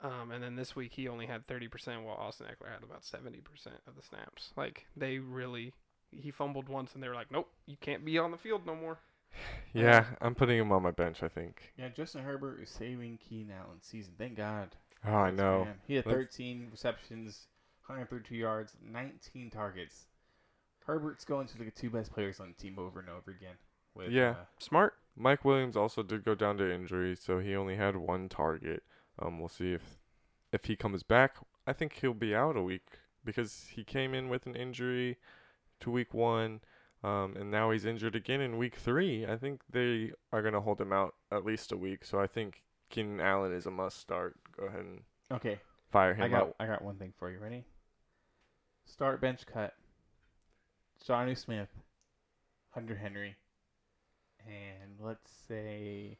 Um, 0.02 0.30
and 0.30 0.42
then 0.42 0.56
this 0.56 0.74
week 0.74 0.92
he 0.94 1.06
only 1.06 1.26
had 1.26 1.46
thirty 1.46 1.68
percent, 1.68 2.04
while 2.04 2.16
Austin 2.16 2.46
Ekeler 2.46 2.72
had 2.72 2.82
about 2.82 3.04
seventy 3.04 3.40
percent 3.42 3.76
of 3.86 3.96
the 3.96 4.02
snaps. 4.02 4.54
Like 4.56 4.86
they 4.96 5.18
really, 5.18 5.74
he 6.10 6.30
fumbled 6.30 6.70
once, 6.70 6.94
and 6.94 7.02
they 7.02 7.08
were 7.08 7.14
like, 7.14 7.30
"Nope, 7.30 7.50
you 7.66 7.76
can't 7.78 8.02
be 8.02 8.16
on 8.18 8.30
the 8.30 8.38
field 8.38 8.64
no 8.66 8.74
more." 8.74 8.98
Yeah, 9.74 10.06
I'm 10.22 10.34
putting 10.34 10.58
him 10.58 10.72
on 10.72 10.82
my 10.82 10.90
bench. 10.90 11.22
I 11.22 11.28
think. 11.28 11.74
Yeah, 11.76 11.90
Justin 11.90 12.24
Herbert 12.24 12.60
is 12.62 12.70
saving 12.70 13.18
Keenan 13.18 13.54
Allen's 13.62 13.84
season. 13.84 14.14
Thank 14.16 14.36
God. 14.38 14.74
Oh, 15.06 15.12
I 15.12 15.30
know. 15.30 15.66
man. 15.66 15.74
He 15.86 15.96
had 15.96 16.06
Let's- 16.06 16.16
13 16.16 16.68
receptions, 16.70 17.46
132 17.90 18.34
yards, 18.36 18.76
19 18.84 19.50
targets. 19.50 20.06
Herbert's 20.86 21.24
going 21.24 21.46
to 21.48 21.58
the 21.58 21.70
two 21.70 21.90
best 21.90 22.12
players 22.12 22.40
on 22.40 22.48
the 22.56 22.62
team 22.62 22.78
over 22.78 23.00
and 23.00 23.08
over 23.08 23.30
again. 23.30 23.54
With, 23.94 24.10
Yeah. 24.10 24.30
uh, 24.30 24.44
Smart. 24.58 24.94
Mike 25.16 25.44
Williams 25.44 25.76
also 25.76 26.02
did 26.02 26.24
go 26.24 26.34
down 26.34 26.56
to 26.58 26.72
injury, 26.72 27.14
so 27.16 27.38
he 27.40 27.54
only 27.54 27.76
had 27.76 27.96
one 27.96 28.28
target. 28.28 28.82
Um, 29.18 29.38
we'll 29.38 29.48
see 29.48 29.72
if 29.72 29.98
if 30.52 30.64
he 30.64 30.74
comes 30.76 31.02
back. 31.02 31.36
I 31.66 31.72
think 31.72 31.92
he'll 31.94 32.14
be 32.14 32.34
out 32.34 32.56
a 32.56 32.62
week 32.62 32.98
because 33.24 33.66
he 33.74 33.84
came 33.84 34.14
in 34.14 34.28
with 34.28 34.46
an 34.46 34.56
injury 34.56 35.18
to 35.80 35.90
week 35.90 36.12
one, 36.14 36.60
um, 37.04 37.36
and 37.36 37.50
now 37.50 37.70
he's 37.70 37.84
injured 37.84 38.16
again 38.16 38.40
in 38.40 38.56
week 38.58 38.76
three. 38.76 39.26
I 39.26 39.36
think 39.36 39.62
they 39.70 40.12
are 40.32 40.42
gonna 40.42 40.60
hold 40.60 40.80
him 40.80 40.92
out 40.92 41.14
at 41.30 41.44
least 41.44 41.70
a 41.72 41.76
week. 41.76 42.04
So 42.04 42.18
I 42.20 42.26
think 42.26 42.62
Keenan 42.88 43.20
Allen 43.20 43.52
is 43.52 43.66
a 43.66 43.70
must 43.70 43.98
start. 43.98 44.36
Go 44.56 44.66
ahead 44.66 44.80
and 44.80 45.02
okay, 45.30 45.60
fire 45.90 46.14
him 46.14 46.24
I 46.24 46.28
got 46.28 46.42
up. 46.42 46.56
I 46.58 46.66
got 46.66 46.82
one 46.82 46.96
thing 46.96 47.12
for 47.18 47.30
you. 47.30 47.38
Ready? 47.38 47.64
Start 49.00 49.22
bench 49.22 49.46
cut. 49.50 49.72
Jonnu 51.08 51.34
Smith, 51.34 51.70
Hunter 52.68 52.94
Henry, 52.94 53.34
and 54.46 54.90
let's 55.00 55.30
say, 55.48 56.18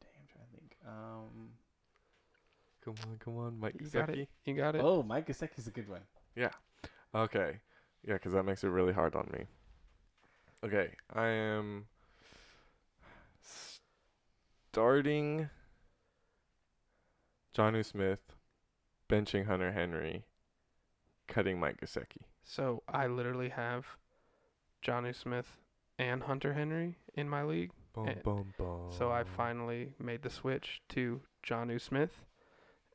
damn, 0.00 0.08
I'm 0.18 0.26
trying 0.32 0.46
to 0.46 0.56
think. 0.58 0.76
Um, 0.88 1.48
Come 2.82 2.94
on, 3.06 3.18
come 3.18 3.36
on, 3.36 3.60
Mike 3.60 3.74
You 3.78 3.88
got 3.90 4.08
Gesicki. 4.08 4.22
it. 4.22 4.28
You 4.46 4.54
got 4.54 4.74
it. 4.74 4.80
oh, 4.82 5.02
Mike 5.02 5.26
Gesicki's 5.28 5.66
a 5.66 5.70
good 5.70 5.86
one. 5.86 6.00
Yeah. 6.34 6.48
Okay. 7.14 7.60
Yeah, 8.08 8.14
because 8.14 8.32
that 8.32 8.44
makes 8.44 8.64
it 8.64 8.68
really 8.68 8.94
hard 8.94 9.14
on 9.14 9.28
me. 9.34 9.44
Okay, 10.64 10.92
I 11.12 11.26
am 11.26 11.88
starting 14.72 15.50
Jonnu 17.54 17.84
Smith, 17.84 18.20
benching 19.10 19.44
Hunter 19.46 19.72
Henry, 19.72 20.24
cutting 21.28 21.58
Mike 21.60 21.80
Gesicki. 21.80 22.22
So 22.44 22.82
I 22.88 23.06
literally 23.06 23.50
have 23.50 23.86
Jonnu 24.84 25.14
Smith 25.14 25.58
and 25.98 26.22
Hunter 26.22 26.54
Henry 26.54 26.96
in 27.14 27.28
my 27.28 27.42
league. 27.42 27.70
Boom, 27.94 28.10
boom, 28.22 28.54
boom. 28.58 28.90
So 28.96 29.10
I 29.10 29.24
finally 29.24 29.94
made 29.98 30.22
the 30.22 30.30
switch 30.30 30.82
to 30.90 31.20
Jonnu 31.46 31.80
Smith, 31.80 32.24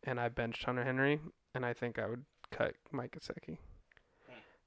and 0.04 0.20
I 0.20 0.30
benched 0.30 0.64
Hunter 0.64 0.84
Henry, 0.84 1.20
and 1.56 1.66
I 1.66 1.74
think 1.74 1.98
I 1.98 2.08
would 2.08 2.24
cut 2.52 2.76
Mike 2.92 3.18
Gesicki. 3.20 3.58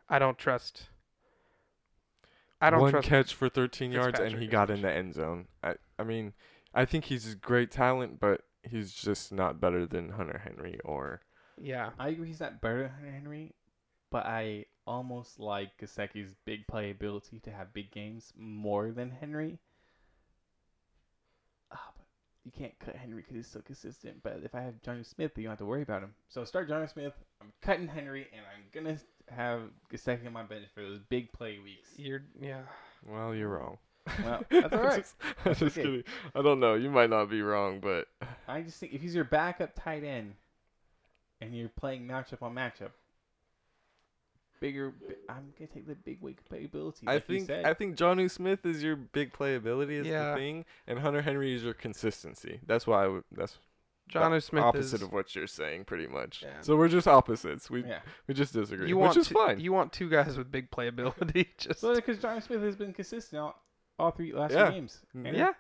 I 0.09 0.19
don't 0.19 0.39
trust. 0.39 0.89
I 2.61 2.71
don't 2.71 2.81
one 2.81 2.91
trust. 2.93 3.09
catch 3.09 3.35
for 3.35 3.49
13 3.49 3.93
yards 3.93 4.19
and 4.19 4.37
he 4.37 4.47
got 4.47 4.71
in 4.71 4.83
the 4.83 4.91
end 4.91 5.15
zone. 5.15 5.47
I 5.63 5.75
I 5.99 6.05
mean, 6.05 6.33
I 6.75 6.85
think 6.85 7.07
he's 7.07 7.33
a 7.33 7.37
great 7.37 7.71
talent, 7.71 8.21
but 8.21 8.43
he's 8.63 8.93
just 8.93 9.33
not 9.33 9.61
better 9.61 9.87
than 9.87 10.11
Hunter 10.11 10.43
Henry 10.45 10.79
or 10.85 11.21
yeah, 11.61 11.91
I 11.99 12.09
agree 12.09 12.29
he's 12.29 12.41
not 12.41 12.61
better 12.61 12.93
than 13.01 13.13
Henry, 13.13 13.53
but 14.11 14.27
I 14.27 14.67
almost 14.87 15.41
like 15.41 15.77
Gesicki's 15.79 16.35
big 16.45 16.67
playability 16.67 17.43
to 17.43 17.51
have 17.51 17.73
big 17.73 17.91
games 17.91 18.33
more 18.37 18.91
than 18.91 19.11
Henry. 19.11 19.59
Ah, 21.73 21.91
but 21.97 22.07
you 22.45 22.53
can't 22.53 22.79
cut 22.79 22.97
Henry 22.97 23.23
because 23.23 23.35
he's 23.35 23.47
so 23.47 23.61
consistent. 23.61 24.23
But 24.23 24.41
if 24.45 24.55
I 24.55 24.61
have 24.61 24.83
Jonnu 24.83 25.07
Smith, 25.07 25.33
you 25.37 25.45
don't 25.45 25.53
have 25.53 25.59
to 25.59 25.67
worry 25.67 25.83
about 25.83 26.03
him. 26.03 26.15
So 26.29 26.45
start 26.45 26.69
Jonnu 26.69 26.93
Smith. 26.93 27.15
I'm 27.41 27.53
cutting 27.63 27.89
Henry, 27.89 28.27
and 28.33 28.43
I'm 28.55 28.65
gonna 28.73 28.99
have 29.31 29.63
Gasecki 29.93 30.27
on 30.27 30.33
my 30.33 30.43
bench 30.43 30.67
for 30.75 30.83
those 30.83 31.01
big 31.09 31.33
play 31.33 31.59
weeks. 31.63 31.89
you're 31.97 32.23
yeah. 32.41 32.63
well, 33.07 33.35
you're 33.35 33.49
wrong. 33.49 33.79
Well, 34.23 34.45
that's 34.51 34.73
all 34.73 34.83
right. 34.83 34.99
just, 34.99 35.15
I'm 35.45 35.55
just 35.55 35.79
okay. 35.79 35.83
kidding. 35.83 36.05
I 36.35 36.43
don't 36.43 36.61
know. 36.61 36.75
You 36.75 36.91
might 36.91 37.11
not 37.11 37.31
be 37.31 37.43
wrong, 37.43 37.81
but 37.81 38.07
I 38.47 38.63
just 38.63 38.79
think 38.79 38.93
if 38.93 39.01
he's 39.01 39.15
your 39.15 39.25
backup 39.25 39.73
tight 39.75 40.05
end, 40.05 40.35
and 41.45 41.55
you're 41.57 41.69
playing 41.69 42.07
matchup 42.07 42.43
on 42.43 42.55
matchup, 42.55 42.91
bigger. 44.61 44.91
bi- 44.91 45.15
I'm 45.29 45.53
gonna 45.59 45.69
take 45.73 45.87
the 45.87 45.95
big 45.95 46.21
week 46.21 46.39
playability. 46.51 47.03
I 47.07 47.15
like 47.15 47.29
you 47.29 47.37
think 47.37 47.47
said. 47.47 47.65
I 47.65 47.75
think 47.75 47.97
Jonnu 47.97 48.31
Smith 48.31 48.65
is 48.65 48.83
your 48.83 48.97
big 48.97 49.33
playability 49.33 49.93
is 50.01 50.07
Yeah. 50.07 50.31
the 50.31 50.37
thing, 50.37 50.65
and 50.87 50.99
Hunter 50.99 51.23
Henry 51.23 51.55
is 51.55 51.65
your 51.65 51.75
consistency. 51.75 52.61
That's 52.67 52.87
why 52.87 53.05
I 53.05 53.09
would. 53.09 53.25
That's 53.33 53.59
Johnny 54.09 54.37
the 54.37 54.41
Smith 54.43 54.65
opposite 54.65 54.97
is. 54.97 55.03
of 55.03 55.13
what 55.13 55.35
you're 55.35 55.47
saying, 55.47 55.85
pretty 55.87 56.07
much. 56.07 56.43
Yeah. 56.43 56.61
So 56.61 56.77
we're 56.77 56.89
just 56.89 57.09
opposites. 57.09 57.71
We 57.71 57.85
yeah. 57.85 58.01
we 58.27 58.35
just 58.35 58.53
disagree, 58.53 58.89
you 58.89 58.97
which 58.97 59.03
want 59.07 59.17
is 59.17 59.29
two, 59.29 59.35
fine. 59.35 59.61
You 59.61 59.73
want 59.73 59.93
two 59.93 60.11
guys 60.11 60.37
with 60.37 60.51
big 60.53 60.71
playability. 60.71 61.49
Just 61.59 61.81
So 61.81 61.95
because 61.95 62.19
Jonnu 62.19 62.43
Smith 62.43 62.61
has 62.63 62.77
been 62.77 62.93
consistent 62.93 63.41
all, 63.41 63.63
all 63.99 64.11
three 64.11 64.33
last 64.33 64.53
Yeah. 64.53 64.67
three 64.67 64.75
games. 64.75 65.01
Mm. 65.17 65.29
And 65.29 65.37
yeah. 65.37 65.53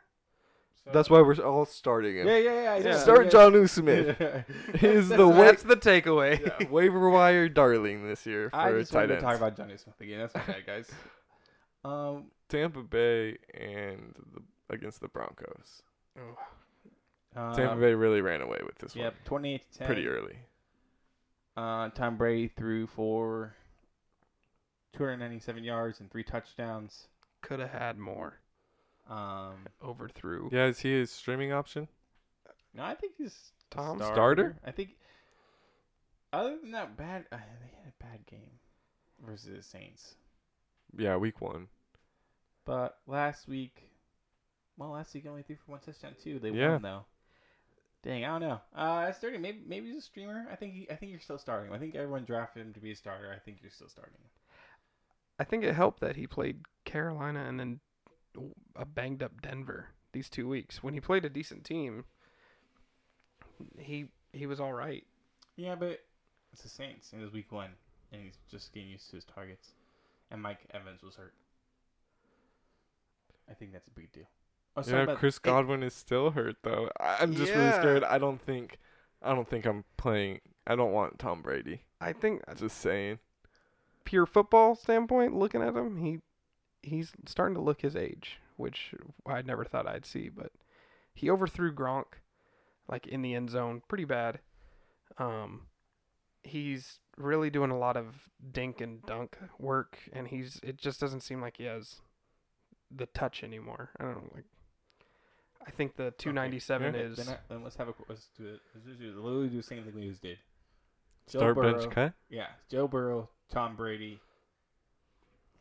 So- 0.85 0.91
That's 0.93 1.09
why 1.09 1.23
we're 1.23 1.35
all 1.37 1.65
starting 1.65 2.17
him. 2.17 2.27
Yeah, 2.29 2.37
yeah, 2.39 2.53
yeah. 2.53 2.77
Yeah. 2.77 2.85
yeah. 2.89 2.99
Start 2.99 3.25
yeah. 3.27 3.31
Jonnu 3.33 3.69
Smith. 3.71 4.45
He's 4.81 5.09
the 5.09 5.27
wa- 5.27 5.35
That's 5.37 5.63
the 5.63 5.77
takeaway. 5.77 6.41
yeah, 6.61 6.69
waiver 6.69 7.09
wire 7.09 7.49
darling 7.49 8.07
this 8.07 8.27
year 8.27 8.51
for 8.51 8.57
I 8.57 8.73
just 8.73 8.93
tight 8.93 9.09
wanted 9.09 9.15
to 9.17 9.21
talk 9.23 9.37
about 9.37 9.57
Jonnu 9.57 9.79
Smith 9.83 9.99
again. 10.01 10.19
That's 10.19 10.35
my 10.35 10.43
bad, 10.43 10.67
guys. 10.67 10.91
Um, 11.87 12.29
Tampa 12.49 12.83
Bay 12.83 13.37
and 13.53 14.15
the, 14.33 14.41
against 14.75 15.03
the 15.03 15.09
Broncos. 15.09 15.83
uh, 17.37 17.55
Tampa 17.55 17.77
Bay 17.79 17.93
really 17.93 18.23
ran 18.23 18.41
away 18.41 18.59
with 18.65 18.79
this 18.79 18.95
one. 18.95 19.05
Yep, 19.05 19.15
twenty-eight 19.27 19.71
to 19.73 19.79
ten. 19.81 19.87
pretty 19.87 20.07
early. 20.09 20.39
Uh, 21.59 21.91
Tom 21.91 22.17
Brady 22.17 22.49
threw 22.49 22.87
for 22.87 23.55
297 24.95 25.63
yards 25.63 26.01
and 26.01 26.11
three 26.11 26.25
touchdowns. 26.25 27.09
Could 27.43 27.61
have 27.61 27.71
had 27.71 27.99
more. 27.99 28.39
Um, 29.09 29.67
Overthrew. 29.83 30.49
Yeah, 30.53 30.67
is 30.67 30.81
he 30.81 31.01
a 31.01 31.07
streaming 31.07 31.53
option? 31.53 31.89
no, 32.75 32.83
I 32.85 32.95
think 32.95 33.15
he's 33.19 33.53
a 33.73 33.75
Tom? 33.75 33.99
Starter? 33.99 34.57
I 34.65 34.71
think. 34.71 34.97
Other 36.33 36.57
than 36.61 36.73
that, 36.73 36.97
bad. 36.97 37.27
Uh, 37.31 37.37
they 37.37 37.77
had 37.77 37.93
a 37.99 38.03
bad 38.05 38.27
game 38.27 38.59
versus 39.25 39.51
the 39.57 39.63
Saints, 39.63 40.15
Yeah, 40.97 41.17
week 41.17 41.41
one. 41.41 41.69
but 42.65 42.99
last 43.07 43.47
week, 43.47 43.91
well, 44.77 44.91
last 44.91 45.15
week 45.15 45.27
only 45.29 45.43
threw 45.43 45.57
for 45.57 45.71
one 45.73 45.81
touchdown 45.81 46.15
too. 46.23 46.39
They 46.41 46.51
Yeah. 46.51 46.71
won 46.73 46.83
though. 46.83 47.05
Dang, 48.03 48.25
I 48.25 48.29
don't 48.39 48.41
know. 48.49 48.61
Uh, 48.75 49.13
starting 49.13 49.41
maybe 49.41 49.63
maybe 49.67 49.87
he's 49.89 49.97
a 49.99 50.01
streamer. 50.03 50.47
I 50.51 50.57
think 50.57 50.75
he, 50.75 50.91
I 50.91 50.97
think 50.97 51.11
you're 51.13 51.21
still 51.21 51.39
starting. 51.39 51.69
him. 51.71 51.75
I 51.75 51.79
think 51.79 51.95
everyone 51.95 52.25
drafted 52.25 52.67
him 52.67 52.73
to 52.75 52.81
be 52.81 52.91
a 52.91 52.97
starter. 52.97 53.33
I 53.35 53.39
think 53.39 53.59
you're 53.63 53.71
still 53.71 53.89
starting. 53.89 54.15
him. 54.15 54.29
I 55.39 55.45
think 55.45 55.65
it 55.65 55.75
helped 55.75 56.01
that 56.01 56.17
he 56.17 56.27
played 56.27 56.65
Carolina 56.85 57.45
and 57.45 57.59
then 57.59 57.81
a 58.77 58.85
banged 58.85 59.23
up 59.23 59.41
Denver 59.43 59.89
these 60.13 60.29
two 60.29 60.49
weeks. 60.49 60.83
When 60.83 60.95
he 60.95 61.01
played 61.01 61.25
a 61.25 61.29
decent 61.31 61.65
team, 61.65 62.05
he 63.79 64.07
he 64.33 64.47
was 64.47 64.61
all 64.61 64.73
right. 64.73 65.05
Yeah, 65.57 65.75
but 65.77 66.01
it's 66.53 66.63
the 66.63 66.69
Saints, 66.69 67.13
and 67.13 67.21
it 67.21 67.25
was 67.25 67.33
week 67.33 67.53
one, 67.53 67.71
and 68.13 68.23
he's 68.23 68.39
just 68.51 68.73
getting 68.73 68.89
used 68.91 69.09
to 69.11 69.17
his 69.17 69.25
targets. 69.25 69.71
And 70.31 70.43
Mike 70.43 70.61
Evans 70.73 71.03
was 71.03 71.15
hurt. 71.17 71.35
I 73.49 73.55
think 73.55 73.73
that's 73.73 73.89
a 73.89 73.93
big 73.93 74.11
deal. 74.13 74.25
Oh, 74.77 74.83
yeah, 74.87 75.15
Chris 75.15 75.39
Godwin 75.39 75.83
is 75.85 75.95
still 75.95 76.31
hurt 76.31 76.57
though. 76.63 76.91
I- 76.99 77.19
I'm 77.21 77.35
just 77.35 77.53
really 77.55 77.71
scared. 77.73 78.03
I 78.05 78.19
don't 78.19 78.41
think, 78.41 78.79
I 79.23 79.33
don't 79.35 79.49
think 79.49 79.67
I'm 79.67 79.85
playing. 79.97 80.41
I 80.67 80.75
don't 80.75 80.93
want 80.93 81.19
Tom 81.21 81.43
Brady. 81.43 81.83
I 82.01 82.13
think 82.13 82.43
Just 82.57 82.79
saying. 82.79 83.21
pure 84.05 84.27
football 84.27 84.75
standpoint, 84.75 85.35
looking 85.37 85.63
at 85.63 85.77
him, 85.77 85.99
he 85.99 86.21
he's 86.85 87.13
starting 87.27 87.55
to 87.55 87.61
look 87.61 87.83
his 87.83 87.97
age, 87.97 88.39
which 88.57 88.95
I 89.27 89.43
never 89.43 89.65
thought 89.65 89.87
I'd 89.87 90.07
see. 90.07 90.29
But 90.29 90.53
he 91.15 91.31
overthrew 91.31 91.75
Gronk, 91.75 92.05
like 92.89 93.07
in 93.07 93.23
the 93.23 93.35
end 93.35 93.51
zone, 93.51 93.83
pretty 93.89 94.05
bad. 94.05 94.41
Um, 95.19 95.63
he's 96.43 96.99
really 97.17 97.51
doing 97.51 97.71
a 97.71 97.79
lot 97.79 97.97
of 97.97 98.29
dink 98.53 98.81
and 98.81 99.03
dunk 99.07 99.39
work, 99.59 99.99
and 100.13 100.29
he's 100.29 100.61
it 100.63 100.77
just 100.77 101.01
doesn't 101.01 101.21
seem 101.21 101.41
like 101.41 101.57
he 101.57 101.65
has 101.65 101.97
the 102.95 103.07
touch 103.07 103.43
anymore. 103.43 103.91
I 103.99 104.05
don't 104.05 104.17
know, 104.17 104.31
like. 104.35 104.45
I 105.67 105.71
think 105.71 105.97
the 105.97 106.13
297 106.19 106.89
Okay, 106.89 106.99
is 106.99 107.17
Then, 107.17 107.29
I, 107.29 107.39
then 107.49 107.65
let's 107.65 107.77
have 107.77 107.89
a 107.89 107.95
let's 108.07 108.29
do 108.37 108.45
it. 108.47 108.61
Let's 108.75 108.87
just 108.87 109.01
do, 109.01 109.07
literally 109.17 109.49
do 109.49 109.57
the 109.57 109.63
same 109.63 109.83
thing 109.83 109.95
we 109.95 110.09
just 110.11 110.21
did. 110.21 110.37
Joe 111.31 111.39
Start 111.39 111.55
Burrow, 111.55 111.79
bench 111.79 111.91
cut. 111.91 112.13
Yeah, 112.29 112.49
Joe 112.71 112.87
Burrow, 112.87 113.31
Tom 113.51 113.75
Brady. 113.75 114.21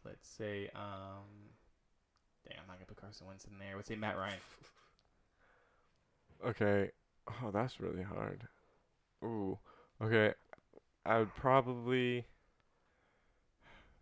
Let's 0.06 0.28
say, 0.28 0.70
um, 0.76 1.52
damn, 2.48 2.60
I'm 2.62 2.68
not 2.68 2.76
gonna 2.78 2.86
put 2.88 2.98
Carson 2.98 3.28
Wentz 3.28 3.46
in 3.46 3.58
there. 3.60 3.76
Let's 3.76 3.88
say 3.88 3.96
Matt 3.96 4.18
Ryan. 4.18 4.40
Okay. 6.46 6.92
Oh, 7.28 7.52
that's 7.52 7.80
really 7.80 8.04
hard. 8.04 8.48
Ooh. 9.24 9.58
Okay. 10.02 10.34
I 11.06 11.20
would 11.20 11.34
probably 11.36 12.26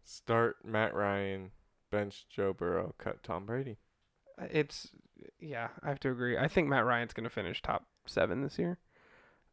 start 0.03 0.57
Matt 0.64 0.94
Ryan, 0.94 1.52
bench 1.90 2.26
Joe 2.30 2.53
Burrow, 2.53 2.95
cut 2.98 3.23
Tom 3.23 3.45
Brady. 3.45 3.78
it's 4.40 4.90
yeah, 5.40 5.69
I 5.84 5.90
have 5.90 5.99
to 6.02 6.11
agree. 6.11 6.38
I 6.38 6.48
think 6.48 6.68
Matt 6.68 6.86
Ryan's 6.86 7.14
going 7.14 7.26
to 7.26 7.30
finish 7.30 7.61
top 7.61 7.86
seven 8.06 8.41
this 8.41 8.57
year. 8.57 8.80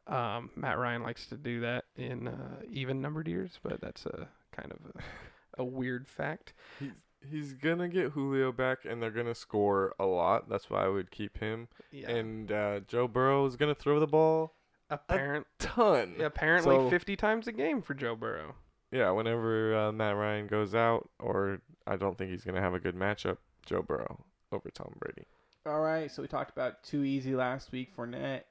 Um, 0.07 0.51
Matt 0.57 0.79
Ryan 0.79 1.03
likes 1.03 1.27
to 1.27 1.37
do 1.37 1.61
that 1.61 1.85
in 1.95 2.29
uh, 2.29 2.61
even 2.70 3.03
numbered 3.03 3.29
years, 3.29 3.59
but 3.62 3.81
that's 3.81 4.07
a 4.07 4.29
kind 4.53 4.73
of 4.73 4.79
a, 4.95 4.99
a 5.59 5.64
weird 5.64 6.06
fact. 6.09 6.55
He's 6.78 6.93
he's 7.28 7.52
gonna 7.52 7.89
get 7.89 8.12
Julio 8.12 8.52
back, 8.52 8.85
and 8.85 9.02
they're 9.02 9.10
gonna 9.10 9.35
score 9.35 9.94
a 9.98 10.06
lot. 10.06 10.48
That's 10.48 10.70
why 10.70 10.85
I 10.85 10.89
would 10.89 11.10
keep 11.10 11.39
him. 11.39 11.68
Yeah. 11.90 12.10
And 12.10 12.51
uh, 12.52 12.80
Joe 12.86 13.09
Burrow 13.09 13.44
is 13.47 13.56
gonna 13.56 13.74
throw 13.74 13.98
the 14.01 14.06
ball 14.06 14.55
Apparent, 14.90 15.47
ton. 15.59 16.14
apparently 16.20 16.76
So- 16.76 16.89
50 16.90 17.16
times 17.16 17.47
a 17.48 17.52
game 17.52 17.82
for 17.82 17.94
Joe 17.94 18.14
Burrow. 18.16 18.55
Yeah, 18.90 19.10
whenever 19.10 19.76
uh, 19.76 19.93
Matt 19.93 20.16
Ryan 20.16 20.47
goes 20.47 20.74
out, 20.74 21.10
or 21.18 21.60
I 21.86 21.97
don't 21.97 22.16
think 22.16 22.30
he's 22.30 22.44
gonna 22.44 22.60
have 22.62 22.72
a 22.74 22.80
good 22.80 22.94
matchup, 22.94 23.36
Joe 23.66 23.82
Burrow 23.82 24.24
over 24.51 24.70
Tom 24.70 24.94
Brady. 24.98 25.26
All 25.66 25.80
right, 25.80 26.10
so 26.10 26.22
we 26.22 26.28
talked 26.28 26.51
about 26.51 26.82
too 26.82 27.05
easy 27.05 27.35
last 27.35 27.70
week 27.72 27.90
for 27.94 28.06
Net, 28.06 28.47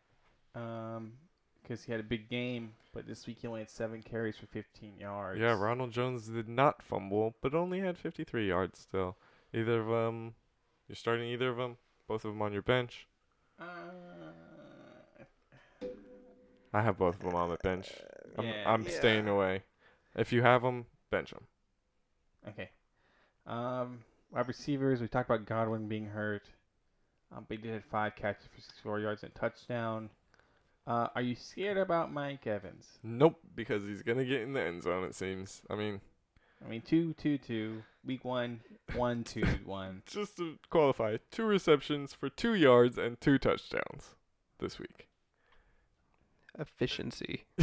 um, 0.53 1.13
because 1.67 1.83
he 1.83 1.91
had 1.91 1.99
a 1.99 2.03
big 2.03 2.29
game, 2.29 2.71
but 2.93 3.05
this 3.05 3.27
week 3.27 3.39
he 3.41 3.47
only 3.47 3.59
had 3.59 3.69
seven 3.69 4.01
carries 4.01 4.37
for 4.37 4.45
15 4.47 4.93
yards. 4.99 5.39
Yeah, 5.39 5.53
Ronald 5.53 5.91
Jones 5.91 6.27
did 6.27 6.47
not 6.47 6.81
fumble, 6.81 7.35
but 7.41 7.53
only 7.53 7.79
had 7.79 7.97
53 7.97 8.47
yards 8.47 8.79
still. 8.79 9.17
Either 9.53 9.81
of 9.81 9.87
them, 9.87 10.35
you're 10.87 10.95
starting 10.95 11.27
either 11.29 11.49
of 11.49 11.57
them, 11.57 11.77
both 12.07 12.23
of 12.23 12.31
them 12.31 12.41
on 12.41 12.53
your 12.53 12.61
bench. 12.61 13.07
Uh, 13.59 13.65
I 16.73 16.81
have 16.81 16.97
both 16.97 17.15
of 17.15 17.21
them 17.21 17.35
on 17.35 17.49
the 17.49 17.57
bench. 17.57 17.91
I'm, 18.37 18.45
yeah. 18.45 18.63
I'm 18.65 18.87
staying 18.87 19.27
away. 19.27 19.63
If 20.15 20.31
you 20.31 20.43
have 20.43 20.61
them, 20.61 20.85
bench 21.11 21.31
them. 21.31 21.43
Okay. 22.47 22.69
Um, 23.45 23.99
wide 24.31 24.47
receivers. 24.47 25.01
We 25.01 25.07
talked 25.07 25.29
about 25.29 25.45
Godwin 25.45 25.87
being 25.87 26.05
hurt. 26.05 26.43
Um, 27.35 27.45
but 27.47 27.57
he 27.57 27.63
did 27.63 27.73
have 27.73 27.83
five 27.85 28.15
catches 28.15 28.45
for 28.45 28.61
64 28.61 28.99
yards 29.01 29.23
and 29.23 29.31
a 29.35 29.39
touchdown. 29.39 30.09
Uh, 30.87 31.07
are 31.15 31.21
you 31.21 31.35
scared 31.35 31.77
about 31.77 32.13
Mike 32.13 32.47
Evans? 32.47 32.87
Nope, 33.03 33.39
because 33.55 33.83
he's 33.83 34.01
gonna 34.01 34.23
get 34.23 34.41
in 34.41 34.53
the 34.53 34.61
end 34.61 34.83
zone. 34.83 35.03
It 35.03 35.13
seems. 35.15 35.61
I 35.69 35.75
mean, 35.75 35.99
I 36.65 36.69
mean, 36.69 36.81
two, 36.81 37.13
two, 37.13 37.37
two. 37.37 37.83
Week 38.05 38.23
one, 38.23 38.61
one, 38.95 39.25
two, 39.25 39.43
one. 39.65 40.01
just 40.05 40.37
to 40.37 40.57
qualify, 40.69 41.17
two 41.29 41.43
receptions 41.43 42.13
for 42.13 42.29
two 42.29 42.53
yards 42.53 42.97
and 42.97 43.19
two 43.19 43.37
touchdowns 43.37 44.15
this 44.59 44.79
week. 44.79 45.09
Efficiency. 46.57 47.43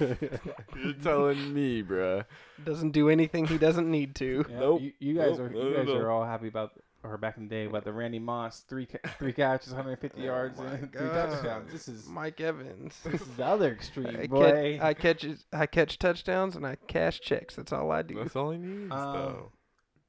You're 0.00 0.92
telling 1.02 1.52
me, 1.54 1.82
bruh. 1.82 2.24
Doesn't 2.62 2.90
do 2.92 3.08
anything 3.08 3.46
he 3.46 3.58
doesn't 3.58 3.90
need 3.90 4.14
to. 4.16 4.44
Yeah, 4.48 4.58
Nope. 4.60 4.82
You, 4.82 4.92
you 5.00 5.14
guys 5.16 5.38
Nope. 5.38 5.40
are 5.40 5.48
No, 5.50 5.58
you 5.62 5.70
no, 5.70 5.76
guys 5.78 5.86
no. 5.86 5.96
are 5.96 6.10
all 6.10 6.24
happy 6.24 6.48
about 6.48 6.72
or 7.04 7.16
back 7.18 7.36
in 7.36 7.44
the 7.48 7.54
day 7.54 7.66
about 7.66 7.84
the 7.84 7.92
Randy 7.92 8.18
Moss 8.18 8.60
three 8.60 8.86
ca- 8.86 8.98
three 9.18 9.32
catches, 9.32 9.68
150 9.72 10.20
Oh 10.20 10.24
yards, 10.24 10.58
and 10.58 10.90
three 10.90 11.00
God. 11.06 11.30
touchdowns. 11.30 11.70
This 11.72 11.86
is 11.86 12.08
Mike 12.08 12.40
Evans. 12.40 12.98
this 13.04 13.20
is 13.20 13.28
the 13.36 13.44
other 13.44 13.70
extreme, 13.72 14.16
I, 14.18 14.26
boy. 14.26 14.78
catch, 14.78 14.82
I 14.82 14.94
catch 14.94 15.26
I 15.52 15.66
catch 15.66 15.98
touchdowns 15.98 16.56
and 16.56 16.66
I 16.66 16.76
cash 16.88 17.20
checks. 17.20 17.54
That's 17.56 17.72
all 17.72 17.90
I 17.92 18.02
do. 18.02 18.14
That's 18.16 18.34
all 18.34 18.50
he 18.50 18.58
needs, 18.58 18.90
Um, 18.92 19.12
though. 19.12 19.52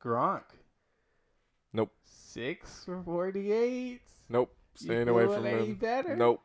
Gronk. 0.03 0.43
Nope. 1.73 1.91
Six 2.05 2.85
for 2.85 3.01
48. 3.03 4.01
Nope. 4.29 4.55
You 4.79 4.85
Staying 4.85 5.07
away 5.09 5.25
from 5.25 5.45
any 5.45 5.67
him. 5.67 5.75
better? 5.75 6.15
Nope. 6.15 6.41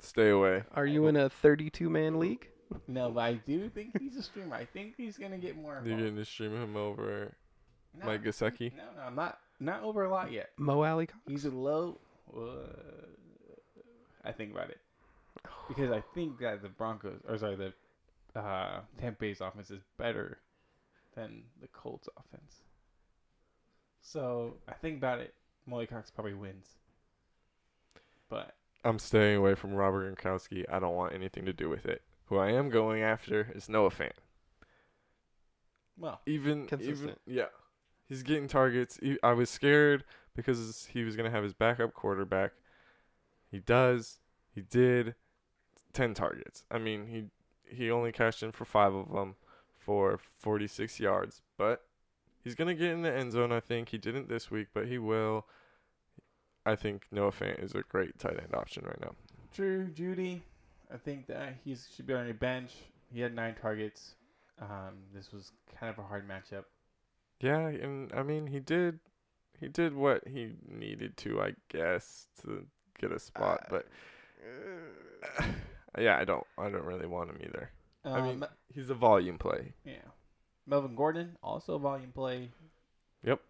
Stay 0.00 0.30
away. 0.30 0.62
Are 0.74 0.86
you 0.86 1.06
in 1.08 1.16
a 1.16 1.28
32 1.28 1.88
man 1.90 2.18
league? 2.18 2.48
No, 2.86 3.10
but 3.10 3.20
I 3.20 3.32
do 3.34 3.68
think 3.68 3.98
he's 3.98 4.16
a 4.16 4.22
streamer. 4.22 4.54
I 4.56 4.64
think 4.64 4.94
he's 4.96 5.16
gonna 5.16 5.38
get 5.38 5.56
more. 5.56 5.74
You're 5.84 5.94
involved. 5.94 6.02
going 6.02 6.16
to 6.16 6.24
stream 6.24 6.54
him 6.54 6.76
over 6.76 7.34
No, 7.98 8.06
Mike 8.06 8.22
Gesicki? 8.22 8.72
No, 8.76 8.82
no, 8.96 9.02
I'm 9.02 9.14
not 9.14 9.38
not 9.60 9.82
over 9.82 10.04
a 10.04 10.10
lot 10.10 10.32
yet. 10.32 10.50
Mo 10.56 10.82
Alie-Cox? 10.82 11.18
He's 11.26 11.44
a 11.44 11.50
low. 11.50 11.98
Uh, 12.36 12.40
I 14.24 14.32
think 14.32 14.52
about 14.52 14.70
it 14.70 14.78
because 15.68 15.90
I 15.90 16.02
think 16.14 16.38
that 16.40 16.62
the 16.62 16.68
Broncos, 16.68 17.20
or 17.28 17.38
sorry, 17.38 17.56
the 17.56 17.72
uh, 18.38 18.80
Tampa 19.00 19.18
Bay's 19.20 19.40
offense 19.40 19.70
is 19.70 19.80
better 19.96 20.38
than 21.14 21.42
the 21.60 21.68
Colts' 21.68 22.08
offense. 22.18 22.56
So 24.02 24.54
I 24.68 24.74
think 24.74 24.98
about 24.98 25.20
it. 25.20 25.34
Mo 25.66 25.76
Alie-Cox 25.76 26.10
probably 26.10 26.34
wins, 26.34 26.66
but 28.28 28.54
I'm 28.84 28.98
staying 28.98 29.36
away 29.36 29.54
from 29.54 29.74
Robert 29.74 30.16
Gronkowski. 30.16 30.64
I 30.70 30.78
don't 30.78 30.94
want 30.96 31.14
anything 31.14 31.44
to 31.46 31.52
do 31.52 31.68
with 31.68 31.84
it. 31.86 32.02
Who 32.26 32.38
I 32.38 32.52
am 32.52 32.68
going 32.70 33.02
after 33.02 33.50
is 33.54 33.68
Noah 33.68 33.90
Fant. 33.90 34.12
well, 35.98 36.20
Even 36.26 36.64
even 36.64 36.66
Consistent. 36.66 37.20
yeah, 37.26 37.46
he's 38.08 38.22
getting 38.22 38.48
targets. 38.48 38.98
He- 39.02 39.18
I 39.22 39.32
was 39.32 39.50
scared 39.50 40.04
because 40.34 40.86
he 40.86 41.04
was 41.04 41.16
gonna 41.16 41.30
have 41.30 41.44
his 41.44 41.54
backup 41.54 41.94
quarterback. 41.94 42.52
He 43.50 43.58
does. 43.60 44.18
He 44.54 44.60
did. 44.62 45.14
Ten 45.92 46.14
targets. 46.14 46.64
I 46.70 46.78
mean, 46.78 47.06
he 47.06 47.30
he 47.74 47.90
only 47.90 48.12
cashed 48.12 48.42
in 48.42 48.52
for 48.52 48.64
five 48.64 48.94
of 48.94 49.12
them 49.12 49.36
for 49.76 50.18
46 50.38 50.98
yards, 51.00 51.42
but 51.56 51.84
he's 52.42 52.54
gonna 52.54 52.74
get 52.74 52.90
in 52.90 53.02
the 53.02 53.12
end 53.12 53.32
zone. 53.32 53.52
I 53.52 53.60
think 53.60 53.88
he 53.90 53.98
didn't 53.98 54.28
this 54.28 54.50
week, 54.50 54.68
but 54.72 54.86
he 54.86 54.98
will. 54.98 55.46
I 56.66 56.76
think 56.76 57.06
Noah 57.10 57.32
Fant 57.32 57.62
is 57.62 57.74
a 57.74 57.82
great 57.82 58.18
tight 58.18 58.38
end 58.38 58.54
option 58.54 58.84
right 58.84 59.00
now. 59.00 59.14
True, 59.54 59.88
Judy, 59.88 60.42
I 60.92 60.98
think 60.98 61.26
that 61.26 61.54
he 61.64 61.74
should 61.74 62.06
be 62.06 62.14
on 62.14 62.26
your 62.26 62.34
bench. 62.34 62.72
He 63.12 63.20
had 63.20 63.34
nine 63.34 63.54
targets. 63.60 64.14
Um, 64.60 64.98
this 65.14 65.32
was 65.32 65.52
kind 65.78 65.90
of 65.90 65.98
a 65.98 66.06
hard 66.06 66.28
matchup. 66.28 66.64
Yeah, 67.40 67.68
and 67.68 68.12
I 68.12 68.22
mean 68.22 68.46
he 68.48 68.60
did 68.60 68.98
he 69.60 69.68
did 69.68 69.94
what 69.94 70.26
he 70.26 70.54
needed 70.68 71.16
to, 71.18 71.40
I 71.40 71.54
guess, 71.68 72.26
to 72.42 72.66
get 73.00 73.12
a 73.12 73.18
spot, 73.18 73.66
but 73.70 73.86
yeah, 75.98 76.16
I 76.18 76.24
don't 76.24 76.44
I 76.56 76.68
don't 76.70 76.84
really 76.84 77.06
want 77.06 77.30
him 77.30 77.38
either. 77.44 77.70
I 78.04 78.20
mean, 78.20 78.42
Um, 78.42 78.48
he's 78.72 78.90
a 78.90 78.94
volume 78.94 79.38
play. 79.38 79.72
yeah. 79.84 79.96
Melvin 80.66 80.94
Gordon, 80.94 81.36
also 81.42 81.74
a 81.74 81.78
volume 81.78 82.12
play. 82.12 82.50
Yep. 83.24 83.40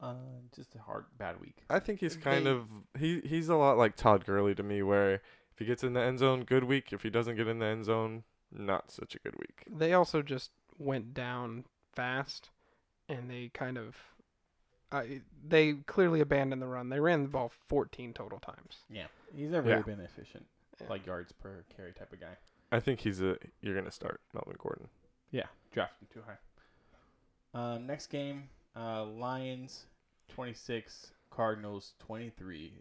Uh, 0.00 0.14
just 0.54 0.74
a 0.74 0.78
hard, 0.78 1.04
bad 1.18 1.40
week. 1.40 1.56
I 1.70 1.78
think 1.78 2.00
he's 2.00 2.16
kind 2.16 2.46
They- 2.46 2.50
of 2.50 2.66
he 2.98 3.20
he's 3.20 3.48
a 3.48 3.56
lot 3.56 3.76
like 3.78 3.96
Todd 3.96 4.24
Gurley 4.24 4.54
to 4.54 4.62
me 4.62 4.82
where 4.82 5.14
if 5.14 5.58
he 5.58 5.64
gets 5.64 5.84
in 5.84 5.92
the 5.92 6.00
end 6.00 6.18
zone, 6.18 6.44
good 6.44 6.64
week. 6.64 6.92
If 6.92 7.02
he 7.02 7.10
doesn't 7.10 7.36
get 7.36 7.46
in 7.48 7.58
the 7.58 7.66
end 7.66 7.84
zone, 7.84 8.24
not 8.50 8.90
such 8.90 9.14
a 9.14 9.18
good 9.18 9.36
week. 9.38 9.64
They 9.70 9.92
also 9.92 10.20
just 10.22 10.50
went 10.78 11.14
down 11.14 11.64
fast, 11.94 12.50
and 13.08 13.30
they 13.30 13.50
kind 13.54 13.76
of, 13.78 13.96
I 14.92 15.20
they 15.46 15.74
clearly 15.86 16.20
abandoned 16.20 16.62
the 16.62 16.66
run. 16.66 16.88
They 16.88 17.00
ran 17.00 17.22
the 17.22 17.28
ball 17.28 17.52
14 17.68 18.12
total 18.14 18.38
times. 18.38 18.78
Yeah. 18.88 19.06
He's 19.34 19.50
never 19.50 19.68
Yeah. 19.68 19.82
been 19.82 20.00
efficient, 20.00 20.46
Yeah. 20.80 20.88
like 20.88 21.06
yards 21.06 21.32
per 21.32 21.64
carry 21.76 21.92
type 21.92 22.12
of 22.12 22.20
guy. 22.20 22.36
I 22.72 22.80
think 22.80 23.00
he's 23.00 23.20
a 23.20 23.36
you're 23.60 23.74
gonna 23.74 23.90
start 23.90 24.20
Melvin 24.32 24.56
Gordon. 24.58 24.88
Yeah, 25.30 25.46
drafted 25.72 26.10
too 26.10 26.22
high. 26.22 26.38
Um, 27.54 27.86
next 27.86 28.08
game, 28.08 28.48
uh, 28.76 29.04
Lions 29.04 29.86
26, 30.28 31.12
Cardinals 31.30 31.94
23. 32.00 32.72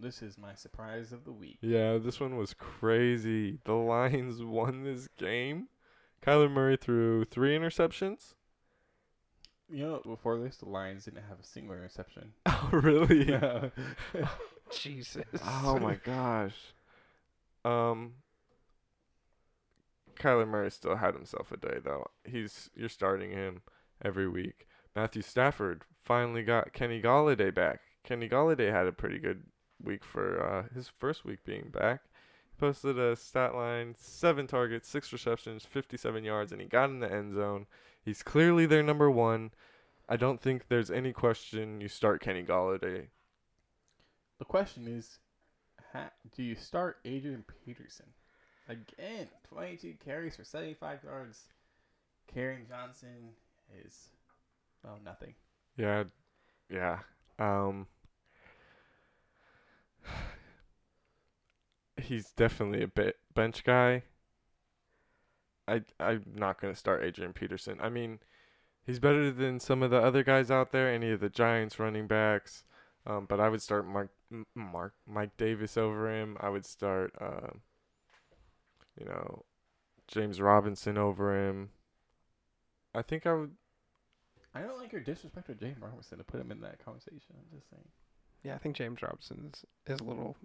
This 0.00 0.22
is 0.22 0.38
my 0.38 0.54
surprise 0.54 1.12
of 1.12 1.24
the 1.24 1.32
week. 1.32 1.58
Yeah, 1.60 1.98
this 1.98 2.20
one 2.20 2.36
was 2.36 2.54
crazy. 2.54 3.58
The 3.64 3.72
Lions 3.74 4.42
won 4.44 4.84
this 4.84 5.08
game. 5.16 5.68
Kyler 6.22 6.50
Murray 6.50 6.76
threw 6.76 7.24
three 7.24 7.56
interceptions. 7.56 8.34
You 9.70 9.84
know, 9.86 10.00
before 10.04 10.38
this, 10.38 10.56
the 10.56 10.68
Lions 10.68 11.04
didn't 11.04 11.24
have 11.28 11.40
a 11.40 11.44
single 11.46 11.74
interception. 11.74 12.32
Oh, 12.46 12.70
really? 12.72 13.24
Yeah. 13.28 13.68
Jesus. 14.70 15.24
oh 15.44 15.78
my 15.78 15.94
gosh. 15.94 16.56
Um 17.64 18.14
Kyler 20.18 20.48
Murray 20.48 20.70
still 20.70 20.96
had 20.96 21.14
himself 21.14 21.52
a 21.52 21.56
day 21.56 21.78
though. 21.82 22.06
He's 22.24 22.68
you're 22.74 22.88
starting 22.88 23.30
him 23.30 23.62
every 24.04 24.28
week. 24.28 24.66
Matthew 24.96 25.22
Stafford 25.22 25.84
finally 26.04 26.42
got 26.42 26.72
Kenny 26.72 27.00
Golladay 27.00 27.54
back. 27.54 27.80
Kenny 28.04 28.28
Golladay 28.28 28.72
had 28.72 28.86
a 28.86 28.92
pretty 28.92 29.18
good 29.18 29.44
week 29.82 30.04
for 30.04 30.42
uh, 30.44 30.74
his 30.74 30.88
first 30.98 31.24
week 31.24 31.44
being 31.44 31.70
back. 31.72 32.00
He 32.50 32.58
posted 32.58 32.98
a 32.98 33.14
stat 33.16 33.54
line: 33.54 33.94
seven 33.96 34.46
targets, 34.46 34.88
six 34.88 35.12
receptions, 35.12 35.64
57 35.64 36.24
yards, 36.24 36.52
and 36.52 36.60
he 36.60 36.66
got 36.66 36.90
in 36.90 37.00
the 37.00 37.12
end 37.12 37.34
zone. 37.34 37.66
He's 38.08 38.22
clearly 38.22 38.64
their 38.64 38.82
number 38.82 39.10
one. 39.10 39.50
I 40.08 40.16
don't 40.16 40.40
think 40.40 40.68
there's 40.68 40.90
any 40.90 41.12
question 41.12 41.82
you 41.82 41.88
start 41.88 42.22
Kenny 42.22 42.42
Golladay. 42.42 43.08
The 44.38 44.46
question 44.46 44.88
is, 44.88 45.18
ha- 45.92 46.12
do 46.34 46.42
you 46.42 46.54
start 46.54 47.00
Adrian 47.04 47.44
Peterson? 47.66 48.06
Again, 48.66 49.28
22 49.50 49.96
carries 50.02 50.36
for 50.36 50.44
75 50.44 51.04
yards. 51.04 51.48
Kerryon 52.34 52.66
Johnson 52.66 53.34
is, 53.84 54.08
well, 54.82 54.98
nothing. 55.04 55.34
Yeah, 55.76 56.04
yeah. 56.70 57.00
Um, 57.38 57.88
he's 62.00 62.30
definitely 62.30 62.82
a 62.82 62.88
bit 62.88 63.18
bench 63.34 63.64
guy. 63.64 64.04
I 65.68 65.82
I'm 66.00 66.24
not 66.34 66.60
gonna 66.60 66.74
start 66.74 67.04
Adrian 67.04 67.32
Peterson. 67.32 67.78
I 67.80 67.88
mean, 67.88 68.18
he's 68.84 68.98
better 68.98 69.30
than 69.30 69.60
some 69.60 69.82
of 69.82 69.90
the 69.90 70.02
other 70.02 70.24
guys 70.24 70.50
out 70.50 70.72
there, 70.72 70.92
any 70.92 71.10
of 71.10 71.20
the 71.20 71.28
Giants 71.28 71.78
running 71.78 72.06
backs. 72.06 72.64
Um, 73.06 73.26
but 73.28 73.40
I 73.40 73.48
would 73.48 73.62
start 73.62 73.86
Mark 73.86 74.10
Mark 74.54 74.94
Mike 75.06 75.36
Davis 75.36 75.76
over 75.76 76.12
him. 76.12 76.36
I 76.40 76.48
would 76.48 76.66
start, 76.66 77.14
um, 77.20 77.60
you 78.98 79.06
know, 79.06 79.44
James 80.08 80.40
Robinson 80.40 80.98
over 80.98 81.48
him. 81.48 81.70
I 82.94 83.02
think 83.02 83.26
I 83.26 83.34
would. 83.34 83.52
I 84.54 84.62
don't 84.62 84.78
like 84.78 84.92
your 84.92 85.02
disrespect 85.02 85.46
to 85.46 85.54
James 85.54 85.78
Robinson 85.80 86.18
to 86.18 86.24
put 86.24 86.40
him 86.40 86.50
in 86.50 86.60
that 86.62 86.84
conversation. 86.84 87.34
I'm 87.34 87.56
just 87.56 87.70
saying. 87.70 87.84
Yeah, 88.42 88.54
I 88.54 88.58
think 88.58 88.76
James 88.76 89.02
Robinson 89.02 89.50
is, 89.52 89.64
is 89.94 90.00
a 90.00 90.04
little 90.04 90.36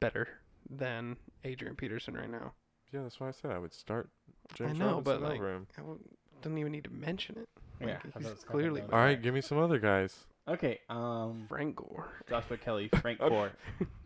better 0.00 0.28
than 0.68 1.16
Adrian 1.44 1.76
Peterson 1.76 2.14
right 2.14 2.30
now. 2.30 2.52
Yeah, 2.92 3.02
that's 3.02 3.20
why 3.20 3.28
I 3.28 3.30
said 3.32 3.50
I 3.52 3.58
would 3.58 3.72
start 3.72 4.08
James 4.54 4.78
know, 4.78 4.94
Robinson 4.96 5.20
but, 5.20 5.22
like, 5.22 5.38
over 5.38 5.54
him. 5.54 5.66
I 5.76 5.80
w- 5.80 5.98
don't 6.42 6.58
even 6.58 6.72
need 6.72 6.84
to 6.84 6.90
mention 6.90 7.36
it. 7.38 7.48
Yeah, 7.80 7.86
Like, 7.86 7.96
I 7.96 7.98
thought 8.00 8.18
he's 8.22 8.24
was 8.30 8.38
kinda 8.44 8.46
clearly 8.52 8.80
dumb. 8.82 8.90
All 8.92 8.98
right, 8.98 9.20
give 9.20 9.32
me 9.34 9.40
some 9.40 9.58
other 9.58 9.78
guys. 9.78 10.26
Okay. 10.48 10.80
Um, 10.88 11.44
Frank 11.48 11.76
Gore. 11.76 12.08
Joshua 12.28 12.56
Kelley, 12.56 12.88
Frank 13.00 13.20
Okay. 13.20 13.28
Gore, 13.28 13.52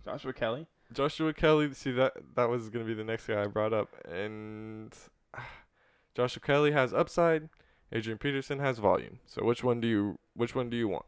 Joshua 0.05 0.33
Kelley. 0.33 0.67
Joshua 0.93 1.33
Kelley. 1.33 1.73
See 1.73 1.93
that 1.93 2.13
that 2.35 2.49
was 2.51 2.69
gonna 2.69 2.85
be 2.85 2.95
the 2.95 3.05
next 3.05 3.27
guy 3.27 3.43
I 3.43 3.47
brought 3.47 3.73
up, 3.73 3.89
and 4.07 4.95
Joshua 6.15 6.43
Kelley 6.43 6.73
has 6.73 6.93
upside. 6.93 7.49
Adrian 7.93 8.19
Peterson 8.19 8.59
has 8.59 8.79
volume. 8.79 9.21
So 9.27 9.45
which 9.45 9.65
one 9.65 9.81
do 9.81 9.89
you 9.89 10.19
which 10.35 10.55
one 10.55 10.69
do 10.69 10.77
you 10.77 10.89
want? 10.89 11.07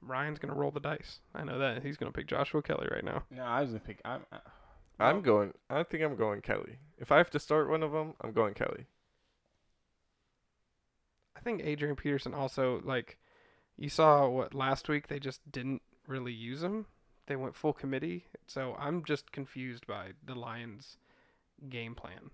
Ryan's 0.00 0.38
gonna 0.38 0.54
roll 0.54 0.70
the 0.70 0.80
dice. 0.80 1.20
I 1.34 1.44
know 1.44 1.58
that 1.58 1.82
he's 1.82 1.96
gonna 1.96 2.12
pick 2.12 2.26
Joshua 2.26 2.62
Kelley 2.62 2.88
right 2.90 3.04
now. 3.04 3.24
No, 3.30 3.42
I 3.42 3.60
was 3.60 3.70
gonna 3.70 3.80
pick. 3.80 4.00
I'm. 4.04 4.22
Uh, 4.32 4.38
I'm 4.98 5.20
going. 5.20 5.52
I 5.68 5.82
think 5.82 6.02
I'm 6.02 6.16
going 6.16 6.40
Kelley. 6.40 6.78
If 6.98 7.12
I 7.12 7.18
have 7.18 7.30
to 7.30 7.38
start 7.38 7.68
one 7.68 7.82
of 7.82 7.92
them, 7.92 8.14
I'm 8.20 8.32
going 8.32 8.54
Kelley. 8.54 8.86
I 11.36 11.40
think 11.40 11.62
Adrian 11.62 11.96
Peterson 11.96 12.34
also 12.34 12.80
like 12.84 13.18
you 13.76 13.88
saw 13.88 14.26
what 14.28 14.54
last 14.54 14.88
week 14.88 15.08
they 15.08 15.20
just 15.20 15.40
didn't 15.50 15.82
really 16.06 16.32
use 16.32 16.62
him. 16.62 16.86
They 17.26 17.36
went 17.36 17.56
full 17.56 17.72
committee. 17.72 18.26
So 18.46 18.74
I'm 18.78 19.04
just 19.04 19.32
confused 19.32 19.86
by 19.86 20.12
the 20.24 20.34
Lions 20.34 20.96
game 21.68 21.94
plan. 21.94 22.30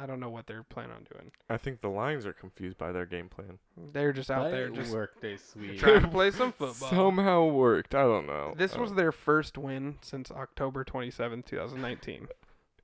I 0.00 0.06
don't 0.06 0.18
know 0.20 0.30
what 0.30 0.46
they're 0.46 0.62
planning 0.62 0.92
on 0.92 1.06
doing. 1.12 1.30
I 1.50 1.58
think 1.58 1.80
the 1.82 1.88
Lions 1.90 2.24
are 2.24 2.32
confused 2.32 2.78
by 2.78 2.90
their 2.92 3.04
game 3.04 3.28
plan. 3.28 3.58
They're 3.92 4.12
just 4.14 4.30
out 4.30 4.44
let 4.44 4.52
there 4.52 4.70
just 4.70 4.92
work 4.92 5.20
this 5.20 5.54
week. 5.54 5.78
trying 5.78 6.00
to 6.02 6.08
play 6.08 6.30
some 6.30 6.52
football. 6.58 6.88
Somehow 6.88 7.44
worked. 7.46 7.94
I 7.94 8.02
don't 8.04 8.26
know. 8.26 8.54
This 8.56 8.76
Uh, 8.76 8.80
was 8.80 8.94
their 8.94 9.12
first 9.12 9.58
win 9.58 9.98
since 10.00 10.30
October 10.30 10.84
27, 10.84 11.42
2019. 11.42 12.28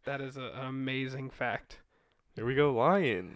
That 0.05 0.21
is 0.21 0.37
a, 0.37 0.53
an 0.61 0.67
amazing 0.67 1.31
fact. 1.31 1.79
here 2.35 2.45
we 2.45 2.55
go, 2.55 2.73
Lions. 2.73 3.33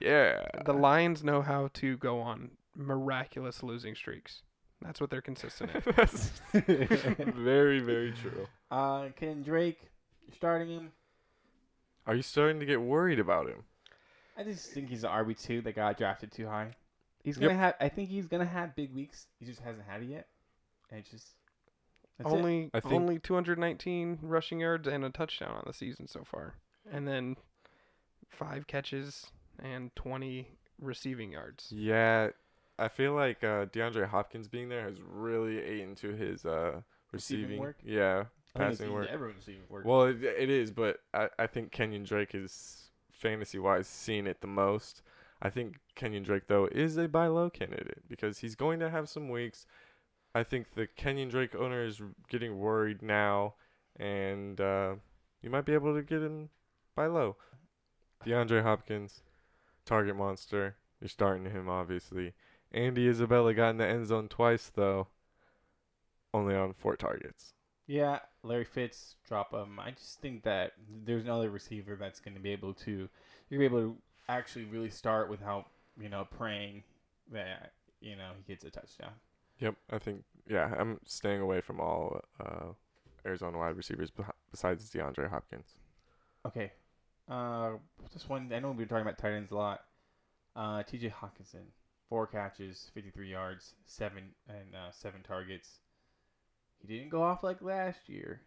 Yeah. 0.00 0.44
The 0.64 0.74
Lions 0.74 1.24
know 1.24 1.40
how 1.42 1.70
to 1.74 1.96
go 1.96 2.20
on 2.20 2.50
miraculous 2.76 3.62
losing 3.62 3.94
streaks. 3.94 4.42
That's 4.82 5.00
what 5.00 5.10
they're 5.10 5.20
consistent 5.20 5.70
at. 5.74 5.84
That's 5.96 6.40
very 6.54 7.80
very 7.80 8.12
true. 8.12 8.46
uh, 8.70 9.08
Ken 9.16 9.42
Drake, 9.42 9.78
starting 10.34 10.68
him. 10.68 10.92
Are 12.10 12.16
you 12.16 12.22
starting 12.22 12.58
to 12.58 12.66
get 12.66 12.80
worried 12.82 13.20
about 13.20 13.46
him? 13.46 13.62
I 14.36 14.42
just 14.42 14.72
think 14.72 14.88
he's 14.88 15.04
an 15.04 15.10
RB 15.10 15.40
two 15.40 15.60
that 15.60 15.76
got 15.76 15.96
drafted 15.96 16.32
too 16.32 16.48
high. 16.48 16.74
He's 17.22 17.38
gonna 17.38 17.54
have. 17.54 17.74
I 17.80 17.88
think 17.88 18.08
he's 18.08 18.26
gonna 18.26 18.44
have 18.44 18.74
big 18.74 18.92
weeks. 18.92 19.28
He 19.38 19.46
just 19.46 19.60
hasn't 19.60 19.84
had 19.86 20.02
it 20.02 20.06
yet. 20.06 20.26
And 20.90 20.98
it's 20.98 21.08
just 21.10 21.28
that's 22.18 22.28
it. 22.28 22.36
only 22.36 22.68
I 22.74 22.80
think- 22.80 22.94
only 22.94 23.20
219 23.20 24.18
rushing 24.22 24.58
yards 24.58 24.88
and 24.88 25.04
a 25.04 25.10
touchdown 25.10 25.52
on 25.52 25.62
the 25.68 25.72
season 25.72 26.08
so 26.08 26.24
far, 26.24 26.54
and 26.90 27.06
then 27.06 27.36
five 28.28 28.66
catches 28.66 29.26
and 29.62 29.94
20 29.94 30.48
receiving 30.80 31.30
yards. 31.30 31.70
Yeah, 31.70 32.30
I 32.76 32.88
feel 32.88 33.12
like 33.12 33.44
uh, 33.44 33.66
DeAndre 33.66 34.08
Hopkins 34.08 34.48
being 34.48 34.68
there 34.68 34.82
has 34.82 34.96
really 35.00 35.58
ate 35.58 35.82
into 35.82 36.08
his 36.16 36.44
uh, 36.44 36.80
Receiving 37.12 37.42
receiving. 37.44 37.60
work? 37.60 37.76
Yeah, 37.84 38.18
I 38.18 38.22
think 38.22 38.26
it's 38.26 38.39
passing 38.54 38.92
work. 38.92 39.08
Everyone's 39.10 39.38
receiving 39.38 39.62
work. 39.68 39.84
Well, 39.84 40.04
it, 40.04 40.22
it 40.22 40.50
is, 40.50 40.70
but 40.70 40.98
I, 41.14 41.28
I 41.38 41.46
think 41.46 41.72
Kenyan 41.72 42.06
Drake 42.06 42.34
is 42.34 42.90
fantasy 43.12 43.58
wise 43.58 43.86
seeing 43.86 44.26
it 44.26 44.40
the 44.40 44.46
most. 44.46 45.02
I 45.42 45.50
think 45.50 45.78
Kenyan 45.96 46.24
Drake 46.24 46.48
though 46.48 46.66
is 46.66 46.96
a 46.96 47.08
buy 47.08 47.26
low 47.28 47.50
candidate 47.50 48.02
because 48.08 48.38
he's 48.38 48.54
going 48.54 48.80
to 48.80 48.90
have 48.90 49.08
some 49.08 49.28
weeks. 49.28 49.66
I 50.34 50.42
think 50.42 50.74
the 50.74 50.86
Kenyan 50.86 51.30
Drake 51.30 51.54
owner 51.54 51.84
is 51.84 52.00
getting 52.28 52.58
worried 52.58 53.02
now, 53.02 53.54
and 53.98 54.60
uh, 54.60 54.94
you 55.42 55.50
might 55.50 55.64
be 55.64 55.74
able 55.74 55.94
to 55.94 56.02
get 56.02 56.22
him 56.22 56.50
buy 56.94 57.06
low. 57.06 57.36
DeAndre 58.24 58.62
Hopkins, 58.62 59.22
target 59.84 60.16
monster. 60.16 60.76
You're 61.00 61.08
starting 61.08 61.50
him 61.50 61.68
obviously. 61.68 62.34
Andy 62.72 63.08
Isabella 63.08 63.54
got 63.54 63.70
in 63.70 63.78
the 63.78 63.86
end 63.86 64.06
zone 64.06 64.28
twice 64.28 64.70
though, 64.74 65.08
only 66.34 66.54
on 66.54 66.74
four 66.74 66.96
targets. 66.96 67.54
Yeah, 67.90 68.20
Larry 68.44 68.66
Fitz 68.66 69.16
drop 69.26 69.52
him. 69.52 69.80
I 69.80 69.90
just 69.90 70.20
think 70.20 70.44
that 70.44 70.74
there's 71.04 71.24
another 71.24 71.50
receiver 71.50 71.96
that's 71.96 72.20
going 72.20 72.34
to 72.34 72.40
be 72.40 72.52
able 72.52 72.72
to 72.74 73.08
you're 73.48 73.58
gonna 73.58 73.58
be 73.58 73.64
able 73.64 73.80
to 73.80 73.96
actually 74.28 74.66
really 74.66 74.90
start 74.90 75.28
without 75.28 75.66
you 76.00 76.08
know 76.08 76.24
praying 76.30 76.84
that 77.32 77.72
you 78.00 78.14
know 78.14 78.30
he 78.36 78.44
gets 78.44 78.64
a 78.64 78.70
touchdown. 78.70 79.10
Yep, 79.58 79.74
I 79.90 79.98
think 79.98 80.22
yeah, 80.48 80.72
I'm 80.78 81.00
staying 81.04 81.40
away 81.40 81.60
from 81.60 81.80
all 81.80 82.20
uh, 82.38 82.66
Arizona 83.26 83.58
wide 83.58 83.76
receivers 83.76 84.12
besides 84.52 84.88
DeAndre 84.88 85.28
Hopkins. 85.28 85.74
Okay, 86.46 86.70
uh, 87.28 87.70
just 88.12 88.28
one. 88.28 88.52
I 88.54 88.60
know 88.60 88.68
we've 88.68 88.78
been 88.78 88.86
talking 88.86 89.02
about 89.02 89.18
tight 89.18 89.32
ends 89.32 89.50
a 89.50 89.56
lot. 89.56 89.80
Uh, 90.54 90.84
T.J. 90.84 91.08
Hockenson, 91.20 91.64
four 92.08 92.28
catches, 92.28 92.88
53 92.94 93.28
yards, 93.28 93.74
seven 93.84 94.28
and 94.48 94.76
uh, 94.76 94.92
seven 94.92 95.22
targets. 95.26 95.80
He 96.86 96.96
didn't 96.96 97.10
go 97.10 97.22
off 97.22 97.42
like 97.42 97.60
last 97.62 98.08
year, 98.08 98.40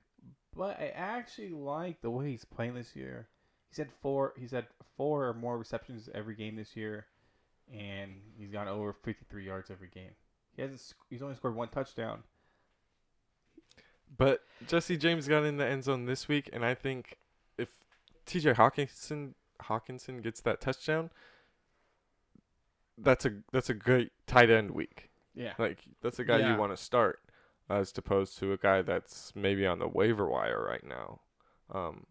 but 0.55 0.79
I 0.79 0.87
actually 0.95 1.49
like 1.51 2.01
the 2.01 2.09
way 2.09 2.31
he's 2.31 2.45
playing 2.45 2.73
this 2.75 2.95
year. 2.95 3.27
He's 3.69 3.77
had 3.77 3.89
four. 4.01 4.33
He's 4.37 4.51
had 4.51 4.67
four 4.97 5.27
or 5.27 5.33
more 5.33 5.57
receptions 5.57 6.09
every 6.13 6.35
game 6.35 6.55
this 6.55 6.75
year, 6.75 7.05
and 7.73 8.11
he's 8.37 8.51
got 8.51 8.67
over 8.67 8.93
53 8.93 9.45
yards 9.45 9.69
every 9.71 9.89
game. 9.89 10.11
He 10.55 10.61
hasn't. 10.61 10.93
He's 11.09 11.21
only 11.21 11.35
scored 11.35 11.55
one 11.55 11.69
touchdown. 11.69 12.23
But 14.15 14.41
Jesse 14.67 14.97
James 14.97 15.27
got 15.27 15.43
in 15.43 15.57
the 15.57 15.65
end 15.65 15.83
zone 15.83 16.05
this 16.05 16.27
week, 16.27 16.49
and 16.53 16.63
I 16.63 16.75
think 16.75 17.17
if 17.57 17.69
T.J. 18.27 18.53
Hockenson 18.53 19.33
Hockenson 19.63 20.21
gets 20.21 20.41
that 20.41 20.61
touchdown, 20.61 21.09
that's 22.97 23.25
a 23.25 23.31
that's 23.51 23.69
a 23.69 23.73
great 23.73 24.11
tight 24.27 24.51
end 24.51 24.71
week. 24.71 25.09
Yeah. 25.33 25.53
Like 25.57 25.79
that's 26.01 26.19
a 26.19 26.23
guy 26.25 26.39
Yeah. 26.39 26.53
you 26.53 26.59
want 26.59 26.73
to 26.73 26.77
start, 26.77 27.21
as 27.69 27.93
opposed 27.97 28.37
to 28.39 28.51
a 28.53 28.57
guy 28.57 28.81
that's 28.81 29.31
maybe 29.35 29.65
on 29.65 29.79
the 29.79 29.87
waiver 29.87 30.27
wire 30.27 30.63
right 30.63 30.83
now. 30.85 31.19
Um, 31.71 32.05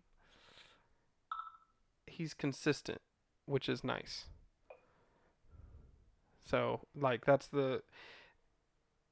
He's 2.06 2.34
consistent, 2.34 3.00
which 3.46 3.68
is 3.68 3.82
nice. 3.82 4.26
So, 6.44 6.80
like 6.94 7.24
that's 7.24 7.46
the 7.46 7.82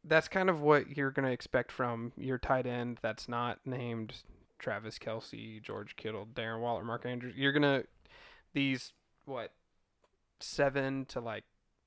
that's 0.04 0.28
kind 0.28 0.48
of 0.50 0.60
what 0.60 0.96
you're 0.96 1.10
going 1.10 1.26
to 1.26 1.32
expect 1.32 1.70
from 1.72 2.12
your 2.16 2.38
tight 2.38 2.66
end 2.66 2.98
that's 3.02 3.28
not 3.28 3.58
named 3.64 4.14
Travis 4.58 4.98
Kelce, 4.98 5.62
George 5.62 5.96
Kittle, 5.96 6.26
Darren 6.26 6.60
Waller, 6.60 6.84
Mark 6.84 7.04
Andrews. 7.06 7.34
You're 7.36 7.52
going 7.52 7.62
to 7.62 7.86
these 8.54 8.92
what 9.26 9.52
7 10.40 11.04
to 11.06 11.20
like 11.20 11.44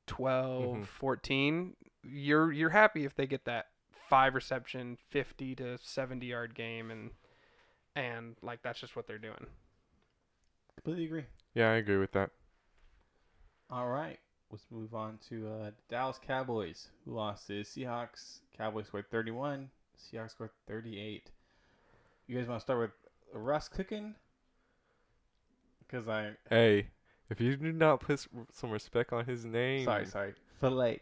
12, 0.07 0.77
Mhm. 0.77 0.85
14. 0.87 1.75
You're 2.03 2.51
you're 2.51 2.69
happy 2.71 3.05
if 3.05 3.15
they 3.15 3.27
get 3.27 3.45
that 3.45 3.67
five 4.09 4.35
reception, 4.35 4.97
50 5.09 5.55
to 5.55 5.77
70 5.81 6.25
yard 6.25 6.55
game 6.55 6.91
and 6.91 7.11
and 7.95 8.35
like 8.41 8.61
that's 8.63 8.79
just 8.79 8.95
what 8.95 9.07
they're 9.07 9.17
doing. 9.17 9.45
Completely 10.75 11.05
agree. 11.05 11.25
yeah, 11.53 11.69
I 11.71 11.75
agree 11.75 11.97
with 11.97 12.11
that. 12.13 12.31
All 13.69 13.87
right, 13.87 14.19
let's 14.51 14.65
move 14.71 14.93
on 14.93 15.19
to 15.29 15.47
uh, 15.47 15.71
Dallas 15.89 16.19
Cowboys, 16.25 16.89
who 17.05 17.13
lost 17.13 17.47
to 17.47 17.53
the 17.53 17.63
Seahawks. 17.63 18.39
Cowboys 18.57 18.87
scored 18.87 19.09
31. 19.09 19.69
Seahawks 19.97 20.31
scored 20.31 20.51
38. 20.67 21.31
You 22.27 22.37
guys 22.37 22.47
want 22.47 22.59
to 22.59 22.63
start 22.63 22.79
with 22.79 22.91
Russ 23.33 23.67
cooking? 23.67 24.15
Because 25.79 26.07
I 26.07 26.31
Hey, 26.49 26.87
if 27.29 27.39
you 27.39 27.55
do 27.55 27.71
not 27.71 27.99
put 27.99 28.25
some 28.51 28.71
respect 28.71 29.13
on 29.13 29.25
his 29.25 29.45
name, 29.45 29.85
sorry 29.85 30.05
sorry 30.05 30.33
fillet. 30.63 30.99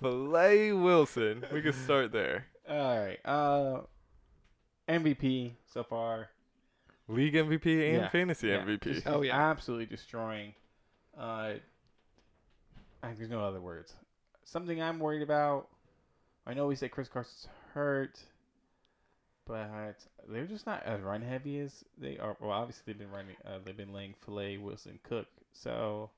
Filet 0.00 0.72
Wilson. 0.72 1.44
We 1.52 1.60
can 1.62 1.72
start 1.72 2.12
there. 2.12 2.46
All 2.68 2.98
right. 2.98 3.18
Uh, 3.24 3.80
MVP 4.88 5.52
so 5.72 5.82
far. 5.84 6.28
League 7.08 7.34
MVP 7.34 7.66
and 7.90 7.96
Yeah, 8.02 8.08
fantasy 8.08 8.48
Yeah, 8.48 8.64
MVP. 8.64 8.82
just- 8.94 9.06
Oh, 9.06 9.22
yeah. 9.22 9.36
absolutely 9.36 9.86
destroying. 9.86 10.54
Uh, 11.16 11.54
I, 13.02 13.12
there's 13.16 13.30
no 13.30 13.40
other 13.44 13.60
words. 13.60 13.94
Something 14.44 14.82
I'm 14.82 14.98
worried 14.98 15.22
about. 15.22 15.68
I 16.46 16.54
know 16.54 16.66
we 16.66 16.76
say 16.76 16.88
Chris 16.88 17.08
Carson's 17.08 17.48
hurt, 17.74 18.18
but 19.46 19.94
they're 20.28 20.46
just 20.46 20.66
not 20.66 20.82
as 20.84 21.00
run 21.00 21.22
heavy 21.22 21.60
as 21.60 21.84
they 21.98 22.18
are. 22.18 22.36
Well, 22.40 22.50
obviously 22.52 22.82
they've 22.86 22.98
been 22.98 23.10
running. 23.10 23.36
Uh, 23.44 23.58
they've 23.64 23.76
been 23.76 23.92
laying 23.92 24.14
filet 24.24 24.56
Wilson 24.56 24.98
Cook. 25.02 25.26
So 25.52 26.10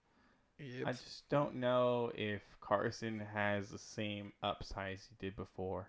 I 0.61 0.93
just 0.93 1.29
don't 1.29 1.57
know 1.57 2.11
if 2.15 2.43
Carson 2.61 3.23
has 3.33 3.71
the 3.71 3.79
same 3.79 4.33
upside 4.43 4.99
he 4.99 5.27
did 5.27 5.37
before. 5.37 5.89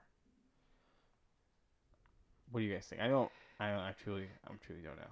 What 2.52 2.62
do 2.62 2.66
you 2.66 2.74
guys 2.74 2.86
think? 2.86 3.02
I 3.02 3.08
don't. 3.08 3.32
I 3.60 3.72
don't. 3.72 3.80
I 3.80 3.94
truly. 4.04 4.28
I 4.46 4.52
truly 4.66 4.82
don't 4.82 4.98
know. 4.98 5.04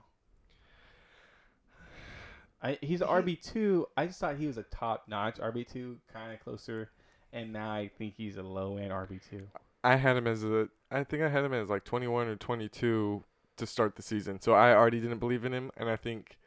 I 2.61 2.77
he's 2.81 3.01
RB 3.01 3.41
two. 3.41 3.87
I 3.95 4.07
just 4.07 4.19
thought 4.19 4.37
he 4.37 4.47
was 4.47 4.57
a 4.57 4.63
top 4.63 5.05
notch 5.07 5.37
RB 5.37 5.67
two, 5.67 5.97
kind 6.11 6.33
of 6.33 6.39
closer, 6.39 6.91
and 7.33 7.53
now 7.53 7.71
I 7.71 7.89
think 7.97 8.15
he's 8.15 8.37
a 8.37 8.43
low 8.43 8.77
end 8.77 8.91
RB 8.91 9.19
two. 9.29 9.47
I 9.83 9.95
had 9.95 10.17
him 10.17 10.27
as 10.27 10.43
a. 10.43 10.69
I 10.91 11.03
think 11.03 11.23
I 11.23 11.29
had 11.29 11.43
him 11.43 11.53
as 11.53 11.69
like 11.69 11.83
21 11.83 12.27
or 12.27 12.35
22 12.35 13.23
to 13.57 13.65
start 13.65 13.95
the 13.95 14.01
season. 14.01 14.39
So 14.41 14.53
I 14.53 14.73
already 14.73 14.99
didn't 14.99 15.19
believe 15.19 15.45
in 15.45 15.53
him, 15.53 15.71
and 15.77 15.89
I 15.89 15.95
think. 15.95 16.37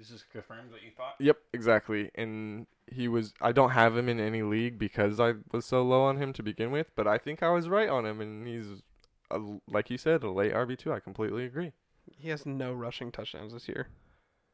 This 0.00 0.08
just 0.08 0.30
confirms 0.30 0.72
what 0.72 0.82
you 0.82 0.90
thought. 0.96 1.14
Yep, 1.18 1.36
exactly. 1.52 2.10
And 2.14 2.66
he 2.86 3.06
was. 3.06 3.34
I 3.42 3.52
don't 3.52 3.70
have 3.70 3.94
him 3.94 4.08
in 4.08 4.18
any 4.18 4.42
league 4.42 4.78
because 4.78 5.20
I 5.20 5.34
was 5.52 5.66
so 5.66 5.82
low 5.82 6.02
on 6.04 6.16
him 6.16 6.32
to 6.32 6.42
begin 6.42 6.70
with. 6.70 6.90
But 6.96 7.06
I 7.06 7.18
think 7.18 7.42
I 7.42 7.50
was 7.50 7.68
right 7.68 7.88
on 7.90 8.06
him, 8.06 8.22
and 8.22 8.46
he's, 8.48 8.82
a, 9.30 9.38
like 9.68 9.90
you 9.90 9.98
said, 9.98 10.22
a 10.22 10.30
late 10.30 10.54
RB 10.54 10.78
two. 10.78 10.90
I 10.90 11.00
completely 11.00 11.44
agree. 11.44 11.72
He 12.16 12.30
has 12.30 12.46
no 12.46 12.72
rushing 12.72 13.12
touchdowns 13.12 13.52
this 13.52 13.68
year. 13.68 13.88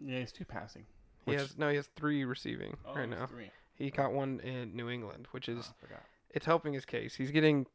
Yeah, 0.01 0.19
he's 0.19 0.33
two 0.33 0.45
passing. 0.45 0.87
He 1.25 1.31
Which- 1.31 1.41
has 1.41 1.57
no. 1.57 1.69
He 1.71 1.77
has 1.77 1.87
three 1.95 2.25
receiving 2.25 2.77
Oh, 2.85 2.97
right 2.97 3.09
now. 3.09 3.27
Three. 3.27 3.51
He 3.77 3.93
caught 3.93 4.13
one 4.13 4.41
in 4.41 4.75
New 4.75 4.91
England, 4.91 5.29
which 5.31 5.49
Oh, 5.49 5.53
is 5.53 5.69
I 5.71 5.81
forgot. 5.87 6.03
it's 6.31 6.47
helping 6.47 6.73
his 6.73 6.85
case. 6.85 7.15
He's 7.15 7.31
getting, 7.31 7.67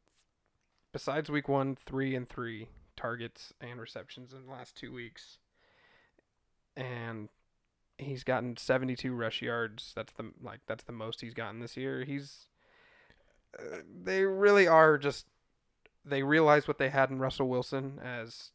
besides 0.91 1.29
week 1.29 1.47
one, 1.47 1.75
three 1.77 2.15
and 2.15 2.27
three 2.27 2.67
targets 2.97 3.53
and 3.61 3.79
receptions 3.79 4.33
in 4.33 4.45
the 4.45 4.51
last 4.51 4.75
two 4.75 4.91
weeks, 4.91 5.37
and 6.75 7.29
he's 8.01 8.23
gotten 8.23 8.57
72 8.57 9.13
rush 9.13 9.41
yards. 9.41 9.93
That's 9.95 10.11
the 10.13 10.31
like 10.41 10.59
that's 10.67 10.83
the 10.83 10.91
most 10.91 11.21
he's 11.21 11.33
gotten 11.33 11.59
this 11.59 11.77
year. 11.77 12.03
He's, 12.03 12.47
uh, 13.57 13.77
they 14.03 14.23
really 14.23 14.67
are 14.67 14.97
just, 14.97 15.25
they 16.05 16.23
realize 16.23 16.67
what 16.67 16.77
they 16.77 16.89
had 16.89 17.09
in 17.09 17.19
Russell 17.19 17.47
Wilson 17.47 17.99
as 18.03 18.51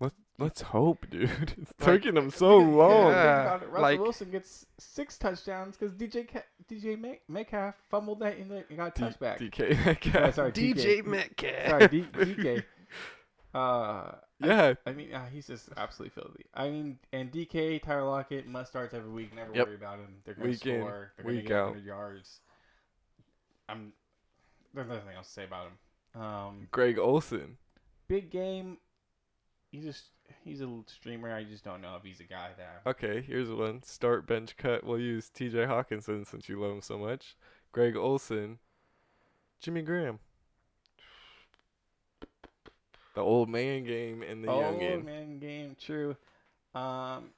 let 0.00 0.12
let's 0.38 0.60
hope, 0.62 1.06
dude. 1.10 1.30
It's 1.58 1.72
Like- 1.86 2.02
taking 2.02 2.16
him 2.16 2.30
so 2.30 2.56
long. 2.58 3.10
Yeah. 3.12 3.22
Think 3.42 3.46
about 3.46 3.62
it, 3.62 3.66
Russell 3.70 3.82
like- 3.82 4.00
Wilson 4.00 4.30
gets 4.30 4.66
six 4.78 5.16
touchdowns 5.18 5.76
because 5.76 5.94
DJ 5.94 6.28
Ca- 6.30 6.42
DJ 6.70 6.98
Met- 6.98 7.20
Metcalf 7.28 7.74
fumbled 7.90 8.20
that 8.20 8.36
in 8.38 8.48
the 8.48 8.64
and 8.68 8.76
got 8.76 8.98
a 8.98 9.00
D- 9.00 9.06
touchback. 9.06 9.38
DK 9.38 10.26
Oh, 10.26 10.30
sorry, 10.32 10.52
DJ 10.52 11.00
DK. 11.02 11.06
Metcalf. 11.06 11.68
Sorry, 11.70 11.88
D- 11.88 12.08
DK. 12.12 12.64
Uh, 13.54 14.16
Yeah, 14.40 14.74
I 14.84 14.92
mean, 14.92 15.14
uh, 15.14 15.26
he's 15.32 15.46
just 15.46 15.68
absolutely 15.76 16.20
filthy. 16.20 16.44
I 16.54 16.68
mean, 16.68 16.98
and 17.12 17.30
DK, 17.30 17.80
Tyler 17.82 18.04
Lockett, 18.04 18.46
must 18.46 18.70
starts 18.70 18.92
every 18.92 19.10
week. 19.10 19.34
Never 19.34 19.54
Yep. 19.54 19.66
worry 19.66 19.76
about 19.76 19.98
him. 20.00 20.16
They're 20.24 20.34
going 20.34 20.50
to 20.52 20.56
score. 20.58 21.12
They're 21.16 21.24
going 21.24 21.36
to 21.36 21.42
get 21.42 21.62
100 21.62 21.84
yards. 21.84 22.40
I'm. 23.68 23.92
There's 24.74 24.88
nothing 24.88 25.14
else 25.16 25.28
to 25.28 25.32
say 25.32 25.44
about 25.44 25.68
him. 26.14 26.20
Um, 26.20 26.68
Greg 26.72 26.98
Olsen. 26.98 27.56
big 28.08 28.30
game. 28.30 28.78
He's 29.70 29.84
just 29.84 30.04
he's 30.42 30.60
a 30.60 30.64
little 30.66 30.84
streamer. 30.88 31.32
I 31.32 31.44
just 31.44 31.64
don't 31.64 31.80
know 31.80 31.96
if 31.96 32.02
he's 32.02 32.20
a 32.20 32.24
guy 32.24 32.50
that. 32.58 32.82
Okay, 32.86 33.22
here's 33.22 33.50
one. 33.50 33.82
Start 33.82 34.26
bench 34.26 34.56
cut. 34.56 34.84
We'll 34.84 34.98
use 35.00 35.30
T.J. 35.30 35.58
Hockenson 35.58 36.26
since 36.26 36.48
you 36.48 36.60
love 36.60 36.72
him 36.72 36.82
so 36.82 36.98
much. 36.98 37.36
Greg 37.72 37.96
Olsen. 37.96 38.58
Jimmy 39.60 39.82
Graham. 39.82 40.18
The 43.14 43.20
old 43.20 43.48
man 43.48 43.84
game 43.84 44.22
and 44.22 44.42
the 44.42 44.48
oh 44.48 44.60
youngin. 44.60 45.04
man, 45.04 45.38
game 45.38 45.76
true. 45.80 46.16
Um, 46.74 47.30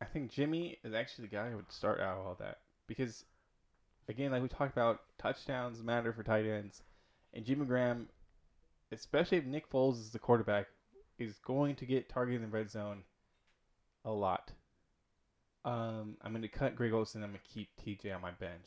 I 0.00 0.04
think 0.12 0.30
Jimmy 0.30 0.78
is 0.84 0.94
actually 0.94 1.28
the 1.28 1.36
guy 1.36 1.50
who 1.50 1.56
would 1.56 1.70
start 1.70 2.00
out 2.00 2.18
all 2.18 2.36
that 2.38 2.58
because, 2.86 3.24
again, 4.08 4.30
like 4.30 4.42
we 4.42 4.48
talked 4.48 4.72
about, 4.72 5.00
touchdowns 5.18 5.82
matter 5.82 6.12
for 6.12 6.22
tight 6.22 6.46
ends, 6.46 6.82
and 7.34 7.44
Jimmy 7.44 7.66
Graham, 7.66 8.08
especially 8.92 9.38
if 9.38 9.44
Nick 9.44 9.70
Foles 9.70 10.00
is 10.00 10.10
the 10.10 10.18
quarterback, 10.18 10.66
is 11.18 11.38
going 11.44 11.76
to 11.76 11.86
get 11.86 12.08
targeted 12.08 12.42
in 12.42 12.50
the 12.50 12.56
red 12.56 12.70
zone 12.70 13.02
a 14.04 14.10
lot. 14.10 14.50
Um, 15.64 16.16
I'm 16.22 16.32
going 16.32 16.42
to 16.42 16.48
cut 16.48 16.76
Greg 16.76 16.92
Olsen. 16.92 17.22
I'm 17.22 17.30
going 17.30 17.40
to 17.42 17.52
keep 17.52 17.68
TJ 17.84 18.14
on 18.14 18.22
my 18.22 18.30
bench. 18.30 18.66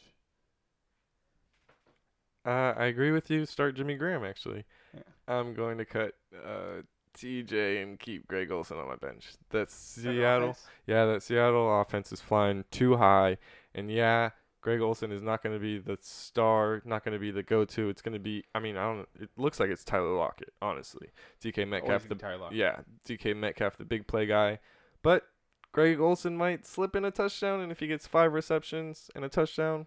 Uh, 2.49 2.73
I 2.75 2.85
agree 2.85 3.11
with 3.11 3.29
you. 3.29 3.45
Start 3.45 3.75
Jimmy 3.75 3.95
Graham, 3.95 4.25
actually. 4.25 4.65
Yeah. 4.93 5.01
I'm 5.27 5.53
going 5.53 5.77
to 5.77 5.85
cut 5.85 6.15
uh, 6.35 6.81
T.J. 7.13 7.83
and 7.83 7.99
keep 7.99 8.27
Greg 8.27 8.51
Olsen 8.51 8.77
on 8.79 8.87
my 8.87 8.95
bench. 8.95 9.27
That's 9.51 9.73
Seattle. 9.73 10.57
Yeah, 10.87 11.05
that 11.05 11.21
Seattle 11.21 11.79
offense 11.79 12.11
is 12.11 12.21
flying 12.21 12.65
too 12.71 12.97
high. 12.97 13.37
And 13.75 13.91
yeah, 13.91 14.31
Greg 14.61 14.81
Olsen 14.81 15.11
is 15.11 15.21
not 15.21 15.43
going 15.43 15.55
to 15.55 15.59
be 15.59 15.77
the 15.77 15.99
star, 16.01 16.81
not 16.85 17.05
going 17.05 17.13
to 17.13 17.19
be 17.19 17.29
the 17.29 17.43
go-to. 17.43 17.87
It's 17.87 18.01
going 18.01 18.13
to 18.13 18.19
be. 18.19 18.43
I 18.55 18.59
mean, 18.59 18.77
I 18.77 18.85
don't. 18.85 19.07
It 19.19 19.29
looks 19.37 19.59
like 19.59 19.69
it's 19.69 19.83
Tyler 19.83 20.15
Lockett, 20.15 20.53
honestly. 20.59 21.09
DK 21.43 21.67
Metcalf, 21.67 22.03
the 22.03 22.09
gonna 22.09 22.15
be 22.15 22.21
Tyler 22.21 22.37
Lockett. 22.37 22.57
yeah, 22.57 22.79
DK 23.07 23.37
Metcalf, 23.37 23.77
the 23.77 23.85
big 23.85 24.07
play 24.07 24.25
guy. 24.25 24.57
But 25.03 25.27
Greg 25.71 25.99
Olsen 25.99 26.35
might 26.35 26.65
slip 26.65 26.95
in 26.95 27.05
a 27.05 27.11
touchdown, 27.11 27.59
and 27.59 27.71
if 27.71 27.79
he 27.79 27.85
gets 27.85 28.07
five 28.07 28.33
receptions 28.33 29.11
and 29.15 29.23
a 29.23 29.29
touchdown, 29.29 29.85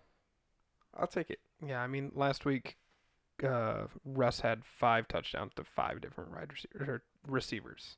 I'll 0.98 1.06
take 1.06 1.30
it. 1.30 1.40
Yeah, 1.64 1.80
I 1.80 1.86
mean, 1.86 2.12
last 2.14 2.44
week, 2.44 2.76
uh, 3.42 3.84
Russ 4.04 4.40
had 4.40 4.62
five 4.64 5.08
touchdowns 5.08 5.52
to 5.56 5.64
five 5.64 6.00
different 6.00 6.32
wide 6.32 6.50
receivers. 6.52 7.00
Receivers. 7.26 7.96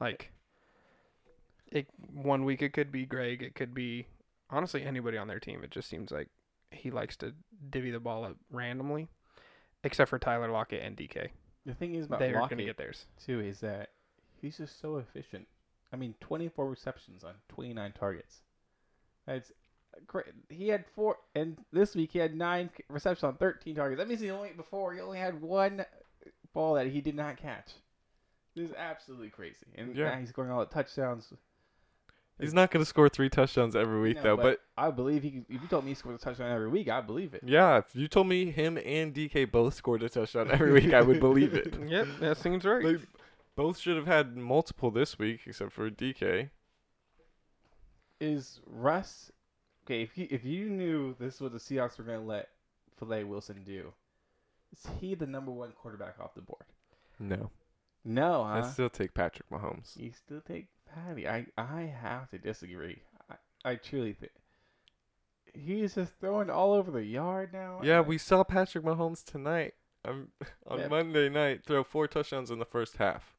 Like, 0.00 0.30
it 1.70 1.86
one 2.12 2.44
week 2.44 2.62
it 2.62 2.72
could 2.72 2.92
be 2.92 3.04
Greg, 3.04 3.42
it 3.42 3.54
could 3.54 3.74
be 3.74 4.06
honestly 4.50 4.82
anybody 4.84 5.18
on 5.18 5.28
their 5.28 5.40
team. 5.40 5.62
It 5.64 5.70
just 5.70 5.88
seems 5.88 6.10
like 6.10 6.28
he 6.70 6.90
likes 6.90 7.16
to 7.18 7.34
divvy 7.70 7.90
the 7.90 8.00
ball 8.00 8.24
up 8.24 8.36
randomly, 8.50 9.08
except 9.84 10.08
for 10.10 10.18
Tyler 10.18 10.50
Lockett 10.50 10.82
and 10.82 10.96
DK. 10.96 11.28
The 11.66 11.74
thing 11.74 11.94
is 11.94 12.06
about 12.06 12.20
They're 12.20 12.34
Lockett 12.34 12.58
gonna 12.58 12.66
get 12.66 12.76
theirs. 12.78 13.06
too 13.24 13.40
is 13.40 13.60
that 13.60 13.90
he's 14.40 14.56
just 14.56 14.80
so 14.80 14.96
efficient. 14.96 15.46
I 15.92 15.96
mean, 15.96 16.14
24 16.20 16.68
receptions 16.68 17.24
on 17.24 17.34
29 17.48 17.92
targets. 17.92 18.40
That's 19.26 19.48
great. 19.48 19.56
He 20.48 20.68
had 20.68 20.84
four, 20.94 21.16
and 21.34 21.58
this 21.72 21.94
week 21.94 22.10
he 22.12 22.18
had 22.18 22.34
nine 22.34 22.70
receptions 22.88 23.24
on 23.24 23.36
13 23.36 23.74
targets. 23.76 23.98
That 23.98 24.08
means 24.08 24.20
he 24.20 24.30
only 24.30 24.50
before 24.50 24.92
he 24.94 25.00
only 25.00 25.18
had 25.18 25.40
one 25.40 25.84
ball 26.52 26.74
that 26.74 26.86
he 26.86 27.00
did 27.00 27.14
not 27.14 27.36
catch. 27.36 27.72
This 28.54 28.70
is 28.70 28.76
absolutely 28.76 29.28
crazy. 29.30 29.66
And 29.76 29.94
Yeah. 29.94 30.10
now 30.10 30.18
he's 30.18 30.30
scoring 30.30 30.50
all 30.50 30.60
the 30.60 30.66
touchdowns. 30.66 31.32
He's 32.40 32.54
not 32.54 32.70
going 32.70 32.82
to 32.82 32.86
score 32.88 33.08
three 33.08 33.28
touchdowns 33.28 33.74
every 33.74 34.00
week 34.00 34.16
No, 34.16 34.22
though, 34.22 34.36
but 34.36 34.60
I 34.76 34.90
believe 34.92 35.24
he. 35.24 35.44
If 35.48 35.60
you 35.60 35.68
told 35.68 35.84
me 35.84 35.90
he 35.90 35.94
scored 35.96 36.14
a 36.14 36.18
touchdown 36.18 36.52
every 36.52 36.68
week, 36.68 36.88
I 36.88 37.00
believe 37.00 37.34
it. 37.34 37.42
Yeah, 37.44 37.78
if 37.78 37.86
you 37.94 38.06
told 38.06 38.28
me 38.28 38.52
him 38.52 38.78
and 38.84 39.12
DK 39.12 39.50
both 39.50 39.74
scored 39.74 40.04
a 40.04 40.08
touchdown 40.08 40.50
every 40.50 40.72
week, 40.72 40.92
I 40.92 41.02
would 41.02 41.18
believe 41.18 41.54
it. 41.54 41.74
Yep, 41.88 42.06
that 42.20 42.36
seems 42.36 42.64
right. 42.64 42.84
They 42.84 42.96
both 43.56 43.78
should 43.78 43.96
have 43.96 44.06
had 44.06 44.36
multiple 44.36 44.92
this 44.92 45.18
week, 45.18 45.40
except 45.46 45.72
for 45.72 45.90
DK. 45.90 46.50
Is 48.20 48.60
Russ 48.66 49.32
okay? 49.88 50.02
If 50.02 50.16
you 50.18 50.28
if 50.30 50.44
you 50.44 50.68
knew 50.68 51.14
this 51.18 51.36
is 51.36 51.40
what 51.40 51.52
the 51.52 51.58
Seahawks 51.58 51.98
were 51.98 52.04
going 52.04 52.20
to 52.20 52.26
let 52.26 52.48
Filet 52.98 53.24
Wilson 53.24 53.62
do, 53.64 53.92
is 54.72 54.86
he 55.00 55.14
the 55.14 55.26
number 55.26 55.50
one 55.50 55.72
quarterback 55.72 56.16
off 56.20 56.34
the 56.34 56.42
board? 56.42 56.64
No, 57.18 57.50
No, 58.04 58.42
I 58.42 58.62
still 58.62 58.90
take 58.90 59.14
Patrick 59.14 59.50
Mahomes. 59.50 59.96
You 59.96 60.12
still 60.12 60.40
take 60.40 60.66
Patty. 60.94 61.28
I 61.28 61.46
I 61.56 61.82
have 61.82 62.30
to 62.30 62.38
disagree. 62.38 63.02
I, 63.30 63.34
I 63.64 63.74
truly 63.76 64.12
think 64.12 64.32
he's 65.54 65.94
just 65.94 66.12
throwing 66.20 66.50
all 66.50 66.72
over 66.72 66.90
the 66.90 67.04
yard 67.04 67.52
now. 67.52 67.80
Yeah, 67.82 68.00
we 68.00 68.18
saw 68.18 68.44
Patrick 68.44 68.84
Mahomes 68.84 69.24
tonight 69.24 69.74
um, 70.04 70.28
on 70.66 70.80
Yeah. 70.80 70.88
Monday 70.88 71.28
night 71.28 71.64
throw 71.64 71.82
four 71.82 72.06
touchdowns 72.06 72.50
in 72.50 72.58
the 72.58 72.64
first 72.64 72.98
half. 72.98 73.34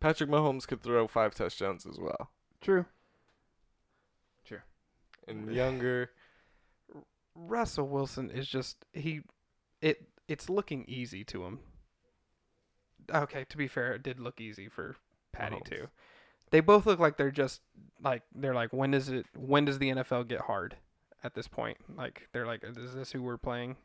Patrick 0.00 0.30
Mahomes 0.30 0.66
could 0.66 0.82
throw 0.82 1.06
five 1.06 1.34
touchdowns 1.34 1.84
as 1.86 1.98
well. 1.98 2.30
true. 2.60 2.86
And 5.30 5.54
younger, 5.54 6.10
Russell 7.34 7.88
Wilson 7.88 8.30
is 8.30 8.46
just 8.46 8.84
he 8.92 9.20
it 9.80 10.08
it's 10.28 10.48
looking 10.48 10.84
easy 10.88 11.24
to 11.24 11.44
him. 11.44 11.60
Okay, 13.12 13.44
to 13.48 13.56
be 13.56 13.66
fair, 13.68 13.94
it 13.94 14.02
did 14.02 14.20
look 14.20 14.40
easy 14.40 14.68
for 14.68 14.96
Patty 15.32 15.56
Mahomes. 15.56 15.64
too. 15.68 15.88
They 16.50 16.60
both 16.60 16.86
look 16.86 16.98
like 16.98 17.16
they're 17.16 17.30
just 17.30 17.60
like 18.02 18.22
they're 18.34 18.54
like 18.54 18.72
when 18.72 18.90
does 18.90 19.08
it 19.08 19.26
when 19.36 19.64
does 19.64 19.78
the 19.78 19.90
NFL 19.90 20.28
get 20.28 20.40
hard 20.40 20.76
at 21.24 21.34
this 21.34 21.48
point? 21.48 21.78
Like 21.96 22.28
they're 22.32 22.46
like 22.46 22.62
is 22.64 22.94
this 22.94 23.12
who 23.12 23.22
we're 23.22 23.38
playing? 23.38 23.76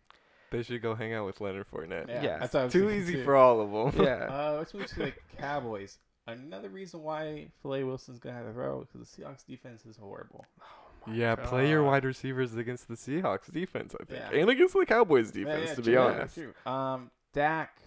they 0.51 0.63
should 0.63 0.81
go 0.81 0.95
hang 0.95 1.13
out 1.13 1.25
with 1.25 1.41
Leonard 1.41 1.65
Fournette. 1.69 2.07
Yeah, 2.07 2.23
Yeah, 2.23 2.37
that's 2.39 2.53
what 2.53 2.71
Too 2.71 2.89
easy 2.89 3.13
too. 3.15 3.23
for 3.23 3.35
all 3.35 3.61
of 3.61 3.93
them. 3.95 4.05
Yeah. 4.05 4.27
Uh, 4.29 4.55
let's 4.57 4.73
move 4.73 4.85
to 4.87 4.95
the 4.99 5.13
Cowboys. 5.37 5.97
Another 6.27 6.69
reason 6.69 7.01
why 7.03 7.47
Filet 7.61 7.83
Wilson's 7.83 8.19
gonna 8.19 8.35
have 8.35 8.47
to 8.47 8.53
throw 8.53 8.81
because 8.91 9.09
the 9.09 9.21
Seahawks 9.23 9.45
defense 9.45 9.85
is 9.85 9.97
horrible. 9.97 10.45
Yeah, 11.11 11.35
play 11.35 11.69
your 11.69 11.83
wide 11.83 12.05
receivers 12.05 12.55
against 12.55 12.87
the 12.87 12.95
Seahawks 12.95 13.51
defense, 13.51 13.95
I 13.99 14.03
think, 14.05 14.23
Yeah. 14.31 14.39
and 14.39 14.49
against 14.49 14.73
the 14.73 14.85
Cowboys 14.85 15.31
defense. 15.31 15.69
yeah, 15.69 15.75
to 15.75 15.81
true, 15.81 15.83
be 15.83 15.91
yeah, 15.91 15.99
honest, 16.05 16.35
true. 16.35 16.53
Um, 16.65 17.11
Dak, 17.33 17.77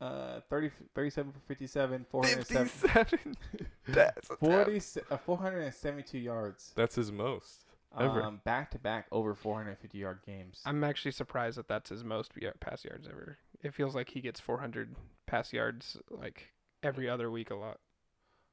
uh, 0.00 0.40
30, 0.48 0.70
37 0.94 1.32
for 1.32 1.38
57, 1.40 2.06
407, 2.10 2.66
fifty-seven. 2.68 3.36
That's 3.88 4.30
a 4.30 4.36
40, 4.36 4.76
uh, 5.10 5.16
472 5.18 6.18
yards. 6.18 6.72
That's 6.74 6.94
his 6.96 7.12
most 7.12 7.64
ever. 7.98 8.22
Um, 8.22 8.40
back 8.44 8.70
to 8.72 8.78
back 8.78 9.06
over 9.12 9.34
450 9.34 9.98
yard 9.98 10.20
games. 10.24 10.60
I'm 10.64 10.82
actually 10.82 11.10
surprised 11.12 11.58
that 11.58 11.68
that's 11.68 11.90
his 11.90 12.02
most 12.04 12.32
pass 12.60 12.84
yards 12.84 13.06
ever. 13.06 13.36
It 13.62 13.74
feels 13.74 13.94
like 13.94 14.08
he 14.10 14.20
gets 14.20 14.40
400 14.40 14.96
pass 15.26 15.52
yards 15.52 15.98
like 16.10 16.52
every 16.82 17.08
other 17.08 17.30
week 17.30 17.50
a 17.50 17.54
lot. 17.54 17.78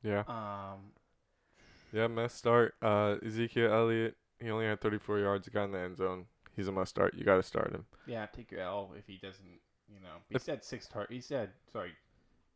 yeah, 0.03 0.23
Um, 0.27 0.91
Yeah, 1.91 2.07
must 2.07 2.35
start. 2.37 2.75
Uh, 2.81 3.15
Ezekiel 3.25 3.73
Elliott, 3.73 4.15
he 4.39 4.49
only 4.49 4.65
had 4.65 4.79
34 4.81 5.19
yards, 5.19 5.45
He 5.47 5.51
got 5.51 5.65
in 5.65 5.71
the 5.71 5.79
end 5.79 5.97
zone. 5.97 6.25
He's 6.55 6.67
a 6.67 6.71
must 6.71 6.89
start. 6.91 7.13
You 7.15 7.23
got 7.23 7.35
to 7.37 7.43
start 7.43 7.71
him. 7.71 7.85
Yeah, 8.05 8.25
take 8.27 8.51
your 8.51 8.61
L 8.61 8.91
if 8.97 9.07
he 9.07 9.17
doesn't. 9.17 9.59
You 9.87 9.99
know, 10.01 10.17
he 10.27 10.35
If- 10.35 10.43
said 10.43 10.63
six 10.63 10.87
tar. 10.87 11.07
He 11.09 11.19
said 11.21 11.51
sorry. 11.71 11.93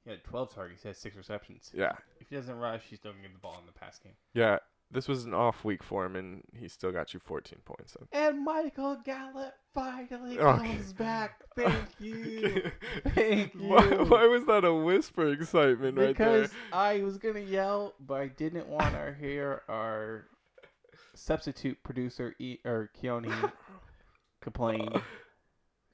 He 0.03 0.09
had 0.11 0.23
12 0.25 0.53
targets. 0.53 0.81
He 0.83 0.89
had 0.89 0.97
six 0.97 1.15
receptions. 1.15 1.71
Yeah. 1.73 1.93
If 2.19 2.27
he 2.29 2.35
doesn't 2.35 2.57
rush, 2.57 2.83
he's 2.89 2.99
still 2.99 3.11
gonna 3.13 3.23
get 3.23 3.33
the 3.33 3.39
ball 3.39 3.57
in 3.59 3.65
the 3.65 3.71
pass 3.71 3.97
game. 3.99 4.13
Yeah, 4.33 4.57
this 4.93 5.07
was 5.07 5.25
an 5.25 5.33
off 5.33 5.63
week 5.65 5.83
for 5.83 6.05
him, 6.05 6.15
and 6.15 6.43
he 6.57 6.67
still 6.67 6.91
got 6.91 7.13
you 7.13 7.19
14 7.19 7.59
points. 7.65 7.93
So. 7.93 8.07
And 8.11 8.43
Michael 8.45 8.97
Gallup 9.03 9.53
finally 9.73 10.39
Okay. 10.39 10.67
comes 10.67 10.93
back. 10.93 11.41
Thank 11.55 11.75
you. 11.99 12.71
Thank 13.09 13.53
you. 13.55 13.61
Why, 13.67 13.81
why 13.85 14.27
was 14.27 14.45
that 14.45 14.63
a 14.63 14.73
whisper 14.73 15.27
excitement 15.31 15.97
right 15.97 16.15
there? 16.17 16.41
because 16.43 16.51
I 16.71 17.01
was 17.03 17.17
gonna 17.17 17.39
yell, 17.39 17.93
but 17.99 18.21
I 18.21 18.27
didn't 18.27 18.67
want 18.67 18.93
to 18.93 19.15
hear 19.19 19.61
our 19.67 20.25
substitute 21.15 21.81
producer 21.83 22.35
e- 22.39 22.57
or 22.65 22.89
Keone 23.01 23.51
complain. 24.41 24.89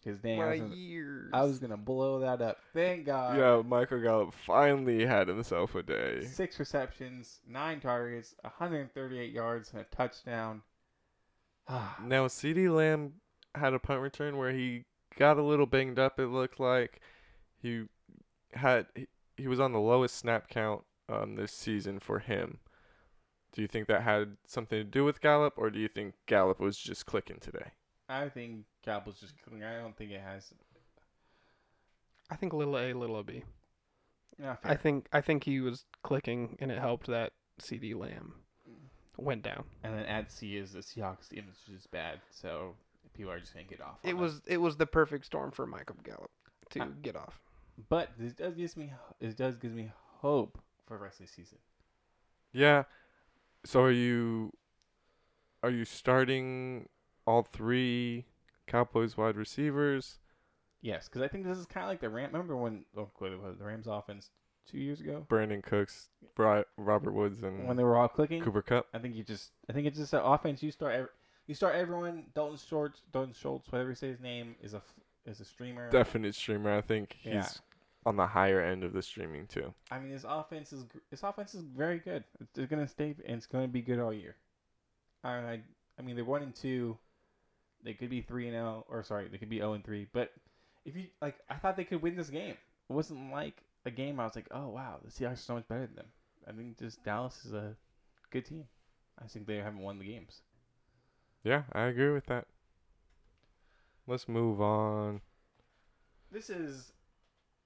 Because 0.10 0.22
dang, 0.22 0.41
I 0.41 0.49
was, 0.49 0.60
gonna. 0.60 1.30
I 1.34 1.44
was 1.44 1.60
gonna 1.60 1.77
blow 1.77 2.19
that 2.19 2.41
up. 2.41 2.57
Thank 2.73 3.06
God. 3.06 3.38
Yeah, 3.38 3.61
Michael 3.65 4.02
Gallup 4.02 4.34
finally 4.34 5.06
had 5.06 5.27
himself 5.27 5.76
a 5.76 5.84
day. 5.84 6.26
Six 6.26 6.60
receptions, 6.60 7.40
nine 7.48 7.80
targets, 7.80 8.36
138 8.41 9.31
yards, 9.31 9.72
and 9.72 9.81
a 9.81 9.95
touchdown. 9.95 10.61
Ah, 11.68 11.98
Now, 12.03 12.27
CeeDee 12.27 12.73
Lamb 12.73 13.14
had 13.56 13.73
a 13.73 13.80
punt 13.80 14.02
return 14.02 14.38
where 14.38 14.52
he 14.52 14.86
got 15.18 15.38
a 15.38 15.44
little 15.44 15.65
banged 15.65 15.99
up. 15.99 16.19
It 16.19 16.27
looked 16.27 16.60
like 16.60 17.02
he 17.61 17.86
had 18.53 18.88
he, 18.95 19.07
he 19.38 19.48
was 19.48 19.60
on 19.60 19.73
the 19.73 19.80
lowest 19.80 20.15
snap 20.15 20.49
count 20.49 20.84
um, 21.07 21.36
this 21.36 21.52
season 21.52 21.99
for 21.99 22.19
him. 22.19 22.60
Do 23.52 23.61
you 23.61 23.68
think 23.68 23.88
that 23.88 24.03
had 24.03 24.38
something 24.45 24.77
to 24.77 24.84
do 24.84 25.03
with 25.03 25.22
Gallup, 25.22 25.53
or 25.57 25.69
do 25.69 25.80
you 25.80 25.88
think 25.88 26.14
Gallup 26.27 26.60
was 26.60 26.77
just 26.77 27.06
clicking 27.06 27.40
today? 27.40 27.72
I 28.10 28.27
think 28.30 28.65
Cowboys 28.84 29.19
just. 29.19 29.36
Clicking 29.44 29.64
I 29.64 29.77
don't 29.77 29.95
think 29.95 30.11
it 30.11 30.22
has. 30.22 30.52
I 32.31 32.36
think 32.36 32.53
little 32.53 32.77
A, 32.77 32.94
little 32.94 33.23
B. 33.23 33.44
Not 34.38 34.60
I 34.64 34.69
fair. 34.69 34.77
think 34.77 35.07
I 35.14 35.22
think 35.22 35.44
he 35.44 35.60
was 35.60 35.86
clicking, 36.03 36.57
and 36.60 36.72
it 36.72 36.80
helped 36.80 37.07
that 37.07 37.34
CeeDee 37.61 37.95
Lamb 37.95 38.34
went 39.18 39.44
down. 39.44 39.65
And 39.84 39.94
then 39.94 40.06
at 40.06 40.31
C 40.31 40.56
is 40.57 40.73
the 40.73 40.80
Seahawks 40.80 41.30
team, 41.30 41.45
which 41.48 41.76
is 41.76 41.88
bad. 41.88 42.19
So 42.31 42.76
people 43.14 43.31
are 43.31 43.40
just 43.40 43.53
gonna 43.53 43.65
get 43.65 43.81
off. 43.81 43.99
on 44.03 44.10
It 44.10 44.14
that. 44.14 44.18
was 44.18 44.41
it 44.48 44.57
was 44.57 44.77
the 44.77 44.86
perfect 44.86 45.26
storm 45.26 45.52
for 45.52 45.65
Michael 45.65 45.98
Gallup 46.03 46.31
to 46.72 46.81
Uh, 46.84 46.88
get 47.02 47.15
off. 47.15 47.40
But 47.90 48.11
this 48.18 48.34
does 48.34 48.56
gives 48.56 48.76
me 48.77 48.91
it 49.19 49.36
does 49.38 49.56
gives 49.57 49.73
me 49.76 49.91
hope 50.22 50.57
for 50.88 50.98
the 50.98 51.03
rest 51.03 51.19
of 51.19 51.26
the 51.27 51.31
season. 51.31 51.57
Yeah. 52.53 52.84
So 53.65 53.81
are 53.81 53.91
you 53.91 54.53
are 55.64 55.69
you 55.69 55.84
starting 55.84 56.88
all 57.30 57.44
three 57.44 58.26
Cowboys 58.66 59.16
wide 59.16 59.38
receivers? 59.38 60.18
Yes, 60.82 61.08
because 61.08 61.22
I 61.22 61.28
think 61.28 61.46
this 61.46 61.60
is 61.60 61.68
kind 61.68 61.84
of 61.84 61.90
like 61.90 62.02
the 62.02 62.10
Ram. 62.10 62.32
Remember 62.32 62.58
when 62.58 62.86
oh, 62.98 63.08
was, 63.22 63.58
the 63.60 63.64
Rams 63.64 63.86
offense 63.88 64.32
two 64.70 64.80
years 64.80 65.00
ago 65.00 65.26
Brandin 65.30 65.64
Cooks, 65.64 66.10
Bri- 66.36 66.64
Robert 66.78 67.14
Woods, 67.14 67.44
and 67.44 67.68
when 67.68 67.78
they 67.78 67.84
were 67.84 67.98
all 67.98 68.08
clicking? 68.08 68.42
Cooper 68.42 68.64
Kupp. 68.64 68.88
I 68.94 69.00
think 69.00 69.16
you 69.16 69.24
just 69.24 69.52
I 69.70 69.74
think 69.74 69.86
it's 69.86 69.98
just 69.98 70.14
an 70.14 70.22
offense. 70.22 70.64
You 70.64 70.72
start 70.72 70.96
ev- 70.96 71.10
you 71.46 71.54
start 71.54 71.76
everyone. 71.76 72.26
Dalton 72.34 72.58
Schultz, 72.58 73.02
Dalton 73.12 73.34
Schultz, 73.34 73.72
whatever 73.72 73.90
you 73.90 73.96
say 73.96 74.08
his 74.08 74.20
name, 74.20 74.56
is 74.64 74.74
a 74.74 74.82
is 75.28 75.40
a 75.40 75.46
streamer. 75.46 75.92
Definite 75.92 76.34
streamer. 76.34 76.76
I 76.76 76.82
think 76.82 77.16
he's 77.20 77.34
Yeah. 77.34 77.48
on 78.08 78.16
the 78.16 78.26
higher 78.26 78.62
end 78.62 78.84
of 78.84 78.94
the 78.94 79.04
streaming 79.04 79.46
too. 79.46 79.72
I 79.92 80.00
mean, 80.00 80.12
his 80.12 80.26
offense 80.28 80.74
is 80.74 80.86
his 81.12 81.22
offense 81.22 81.54
is 81.54 81.62
very 81.62 82.00
good. 82.00 82.24
It's, 82.40 82.58
it's 82.58 82.70
gonna 82.70 82.88
stay 82.88 83.16
and 83.26 83.38
it's 83.38 83.46
gonna 83.46 83.68
be 83.68 83.82
good 83.82 84.00
all 84.00 84.14
year. 84.14 84.36
I 85.24 85.34
I, 85.34 85.62
I 86.00 86.02
mean 86.02 86.16
they're 86.16 86.26
one 86.26 86.42
and 86.42 86.56
two. 86.56 86.98
They 87.84 87.94
could 87.94 88.10
be 88.10 88.22
three 88.22 88.48
and 88.48 88.54
zero, 88.54 88.86
or 88.90 89.04
sorry, 89.04 89.28
they 89.30 89.38
could 89.38 89.50
be 89.50 89.58
zero 89.58 89.74
and 89.74 89.84
three. 89.84 90.08
But 90.12 90.32
if 90.86 90.96
you 90.96 91.06
like, 91.22 91.36
I 91.50 91.56
thought 91.56 91.78
they 91.78 91.84
could 91.84 92.02
win 92.02 92.16
this 92.16 92.30
game. 92.30 92.56
It 92.90 92.94
wasn't 92.94 93.32
like 93.32 93.64
a 93.86 93.92
game 93.92 94.20
I 94.20 94.26
was 94.26 94.36
like, 94.36 94.48
oh 94.52 94.70
wow, 94.70 95.00
the 95.04 95.12
Seahawks 95.12 95.34
are 95.34 95.36
so 95.38 95.54
much 95.56 95.68
better 95.68 95.86
than 95.88 95.96
them. 95.96 96.06
I 96.48 96.52
think 96.52 96.78
just 96.80 97.04
Dallas 97.04 97.46
is 97.46 97.54
a 97.54 97.76
good 98.32 98.46
team. 98.46 98.66
I 99.22 99.28
think 99.28 99.48
they 99.48 99.58
haven't 99.58 99.80
won 99.80 100.00
the 100.00 100.06
games. 100.06 100.42
Yeah, 101.44 101.64
I 101.74 101.84
agree 101.84 102.12
with 102.12 102.26
that. 102.28 102.46
Let's 104.08 104.28
move 104.28 104.62
on. 104.62 105.22
This 106.32 106.50
is. 106.50 106.92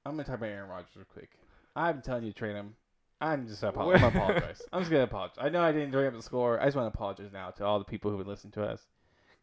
I'm 0.06 0.14
gonna 0.14 0.26
talk 0.26 0.38
about 0.38 0.50
Aaron 0.50 0.70
Rodgers 0.70 0.96
real 0.96 1.06
quick. 1.12 1.32
I'm 1.76 2.02
telling 2.02 2.24
you 2.24 2.32
to 2.32 2.38
trade 2.38 2.56
him. 2.56 2.76
I'm 3.22 3.48
just 3.48 3.64
I'm 3.64 3.70
apologize. 3.70 4.62
I'm 4.74 4.82
just 4.82 4.92
gonna 4.92 5.04
apologize. 5.04 5.38
I 5.40 5.50
know 5.50 5.62
I 5.62 5.72
didn't 5.72 5.92
bring 5.92 6.08
up 6.08 6.14
the 6.14 6.22
score. 6.22 6.60
I 6.60 6.66
just 6.66 6.76
want 6.76 6.92
to 6.92 6.98
apologize 6.98 7.32
now 7.32 7.52
to 7.52 7.66
all 7.66 7.80
the 7.80 7.86
people 7.86 8.12
who 8.12 8.18
would 8.18 8.28
listen 8.28 8.52
to 8.52 8.64
us. 8.64 8.86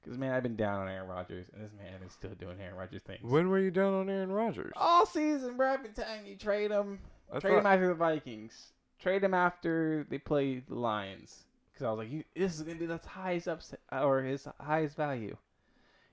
Because 0.02 0.18
man, 0.18 0.32
I've 0.32 0.42
been 0.42 0.56
down 0.56 0.80
on 0.80 0.88
Aaron 0.88 1.08
Rodgers, 1.08 1.46
and 1.52 1.62
this 1.62 1.72
man 1.76 2.00
is 2.06 2.12
still 2.12 2.30
doing 2.40 2.58
Aaron 2.60 2.76
Rodgers 2.76 3.02
things. 3.02 3.20
When 3.22 3.48
were 3.50 3.58
you 3.58 3.70
down 3.70 3.92
on 3.94 4.08
Aaron 4.08 4.32
Rodgers? 4.32 4.72
all 4.76 5.04
season, 5.06 5.56
bro, 5.56 5.72
I've 5.74 5.82
been 5.82 5.92
telling 5.92 6.26
you 6.26 6.36
trade 6.36 6.70
him. 6.70 7.00
I 7.32 7.38
trade 7.38 7.54
him 7.56 7.62
thought- 7.62 7.72
after 7.74 7.88
the 7.88 7.94
Vikings. 7.94 8.72
Trade 8.98 9.24
him 9.24 9.32
after 9.34 10.06
they 10.10 10.18
play 10.18 10.58
the 10.68 10.74
Lions. 10.74 11.44
Because 11.72 11.86
I 11.86 11.90
was 11.90 11.98
like, 11.98 12.10
you, 12.10 12.24
this 12.36 12.54
is 12.54 12.62
gonna 12.62 12.78
be 12.78 12.86
the 12.86 13.00
highest 13.06 13.48
upset 13.48 13.80
or 13.90 14.22
his 14.22 14.46
highest 14.60 14.96
value. 14.96 15.36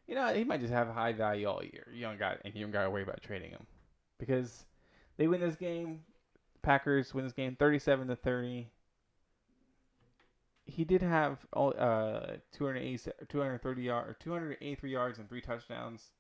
You 0.08 0.16
know, 0.16 0.34
he 0.34 0.46
might 0.46 0.62
just 0.62 0.72
have 0.72 0.88
a 0.88 0.94
high 0.94 1.12
value 1.12 1.48
all 1.48 1.62
year. 1.62 1.86
You 1.94 2.02
don't 2.04 2.18
got 2.18 2.38
and 2.46 2.56
you 2.56 2.62
don't 2.62 2.72
got 2.72 2.84
to 2.84 2.90
worry 2.90 3.04
about 3.04 3.22
trading 3.22 3.50
him 3.52 3.66
because 4.20 4.64
they 5.18 5.28
win 5.28 5.42
this 5.42 5.56
game. 5.56 6.02
Packers 6.62 7.14
win 7.14 7.26
this 7.26 7.34
game, 7.34 7.56
thirty-seven 7.60 8.08
to 8.08 8.16
thirty. 8.16 8.70
He 10.68 10.84
did 10.84 11.02
have 11.02 11.46
all- 11.54 11.74
uh 11.78 12.38
280, 12.52 13.12
230 13.30 13.82
yard, 13.82 14.16
283 14.20 14.92
yards 14.92 15.18
and 15.18 15.28
three 15.30 15.42
touchdowns. 15.42 16.12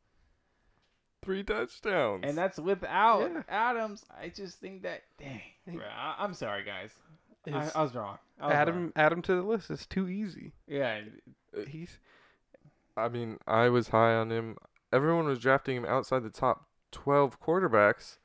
Three 1.23 1.43
touchdowns. 1.43 2.23
And 2.25 2.37
that's 2.37 2.57
without 2.57 3.29
Yeah. 3.31 3.43
Adams. 3.49 4.05
I 4.09 4.29
just 4.29 4.59
think 4.59 4.83
that, 4.83 5.01
dang, 5.19 5.41
bruh, 5.67 5.81
I, 5.91 6.15
I'm 6.19 6.33
sorry, 6.33 6.63
guys. 6.63 6.91
I, 7.51 7.69
I 7.75 7.81
was 7.83 7.93
wrong. 7.95 8.17
I 8.39 8.45
was 8.47 8.55
Adam 8.55 8.75
wrong. 8.75 8.91
add 8.95 9.11
him 9.11 9.21
to 9.23 9.35
the 9.35 9.41
list. 9.41 9.69
It's 9.69 9.85
too 9.85 10.07
easy. 10.09 10.53
Yeah, 10.67 11.01
He's 11.67 11.97
I 12.95 13.09
mean, 13.09 13.37
I 13.47 13.69
was 13.69 13.89
high 13.89 14.13
on 14.15 14.31
him. 14.31 14.57
Everyone 14.91 15.25
was 15.25 15.39
drafting 15.39 15.75
him 15.77 15.85
outside 15.85 16.23
the 16.23 16.29
top 16.29 16.67
12 16.91 17.39
quarterbacks. 17.41 18.17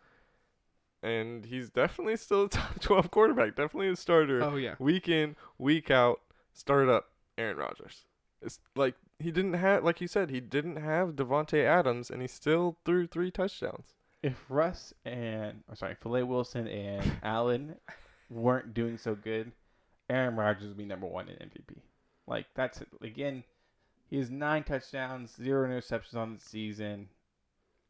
And 1.03 1.45
he's 1.45 1.69
definitely 1.69 2.17
still 2.17 2.45
a 2.45 2.49
top 2.51 2.81
12 2.81 3.11
quarterback. 3.11 3.57
Definitely 3.57 3.89
a 3.89 3.97
starter. 3.97 4.43
oh 4.43 4.57
yeah. 4.57 4.75
Week 4.79 5.09
in, 5.09 5.37
week 5.59 5.91
out, 5.91 6.21
start 6.53 6.89
up 6.89 7.07
Aaron 7.37 7.57
Rodgers. 7.57 8.05
It's 8.41 8.59
like 8.77 8.95
he 9.19 9.31
didn't 9.31 9.55
have, 9.55 9.85
like 9.85 10.01
you 10.01 10.09
said, 10.09 10.31
he 10.31 10.41
didn't 10.41 10.77
have 10.77 11.11
Davante 11.11 11.65
Adams, 11.65 12.11
and 12.11 12.21
he 12.23 12.29
still 12.29 12.77
threw 12.85 13.07
three 13.07 13.31
touchdowns. 13.31 13.95
if 14.23 14.45
Russ 14.49 14.93
and, 15.05 15.63
or 15.69 15.75
sorry, 15.77 15.95
Filet 16.01 16.23
Wilson 16.25 16.67
and 16.69 17.13
Allen 17.23 17.77
weren't 18.31 18.75
doing 18.75 18.99
so 18.99 19.15
good, 19.15 19.53
Aaron 20.11 20.37
Rodgers 20.37 20.69
would 20.69 20.77
be 20.77 20.85
number 20.85 21.07
one 21.07 21.29
in 21.29 21.37
MVP. 21.37 21.79
Like 22.27 22.47
that's 22.55 22.81
it. 22.81 22.89
Again, 23.01 23.45
he 24.11 24.19
has 24.19 24.31
nine 24.31 24.63
touchdowns, 24.65 25.35
zero 25.35 25.69
interceptions 25.69 26.17
on 26.17 26.35
the 26.35 26.41
season. 26.41 27.09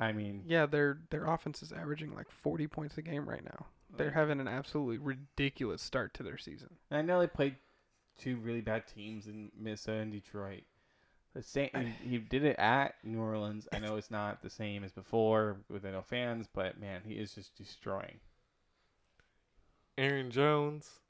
I 0.02 0.12
mean, 0.12 0.42
Yeah, 0.46 0.66
their 0.66 0.98
their 1.10 1.26
offense 1.26 1.62
is 1.62 1.72
averaging 1.72 2.14
like 2.14 2.30
40 2.30 2.66
points 2.66 2.98
a 2.98 3.02
game 3.02 3.28
right 3.28 3.44
now. 3.44 3.66
They're 3.96 4.10
having 4.10 4.40
an 4.40 4.48
absolutely 4.48 4.98
ridiculous 4.98 5.82
start 5.82 6.14
to 6.14 6.22
their 6.22 6.38
season. 6.38 6.70
And 6.90 6.98
I 6.98 7.02
know 7.02 7.20
they 7.20 7.26
played 7.26 7.56
two 8.18 8.36
really 8.36 8.62
bad 8.62 8.86
teams 8.86 9.26
in 9.26 9.52
Minnesota 9.56 9.98
and 9.98 10.12
Detroit. 10.12 10.62
The 11.34 11.42
same, 11.42 11.70
he, 11.74 12.08
he 12.08 12.18
did 12.18 12.44
it 12.44 12.58
at 12.58 12.94
New 13.04 13.20
Orleans. 13.20 13.68
I 13.72 13.78
know 13.78 13.96
it's 13.96 14.10
not 14.10 14.42
the 14.42 14.50
same 14.50 14.82
as 14.82 14.92
before 14.92 15.58
with 15.68 15.84
no 15.84 16.02
fans, 16.02 16.48
but 16.52 16.80
man, 16.80 17.02
he 17.04 17.14
is 17.14 17.34
just 17.34 17.56
destroying. 17.56 18.18
Aaron 19.98 20.30
Jones 20.30 21.00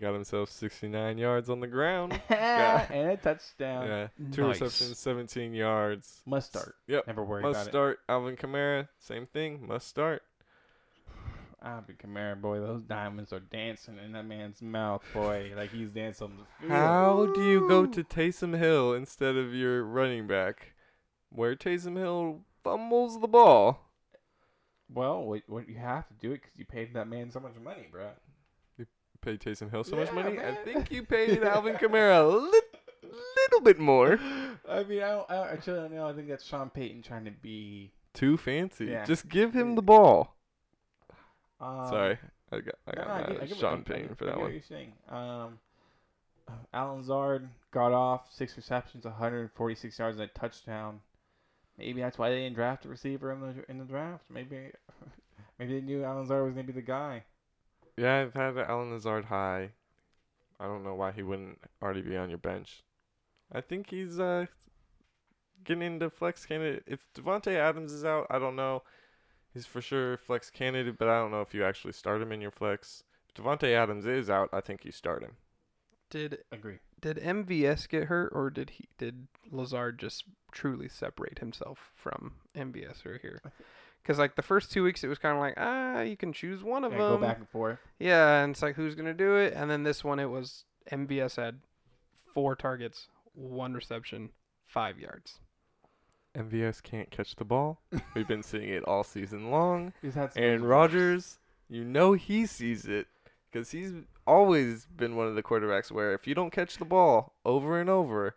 got 0.00 0.12
himself 0.14 0.50
69 0.50 1.18
yards 1.18 1.48
on 1.48 1.60
the 1.60 1.66
ground. 1.66 2.12
and 2.28 3.10
a 3.10 3.16
touchdown. 3.16 3.86
yeah, 3.86 4.08
two 4.32 4.42
Nice. 4.42 4.60
receptions, 4.60 4.98
17 4.98 5.54
yards. 5.54 6.22
Must 6.26 6.46
start. 6.48 6.74
Yep. 6.88 7.06
Never 7.06 7.24
worry 7.24 7.42
Must 7.42 7.62
about 7.62 7.70
start. 7.70 7.98
Alvin 8.08 8.36
Kamara, 8.36 8.88
same 8.98 9.26
thing. 9.26 9.66
Must 9.66 9.86
start. 9.86 10.22
Alvin 11.62 11.96
Kamara, 11.96 12.40
boy, 12.40 12.60
those 12.60 12.82
diamonds 12.82 13.32
are 13.32 13.40
dancing 13.40 13.98
in 14.04 14.12
that 14.12 14.26
man's 14.26 14.60
mouth, 14.60 15.02
boy, 15.14 15.52
like 15.56 15.70
he's 15.70 15.90
dancing 15.90 16.30
on. 16.62 16.68
How 16.68 17.26
do 17.34 17.42
you 17.42 17.68
go 17.68 17.86
to 17.86 18.02
Taysom 18.04 18.58
Hill 18.58 18.92
instead 18.94 19.36
of 19.36 19.54
your 19.54 19.84
running 19.84 20.26
back, 20.26 20.74
where 21.30 21.54
Taysom 21.56 21.96
Hill 21.96 22.40
fumbles 22.62 23.20
the 23.20 23.28
ball? 23.28 23.80
Well, 24.92 25.22
what, 25.24 25.42
what 25.46 25.68
you 25.68 25.76
have 25.76 26.06
to 26.08 26.14
do 26.14 26.32
it 26.32 26.42
because 26.42 26.58
you 26.58 26.64
paid 26.66 26.92
that 26.94 27.08
man 27.08 27.30
so 27.30 27.40
much 27.40 27.54
money, 27.62 27.88
bro. 27.90 28.08
Paid 29.24 29.40
Taysom 29.40 29.70
Hill 29.70 29.84
so 29.84 29.96
much 29.96 30.08
Yeah, 30.08 30.14
money. 30.14 30.38
I 30.38 30.54
think 30.64 30.90
you 30.90 31.02
paid 31.02 31.42
Alvin 31.42 31.74
Kamara 31.76 32.20
a 32.20 32.26
lit- 32.26 32.76
little 33.02 33.60
bit 33.62 33.78
more. 33.78 34.18
I 34.68 34.82
mean, 34.84 35.02
I 35.02 35.08
don't, 35.10 35.30
I 35.30 35.34
don't 35.36 35.48
actually 35.48 35.80
don't 35.80 35.92
know. 35.94 36.08
I 36.08 36.12
think 36.12 36.28
that's 36.28 36.44
Sean 36.44 36.70
Payton 36.70 37.02
trying 37.02 37.24
to 37.24 37.30
be. 37.30 37.92
Too 38.12 38.36
fancy. 38.36 38.86
Yeah. 38.86 39.04
Just 39.04 39.28
give 39.28 39.52
him 39.54 39.74
the 39.74 39.82
ball. 39.82 40.36
Um, 41.60 41.86
Sorry, 41.88 42.18
I 42.52 42.60
got 42.60 42.74
I 42.86 42.92
got 42.94 43.08
no, 43.08 43.14
mad 43.14 43.26
get- 43.28 43.42
at 43.42 43.48
get 43.48 43.58
Sean 43.58 43.72
I- 43.72 43.76
I 43.76 43.82
Payton 43.82 44.08
get- 44.08 44.18
for 44.18 44.24
I 44.24 44.26
that 44.28 44.36
what 44.36 44.42
one. 44.44 44.52
you're 44.52 44.62
saying. 44.62 44.92
Um, 45.08 45.58
Allen 46.72 46.98
Lazard 46.98 47.48
got 47.70 47.92
off 47.92 48.30
six 48.32 48.56
receptions, 48.56 49.04
146 49.04 49.98
yards, 49.98 50.18
and 50.20 50.28
a 50.30 50.38
touchdown. 50.38 51.00
Maybe 51.78 52.00
that's 52.02 52.18
why 52.18 52.28
they 52.30 52.40
didn't 52.42 52.54
draft 52.54 52.84
a 52.84 52.88
receiver 52.88 53.32
in 53.32 53.40
the 53.40 53.64
in 53.68 53.78
the 53.78 53.84
draft. 53.84 54.24
Maybe 54.30 54.70
maybe 55.58 55.74
they 55.74 55.80
knew 55.80 56.04
Allen 56.04 56.20
Lazard 56.22 56.44
was 56.44 56.54
gonna 56.54 56.66
be 56.66 56.72
the 56.72 56.82
guy. 56.82 57.24
Yeah, 57.96 58.20
I've 58.20 58.34
had 58.34 58.58
Allen 58.58 58.90
Lazard 58.92 59.26
high. 59.26 59.70
I 60.58 60.66
don't 60.66 60.84
know 60.84 60.94
why 60.94 61.12
he 61.12 61.22
wouldn't 61.22 61.60
already 61.82 62.02
be 62.02 62.16
on 62.16 62.28
your 62.28 62.38
bench. 62.38 62.82
I 63.52 63.60
think 63.60 63.90
he's 63.90 64.18
uh 64.18 64.46
getting 65.64 65.82
into 65.82 66.10
flex 66.10 66.44
candidate. 66.46 66.84
If 66.86 67.06
Davante 67.14 67.54
Adams 67.56 67.92
is 67.92 68.04
out, 68.04 68.26
I 68.30 68.38
don't 68.38 68.56
know. 68.56 68.82
He's 69.52 69.66
for 69.66 69.80
sure 69.80 70.16
flex 70.16 70.50
candidate, 70.50 70.98
but 70.98 71.08
I 71.08 71.18
don't 71.18 71.30
know 71.30 71.40
if 71.40 71.54
you 71.54 71.64
actually 71.64 71.92
start 71.92 72.20
him 72.20 72.32
in 72.32 72.40
your 72.40 72.50
flex. 72.50 73.04
If 73.28 73.42
Davante 73.42 73.72
Adams 73.72 74.06
is 74.06 74.28
out, 74.28 74.48
I 74.52 74.60
think 74.60 74.84
you 74.84 74.92
start 74.92 75.22
him. 75.22 75.36
Did 76.10 76.38
Agree. 76.52 76.78
did 77.00 77.16
MVS 77.16 77.88
get 77.88 78.04
hurt 78.04 78.30
or 78.34 78.50
did 78.50 78.70
he 78.70 78.88
did 78.98 79.26
Lazard 79.50 79.98
just 79.98 80.24
truly 80.52 80.88
separate 80.88 81.38
himself 81.40 81.90
from 81.94 82.34
MVS 82.56 83.04
right 83.04 83.20
here? 83.20 83.40
Because 84.04 84.18
like 84.18 84.36
the 84.36 84.42
first 84.42 84.70
two 84.70 84.84
weeks, 84.84 85.02
it 85.02 85.08
was 85.08 85.18
kind 85.18 85.34
of 85.34 85.40
like 85.40 85.54
ah, 85.56 86.02
you 86.02 86.16
can 86.16 86.32
choose 86.32 86.62
one 86.62 86.84
of 86.84 86.92
Yeah, 86.92 86.98
them. 86.98 87.08
go 87.08 87.18
back 87.18 87.38
and 87.38 87.48
forth. 87.48 87.78
Yeah, 87.98 88.42
and 88.44 88.52
it's 88.52 88.62
like 88.62 88.76
who's 88.76 88.94
gonna 88.94 89.14
do 89.14 89.36
it? 89.36 89.54
And 89.56 89.68
then 89.70 89.82
this 89.82 90.04
one, 90.04 90.20
it 90.20 90.26
was 90.30 90.64
MVS 90.92 91.36
had 91.36 91.60
four 92.34 92.54
targets, 92.54 93.08
one 93.34 93.72
reception, 93.74 94.30
five 94.66 94.98
yards. 94.98 95.38
MVS 96.36 96.82
can't 96.82 97.10
catch 97.10 97.36
the 97.36 97.44
ball. 97.44 97.80
We've 98.14 98.26
been 98.28 98.42
seeing 98.42 98.68
it 98.68 98.84
all 98.84 99.04
season 99.04 99.50
long. 99.50 99.92
He's 100.02 100.14
had 100.14 100.32
Aaron. 100.36 100.64
Rodgers, 100.64 101.38
you 101.68 101.84
know 101.84 102.12
he 102.12 102.44
sees 102.46 102.84
it 102.86 103.06
because 103.50 103.70
he's 103.70 103.92
always 104.26 104.86
been 104.86 105.14
one 105.16 105.28
of 105.28 105.36
the 105.36 105.42
quarterbacks 105.44 105.92
where 105.92 106.12
if 106.12 106.26
you 106.26 106.34
don't 106.34 106.50
catch 106.50 106.76
the 106.78 106.84
ball 106.84 107.34
over 107.44 107.80
and 107.80 107.88
over, 107.88 108.34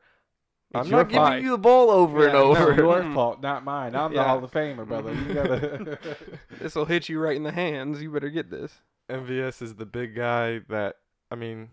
It's 0.71 0.85
I'm 0.85 0.87
your 0.87 0.99
not 0.99 1.09
giving 1.09 1.25
fault. 1.27 1.41
you 1.41 1.49
the 1.51 1.57
ball 1.57 1.89
over 1.89 2.25
and 2.25 2.33
Yeah, 2.33 2.39
no, 2.39 2.51
over. 2.55 2.73
Your 2.73 3.01
Mm. 3.01 3.13
fault, 3.13 3.41
not 3.41 3.63
mine. 3.63 3.95
I'm 3.95 4.13
the 4.13 4.21
Hall 4.23 4.43
of 4.43 4.51
Famer, 4.51 4.85
brother. 4.87 5.13
You 5.13 5.33
gotta. 5.33 5.99
This 6.59 6.75
will 6.75 6.85
hit 6.85 7.07
you 7.07 7.19
right 7.19 7.35
in 7.37 7.43
the 7.43 7.51
hands. 7.53 8.01
You 8.01 8.11
better 8.11 8.29
get 8.29 8.49
this. 8.49 8.81
MVS 9.09 9.61
is 9.61 9.75
the 9.75 9.85
big 9.85 10.13
guy 10.15 10.59
that 10.67 10.95
I 11.31 11.35
mean, 11.35 11.69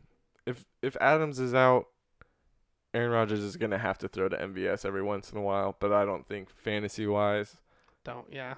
if 0.46 0.64
if 0.82 0.96
Adams 1.00 1.40
is 1.40 1.54
out, 1.54 1.86
Aaron 2.92 3.10
Rodgers 3.10 3.40
is 3.40 3.56
gonna 3.56 3.78
have 3.78 3.98
to 3.98 4.08
throw 4.08 4.28
to 4.28 4.36
MVS 4.36 4.84
every 4.84 5.02
once 5.02 5.32
in 5.32 5.38
a 5.38 5.42
while. 5.42 5.76
But 5.80 5.92
I 5.92 6.04
don't 6.04 6.26
think 6.28 6.48
fantasy 6.50 7.06
wise, 7.08 7.56
Don't 8.04 8.32
yeah. 8.32 8.54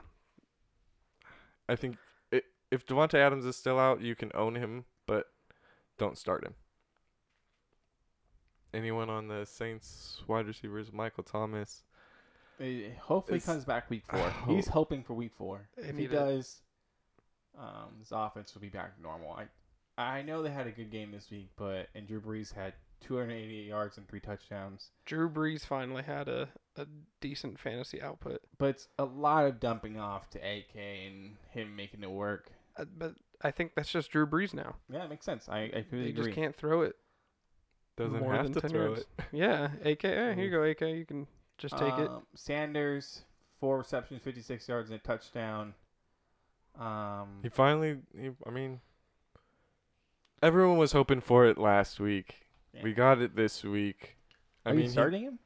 I 1.69 1.77
think 1.77 1.97
i 2.33 2.43
if 2.71 2.85
Davante 2.85 3.15
Adams 3.15 3.47
is 3.47 3.57
still 3.57 3.79
out, 3.79 4.03
you 4.03 4.15
can 4.15 4.31
own 4.35 4.57
him, 4.57 4.85
but 5.07 5.27
don't 5.99 6.19
start 6.19 6.45
him. 6.45 6.55
Anyone 8.75 9.09
on 9.11 9.29
the 9.29 9.45
Saints 9.47 10.23
wide 10.27 10.47
receivers? 10.47 10.93
Michael 10.93 11.23
Thomas. 11.25 11.83
Hopefully, 12.59 13.37
It's- 13.37 13.45
comes 13.47 13.65
back 13.65 13.91
week 13.91 14.05
I 14.11 14.19
four. 14.31 14.33
He's 14.55 14.69
hoping 14.69 15.03
for 15.03 15.15
week 15.15 15.33
four. 15.37 15.69
If 15.77 15.97
he 15.97 16.07
does, 16.07 16.63
um, 17.59 17.97
his 17.99 18.13
offense 18.13 18.55
will 18.55 18.63
be 18.63 18.69
back 18.69 18.97
to 18.97 19.03
normal. 19.03 19.33
I, 19.99 20.03
I 20.03 20.23
know 20.23 20.43
they 20.43 20.51
had 20.51 20.67
a 20.67 20.71
good 20.73 20.91
game 20.91 21.11
this 21.13 21.31
week, 21.31 21.51
but 21.57 21.89
and 21.95 22.07
Drew 22.07 22.21
Brees 22.21 22.53
had 22.55 22.73
288 23.03 23.67
yards 23.67 23.99
and 23.99 24.09
three 24.09 24.21
touchdowns. 24.21 24.91
Drew 25.05 25.29
Brees 25.29 25.67
finally 25.67 26.03
had 26.03 26.29
a, 26.29 26.49
a 26.77 26.87
decent 27.21 27.59
fantasy 27.59 28.01
output, 28.01 28.41
But 28.59 28.71
it's 28.71 28.89
a 28.99 29.05
lot 29.05 29.45
of 29.45 29.61
dumping 29.61 29.99
off 29.99 30.31
to 30.31 30.39
AK 30.39 30.75
and 30.77 31.37
him 31.51 31.77
making 31.77 32.03
it 32.03 32.11
work. 32.11 32.51
uh, 32.79 32.85
but 32.97 33.15
I 33.43 33.51
think 33.51 33.75
that's 33.75 33.91
just 33.93 34.11
Drew 34.11 34.27
Brees 34.27 34.55
now. 34.55 34.77
Yeah, 34.91 35.05
it 35.05 35.11
makes 35.11 35.27
sense. 35.27 35.47
I, 35.49 35.59
I 35.59 35.67
They 35.69 35.83
completely 35.83 36.13
just 36.13 36.35
can't 36.35 36.57
throw 36.57 36.83
it 36.83 36.97
Doesn't 37.97 38.21
more 38.21 38.35
have 38.35 38.45
than 38.45 38.53
to 38.55 38.61
10 38.61 38.71
throw 38.71 38.87
yards. 38.89 39.01
it. 39.01 39.25
Yeah, 39.33 39.69
AK. 39.85 40.03
Hey, 40.03 40.35
here 40.35 40.45
you 40.45 40.51
go, 40.51 40.63
AK. 40.63 40.81
You 40.83 41.05
can 41.07 41.27
just 41.59 41.77
take 41.79 41.99
it. 41.99 42.09
Um, 42.09 42.23
Sanders, 42.35 43.23
four 43.61 43.79
receptions, 43.79 44.21
56 44.23 44.69
yards 44.69 44.91
and 44.91 45.01
a 45.01 45.03
touchdown. 45.03 45.75
Um, 46.79 47.39
He 47.43 47.49
finally. 47.49 47.99
He, 48.19 48.31
I 48.47 48.51
mean, 48.51 48.81
everyone 50.43 50.77
was 50.79 50.93
hoping 50.93 51.21
for 51.21 51.47
it 51.47 51.59
last 51.59 51.99
week. 52.01 52.37
yeah. 52.75 52.83
We 52.83 52.93
got 52.93 53.21
it 53.21 53.35
this 53.37 53.65
week. 53.65 54.17
I 54.65 54.71
Are 54.71 54.73
mean, 54.75 54.83
you 54.83 54.89
he- 54.89 54.93
starting 54.93 55.23
him? 55.23 55.39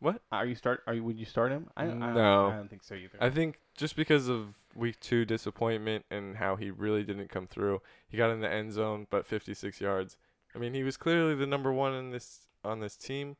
What? 0.00 0.20
Are 0.32 0.44
you 0.46 0.54
start? 0.54 0.82
Are 0.86 0.94
you? 0.94 1.02
Would 1.04 1.18
you 1.18 1.24
start 1.24 1.50
him? 1.52 1.68
I, 1.76 1.84
don't- 1.86 2.02
I 2.02 2.06
don't- 2.06 2.14
No. 2.14 2.46
I 2.48 2.56
don't 2.56 2.68
think 2.68 2.82
so 2.82 2.94
either. 2.94 3.18
I 3.20 3.30
think 3.30 3.58
just 3.76 3.96
because 3.96 4.28
of 4.28 4.54
week 4.74 4.98
two 5.00 5.24
disappointment 5.24 6.04
and 6.10 6.36
how 6.36 6.56
he 6.56 6.70
really 6.70 7.04
didn't 7.04 7.28
come 7.28 7.46
through, 7.46 7.80
he 8.08 8.16
got 8.16 8.30
in 8.30 8.40
the 8.40 8.50
end 8.50 8.72
zone, 8.72 9.06
but 9.10 9.26
56 9.26 9.80
yards. 9.80 10.16
I 10.54 10.58
mean, 10.58 10.74
he 10.74 10.82
was 10.82 10.96
clearly 10.96 11.34
the 11.34 11.46
number 11.46 11.72
one 11.72 11.94
in 11.94 12.10
this 12.10 12.40
on 12.64 12.80
this 12.80 12.96
team. 12.96 13.36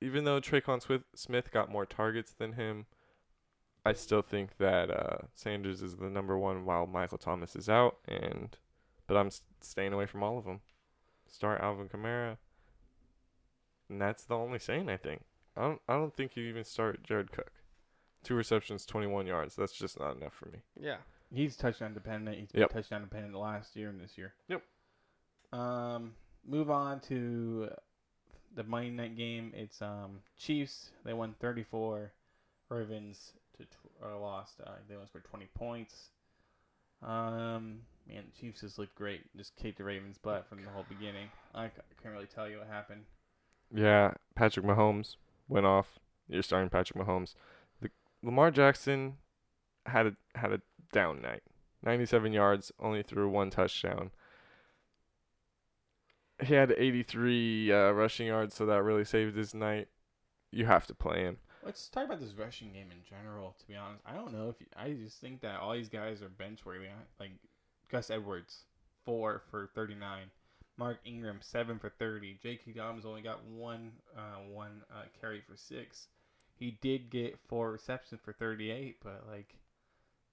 Even 0.00 0.24
though 0.24 0.40
Tre'Quan 0.40 0.80
Smith, 0.82 1.02
Smith 1.14 1.50
got 1.52 1.70
more 1.70 1.84
targets 1.84 2.32
than 2.32 2.54
him, 2.54 2.86
I 3.84 3.92
still 3.92 4.22
think 4.22 4.56
that 4.56 4.90
uh, 4.90 5.18
Sanders 5.34 5.82
is 5.82 5.96
the 5.96 6.08
number 6.08 6.38
one 6.38 6.64
while 6.64 6.86
Michael 6.86 7.18
Thomas 7.18 7.54
is 7.54 7.68
out. 7.68 7.98
And 8.08 8.56
but 9.06 9.16
I'm 9.16 9.30
staying 9.60 9.92
away 9.92 10.06
from 10.06 10.22
all 10.22 10.38
of 10.38 10.44
them. 10.44 10.60
Start 11.28 11.60
Alvin 11.60 11.88
Kamara, 11.88 12.38
and 13.88 14.00
that's 14.00 14.24
the 14.24 14.36
only 14.36 14.58
saying 14.58 14.88
I 14.88 14.96
think. 14.96 15.22
I 15.56 15.62
don't. 15.62 15.80
I 15.88 15.94
don't 15.94 16.14
think 16.16 16.36
you 16.36 16.44
even 16.44 16.64
start 16.64 17.02
Jared 17.02 17.30
Cook. 17.32 17.52
Two 18.22 18.34
receptions, 18.34 18.84
21 18.84 19.26
yards. 19.26 19.56
That's 19.56 19.72
just 19.72 19.98
not 19.98 20.16
enough 20.16 20.34
for 20.34 20.46
me. 20.50 20.58
Yeah. 20.78 20.96
He's 21.32 21.56
touchdown 21.56 21.94
dependent. 21.94 22.38
He's 22.38 22.48
Yep. 22.52 22.68
been 22.70 22.82
touchdown 22.82 23.00
dependent 23.02 23.34
last 23.34 23.76
year 23.76 23.88
and 23.88 24.00
this 24.00 24.18
year. 24.18 24.34
Yep. 24.48 24.62
Um, 25.52 26.12
move 26.46 26.70
on 26.70 27.00
to 27.00 27.70
the 28.54 28.64
Monday 28.64 28.90
night 28.90 29.16
game. 29.16 29.52
It's 29.54 29.80
um 29.82 30.20
Chiefs. 30.38 30.90
They 31.04 31.12
won 31.12 31.34
34. 31.40 32.12
Ravens 32.68 33.32
to 33.58 33.64
uh, 34.04 34.18
lost. 34.18 34.54
Uh, 34.64 34.70
they 34.88 34.94
only 34.94 35.06
scored 35.06 35.24
20 35.24 35.46
points. 35.54 36.10
Um, 37.02 37.80
man, 38.08 38.24
Chiefs 38.38 38.60
just 38.60 38.78
looked 38.78 38.94
great. 38.94 39.22
Just 39.36 39.56
kicked 39.56 39.78
the 39.78 39.84
Ravens' 39.84 40.18
butt 40.18 40.46
from 40.48 40.62
the 40.62 40.70
whole 40.70 40.84
beginning. 40.88 41.28
I 41.54 41.68
c- 41.68 41.72
can't 42.02 42.14
really 42.14 42.26
tell 42.26 42.48
you 42.48 42.58
what 42.58 42.68
happened. 42.68 43.02
Yeah, 43.74 44.12
Patrick 44.34 44.66
Mahomes 44.66 45.16
went 45.48 45.66
off. 45.66 45.98
You're 46.28 46.42
starting 46.42 46.68
Patrick 46.70 47.04
Mahomes. 47.04 47.34
The, 47.80 47.90
Lamar 48.22 48.50
Jackson 48.50 49.16
had 49.86 50.06
a 50.06 50.16
had 50.34 50.52
a 50.52 50.60
down 50.92 51.20
night. 51.22 51.42
97 51.82 52.32
yards, 52.32 52.70
only 52.78 53.02
threw 53.02 53.28
one 53.28 53.48
touchdown. 53.50 54.10
He 56.42 56.54
had 56.54 56.72
83 56.76 57.72
uh, 57.72 57.90
rushing 57.92 58.26
yards, 58.28 58.54
so 58.54 58.66
that 58.66 58.82
really 58.82 59.04
saved 59.04 59.36
his 59.36 59.54
night. 59.54 59.88
You 60.50 60.66
have 60.66 60.86
to 60.88 60.94
play 60.94 61.20
him. 61.22 61.36
Let's 61.64 61.88
talk 61.88 62.06
about 62.06 62.20
this 62.20 62.32
rushing 62.32 62.72
game 62.72 62.88
in 62.90 63.02
general. 63.08 63.54
To 63.60 63.66
be 63.68 63.76
honest, 63.76 64.02
I 64.06 64.14
don't 64.14 64.32
know 64.32 64.48
if 64.48 64.56
you, 64.60 64.66
I 64.76 64.92
just 64.92 65.20
think 65.20 65.42
that 65.42 65.60
all 65.60 65.72
these 65.74 65.88
guys 65.90 66.22
are 66.22 66.28
bench 66.28 66.64
worthy. 66.64 66.86
Like 67.18 67.32
Gus 67.90 68.10
Edwards, 68.10 68.64
four 69.04 69.42
for 69.50 69.68
thirty 69.74 69.94
nine. 69.94 70.30
Mark 70.78 70.98
Ingram, 71.04 71.38
seven 71.42 71.78
for 71.78 71.90
thirty. 71.90 72.38
J.K. 72.42 72.72
Dobbins 72.72 73.04
only 73.04 73.20
got 73.20 73.44
one 73.44 73.92
uh, 74.16 74.38
one 74.50 74.80
uh, 74.90 75.02
carry 75.20 75.42
for 75.46 75.54
six. 75.56 76.06
He 76.58 76.78
did 76.80 77.10
get 77.10 77.38
four 77.48 77.70
receptions 77.70 78.20
for 78.24 78.32
thirty 78.32 78.70
eight, 78.70 78.96
but 79.04 79.24
like 79.30 79.54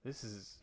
this 0.04 0.24
is 0.24 0.56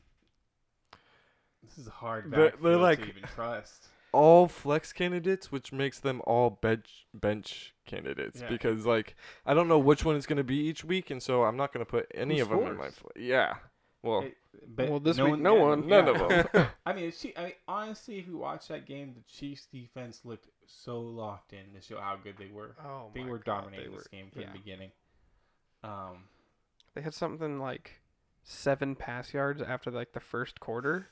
this 1.63 1.77
is 1.77 1.87
a 1.87 1.91
hard 1.91 2.31
They're- 2.31 2.53
they're 2.61 2.77
like- 2.77 2.99
to 2.99 3.07
even 3.07 3.23
trust. 3.35 3.87
All 4.15 4.47
flex 4.47 4.93
candidates, 4.93 5.51
which 5.51 5.71
makes 5.73 5.99
them 5.99 6.21
all 6.25 6.49
bench 6.49 7.05
bench 7.13 7.73
candidates 7.85 8.41
Yeah. 8.41 8.49
because 8.49 8.85
like 8.85 9.15
I 9.45 9.53
don't 9.53 9.67
know 9.67 9.79
which 9.79 10.03
one 10.05 10.15
it's 10.15 10.25
gonna 10.25 10.43
be 10.43 10.57
each 10.57 10.83
week, 10.83 11.09
and 11.11 11.21
so 11.21 11.43
I'm 11.43 11.57
not 11.57 11.73
gonna 11.73 11.85
put 11.85 12.09
any 12.15 12.37
Who 12.37 12.43
of 12.43 12.49
them 12.49 12.59
in 12.67 12.77
my. 12.77 12.89
scores? 12.89 12.95
Fl- 13.15 13.19
yeah, 13.21 13.55
well, 14.01 14.21
It- 14.21 14.37
but 14.67 14.89
Well, 14.89 14.99
this 15.01 15.19
week, 15.19 15.37
no 15.39 15.57
yeah, 15.57 15.61
one. 15.63 15.87
none 15.87 16.07
of 16.07 16.17
them. 16.29 16.67
I 16.85 16.93
mean, 16.93 17.05
it's, 17.09 17.25
I 17.35 17.43
mean, 17.43 17.53
honestly, 17.67 18.17
if 18.19 18.27
you 18.27 18.37
watch 18.37 18.69
that 18.69 18.85
game, 18.85 19.13
the 19.13 19.21
Chiefs' 19.31 19.65
defense 19.67 20.21
looked 20.23 20.47
so 20.65 20.99
locked 21.01 21.51
in 21.53 21.73
to 21.73 21.81
show 21.81 21.99
how 21.99 22.15
good 22.15 22.35
they 22.37 22.47
were. 22.47 22.75
Oh 22.83 23.11
they 23.13 23.23
my 23.23 23.29
were 23.31 23.37
God, 23.39 23.63
dominating 23.63 23.91
they 23.91 23.97
this 23.97 24.05
were- 24.05 24.17
game 24.17 24.31
from 24.31 24.41
yeah. 24.43 24.51
the 24.53 24.57
beginning. 24.57 24.91
Um, 25.83 26.29
They 26.93 27.01
had 27.01 27.13
something 27.13 27.59
like 27.59 27.99
seven 28.43 28.95
pass 28.95 29.33
yards 29.33 29.61
after 29.61 29.91
like 29.91 30.13
the 30.13 30.19
first 30.21 30.59
quarter. 30.59 31.09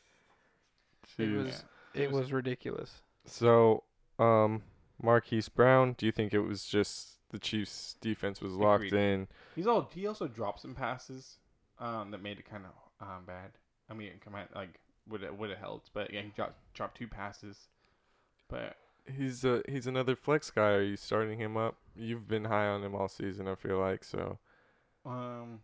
It 1.17 1.23
Jeez. 1.23 1.43
was 1.45 1.65
it 1.93 2.11
was 2.11 2.31
ridiculous. 2.31 3.01
So, 3.25 3.83
um, 4.19 4.63
Marquise 5.01 5.49
Brown, 5.49 5.93
do 5.97 6.05
you 6.05 6.11
think 6.11 6.33
it 6.33 6.39
was 6.41 6.65
just 6.65 7.17
the 7.29 7.39
Chiefs' 7.39 7.95
defense 8.01 8.41
was 8.41 8.53
locked 8.53 8.85
Agreed. 8.85 8.99
in? 8.99 9.27
he's 9.55 9.67
all 9.67 9.89
he 9.93 10.07
also 10.07 10.27
dropped 10.27 10.61
some 10.61 10.75
passes, 10.75 11.37
um, 11.79 12.11
that 12.11 12.21
made 12.21 12.39
it 12.39 12.49
kind 12.49 12.63
of 12.65 13.07
um 13.07 13.25
bad. 13.25 13.51
I 13.89 13.93
mean, 13.93 14.11
come 14.23 14.35
on, 14.35 14.43
like 14.55 14.79
would 15.09 15.23
it 15.23 15.37
would 15.37 15.49
have 15.49 15.59
helped, 15.59 15.91
but 15.93 16.13
yeah, 16.13 16.21
he 16.21 16.29
dropped 16.35 16.55
dropped 16.73 16.97
two 16.97 17.07
passes, 17.07 17.67
but 18.49 18.75
He's 19.05 19.43
uh 19.43 19.61
he's 19.67 19.85
another 19.85 20.15
flex 20.15 20.49
guy. 20.49 20.69
Are 20.69 20.81
you 20.81 20.95
starting 20.95 21.37
him 21.37 21.57
up? 21.57 21.75
You've 21.93 22.25
been 22.25 22.45
high 22.45 22.67
on 22.67 22.83
him 22.83 22.95
all 22.95 23.09
season. 23.09 23.49
I 23.49 23.55
feel 23.55 23.77
like 23.77 24.01
so. 24.03 24.39
Um, 25.05 25.59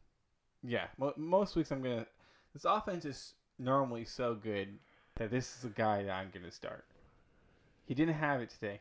yeah. 0.61 0.87
Mo- 0.97 1.13
most 1.15 1.55
weeks 1.55 1.71
I'm 1.71 1.81
gonna. 1.81 2.05
This 2.53 2.65
offense 2.65 3.05
is 3.05 3.35
normally 3.57 4.03
so 4.03 4.35
good 4.35 4.77
that 5.19 5.29
this 5.29 5.57
is 5.57 5.65
a 5.65 5.69
guy 5.69 6.03
that 6.03 6.11
I'm 6.11 6.31
gonna 6.33 6.51
start. 6.51 6.85
He 7.85 7.93
didn't 7.93 8.15
have 8.15 8.41
it 8.41 8.49
today. 8.49 8.79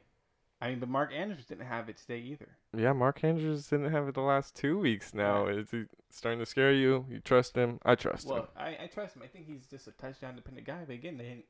I 0.61 0.71
mean, 0.71 0.81
but 0.81 0.89
Mark 0.89 1.13
Andrews 1.13 1.45
didn't 1.45 1.67
have 1.67 1.89
it 1.89 1.99
today 1.99 2.19
either. 2.19 2.49
Yeah, 2.77 2.93
Mark 2.93 3.23
Andrews 3.23 3.69
didn't 3.69 3.93
have 3.93 4.09
it 4.09 4.15
the 4.15 4.23
last 4.23 4.57
two 4.57 4.79
weeks 4.79 5.15
now. 5.15 5.47
Is 5.47 5.71
he 5.71 5.85
starting 6.11 6.41
to 6.41 6.47
scare 6.47 6.73
you? 6.73 7.07
You 7.09 7.21
trust 7.21 7.55
him? 7.55 7.79
I 7.85 7.95
trust 7.95 8.27
him. 8.27 8.33
Well, 8.33 8.49
I, 8.57 8.77
I 8.83 8.91
trust 8.93 9.15
him. 9.15 9.23
I 9.23 9.29
think 9.29 9.47
he's 9.47 9.67
just 9.67 9.87
a 9.87 9.93
touchdown 9.93 10.35
dependent 10.35 10.67
guy. 10.67 10.81
But 10.87 10.95
again, 10.95 11.17
they 11.17 11.25
didn't 11.25 11.45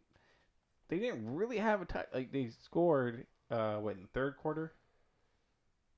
they 0.88 0.98
didn't 0.98 1.34
really 1.34 1.58
have 1.58 1.80
a 1.80 1.84
touch. 1.86 2.08
Like 2.12 2.32
they 2.32 2.50
scored 2.62 3.26
uh 3.50 3.76
what 3.76 3.96
in 3.96 4.02
the 4.02 4.08
third 4.08 4.36
quarter. 4.36 4.72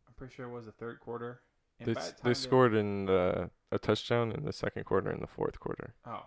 I'm 0.06 0.14
pretty 0.14 0.34
sure 0.34 0.46
it 0.46 0.52
was 0.52 0.66
the 0.66 0.72
third 0.72 1.00
quarter. 1.00 1.40
And 1.80 1.88
They, 1.88 1.94
the 1.94 2.14
they 2.22 2.34
scored 2.34 2.74
in 2.74 3.06
the, 3.06 3.50
a 3.72 3.78
touchdown 3.78 4.32
in 4.32 4.44
the 4.44 4.52
second 4.52 4.84
quarter 4.84 5.10
and 5.10 5.22
the 5.22 5.26
fourth 5.26 5.58
quarter. 5.58 5.94
Oh. 6.06 6.24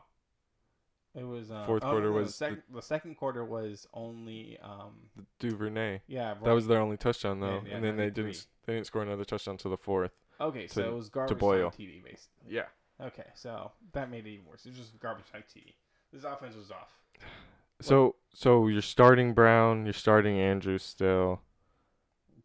It 1.16 1.24
was 1.24 1.52
uh, 1.52 1.66
Fourth 1.68 1.84
oh, 1.84 1.92
quarter 1.92 2.08
no, 2.10 2.14
was 2.14 2.28
the, 2.30 2.34
sec- 2.34 2.74
the 2.74 2.82
second 2.82 3.16
quarter 3.16 3.46
was 3.46 3.88
only 3.94 4.58
um 4.64 4.94
The 5.16 5.24
Duvernay. 5.40 6.02
yeah 6.08 6.34
That 6.44 6.54
was 6.54 6.68
their 6.68 6.80
only 6.82 6.98
touchdown 6.98 7.40
though, 7.40 7.62
Yeah, 7.64 7.70
yeah, 7.70 7.76
and 7.76 7.84
then 7.86 7.96
they 7.98 8.06
93. 8.06 8.24
didn't 8.24 8.48
they 8.66 8.74
didn't 8.74 8.88
score 8.88 9.02
another 9.04 9.26
touchdown 9.26 9.54
until 9.54 9.72
the 9.72 9.78
fourth. 9.78 10.12
okay 10.42 10.68
so 10.68 10.82
to- 10.82 10.88
it 10.90 10.94
was 10.96 11.10
garbage 11.10 11.38
Boyle. 11.38 11.70
time 11.70 11.80
TD 11.80 12.04
basically 12.04 12.48
Yeah. 12.50 12.66
okay 13.02 13.28
so 13.36 13.72
that 13.94 14.10
made 14.10 14.26
it 14.26 14.32
even 14.32 14.46
worse 14.46 14.66
it 14.66 14.70
was 14.70 14.78
just 14.80 15.00
garbage 15.00 15.26
time 15.32 15.44
TD 15.54 15.74
this 16.12 16.24
offense 16.24 16.56
was 16.56 16.72
off 16.72 16.90
So 17.82 18.16
so 18.34 18.68
you're 18.68 18.82
starting 18.82 19.34
Brown, 19.34 19.86
you're 19.86 19.94
starting 19.94 20.40
Andrews 20.40 20.84
still, 20.84 21.42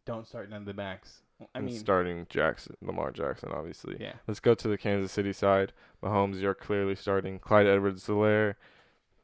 don't 0.05 0.27
start 0.27 0.49
none 0.49 0.61
of 0.61 0.65
the 0.65 0.73
backs 0.73 1.21
I 1.41 1.45
and 1.55 1.65
mean 1.67 1.77
starting 1.77 2.25
Jackson, 2.29 2.75
Lamar 2.81 3.11
Jackson, 3.11 3.49
obviously. 3.53 3.97
yeah 3.99 4.13
Let's 4.27 4.39
go 4.39 4.53
to 4.55 4.67
the 4.67 4.77
Kansas 4.77 5.11
City 5.11 5.31
side. 5.33 5.71
Mahomes, 6.03 6.41
you're 6.41 6.53
clearly 6.53 6.95
starting. 6.95 7.39
Clyde 7.39 7.67
Edwards-Helaire, 7.67 8.55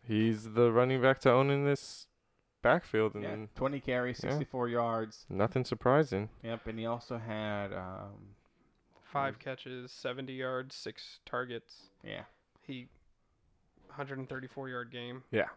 he's 0.07 0.53
the 0.53 0.71
running 0.71 1.01
back 1.01 1.19
to 1.21 1.31
own 1.31 1.49
in 1.49 1.65
this 1.65 2.07
backfield, 2.61 3.13
and 3.15 3.23
yeah 3.23 3.35
20 3.55 3.79
carries 3.79 4.21
yeah. 4.23 4.31
64 4.31 4.69
yards 4.69 5.25
nothing 5.29 5.63
surprising. 5.63 6.29
yep 6.43 6.65
and 6.65 6.79
he 6.79 6.85
also 6.85 7.17
had 7.17 7.71
um 7.73 8.35
Five 9.03 9.39
catches, 9.39 9.91
70 9.93 10.33
yards, 10.33 10.75
six 10.75 11.19
targets. 11.25 11.83
yeah 12.03 12.23
He 12.61 12.89
134 13.87 14.69
yard 14.69 14.91
game. 14.91 15.23
Yeah. 15.31 15.47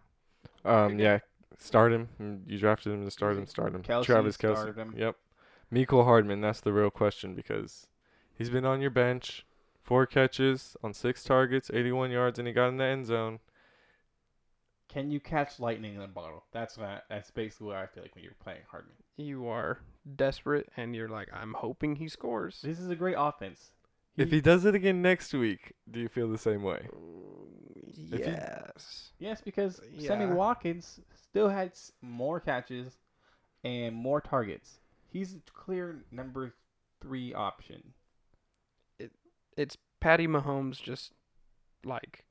Um, 0.64 0.98
yeah, 0.98 1.18
start 1.59 1.93
him. 1.93 2.09
Mm, 2.20 2.40
You 2.47 2.59
drafted 2.59 2.93
him 2.93 3.05
to 3.05 3.10
start 3.10 3.36
him. 3.36 3.47
Start 3.47 3.74
him. 3.74 3.82
Kelce 3.82 4.05
Travis 4.05 4.36
Kelce. 4.36 4.52
started 4.56 4.76
him. 4.76 4.94
Yep. 4.97 5.16
Mecole 5.73 6.05
Hardman. 6.05 6.40
That's 6.40 6.61
the 6.61 6.73
real 6.73 6.90
question 6.90 7.35
because 7.35 7.86
he's 8.35 8.51
been 8.51 8.65
on 8.65 8.81
your 8.81 8.90
bench, 8.90 9.45
four 9.82 10.07
catches 10.07 10.77
on 10.82 10.93
six 10.95 11.23
targets, 11.24 11.70
81 11.73 12.11
yards, 12.11 12.39
and 12.39 12.49
he 12.49 12.55
got 12.55 12.69
in 12.69 12.77
the 12.78 12.85
end 12.85 13.07
zone. 13.07 13.40
can 14.89 15.11
you 15.11 15.20
catch 15.20 15.61
lightning 15.61 15.95
in 15.97 16.01
a 16.01 16.09
bottle 16.09 16.45
that's 16.51 16.78
what 16.78 17.05
that's 17.11 17.31
basically 17.31 17.66
what 17.66 17.77
I 17.77 17.86
feel 17.86 18.03
like 18.03 18.15
when 18.15 18.24
you're 18.24 18.32
playing 18.43 18.62
Hardman 18.70 18.95
You 19.19 19.47
are 19.49 19.81
desperate, 20.16 20.69
and 20.78 20.97
you're 20.97 21.09
like, 21.11 21.28
I'm 21.32 21.53
hoping 21.55 21.97
he 21.97 22.09
scores. 22.09 22.61
this 22.62 22.78
is 22.81 22.89
a 22.89 22.97
great 22.97 23.16
offense 23.19 23.73
If 24.16 24.31
he 24.31 24.40
does 24.40 24.65
it 24.65 24.74
again 24.74 25.03
next 25.03 25.32
week, 25.35 25.74
do 25.90 26.01
you 26.01 26.09
feel 26.09 26.28
the 26.28 26.39
same 26.39 26.62
way? 26.62 26.89
Mm, 26.93 28.12
if 28.15 28.24
he- 28.24 28.31
Yes. 28.31 29.12
Yes, 29.19 29.40
because 29.43 29.81
Sammy 29.99 30.24
Yeah. 30.24 30.32
Watkins 30.35 31.01
still 31.15 31.49
had 31.51 31.73
more 32.01 32.40
catches 32.40 32.97
and 33.65 33.95
more 33.95 34.20
targets. 34.20 34.81
He's 35.10 35.35
a 35.35 35.40
clear 35.52 36.05
number 36.10 36.55
three 37.01 37.32
option. 37.35 37.94
It, 38.98 39.12
It's 39.56 39.76
Patty 40.01 40.26
Mahomes 40.26 40.80
just 40.82 41.12
like 41.85 42.24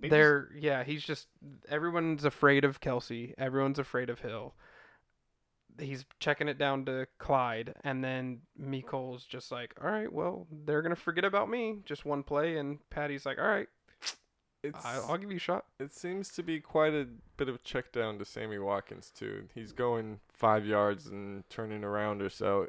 just- 0.00 0.10
they're 0.10 0.50
yeah, 0.58 0.84
he's 0.84 1.02
just 1.02 1.28
everyone's 1.68 2.24
afraid 2.24 2.64
of 2.64 2.80
Kelce. 2.80 3.34
Everyone's 3.38 3.78
afraid 3.78 4.10
of 4.10 4.20
Hill. 4.20 4.54
He's 5.78 6.04
checking 6.20 6.48
it 6.48 6.58
down 6.58 6.84
to 6.84 7.06
Clyde, 7.18 7.74
and 7.82 8.04
then 8.04 8.40
Mecole's 8.60 9.24
just 9.24 9.50
like, 9.50 9.74
all 9.82 9.90
right, 9.90 10.12
well, 10.12 10.46
they're 10.66 10.82
gonna 10.82 10.94
forget 10.96 11.24
about 11.24 11.48
me. 11.48 11.78
Just 11.86 12.04
one 12.04 12.22
play, 12.22 12.58
and 12.58 12.78
Patty's 12.90 13.24
like, 13.24 13.38
all 13.38 13.46
right, 13.48 13.68
It's 14.62 14.84
I- 14.84 14.98
I'll 15.08 15.18
give 15.18 15.30
you 15.30 15.36
a 15.36 15.40
shot. 15.40 15.66
it 15.80 15.92
seems 15.92 16.28
to 16.30 16.42
be 16.42 16.60
quite 16.60 16.94
a 16.94 17.06
bit 17.36 17.48
of 17.48 17.56
a 17.56 17.58
check 17.58 17.90
down 17.92 18.18
to 18.18 18.24
Sammy 18.24 18.58
Watkins 18.58 19.10
too. 19.10 19.48
He's 19.54 19.72
going 19.72 20.20
five 20.32 20.64
yards 20.66 21.06
and 21.06 21.48
turning 21.50 21.82
around 21.84 22.22
or 22.22 22.28
so. 22.30 22.68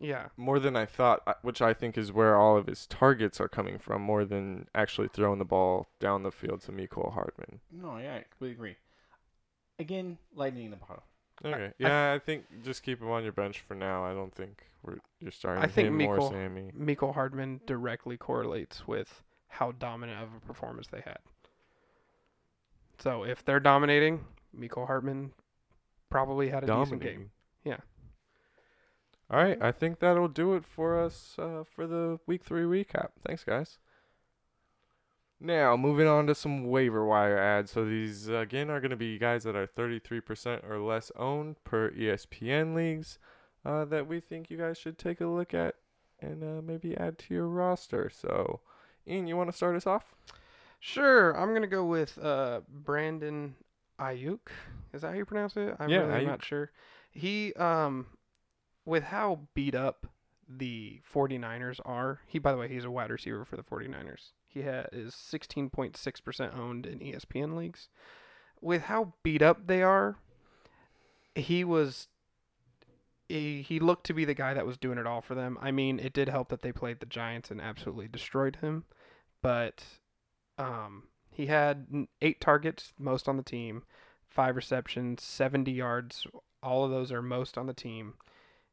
Yeah, 0.00 0.28
more 0.36 0.58
than 0.58 0.76
I 0.76 0.86
thought, 0.86 1.22
I- 1.26 1.36
which 1.42 1.62
I 1.62 1.72
think 1.72 1.96
is 1.96 2.12
where 2.12 2.36
all 2.36 2.56
of 2.56 2.66
his 2.66 2.86
targets 2.86 3.40
are 3.40 3.48
coming 3.48 3.78
from, 3.78 4.02
more 4.02 4.24
than 4.24 4.68
actually 4.74 5.08
throwing 5.08 5.38
the 5.38 5.44
ball 5.44 5.88
down 6.00 6.22
the 6.24 6.32
field 6.32 6.60
to 6.62 6.72
Mecole 6.72 7.12
Hardman. 7.14 7.60
No, 7.70 7.96
yeah, 7.98 8.16
I 8.16 8.22
completely 8.28 8.52
agree. 8.54 8.76
Again, 9.78 10.18
lightning 10.34 10.66
in 10.66 10.70
the 10.72 10.76
bottle. 10.76 11.04
Okay, 11.44 11.72
yeah, 11.78 12.12
I, 12.12 12.18
think 12.20 12.44
just 12.62 12.82
keep 12.84 13.00
him 13.00 13.10
on 13.10 13.24
your 13.24 13.32
bench 13.32 13.60
for 13.60 13.74
now. 13.74 14.04
I 14.04 14.14
don't 14.14 14.32
think 14.34 14.66
we're 14.82 14.98
you're 15.20 15.32
starting 15.32 15.64
I 15.64 15.66
think 15.66 15.88
him 15.88 16.00
or 16.02 16.18
Mecole- 16.18 16.30
Sammy. 16.30 16.70
Mecole 16.78 17.14
Hardman 17.14 17.60
directly 17.66 18.16
correlates 18.16 18.86
with 18.86 19.22
how 19.54 19.72
dominant 19.72 20.22
of 20.22 20.28
a 20.36 20.46
performance 20.46 20.88
they 20.88 21.00
had. 21.00 21.18
So 22.98 23.24
if 23.24 23.44
they're 23.44 23.60
dominating, 23.60 24.24
Mecole 24.56 24.86
Hardman 24.86 25.32
probably 26.10 26.48
had 26.48 26.64
a 26.64 26.66
decent 26.66 27.02
game. 27.02 27.30
Yeah. 27.64 27.78
All 29.30 29.42
right, 29.42 29.58
I 29.60 29.72
think 29.72 30.00
that'll 30.00 30.28
do 30.28 30.54
it 30.54 30.64
for 30.64 31.00
us 31.00 31.36
uh, 31.38 31.64
for 31.74 31.86
the 31.86 32.20
week 32.26 32.44
three 32.44 32.62
recap. 32.62 33.10
Thanks, 33.26 33.42
guys. 33.42 33.78
Now, 35.40 35.76
moving 35.76 36.06
on 36.06 36.26
to 36.26 36.34
some 36.34 36.68
waiver 36.68 37.04
wire 37.04 37.38
ads. 37.38 37.72
So 37.72 37.84
these 37.84 38.28
again 38.28 38.70
are 38.70 38.80
going 38.80 38.90
to 38.90 38.96
be 38.96 39.18
guys 39.18 39.44
that 39.44 39.56
are 39.56 39.66
33% 39.66 40.68
or 40.68 40.78
less 40.78 41.10
owned 41.16 41.62
per 41.64 41.90
ESPN 41.90 42.74
leagues 42.74 43.18
uh, 43.64 43.84
that 43.86 44.06
we 44.06 44.20
think 44.20 44.50
you 44.50 44.56
guys 44.56 44.78
should 44.78 44.98
take 44.98 45.20
a 45.20 45.26
look 45.26 45.52
at 45.52 45.76
and 46.20 46.42
uh, 46.42 46.62
maybe 46.62 46.96
add 46.96 47.18
to 47.18 47.34
your 47.34 47.48
roster. 47.48 48.10
So, 48.10 48.60
Ian, 49.06 49.26
you 49.26 49.36
want 49.36 49.50
to 49.50 49.56
start 49.56 49.76
us 49.76 49.86
off? 49.86 50.14
Sure, 50.80 51.32
I'm 51.38 51.54
gonna 51.54 51.66
go 51.66 51.84
with 51.84 52.18
uh, 52.22 52.60
Brandon 52.68 53.54
Aiyuk. 53.98 54.40
Is 54.92 55.02
that 55.02 55.08
how 55.12 55.14
you 55.16 55.24
pronounce 55.24 55.56
it? 55.56 55.74
I'm 55.78 55.88
Yeah, 55.88 56.00
really 56.06 56.24
Aiyuk. 56.24 56.28
not 56.28 56.44
sure. 56.44 56.70
He 57.10 57.52
um, 57.54 58.06
with 58.84 59.04
how 59.04 59.40
beat 59.54 59.74
up 59.74 60.06
the 60.48 61.00
49ers 61.10 61.80
are. 61.86 62.20
He, 62.26 62.38
by 62.38 62.52
the 62.52 62.58
way, 62.58 62.68
he's 62.68 62.84
a 62.84 62.90
wide 62.90 63.10
receiver 63.10 63.44
for 63.46 63.56
the 63.56 63.62
49ers. 63.62 64.32
He 64.46 64.62
ha- 64.62 64.84
is 64.92 65.14
16.6% 65.14 66.56
owned 66.56 66.84
in 66.86 66.98
ESPN 66.98 67.56
leagues. 67.56 67.88
With 68.60 68.82
how 68.82 69.14
beat 69.22 69.40
up 69.42 69.66
they 69.66 69.82
are, 69.82 70.16
he 71.34 71.64
was. 71.64 72.08
He, 73.28 73.62
he 73.62 73.80
looked 73.80 74.06
to 74.06 74.14
be 74.14 74.24
the 74.24 74.34
guy 74.34 74.54
that 74.54 74.66
was 74.66 74.76
doing 74.76 74.98
it 74.98 75.06
all 75.06 75.20
for 75.20 75.34
them. 75.34 75.58
I 75.60 75.70
mean, 75.70 75.98
it 75.98 76.12
did 76.12 76.28
help 76.28 76.48
that 76.50 76.62
they 76.62 76.72
played 76.72 77.00
the 77.00 77.06
Giants 77.06 77.50
and 77.50 77.60
absolutely 77.60 78.08
destroyed 78.08 78.56
him, 78.56 78.84
but 79.42 79.82
um, 80.58 81.04
he 81.30 81.46
had 81.46 82.06
eight 82.20 82.40
targets, 82.40 82.92
most 82.98 83.28
on 83.28 83.36
the 83.36 83.42
team, 83.42 83.82
five 84.28 84.56
receptions, 84.56 85.22
70 85.22 85.72
yards. 85.72 86.26
All 86.62 86.84
of 86.84 86.90
those 86.90 87.10
are 87.10 87.22
most 87.22 87.58
on 87.58 87.66
the 87.66 87.74
team. 87.74 88.14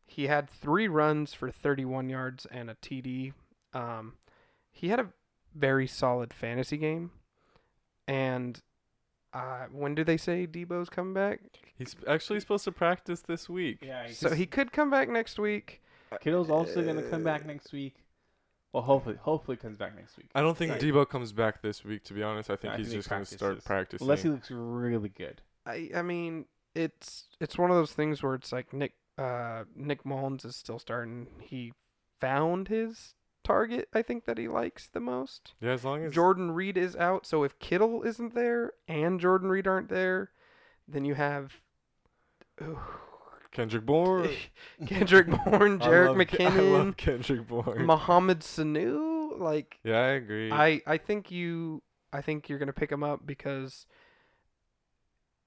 He 0.05 0.27
had 0.27 0.49
three 0.49 0.87
runs 0.87 1.33
for 1.33 1.49
31 1.49 2.09
yards 2.09 2.45
and 2.51 2.69
a 2.69 2.75
TD. 2.75 3.33
Um, 3.73 4.13
he 4.69 4.89
had 4.89 4.99
a 4.99 5.13
very 5.55 5.87
solid 5.87 6.33
fantasy 6.33 6.77
game. 6.77 7.11
And 8.07 8.61
uh, 9.33 9.65
when 9.71 9.95
do 9.95 10.03
they 10.03 10.17
say 10.17 10.47
Debo's 10.47 10.89
coming 10.89 11.13
back? 11.13 11.39
He's 11.77 11.95
actually 12.07 12.39
supposed 12.39 12.63
to 12.65 12.71
practice 12.71 13.21
this 13.21 13.49
week. 13.49 13.79
Yeah, 13.81 14.07
So 14.11 14.33
he 14.33 14.45
could 14.45 14.71
come 14.71 14.89
back 14.89 15.09
next 15.09 15.39
week. 15.39 15.81
Kittle's 16.19 16.49
also 16.49 16.83
gonna 16.83 17.03
come 17.03 17.23
back 17.23 17.45
next 17.45 17.71
week. 17.71 17.95
Well, 18.73 18.83
hopefully, 18.83 19.17
hopefully 19.19 19.57
comes 19.57 19.77
back 19.77 19.95
next 19.95 20.17
week. 20.17 20.29
I 20.33 20.41
don't 20.41 20.57
think 20.57 20.71
Right. 20.71 20.81
Debo 20.81 21.07
comes 21.07 21.33
back 21.33 21.61
this 21.61 21.83
week. 21.83 22.03
To 22.05 22.13
be 22.13 22.23
honest, 22.23 22.49
I 22.49 22.55
think 22.55 22.73
I 22.73 22.77
he's 22.77 22.87
think 22.87 22.93
he 22.93 22.99
just 22.99 23.09
going 23.09 23.25
to 23.25 23.33
start 23.33 23.63
practicing. 23.65 24.05
Unless 24.05 24.23
he 24.23 24.29
looks 24.29 24.49
really 24.51 25.09
good. 25.09 25.41
I 25.65 25.89
I 25.95 26.01
mean, 26.01 26.45
it's 26.73 27.27
it's 27.39 27.57
one 27.57 27.69
of 27.69 27.75
those 27.77 27.91
things 27.91 28.23
where 28.23 28.33
it's 28.35 28.51
like 28.51 28.71
Nick 28.73 28.93
uh 29.17 29.63
Nick 29.75 30.05
Mullens 30.05 30.45
is 30.45 30.55
still 30.55 30.79
starting. 30.79 31.27
He 31.41 31.73
found 32.21 32.67
his 32.69 33.15
target, 33.43 33.87
I 33.93 34.01
think 34.01 34.25
that 34.25 34.37
he 34.37 34.47
likes 34.47 34.87
the 34.87 34.99
most. 34.99 35.53
yeah, 35.61 35.71
as 35.71 35.83
long 35.85 36.03
as 36.05 36.13
Jordan 36.13 36.51
Reed 36.51 36.77
is 36.77 36.95
out, 36.95 37.25
so 37.25 37.43
if 37.43 37.57
Kittle 37.59 38.03
isn't 38.03 38.33
there 38.35 38.73
and 38.87 39.19
Jordan 39.19 39.49
Reed 39.49 39.67
aren't 39.67 39.89
there, 39.89 40.31
then 40.87 41.05
you 41.05 41.13
have 41.15 41.53
Kendrick 43.51 43.85
Bourne. 43.85 44.29
Kendrick 44.87 45.27
Bourne, 45.27 45.79
Jerick 45.79 46.27
Ke- 46.29 46.39
I 46.41 46.43
McKinnon, 46.45 46.71
love 46.71 46.97
Kendrick 46.97 47.47
Bourne. 47.47 47.85
Mohamed 47.85 48.39
Sanu. 48.41 49.39
Like 49.39 49.79
yeah, 49.83 49.97
I 49.99 50.07
agree. 50.11 50.51
I 50.51 50.81
I 50.85 50.97
think 50.97 51.31
you 51.31 51.81
I 52.13 52.21
think 52.21 52.49
you're 52.49 52.59
gonna 52.59 52.73
pick 52.73 52.91
him 52.91 53.03
up 53.03 53.25
because 53.25 53.85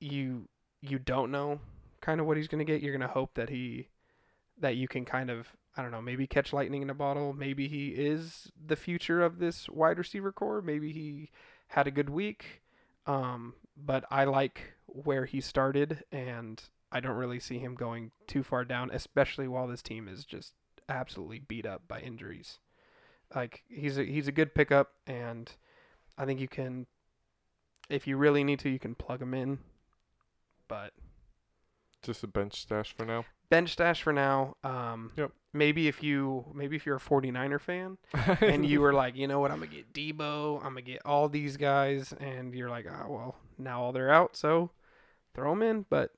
you 0.01 0.49
you 0.81 0.99
don't 0.99 1.31
know 1.31 1.61
kind 2.01 2.21
of 2.21 2.27
what 2.27 2.37
he's 2.37 2.49
gonna 2.49 2.65
get. 2.65 2.83
You're 2.83 2.93
gonna 2.97 3.09
hope 3.13 3.35
that 3.35 3.49
he 3.51 3.89
that 4.61 4.77
you 4.77 4.89
can 4.89 5.05
kind 5.05 5.31
of 5.31 5.49
I 5.77 5.83
don't 5.83 5.91
know 5.91 6.03
maybe 6.03 6.27
catch 6.27 6.53
lightning 6.53 6.83
in 6.83 6.91
a 6.91 6.95
bottle. 6.95 7.33
Maybe 7.33 7.69
he 7.69 7.89
is 7.89 8.51
the 8.65 8.77
future 8.77 9.23
of 9.23 9.39
this 9.39 9.69
wide 9.69 9.99
receiver 9.99 10.33
core. 10.33 10.63
Maybe 10.63 10.93
he 10.93 11.31
had 11.69 11.87
a 11.87 11.91
good 11.91 12.11
week. 12.11 12.63
Um, 13.07 13.55
but 13.77 14.05
I 14.11 14.25
like 14.25 14.75
where 14.87 15.25
he 15.25 15.41
started 15.41 16.05
and 16.13 16.63
I 16.95 17.01
don't 17.01 17.17
really 17.17 17.41
see 17.41 17.59
him 17.59 17.75
going 17.75 18.13
too 18.29 18.45
far 18.45 18.65
down, 18.65 18.91
especially 18.93 19.49
while 19.49 19.67
this 19.67 19.83
team 19.83 20.07
is 20.07 20.25
just 20.25 20.55
absolutely 20.89 21.41
beat 21.41 21.67
up 21.67 21.83
by 21.89 22.01
injuries. 22.01 22.61
Like 23.35 23.65
he's 23.69 23.99
a 23.99 24.05
he's 24.05 24.29
a 24.29 24.33
good 24.33 24.55
pickup, 24.55 24.93
and 25.07 25.51
I 26.17 26.25
think 26.25 26.41
you 26.41 26.47
can, 26.47 26.87
if 27.89 28.07
you 28.07 28.17
really 28.17 28.45
need 28.45 28.61
to, 28.61 28.69
you 28.69 28.79
can 28.79 28.95
plug 28.95 29.21
him 29.21 29.35
in. 29.35 29.59
But 30.69 30.93
Just 32.05 32.23
a 32.23 32.27
bench 32.27 32.61
stash 32.61 32.95
for 32.97 33.05
now. 33.05 33.25
bench 33.51 33.71
stash 33.73 34.03
for 34.03 34.13
now. 34.13 34.57
Um, 34.63 35.13
Yep. 35.17 35.33
Maybe 35.53 35.87
if 35.87 36.03
you 36.03 36.45
maybe 36.53 36.75
if 36.77 36.85
you're 36.85 36.97
a 36.97 37.01
49er 37.01 37.61
fan 37.61 37.97
and 38.41 38.67
you 38.67 38.81
were 38.81 38.93
like, 38.93 39.15
you 39.17 39.29
know 39.29 39.39
what, 39.41 39.51
I'm 39.53 39.59
gonna 39.61 39.71
get 39.71 39.93
Debo, 39.93 40.57
I'm 40.59 40.71
gonna 40.71 40.83
get 40.83 41.03
all 41.05 41.29
these 41.29 41.57
guys, 41.57 42.13
and 42.19 42.53
you're 42.55 42.71
like, 42.71 42.87
oh 42.87 43.07
well, 43.13 43.37
now 43.57 43.81
all 43.83 43.93
they're 43.93 44.11
out, 44.13 44.37
so 44.37 44.71
throw 45.35 45.51
them 45.51 45.63
in. 45.63 45.87
But 45.89 46.11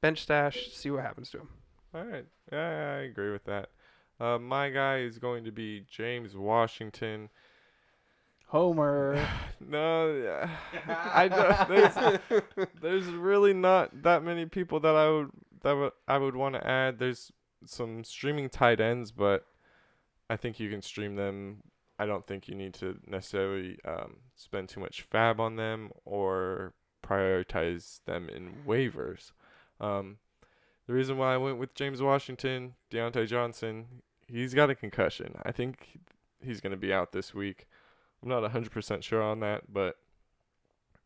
bench 0.00 0.22
stash, 0.22 0.70
see 0.72 0.90
what 0.90 1.02
happens 1.02 1.30
to 1.30 1.38
him. 1.40 1.48
All 1.94 2.04
right. 2.04 2.24
Yeah, 2.50 2.96
I 2.98 3.02
agree 3.02 3.30
with 3.30 3.44
that. 3.44 3.68
Uh, 4.18 4.38
my 4.38 4.70
guy 4.70 4.98
is 5.00 5.18
going 5.18 5.44
to 5.44 5.52
be 5.52 5.84
James 5.90 6.34
Washington. 6.34 7.28
Homer. 8.46 9.26
No, 9.58 10.14
yeah. 10.14 10.50
I 11.14 11.28
don't, 11.28 11.68
there's, 11.68 12.18
there's 12.82 13.06
really 13.06 13.54
not 13.54 14.02
that 14.02 14.22
many 14.22 14.44
people 14.44 14.78
that 14.80 14.94
I 14.94 15.08
would 15.10 15.30
that 15.62 15.72
would 15.72 15.92
I 16.06 16.18
would 16.18 16.36
want 16.36 16.56
to 16.56 16.64
add. 16.64 16.98
There's 16.98 17.32
some 17.64 18.04
streaming 18.04 18.50
tight 18.50 18.78
ends, 18.78 19.12
but 19.12 19.46
I 20.28 20.36
think 20.36 20.60
you 20.60 20.70
can 20.70 20.82
stream 20.82 21.16
them. 21.16 21.62
I 21.98 22.04
don't 22.04 22.26
think 22.26 22.48
you 22.48 22.54
need 22.54 22.74
to 22.74 22.98
necessarily 23.06 23.78
um, 23.86 24.16
spend 24.36 24.68
too 24.68 24.80
much 24.80 25.08
FAAB 25.10 25.40
on 25.40 25.56
them 25.56 25.90
or 26.04 26.74
prioritize 27.02 28.00
them 28.04 28.28
in 28.28 28.56
waivers. 28.66 29.32
Um, 29.80 30.18
the 30.86 30.92
reason 30.92 31.16
why 31.18 31.34
I 31.34 31.38
went 31.38 31.58
with 31.58 31.74
James 31.74 32.02
Washington, 32.02 32.74
Diontae 32.90 33.26
Johnson, 33.26 33.86
he's 34.28 34.54
got 34.54 34.70
a 34.70 34.74
concussion. 34.74 35.36
I 35.44 35.52
think 35.52 35.98
he's 36.40 36.60
going 36.60 36.72
to 36.72 36.76
be 36.76 36.92
out 36.92 37.12
this 37.12 37.34
week. 37.34 37.66
I'm 38.22 38.28
not 38.28 38.42
100% 38.42 39.02
sure 39.02 39.22
on 39.22 39.40
that, 39.40 39.72
but 39.72 39.96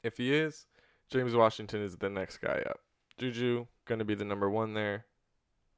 if 0.03 0.17
he 0.17 0.35
is, 0.35 0.67
James 1.11 1.35
Washington 1.35 1.83
is 1.83 1.97
the 1.97 2.09
next 2.09 2.39
guy 2.39 2.63
up. 2.69 2.81
Juju 3.19 3.67
going 3.85 3.99
to 3.99 4.05
be 4.05 4.15
the 4.15 4.25
number 4.25 4.49
one 4.49 4.75
there. 4.75 5.05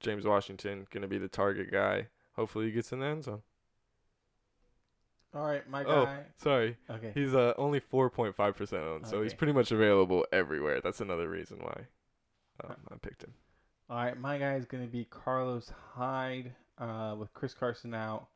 James 0.01 0.25
Washington 0.25 0.87
going 0.91 1.03
to 1.03 1.09
be 1.09 1.19
the 1.19 1.29
target 1.29 1.71
guy. 1.73 2.09
Hopefully 2.35 2.67
he 2.67 2.73
gets 2.73 2.93
in 2.93 3.01
the 3.01 3.07
end 3.07 3.25
zone. 3.25 3.43
All 5.35 5.47
right, 5.47 5.69
my 5.69 5.83
guy. 5.83 5.91
Oh. 5.91 6.05
guy. 6.05 6.25
Sorry, 6.37 6.77
Okay. 6.91 7.13
he's 7.15 7.35
uh, 7.35 7.55
only 7.57 7.81
4.5% 7.81 8.73
owned, 8.85 9.07
so 9.07 9.23
he's 9.23 9.33
pretty 9.33 9.55
much 9.55 9.73
available 9.73 10.27
everywhere. 10.31 10.81
That's 10.83 11.01
another 11.01 11.29
reason 11.29 11.59
why 11.59 11.87
um, 12.63 12.77
I 12.91 12.97
picked 12.97 13.25
him. 13.25 13.33
All 13.89 13.97
right, 13.97 14.19
my 14.19 14.37
guy 14.39 14.57
is 14.57 14.67
going 14.67 14.85
to 14.85 14.91
be 14.91 15.07
Carlos 15.07 15.73
Hyde 15.95 16.53
uh, 16.77 17.15
with 17.19 17.33
Chris 17.33 17.55
Carson 17.55 17.95
out 17.95 18.29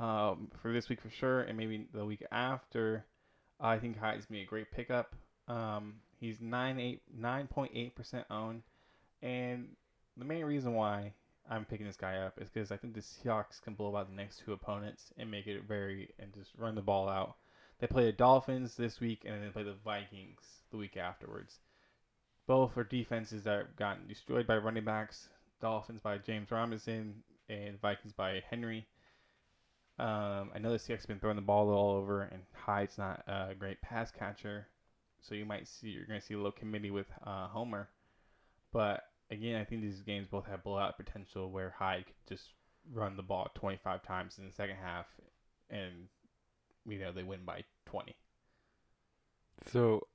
um, 0.00 0.50
for 0.62 0.72
this 0.72 0.88
week 0.88 1.00
for 1.00 1.10
sure, 1.10 1.42
and 1.42 1.56
maybe 1.56 1.86
the 1.92 2.04
week 2.04 2.24
after. 2.30 3.04
I 3.60 3.78
think 3.78 3.98
Hyde's 3.98 4.26
be 4.26 4.42
a 4.42 4.46
great 4.46 4.70
pickup. 4.70 5.16
Um, 5.48 5.94
he's 6.20 6.40
9, 6.40 7.00
9.8% 7.20 8.24
owned, 8.30 8.62
and 9.22 9.68
the 10.16 10.24
main 10.24 10.44
reason 10.44 10.74
why 10.74 11.12
I'm 11.50 11.64
picking 11.64 11.86
this 11.86 11.96
guy 11.96 12.18
up 12.18 12.40
is 12.40 12.48
because 12.50 12.70
I 12.70 12.76
think 12.76 12.94
the 12.94 13.00
Seahawks 13.00 13.60
can 13.60 13.74
blow 13.74 13.96
out 13.96 14.08
the 14.08 14.14
next 14.14 14.42
two 14.44 14.52
opponents 14.52 15.12
and 15.16 15.30
make 15.30 15.46
it 15.46 15.64
very 15.66 16.10
and 16.18 16.32
just 16.34 16.50
run 16.56 16.74
the 16.74 16.82
ball 16.82 17.08
out. 17.08 17.36
They 17.80 17.86
play 17.86 18.04
the 18.04 18.12
Dolphins 18.12 18.76
this 18.76 19.00
week, 19.00 19.22
and 19.24 19.34
then 19.34 19.42
they 19.42 19.50
play 19.50 19.62
the 19.62 19.76
Vikings 19.84 20.42
the 20.70 20.76
week 20.76 20.96
afterwards. 20.96 21.58
Both 22.46 22.76
are 22.76 22.84
defenses 22.84 23.44
that 23.44 23.58
have 23.58 23.76
gotten 23.76 24.06
destroyed 24.08 24.46
by 24.46 24.56
running 24.56 24.84
backs. 24.84 25.28
Dolphins 25.60 26.00
by 26.00 26.18
James 26.18 26.50
Robinson 26.50 27.22
and 27.48 27.80
Vikings 27.80 28.12
by 28.12 28.42
Henry. 28.50 28.86
Um, 29.98 30.50
I 30.54 30.58
know 30.60 30.76
the 30.76 30.92
have 30.92 31.06
been 31.06 31.18
throwing 31.18 31.36
the 31.36 31.42
ball 31.42 31.70
all 31.70 31.96
over, 31.96 32.22
and 32.22 32.42
Hyde's 32.52 32.98
not 32.98 33.24
a 33.26 33.54
great 33.58 33.82
pass 33.82 34.12
catcher, 34.12 34.68
so 35.20 35.34
you 35.34 35.44
might 35.44 35.66
see 35.66 35.88
you're 35.88 36.06
going 36.06 36.20
to 36.20 36.24
see 36.24 36.34
a 36.34 36.38
low 36.38 36.52
committee 36.52 36.92
with 36.92 37.08
uh, 37.26 37.48
Homer. 37.48 37.88
But 38.72 39.02
again, 39.30 39.60
I 39.60 39.64
think 39.64 39.82
these 39.82 40.00
games 40.02 40.28
both 40.28 40.46
have 40.46 40.62
blowout 40.62 40.96
potential, 40.96 41.50
where 41.50 41.74
Hyde 41.76 42.06
could 42.06 42.36
just 42.36 42.50
run 42.92 43.16
the 43.16 43.22
ball 43.22 43.48
25 43.54 44.02
times 44.02 44.38
in 44.38 44.46
the 44.46 44.52
second 44.52 44.76
half, 44.76 45.06
and 45.68 46.06
you 46.86 47.00
know 47.00 47.10
they 47.10 47.24
win 47.24 47.40
by 47.44 47.64
20. 47.86 48.14
So, 49.66 50.06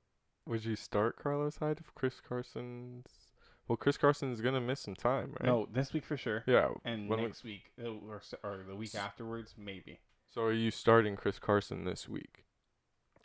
would 0.46 0.64
you 0.64 0.76
start 0.76 1.16
Carlos 1.16 1.58
Hyde 1.58 1.80
if 1.80 1.94
Chris 1.94 2.22
Carson's. 2.26 3.23
Well, 3.68 3.76
Chris 3.76 3.96
Carson 3.96 4.30
is 4.32 4.40
going 4.42 4.54
to 4.54 4.60
miss 4.60 4.80
some 4.80 4.94
time, 4.94 5.34
right? 5.40 5.46
No, 5.46 5.66
this 5.72 5.92
week 5.92 6.04
for 6.04 6.16
sure, 6.18 6.44
Yeah. 6.46 6.68
and 6.84 7.08
when 7.08 7.18
we- 7.20 7.24
next 7.26 7.44
week 7.44 7.72
uh, 7.82 7.88
or, 7.88 8.20
or 8.42 8.64
the 8.68 8.76
week 8.76 8.94
afterwards 8.94 9.54
maybe. 9.56 10.00
So, 10.28 10.42
are 10.42 10.52
you 10.52 10.70
starting 10.70 11.16
Chris 11.16 11.38
Carson 11.38 11.84
this 11.84 12.08
week? 12.08 12.44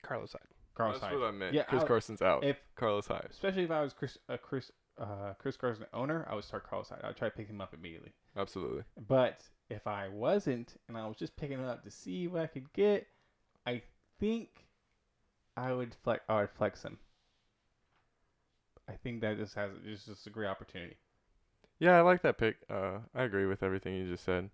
Carlos 0.02 0.32
Hyde. 0.32 0.42
Carlos 0.76 1.00
That's 1.02 1.12
Hyde. 1.12 1.20
what 1.20 1.28
I 1.28 1.32
meant. 1.32 1.54
Yeah, 1.54 1.64
Chris 1.64 1.84
I- 1.84 1.88
Carson's 1.88 2.22
out. 2.22 2.44
If 2.44 2.58
Carlos 2.76 3.08
Hyde. 3.08 3.28
especially 3.32 3.64
if 3.64 3.72
I 3.72 3.82
was 3.82 3.92
Chris 3.94 4.18
uh, 4.30 4.38
Chris 4.38 4.72
uh, 4.98 5.34
Chris 5.40 5.58
Carson 5.58 5.86
owner, 5.94 6.26
I 6.30 6.36
would 6.36 6.44
start 6.46 6.70
Carlos 6.70 6.90
Hyde. 6.90 7.02
I'd 7.04 7.16
try 7.18 7.30
to 7.30 7.36
pick 7.36 7.48
him 7.48 7.60
up 7.62 7.74
immediately. 7.74 8.14
Absolutely. 8.38 8.84
But 9.08 9.44
if 9.70 9.88
I 9.88 10.08
wasn't 10.10 10.76
and 10.88 10.98
I 10.98 11.06
was 11.08 11.18
just 11.18 11.36
picking 11.36 11.58
him 11.60 11.66
up 11.66 11.84
to 11.84 11.92
see 11.92 12.28
what 12.28 12.42
I 12.44 12.48
could 12.48 12.72
get, 12.74 13.08
I 13.66 13.82
think 14.20 14.50
I 15.58 15.74
would 15.74 15.96
flex. 16.04 16.24
I 16.30 16.42
would 16.42 16.50
flex 16.52 16.84
him. 16.84 16.98
I 18.90 18.94
think 19.04 19.22
that 19.22 19.38
this 19.38 19.54
has 19.54 19.72
this 19.86 20.00
is 20.00 20.06
just 20.06 20.28
a 20.28 20.30
great 20.32 20.48
opportunity. 20.48 20.98
Yeah, 21.80 21.98
I 21.98 22.02
like 22.02 22.22
that 22.24 22.38
pick. 22.38 22.58
Uh, 22.70 23.00
I 23.16 23.24
agree 23.24 23.46
with 23.46 23.62
everything 23.64 23.96
you 23.96 24.10
just 24.10 24.24
said. 24.26 24.50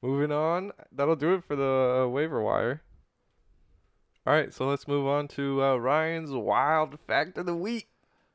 Moving 0.00 0.32
on, 0.32 0.72
that'll 0.92 1.16
do 1.16 1.34
it 1.34 1.44
for 1.44 1.56
the 1.56 2.04
uh, 2.04 2.08
waiver 2.08 2.40
wire. 2.40 2.82
All 4.26 4.32
right, 4.32 4.52
so 4.54 4.66
let's 4.66 4.88
move 4.88 5.06
on 5.06 5.28
to 5.28 5.62
uh, 5.62 5.76
Ryan's 5.76 6.30
wild 6.30 6.98
fact 7.06 7.36
of 7.36 7.46
the 7.46 7.56
week. 7.56 7.88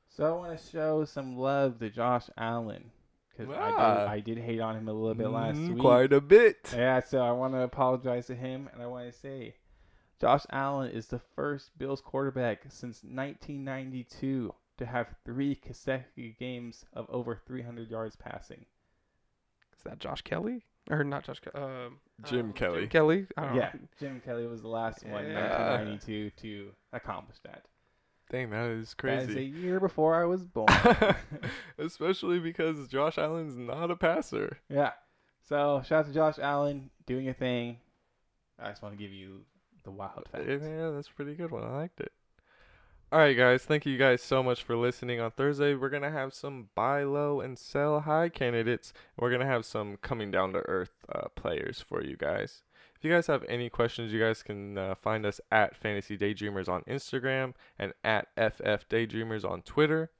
So 0.09 0.25
I 0.25 0.31
want 0.37 0.59
to 0.59 0.67
show 0.71 1.05
some 1.05 1.37
love 1.37 1.79
to 1.79 1.89
Josh 1.89 2.29
Allen 2.37 2.91
because 3.31 3.53
I, 3.55 3.71
Ah. 3.77 3.93
did, 3.99 4.07
I 4.07 4.19
did 4.19 4.37
hate 4.39 4.59
on 4.59 4.75
him 4.75 4.87
a 4.87 4.93
little 4.93 5.15
bit 5.15 5.29
last 5.29 5.55
Mm, 5.57 5.69
week. 5.69 5.79
Quite 5.79 6.13
a 6.13 6.21
bit. 6.21 6.71
Yeah, 6.75 6.99
so 6.99 7.19
I 7.21 7.31
want 7.31 7.53
to 7.53 7.61
apologize 7.61 8.27
to 8.27 8.35
him, 8.35 8.69
and 8.73 8.81
I 8.83 8.87
want 8.87 9.11
to 9.11 9.17
say, 9.17 9.55
Josh 10.19 10.45
Allen 10.51 10.91
is 10.91 11.07
the 11.07 11.19
first 11.35 11.75
Bills 11.77 12.01
quarterback 12.01 12.63
since 12.69 13.03
1992 13.03 14.53
to 14.79 14.85
have 14.85 15.07
three 15.25 15.55
consecutive 15.55 16.37
games 16.39 16.83
of 16.93 17.05
over 17.09 17.39
300 17.47 17.89
yards 17.89 18.15
passing. 18.15 18.65
Is 19.77 19.83
that 19.83 19.99
Josh 19.99 20.21
Kelly 20.23 20.65
or 20.89 21.03
not 21.03 21.23
Josh? 21.23 21.39
Ke- 21.39 21.55
Um, 21.55 21.99
Jim 22.23 22.49
uh, 22.49 22.53
Kelly. 22.53 22.79
Jim 22.81 22.89
Kelly. 22.89 23.27
I 23.37 23.45
don't 23.45 23.55
Yeah, 23.55 23.71
know. 23.73 23.79
Jim 23.99 24.21
Kelly 24.25 24.47
was 24.47 24.61
the 24.61 24.67
last 24.67 25.05
one 25.05 25.25
in 25.25 25.31
Yeah. 25.31 25.77
1992 25.77 26.31
to 26.41 26.71
accomplish 26.93 27.37
that. 27.43 27.65
Dang, 28.29 28.49
that 28.51 28.65
is 28.69 28.93
crazy. 28.93 29.25
That 29.25 29.31
is 29.31 29.37
a 29.37 29.43
year 29.43 29.79
before 29.79 30.15
I 30.21 30.25
was 30.25 30.43
born. 30.43 30.67
Especially 31.77 32.39
because 32.39 32.87
Josh 32.87 33.17
Allen's 33.17 33.57
not 33.57 33.89
a 33.91 33.95
passer. 33.95 34.57
yeah. 34.69 34.91
So 35.47 35.81
shout 35.83 36.01
out 36.01 36.05
to 36.07 36.13
Josh 36.13 36.37
Allen 36.39 36.91
doing 37.07 37.27
a 37.29 37.33
thing. 37.33 37.77
I 38.59 38.69
just 38.69 38.83
want 38.83 38.95
to 38.95 39.01
give 39.03 39.11
you 39.11 39.41
the 39.83 39.89
wild 39.89 40.27
fact. 40.31 40.45
Yeah, 40.47 40.91
that's 40.91 41.07
a 41.07 41.13
pretty 41.13 41.33
good 41.33 41.49
one. 41.49 41.63
I 41.63 41.71
liked 41.75 41.99
it. 42.01 42.11
All 43.11 43.17
right, 43.19 43.35
guys. 43.35 43.63
Thank 43.63 43.87
you 43.87 43.97
guys 43.97 44.21
so 44.21 44.43
much 44.43 44.61
for 44.63 44.75
listening. 44.75 45.19
On 45.19 45.31
Thursday, 45.31 45.73
we're 45.73 45.89
gonna 45.89 46.11
have 46.11 46.31
some 46.33 46.69
buy 46.75 47.03
low 47.03 47.41
and 47.41 47.57
sell 47.57 48.01
high 48.01 48.29
candidates. 48.29 48.93
We're 49.17 49.31
gonna 49.31 49.47
have 49.47 49.65
some 49.65 49.97
coming 49.97 50.29
down 50.29 50.53
to 50.53 50.59
earth 50.59 50.91
uh, 51.13 51.27
players 51.35 51.81
for 51.81 52.03
you 52.03 52.15
guys. 52.15 52.61
If 52.95 53.03
you 53.03 53.11
guys 53.11 53.25
have 53.27 53.43
any 53.49 53.67
questions, 53.69 54.13
you 54.13 54.19
guys 54.19 54.43
can 54.43 54.77
uh, 54.77 54.93
find 54.93 55.25
us 55.25 55.41
at 55.51 55.75
Fantasy 55.75 56.17
Daydreamers 56.19 56.67
on 56.69 56.81
Instagram 56.83 57.53
and 57.79 57.93
at 58.03 58.27
FF 58.37 58.87
Daydreamers 58.89 59.43
on 59.49 59.63
Twitter. 59.63 60.11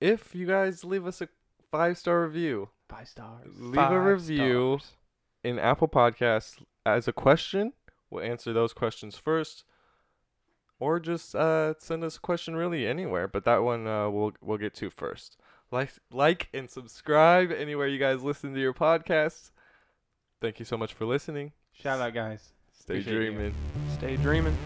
If 0.00 0.34
you 0.34 0.46
guys 0.46 0.84
leave 0.84 1.06
us 1.06 1.20
a 1.20 1.28
five 1.70 1.98
star 1.98 2.24
review, 2.24 2.70
Five 2.88 3.08
stars. 3.08 3.46
leave 3.60 3.78
a 3.78 4.00
review 4.00 4.78
stars. 4.80 4.92
in 5.44 5.60
Apple 5.60 5.86
Podcasts 5.88 6.56
as 6.84 7.06
a 7.06 7.12
question. 7.12 7.74
We'll 8.10 8.24
answer 8.24 8.52
those 8.52 8.72
questions 8.72 9.16
first, 9.16 9.62
or 10.82 10.98
just 10.98 11.36
uh, 11.36 11.74
send 11.78 12.02
us 12.02 12.16
a 12.16 12.20
question 12.20 12.56
really 12.56 12.88
anywhere. 12.88 13.28
But 13.28 13.44
that 13.44 13.62
one 13.62 13.86
uh, 13.86 14.10
we'll 14.10 14.32
we'll 14.40 14.58
get 14.58 14.74
to 14.74 14.90
first. 14.90 15.36
Like 15.70 15.92
like 16.10 16.48
and 16.52 16.68
subscribe 16.68 17.52
anywhere 17.52 17.86
you 17.86 17.98
guys 17.98 18.22
listen 18.24 18.52
to 18.54 18.60
your 18.60 18.74
podcasts. 18.74 19.52
Thank 20.40 20.58
you 20.58 20.64
so 20.64 20.76
much 20.76 20.92
for 20.92 21.04
listening. 21.04 21.52
Shout 21.72 22.00
out, 22.00 22.14
guys. 22.14 22.48
Stay 22.72 22.94
Appreciate 22.94 23.12
you. 23.12 23.18
dreaming. 23.30 23.54
Stay 23.92 24.16
dreaming. 24.16 24.58